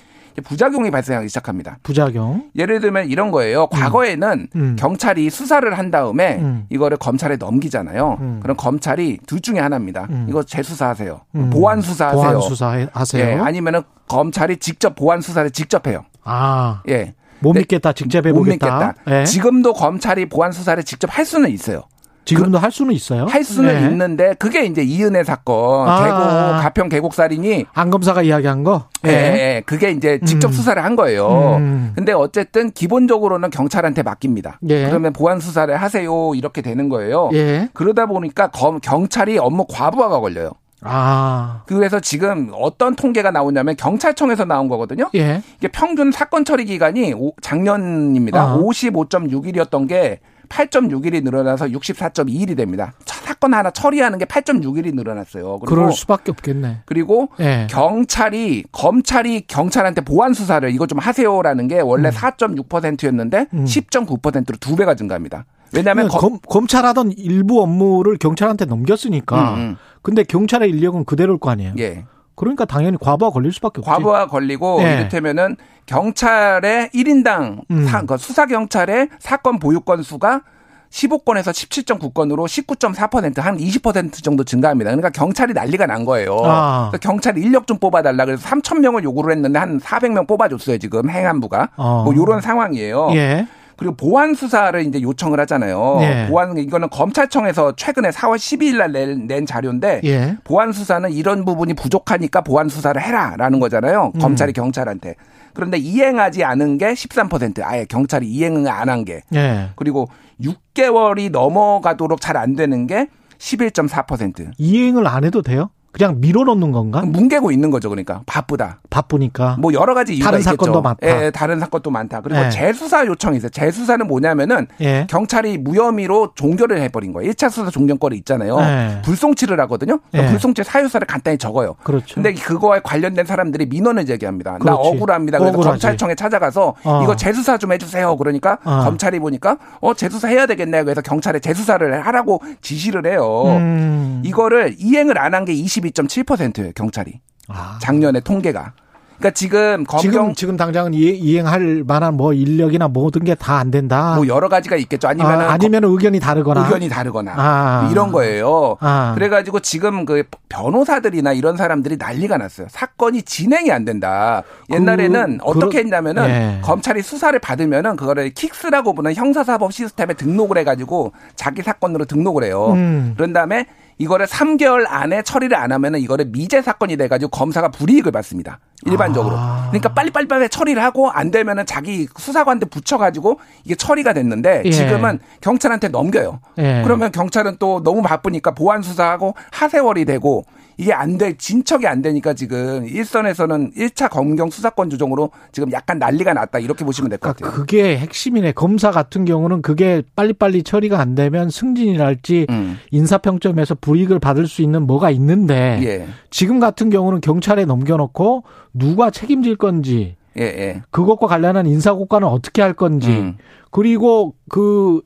부작용이 0.43 0.91
발생하기 0.91 1.29
시작합니다. 1.29 1.77
부작용. 1.83 2.49
예를 2.57 2.81
들면 2.81 3.07
이런 3.09 3.31
거예요. 3.31 3.67
과거에는 3.67 4.47
음. 4.55 4.75
경찰이 4.77 5.29
수사를 5.29 5.77
한 5.77 5.91
다음에 5.91 6.37
음. 6.39 6.65
이거를 6.69 6.97
검찰에 6.97 7.37
넘기잖아요. 7.37 8.17
음. 8.19 8.39
그럼 8.41 8.57
검찰이 8.57 9.19
둘 9.27 9.39
중에 9.39 9.59
하나입니다. 9.59 10.07
음. 10.09 10.25
이거 10.27 10.43
재수사하세요. 10.43 11.21
음. 11.35 11.49
보안 11.51 11.79
수사하세요. 11.81 12.21
보안 12.21 12.41
수사 12.41 12.85
하세요. 12.91 13.23
예, 13.25 13.33
아니면은 13.35 13.83
검찰이 14.09 14.57
직접 14.57 14.95
보안 14.95 15.21
수사를 15.21 15.49
직접 15.51 15.87
해요. 15.87 16.03
아. 16.23 16.81
예. 16.89 17.13
못 17.39 17.53
네. 17.53 17.59
믿겠다. 17.59 17.93
직접 17.93 18.21
못 18.21 18.27
해보겠다. 18.29 18.93
믿겠다. 18.95 19.19
예. 19.21 19.23
지금도 19.25 19.73
검찰이 19.73 20.27
보안 20.27 20.51
수사를 20.51 20.81
직접 20.83 21.07
할 21.17 21.25
수는 21.25 21.49
있어요. 21.51 21.83
지금도 22.25 22.57
할 22.57 22.71
수는 22.71 22.93
있어요. 22.93 23.25
할 23.25 23.43
수는 23.43 23.83
예. 23.83 23.87
있는데 23.87 24.33
그게 24.39 24.65
이제 24.65 24.81
이은혜 24.83 25.23
사건, 25.23 25.87
아. 25.87 26.03
계곡 26.03 26.61
가평 26.63 26.89
계곡 26.89 27.13
살인이 27.13 27.65
안 27.73 27.89
검사가 27.89 28.23
이야기한 28.23 28.63
거. 28.63 28.89
예, 29.05 29.09
예, 29.11 29.63
그게 29.65 29.91
이제 29.91 30.19
직접 30.25 30.47
음. 30.49 30.51
수사를 30.53 30.83
한 30.83 30.95
거예요. 30.95 31.57
음. 31.57 31.93
근데 31.95 32.11
어쨌든 32.11 32.71
기본적으로는 32.71 33.49
경찰한테 33.51 34.03
맡깁니다. 34.03 34.59
예. 34.69 34.87
그러면 34.87 35.13
보안 35.13 35.39
수사를 35.39 35.75
하세요 35.75 36.33
이렇게 36.35 36.61
되는 36.61 36.89
거예요. 36.89 37.29
예. 37.33 37.69
그러다 37.73 38.07
보니까 38.07 38.47
검, 38.47 38.79
경찰이 38.79 39.37
업무 39.37 39.65
과부하가 39.69 40.19
걸려요. 40.19 40.51
아. 40.87 41.63
그래서 41.65 41.99
지금 41.99 42.51
어떤 42.53 42.95
통계가 42.95 43.31
나오냐면 43.31 43.75
경찰청에서 43.75 44.45
나온 44.45 44.67
거거든요. 44.67 45.09
예. 45.15 45.41
이게 45.57 45.67
평균 45.67 46.11
사건 46.11 46.45
처리 46.45 46.65
기간이 46.65 47.13
오- 47.13 47.33
작년입니다. 47.41 48.41
아. 48.41 48.57
55.6일이었던 48.57 49.87
게 49.89 50.19
8.6일이 50.45 51.23
늘어나서 51.23 51.67
64.2일이 51.67 52.55
됩니다. 52.55 52.93
사건 53.05 53.53
하나 53.53 53.71
처리하는 53.71 54.17
게 54.19 54.25
8.6일이 54.25 54.93
늘어났어요. 54.93 55.59
그럴 55.59 55.91
수밖에 55.91 56.31
없겠네. 56.31 56.83
그리고 56.85 57.29
예. 57.39 57.67
경찰이 57.69 58.63
검찰이 58.71 59.41
경찰한테 59.47 60.01
보안 60.01 60.33
수사를 60.33 60.69
이거 60.71 60.87
좀 60.87 60.99
하세요라는 60.99 61.67
게 61.67 61.79
원래 61.79 62.09
4.6%였는데 62.09 63.47
음. 63.53 63.65
10.9%로 63.65 64.57
두 64.59 64.75
배가 64.75 64.95
증가합니다. 64.95 65.45
왜냐하면 65.73 66.07
검, 66.07 66.19
검, 66.19 66.39
검찰 66.47 66.85
하던 66.85 67.11
일부 67.17 67.61
업무를 67.61 68.17
경찰한테 68.17 68.65
넘겼으니까. 68.65 69.55
음, 69.55 69.59
음. 69.59 69.75
근데 70.01 70.23
경찰의 70.23 70.69
인력은 70.69 71.05
그대로일 71.05 71.39
거 71.39 71.49
아니에요. 71.49 71.73
예. 71.79 72.05
그러니까 72.35 72.65
당연히 72.65 72.97
과부하 72.99 73.31
걸릴 73.31 73.51
수밖에 73.53 73.79
없지. 73.79 73.89
과부하 73.89 74.27
걸리고 74.27 74.79
예. 74.81 74.93
이를테면은 74.93 75.55
경찰의 75.85 76.89
1인당 76.89 77.61
음. 77.71 77.85
사, 77.85 78.01
그 78.01 78.17
수사 78.17 78.45
경찰의 78.45 79.09
사건 79.19 79.59
보유 79.59 79.81
건수가 79.81 80.41
15건에서 80.89 81.51
17.9건으로 81.51 82.47
19.4%한 82.47 83.57
20% 83.57 84.23
정도 84.23 84.43
증가합니다. 84.43 84.91
그러니까 84.91 85.09
경찰이 85.09 85.53
난리가 85.53 85.85
난 85.85 86.05
거예요. 86.05 86.37
아. 86.43 86.89
그래서 86.89 87.01
경찰 87.01 87.37
인력 87.37 87.67
좀 87.67 87.77
뽑아달라 87.77 88.25
그래서 88.25 88.47
3천 88.47 88.79
명을 88.79 89.03
요구를 89.03 89.33
했는데 89.35 89.59
한 89.59 89.79
400명 89.79 90.27
뽑아줬어요 90.27 90.77
지금 90.77 91.09
행안부가 91.09 91.69
어. 91.75 92.03
뭐 92.05 92.13
이런 92.13 92.41
상황이에요. 92.41 93.09
예. 93.15 93.47
그리고 93.77 93.95
보안 93.95 94.33
수사를 94.33 94.79
이제 94.85 95.01
요청을 95.01 95.39
하잖아요. 95.41 95.97
예. 96.01 96.27
보안 96.29 96.57
이거는 96.57 96.89
검찰청에서 96.89 97.75
최근에 97.75 98.09
4월 98.09 98.35
12일 98.37 98.77
날 98.77 98.91
낸, 98.91 99.27
낸 99.27 99.45
자료인데 99.45 100.01
예. 100.05 100.37
보안 100.43 100.71
수사는 100.71 101.11
이런 101.11 101.43
부분이 101.45 101.73
부족하니까 101.73 102.41
보안 102.41 102.69
수사를 102.69 103.01
해라라는 103.01 103.59
거잖아요. 103.59 104.11
음. 104.15 104.19
검찰이 104.19 104.53
경찰한테. 104.53 105.15
그런데 105.53 105.77
이행하지 105.77 106.43
않은 106.43 106.77
게 106.77 106.93
13% 106.93 107.61
아예 107.63 107.85
경찰이 107.85 108.27
이행을 108.27 108.69
안 108.69 108.89
한 108.89 109.03
게. 109.05 109.21
예. 109.33 109.69
그리고 109.75 110.07
6개월이 110.41 111.31
넘어가도록 111.31 112.21
잘 112.21 112.35
안 112.37 112.55
되는 112.55 112.87
게 112.87 113.07
11.4%. 113.37 114.51
이행을 114.57 115.07
안 115.07 115.23
해도 115.23 115.41
돼요? 115.41 115.69
그냥 115.95 116.19
밀어넣는 116.19 116.73
건가? 116.73 117.01
뭉개고 117.05 117.51
있는 117.51 117.71
거죠, 117.71 117.87
그러니까 117.89 118.21
바쁘다. 118.25 118.79
바쁘니까. 118.89 119.55
뭐 119.59 119.71
여러 119.73 119.93
가지 119.93 120.13
이유가 120.13 120.25
다른 120.31 120.39
있겠죠. 120.39 120.51
사건도 120.57 120.81
많다. 120.81 121.07
예, 121.25 121.31
다른 121.31 121.59
사건도 121.61 121.89
많다. 121.89 122.19
그리고 122.21 122.41
예. 122.41 122.49
재수사 122.49 123.05
요청이 123.05 123.37
있어요. 123.37 123.49
재수사는 123.49 124.05
뭐냐면은 124.05 124.67
예. 124.81 125.07
경찰이 125.09 125.57
무혐의로 125.57 126.33
종결을 126.35 126.81
해버린 126.81 127.13
거예요. 127.13 127.31
1차 127.31 127.49
수사 127.49 127.69
종결권이 127.71 128.17
있잖아요. 128.17 128.57
예. 128.59 129.01
불송치를 129.05 129.57
하거든요. 129.61 129.99
그러니까 130.11 130.27
예. 130.27 130.31
불송치 130.33 130.63
사유사를 130.65 131.07
간단히 131.07 131.37
적어요. 131.37 131.75
그렇죠. 131.83 132.15
근데 132.15 132.33
그거와 132.33 132.79
관련된 132.81 133.25
사람들이 133.25 133.65
민원을 133.67 134.05
제기합니다. 134.05 134.57
그렇지. 134.57 134.65
나 134.65 134.75
억울합니다. 134.75 135.37
그래서 135.37 135.53
억울하지. 135.53 135.69
검찰청에 135.69 136.15
찾아가서 136.15 136.75
어. 136.83 137.03
이거 137.03 137.15
재수사 137.15 137.57
좀 137.57 137.71
해주세요. 137.71 138.17
그러니까 138.17 138.57
어. 138.65 138.81
검찰이 138.83 139.19
보니까 139.19 139.57
어 139.79 139.93
재수사 139.93 140.27
해야 140.27 140.45
되겠네. 140.45 140.83
그래서 140.83 140.99
경찰에 141.01 141.39
재수사를 141.39 142.05
하라고 142.05 142.41
지시를 142.61 143.05
해요. 143.05 143.43
음. 143.47 144.21
이거를 144.25 144.75
이행을 144.77 145.17
안 145.17 145.33
한 145.33 145.45
게 145.45 145.53
20. 145.53 145.84
42.7% 145.91 146.73
경찰이 146.75 147.19
아. 147.47 147.77
작년에 147.81 148.19
통계가 148.21 148.73
그러니까 149.17 149.33
지금 149.33 149.85
검경 149.85 150.11
지금, 150.11 150.33
지금 150.33 150.57
당장은 150.57 150.93
이행할 150.93 151.85
만한 151.87 152.15
뭐 152.15 152.33
인력이나 152.33 152.89
모든 152.89 153.23
게 153.23 153.33
다 153.33 153.55
안 153.59 153.71
된다. 153.71 154.15
뭐 154.17 154.27
여러 154.27 154.49
가지가 154.49 154.75
있겠죠. 154.75 155.07
아니면 155.07 155.39
아, 155.39 155.57
니면 155.57 155.85
의견이 155.85 156.19
다르거나 156.19 156.65
의견이 156.65 156.89
다르거나 156.89 157.31
아. 157.37 157.87
이런 157.91 158.11
거예요. 158.11 158.75
아. 158.81 159.13
그래가지고 159.15 159.61
지금 159.61 160.03
그 160.03 160.23
변호사들이나 160.49 161.31
이런 161.31 161.55
사람들이 161.55 161.95
난리가 161.95 162.37
났어요. 162.37 162.67
사건이 162.69 163.21
진행이 163.21 163.71
안 163.71 163.85
된다. 163.85 164.43
옛날에는 164.69 165.37
그, 165.37 165.45
어떻게 165.45 165.77
그, 165.77 165.85
했냐면은 165.85 166.27
예. 166.27 166.59
검찰이 166.61 167.01
수사를 167.01 167.39
받으면은 167.39 167.95
그거를 167.95 168.31
킥스라고 168.31 168.93
부는 168.95 169.15
형사사법 169.15 169.71
시스템에 169.71 170.13
등록을 170.15 170.57
해가지고 170.57 171.13
자기 171.37 171.61
사건으로 171.61 172.03
등록을 172.03 172.43
해요. 172.43 172.73
음. 172.73 173.13
그런 173.15 173.31
다음에 173.31 173.65
이거를 173.97 174.25
3개월 174.25 174.85
안에 174.87 175.21
처리를 175.21 175.55
안 175.57 175.71
하면은 175.71 175.99
이거를 175.99 176.25
미제 176.25 176.61
사건이 176.61 176.97
돼가지고 176.97 177.29
검사가 177.29 177.69
불이익을 177.69 178.11
받습니다. 178.11 178.59
일반적으로. 178.85 179.35
아. 179.37 179.67
그러니까 179.69 179.93
빨리빨리 179.93 180.49
처리를 180.49 180.83
하고 180.83 181.09
안 181.09 181.31
되면은 181.31 181.65
자기 181.65 182.07
수사관한테 182.17 182.67
붙여가지고 182.67 183.39
이게 183.63 183.75
처리가 183.75 184.13
됐는데 184.13 184.63
예. 184.65 184.71
지금은 184.71 185.19
경찰한테 185.41 185.87
넘겨요. 185.87 186.39
예. 186.57 186.81
그러면 186.83 187.11
경찰은 187.11 187.57
또 187.59 187.81
너무 187.83 188.01
바쁘니까 188.01 188.51
보안 188.51 188.81
수사하고 188.81 189.33
하세월이 189.51 190.05
되고 190.05 190.45
이게 190.77 190.93
안 190.93 191.17
돼, 191.17 191.33
진척이 191.37 191.87
안 191.87 192.01
되니까 192.01 192.33
지금 192.33 192.85
일선에서는 192.87 193.71
1차 193.71 194.09
검경 194.09 194.49
수사권 194.49 194.89
조정으로 194.89 195.31
지금 195.51 195.71
약간 195.71 195.99
난리가 195.99 196.33
났다. 196.33 196.59
이렇게 196.59 196.83
보시면 196.83 197.09
될것 197.09 197.35
그러니까 197.35 197.49
같아요. 197.49 197.61
그게 197.61 197.97
핵심이네. 197.97 198.51
검사 198.53 198.91
같은 198.91 199.25
경우는 199.25 199.61
그게 199.61 200.03
빨리빨리 200.15 200.63
처리가 200.63 200.99
안 200.99 201.15
되면 201.15 201.49
승진이랄지 201.49 202.47
음. 202.49 202.77
인사평점에서 202.91 203.75
불이익을 203.75 204.19
받을 204.19 204.47
수 204.47 204.61
있는 204.61 204.85
뭐가 204.85 205.11
있는데 205.11 205.79
예. 205.83 206.07
지금 206.29 206.59
같은 206.59 206.89
경우는 206.89 207.21
경찰에 207.21 207.65
넘겨놓고 207.65 208.43
누가 208.73 209.09
책임질 209.09 209.55
건지 209.55 210.15
예, 210.37 210.43
예. 210.43 210.81
그것과 210.91 211.27
관련한 211.27 211.65
인사고과는 211.65 212.27
어떻게 212.27 212.61
할 212.61 212.73
건지 212.73 213.09
음. 213.09 213.37
그리고 213.71 214.35
그, 214.49 215.01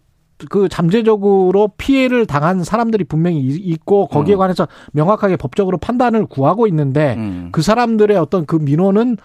그 0.48 0.70
잠재적으로 0.70 1.72
피해를 1.78 2.26
당한 2.26 2.64
사람들이 2.64 3.04
분명히 3.04 3.40
이- 3.40 3.56
있고 3.72 4.08
거기에 4.08 4.36
음. 4.36 4.40
관해서 4.40 4.68
명확하게 4.94 5.36
법적으로 5.36 5.78
판단을 5.78 6.26
구하고 6.28 6.68
있는데 6.68 7.16
음. 7.18 7.50
그 7.52 7.62
사람들의 7.62 8.16
어떤 8.18 8.46
그 8.46 8.56
민원은 8.56 9.18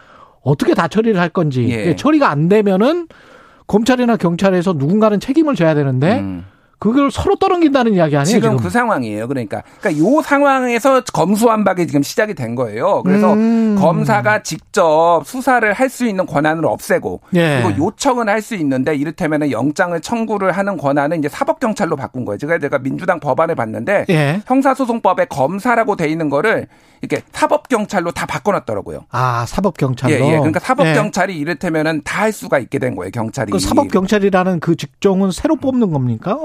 어떻게 0.42 0.74
다 0.74 0.88
처리를 0.88 1.20
할 1.20 1.28
건지 1.28 1.68
예. 1.70 1.94
처리가 1.96 2.28
안 2.30 2.48
되면은 2.48 3.06
검찰이나 3.66 4.16
경찰에서 4.16 4.74
누군가는 4.74 5.18
책임을 5.20 5.54
져야 5.54 5.74
되는데 5.74 6.18
음. 6.20 6.44
그걸 6.84 7.10
서로 7.10 7.34
떠넘긴다는 7.36 7.94
이야기 7.94 8.14
아니에요 8.14 8.24
지금, 8.24 8.50
지금? 8.50 8.56
그 8.62 8.68
상황이에요. 8.68 9.26
그러니까 9.26 9.62
그러니까 9.80 10.04
요 10.04 10.20
상황에서 10.20 11.00
검수완박이 11.12 11.86
지금 11.86 12.02
시작이 12.02 12.34
된 12.34 12.54
거예요. 12.54 13.02
그래서 13.04 13.32
음. 13.32 13.76
검사가 13.78 14.42
직접 14.42 15.22
수사를 15.24 15.72
할 15.72 15.88
수 15.94 16.06
있는 16.06 16.26
권한을 16.26 16.66
없애고 16.66 17.20
예. 17.34 17.62
그리고 17.62 17.84
요청은 17.86 18.28
할 18.28 18.42
수 18.42 18.54
있는데 18.56 18.96
이를테면은 18.96 19.50
영장을 19.52 19.98
청구를 20.00 20.52
하는 20.52 20.76
권한은 20.76 21.20
이제 21.20 21.28
사법 21.28 21.60
경찰로 21.60 21.94
바꾼 21.96 22.24
거예요. 22.24 22.36
제가 22.36 22.58
제가 22.58 22.78
민주당 22.78 23.20
법안을 23.20 23.54
봤는데 23.54 24.06
예. 24.10 24.42
형사소송법에 24.46 25.26
검사라고 25.26 25.94
돼 25.96 26.08
있는 26.08 26.28
거를 26.28 26.66
이렇게 27.00 27.22
사법 27.32 27.68
경찰로 27.68 28.10
다 28.12 28.26
바꿔놨더라고요. 28.26 29.00
아 29.10 29.44
사법 29.46 29.76
경찰로. 29.76 30.12
예, 30.14 30.18
예. 30.20 30.36
그러니까 30.38 30.58
사법 30.58 30.84
경찰이 30.84 31.36
이래테면은 31.38 32.02
다 32.02 32.24
할 32.24 32.32
수가 32.32 32.58
있게 32.58 32.78
된 32.78 32.96
거예요, 32.96 33.10
경찰이. 33.10 33.52
그 33.52 33.58
사법 33.58 33.90
경찰이라는 33.90 34.60
그 34.60 34.76
직종은 34.76 35.30
새로 35.30 35.56
뽑는 35.56 35.92
겁니까? 35.92 36.38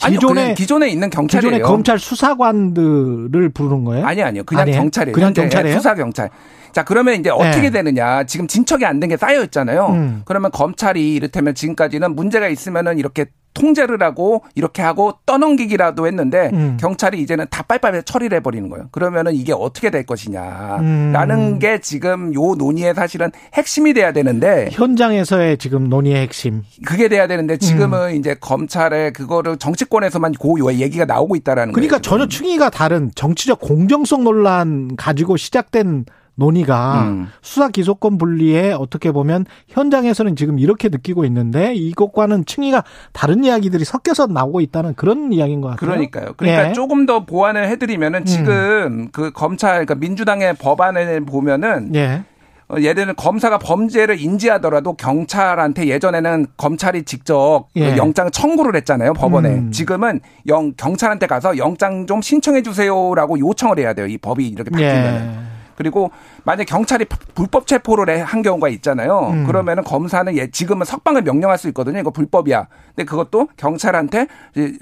어, 0.00 0.06
아니요, 0.06 0.18
기존에 0.18 0.54
기존에 0.54 0.88
있는 0.88 1.10
경찰이에요. 1.10 1.50
기존의 1.50 1.66
검찰 1.66 1.98
수사관들을 1.98 3.48
부르는 3.50 3.84
거예요? 3.84 4.06
아니 4.06 4.22
아니요. 4.22 4.42
그냥 4.44 4.62
아니에요? 4.62 4.80
경찰이에요. 4.80 5.14
그냥 5.14 5.32
경찰이에요? 5.32 5.76
수사 5.76 5.94
경찰. 5.94 6.30
자, 6.72 6.84
그러면 6.84 7.14
이제 7.20 7.30
어떻게 7.30 7.62
네. 7.62 7.70
되느냐. 7.70 8.24
지금 8.24 8.46
진척이 8.46 8.84
안 8.86 9.00
된 9.00 9.08
게 9.08 9.16
쌓여 9.16 9.42
있잖아요. 9.44 9.86
음. 9.90 10.22
그러면 10.24 10.50
검찰이 10.52 11.14
이를테면 11.14 11.54
지금까지는 11.54 12.14
문제가 12.14 12.48
있으면은 12.48 12.98
이렇게 12.98 13.26
통제를 13.54 14.02
하고 14.02 14.44
이렇게 14.54 14.80
하고 14.80 15.12
떠넘기기라도 15.26 16.06
했는데 16.06 16.48
음. 16.54 16.78
경찰이 16.80 17.20
이제는 17.20 17.44
다 17.50 17.62
빨리빨리 17.64 18.02
처리를 18.04 18.36
해버리는 18.38 18.66
거예요. 18.70 18.88
그러면은 18.92 19.34
이게 19.34 19.52
어떻게 19.52 19.90
될 19.90 20.06
것이냐라는 20.06 21.38
음. 21.38 21.58
게 21.58 21.78
지금 21.80 22.32
요 22.34 22.54
논의의 22.56 22.94
사실은 22.94 23.30
핵심이 23.54 23.92
돼야 23.92 24.12
되는데 24.12 24.68
현장에서의 24.72 25.58
지금 25.58 25.88
논의의 25.88 26.22
핵심. 26.22 26.62
그게 26.86 27.08
돼야 27.08 27.26
되는데 27.26 27.58
지금은 27.58 28.10
음. 28.10 28.14
이제 28.14 28.34
검찰의 28.40 29.12
그거를 29.12 29.58
정치권에서만 29.58 30.32
고 30.34 30.72
얘기가 30.72 31.04
나오고 31.04 31.36
있다라는 31.36 31.72
그러니까 31.74 31.98
거예요. 31.98 32.02
전혀 32.02 32.28
층위가 32.28 32.70
다른 32.70 33.10
정치적 33.14 33.60
공정성 33.60 34.24
논란 34.24 34.96
가지고 34.96 35.36
시작된 35.36 36.06
논의가 36.34 37.02
음. 37.02 37.28
수사 37.42 37.68
기소권 37.68 38.18
분리에 38.18 38.72
어떻게 38.72 39.12
보면 39.12 39.44
현장에서는 39.68 40.36
지금 40.36 40.58
이렇게 40.58 40.88
느끼고 40.88 41.24
있는데 41.26 41.74
이것과는 41.74 42.46
층위가 42.46 42.84
다른 43.12 43.44
이야기들이 43.44 43.84
섞여서 43.84 44.28
나오고 44.28 44.60
있다는 44.60 44.94
그런 44.94 45.32
이야기인 45.32 45.60
것 45.60 45.68
같아요. 45.68 45.90
그러니까요. 45.90 46.34
그러니까 46.36 46.70
예. 46.70 46.72
조금 46.72 47.06
더 47.06 47.24
보완을 47.24 47.68
해드리면은 47.68 48.24
지금 48.24 49.08
그 49.12 49.30
검찰, 49.32 49.72
그러니까 49.72 49.94
민주당의 49.96 50.54
법안을 50.54 51.24
보면은 51.26 51.94
예. 51.94 52.24
어, 52.68 52.76
예를 52.78 52.94
들면 52.94 53.16
검사가 53.16 53.58
범죄를 53.58 54.20
인지하더라도 54.20 54.94
경찰한테 54.94 55.88
예전에는 55.88 56.46
검찰이 56.56 57.02
직접 57.04 57.66
그 57.74 57.80
예. 57.80 57.96
영장 57.96 58.30
청구를 58.30 58.74
했잖아요 58.76 59.12
법원에 59.12 59.48
음. 59.50 59.72
지금은 59.72 60.20
영, 60.48 60.72
경찰한테 60.76 61.26
가서 61.26 61.58
영장 61.58 62.06
좀 62.06 62.22
신청해 62.22 62.62
주세요라고 62.62 63.38
요청을 63.38 63.78
해야 63.78 63.92
돼요 63.92 64.06
이 64.06 64.16
법이 64.16 64.48
이렇게 64.48 64.70
바뀌면 64.70 65.04
예. 65.04 65.51
그리고 65.76 66.10
만약 66.44 66.64
경찰이 66.64 67.06
불법 67.34 67.66
체포를 67.66 68.08
해- 68.14 68.20
한 68.20 68.42
경우가 68.42 68.68
있잖아요. 68.68 69.30
음. 69.32 69.46
그러면은 69.46 69.82
검사는 69.84 70.36
예, 70.36 70.50
지금은 70.50 70.84
석방을 70.84 71.22
명령할 71.22 71.58
수 71.58 71.68
있거든요. 71.68 71.98
이거 71.98 72.10
불법이야. 72.10 72.66
근데 72.94 73.04
그것도 73.04 73.48
경찰한테 73.56 74.26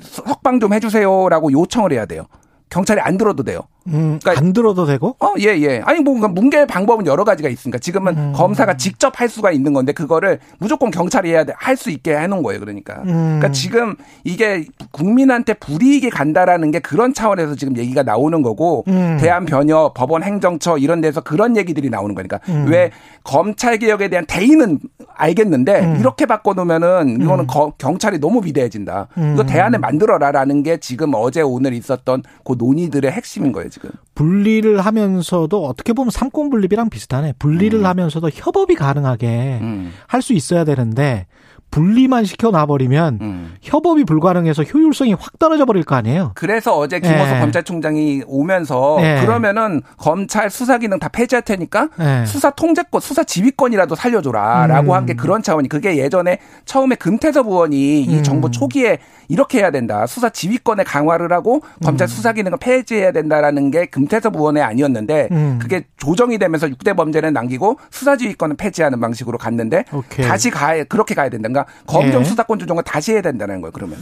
석방 0.03 0.61
좀 0.61 0.73
해주세요라고 0.73 1.53
요청을 1.53 1.93
해야 1.93 2.07
돼요. 2.07 2.25
경찰이 2.69 3.01
안 3.01 3.19
들어도 3.19 3.43
돼요. 3.43 3.61
음, 3.87 4.19
그러니까 4.23 4.33
안 4.37 4.53
들어도 4.53 4.85
되고? 4.85 5.17
어, 5.21 5.35
예, 5.39 5.47
예. 5.59 5.81
아니, 5.85 6.01
뭐, 6.01 6.15
그러니까 6.15 6.29
뭉개 6.41 6.67
방법은 6.67 7.07
여러 7.07 7.25
가지가 7.25 7.49
있으니까. 7.49 7.79
지금은 7.79 8.17
음. 8.17 8.33
검사가 8.35 8.77
직접 8.77 9.19
할 9.21 9.29
수가 9.29 9.53
있는 9.53 9.73
건데, 9.73 9.93
그거를 9.93 10.39
무조건 10.59 10.91
경찰이 10.91 11.31
해야 11.31 11.45
돼, 11.45 11.55
할 11.57 11.77
수 11.81 11.91
있게 11.91 12.15
해놓은 12.15 12.43
거예요, 12.43 12.61
그러니까. 12.61 12.97
음. 13.07 13.39
그러니까 13.39 13.53
지금 13.53 13.97
이게 14.23 14.67
국민한테 14.93 15.55
불이익이 15.55 16.11
간다라는 16.11 16.71
게 16.73 16.79
그런 16.81 17.15
차원에서 17.15 17.55
지금 17.55 17.77
얘기가 17.79 18.03
나오는 18.03 18.43
거고, 18.43 18.85
음. 18.89 19.17
대한변협, 19.19 19.95
법원 19.95 20.23
행정처 20.25 20.77
이런 20.77 21.01
데서 21.01 21.23
그런 21.23 21.57
얘기들이 21.57 21.89
나오는 21.89 22.15
거니까. 22.15 22.39
음. 22.51 22.67
왜 22.69 22.91
검찰 23.25 23.79
개혁에 23.79 24.09
대한 24.09 24.27
대의는 24.27 24.79
알겠는데, 25.15 25.81
음. 25.81 25.97
이렇게 26.01 26.27
바꿔놓으면은 26.27 27.23
이거는 27.23 27.47
거- 27.47 27.73
경찰이 27.79 28.19
너무 28.21 28.43
위대해진다. 28.45 29.09
이거 29.17 29.23
음. 29.43 29.47
대안을 29.47 29.79
만들어라라는 29.79 30.63
게 30.63 30.77
지금 30.77 31.13
어제 31.15 31.41
오늘 31.41 31.73
있었던 31.73 32.23
그 32.45 32.57
논의들의 32.59 33.11
핵심인 33.11 33.53
거예요, 33.53 33.70
지금. 33.71 33.91
분리를 34.15 34.81
하면서도 34.81 35.65
어떻게 35.65 35.93
보면 35.93 36.11
삼권 36.11 36.51
분립이랑 36.51 36.91
비슷하네. 36.91 37.35
분리를 37.39 37.79
음. 37.79 37.87
하면서도 37.87 38.31
협업이 38.33 38.75
가능하게 38.75 39.59
음. 39.63 39.93
할수 40.07 40.33
있어야 40.33 40.65
되는데 40.65 41.27
분리만 41.71 42.25
시켜 42.25 42.51
놔버리면 42.51 43.19
음. 43.21 43.55
협업이 43.63 44.05
불가능해서 44.05 44.63
효율성이 44.65 45.15
확 45.15 45.39
떨어져 45.39 45.65
버릴 45.65 45.85
거 45.85 45.95
아니에요. 45.95 46.33
그래서 46.35 46.77
어제 46.77 47.01
김호수 47.01 47.35
예. 47.35 47.41
검찰총장이 47.41 48.23
오면서 48.27 48.99
예. 49.01 49.21
그러면은 49.21 49.83
검찰 49.97 50.51
수사 50.51 50.79
기능 50.79 50.99
다 50.99 51.09
폐지할 51.09 51.43
테니까 51.43 51.89
예. 52.01 52.27
수사 52.27 52.51
통제권, 52.51 53.01
수사 53.01 53.23
지휘권이라도 53.23 53.95
살려줘라라고 53.95 54.93
음. 54.93 54.97
한게 54.97 55.15
그런 55.15 55.43
차원이 55.43 55.69
그게 55.69 55.97
예전에 55.99 56.39
처음에 56.65 56.97
금태섭 56.97 57.47
의원이 57.47 58.03
이 58.03 58.19
음. 58.19 58.23
정부 58.23 58.51
초기에 58.51 58.99
이렇게 59.29 59.59
해야 59.59 59.71
된다 59.71 60.07
수사 60.07 60.29
지휘권에 60.29 60.83
강화를 60.83 61.33
하고 61.33 61.63
검찰 61.85 62.07
음. 62.07 62.09
수사 62.09 62.33
기능을 62.33 62.59
폐지해야 62.59 63.13
된다라는 63.13 63.71
게 63.71 63.87
금태섭 63.87 64.35
의원의 64.35 64.63
아니었는데 64.63 65.29
음. 65.31 65.59
그게 65.61 65.85
조정이 65.97 66.39
되면서 66.39 66.67
6대 66.67 66.97
범죄는 66.97 67.33
남기고 67.33 67.79
수사 67.91 68.17
지휘권은 68.17 68.57
폐지하는 68.57 69.01
방식으로 69.01 69.39
갔는데 69.39 69.85
오케이. 69.93 70.27
다시 70.27 70.51
가 70.51 70.83
그렇게 70.85 71.15
가야 71.15 71.29
된다. 71.29 71.41
그러니까 71.65 71.85
검정 71.87 72.21
예. 72.21 72.25
수사권 72.25 72.59
조정을 72.59 72.83
다시 72.83 73.13
해야 73.13 73.23
된다는 73.23 73.61
거예요. 73.61 73.73
그러면. 73.73 73.99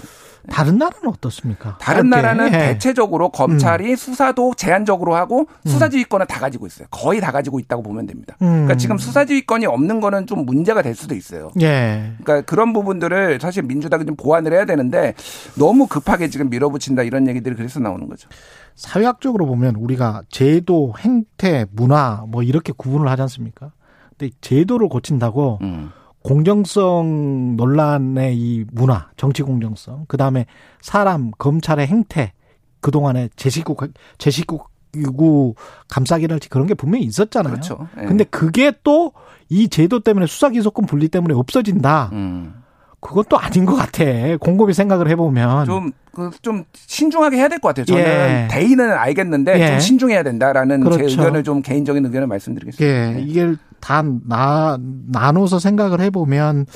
다른 0.50 0.78
나라는 0.78 1.08
어떻습니까? 1.08 1.76
다른 1.78 2.10
짧게. 2.10 2.22
나라는 2.22 2.46
예. 2.54 2.58
대체적으로 2.58 3.28
검찰이 3.30 3.96
수사도 3.96 4.54
제한적으로 4.54 5.14
하고 5.14 5.46
수사지휘권을 5.66 6.26
다 6.26 6.40
가지고 6.40 6.66
있어요. 6.66 6.86
거의 6.90 7.20
다 7.20 7.32
가지고 7.32 7.58
있다고 7.58 7.82
보면 7.82 8.06
됩니다. 8.06 8.36
음. 8.40 8.46
그러니까 8.46 8.76
지금 8.76 8.98
수사지휘권이 8.98 9.66
없는 9.66 10.00
거는 10.00 10.26
좀 10.26 10.46
문제가 10.46 10.80
될 10.80 10.94
수도 10.94 11.14
있어요. 11.14 11.50
예. 11.60 12.12
그러니까 12.22 12.42
그런 12.42 12.72
부분들을 12.72 13.38
사실 13.40 13.62
민주당이 13.64 14.06
좀 14.06 14.16
보완을 14.16 14.52
해야 14.52 14.64
되는데 14.64 15.14
너무 15.58 15.86
급하게 15.86 16.28
지금 16.28 16.48
밀어붙인다 16.50 17.02
이런 17.02 17.26
얘기들이 17.28 17.54
그래서 17.56 17.80
나오는 17.80 18.08
거죠. 18.08 18.28
사회학적으로 18.76 19.44
보면 19.46 19.74
우리가 19.74 20.22
제도, 20.30 20.94
행태, 20.98 21.66
문화 21.72 22.24
뭐 22.28 22.42
이렇게 22.42 22.72
구분을 22.74 23.08
하지 23.08 23.22
않습니까? 23.22 23.72
근데 24.16 24.32
제도를 24.40 24.88
고친다고 24.88 25.58
음. 25.62 25.90
공정성 26.22 27.54
논란의 27.56 28.36
이 28.36 28.64
문화, 28.72 29.08
정치 29.16 29.42
공정성, 29.42 30.04
그 30.08 30.16
다음에 30.16 30.46
사람, 30.80 31.30
검찰의 31.38 31.86
행태, 31.86 32.32
그동안의 32.80 33.30
제 33.36 33.50
식구, 33.50 33.76
제 34.18 34.30
식구 34.30 34.60
수사기구 34.94 35.54
감싸기랄지 35.88 36.48
그런 36.48 36.66
게 36.66 36.74
분명히 36.74 37.04
있었잖아요. 37.04 37.52
그렇죠. 37.52 37.88
예. 38.00 38.06
근데 38.06 38.24
그게 38.24 38.72
또 38.82 39.12
이 39.50 39.68
제도 39.68 40.00
때문에 40.00 40.26
수사기소권 40.26 40.84
분리 40.84 41.08
때문에 41.08 41.32
없어진다. 41.32 42.10
음. 42.12 42.52
그건 43.00 43.24
또 43.30 43.38
아닌 43.38 43.64
것 43.64 43.76
같아. 43.76 44.04
곰곰이 44.40 44.74
생각을 44.74 45.08
해보면. 45.08 45.64
좀, 45.64 45.92
그, 46.12 46.30
좀 46.42 46.64
신중하게 46.74 47.38
해야 47.38 47.48
될 47.48 47.58
것 47.58 47.68
같아요. 47.68 47.86
저는 47.86 48.02
예. 48.02 48.48
대의는 48.50 48.90
알겠는데 48.92 49.58
예. 49.58 49.68
좀 49.68 49.80
신중해야 49.80 50.22
된다라는 50.22 50.80
제 50.82 50.84
그렇죠. 50.84 51.04
의견을 51.08 51.44
좀 51.44 51.62
개인적인 51.62 52.04
의견을 52.04 52.26
말씀드리겠습니다. 52.26 53.18
예, 53.18 53.22
이게 53.22 53.54
다 53.80 54.02
나, 54.26 54.78
나눠서 54.80 55.58
생각을 55.58 56.00
해보면 56.00 56.66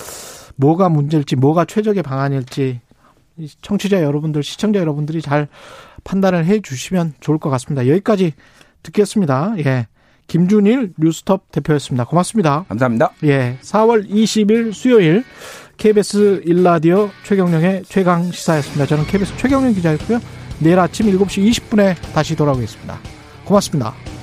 뭐가 0.57 0.89
문제일지, 0.89 1.37
뭐가 1.37 1.65
최적의 1.65 2.03
방안일지 2.03 2.81
이 3.39 3.49
청취자 3.63 4.03
여러분들, 4.03 4.43
시청자 4.43 4.79
여러분들이 4.81 5.23
잘 5.23 5.49
판단을 6.05 6.45
해 6.45 6.61
주시면 6.61 7.15
좋을 7.21 7.39
것 7.39 7.51
같습니다. 7.51 7.87
여기까지 7.89 8.35
듣겠습니다. 8.83 9.55
예. 9.59 9.87
김준일 10.27 10.95
뉴스톱 10.99 11.51
대표였습니다. 11.53 12.05
고맙습니다. 12.05 12.65
감사합니다. 12.69 13.13
예. 13.25 13.59
4월 13.61 14.09
20일 14.09 14.73
수요일 14.73 15.25
KBS 15.77 16.43
일라디오 16.45 17.11
최경령의 17.25 17.85
최강 17.85 18.31
시사였습니다. 18.31 18.87
저는 18.87 19.05
KBS 19.07 19.37
최경령 19.37 19.75
기자였고요. 19.75 20.21
내일 20.61 20.79
아침 20.79 21.07
7시 21.07 21.51
20분에 21.51 21.97
다시 22.15 22.37
돌아오겠습니다. 22.37 22.99
고맙습니다. 23.45 24.22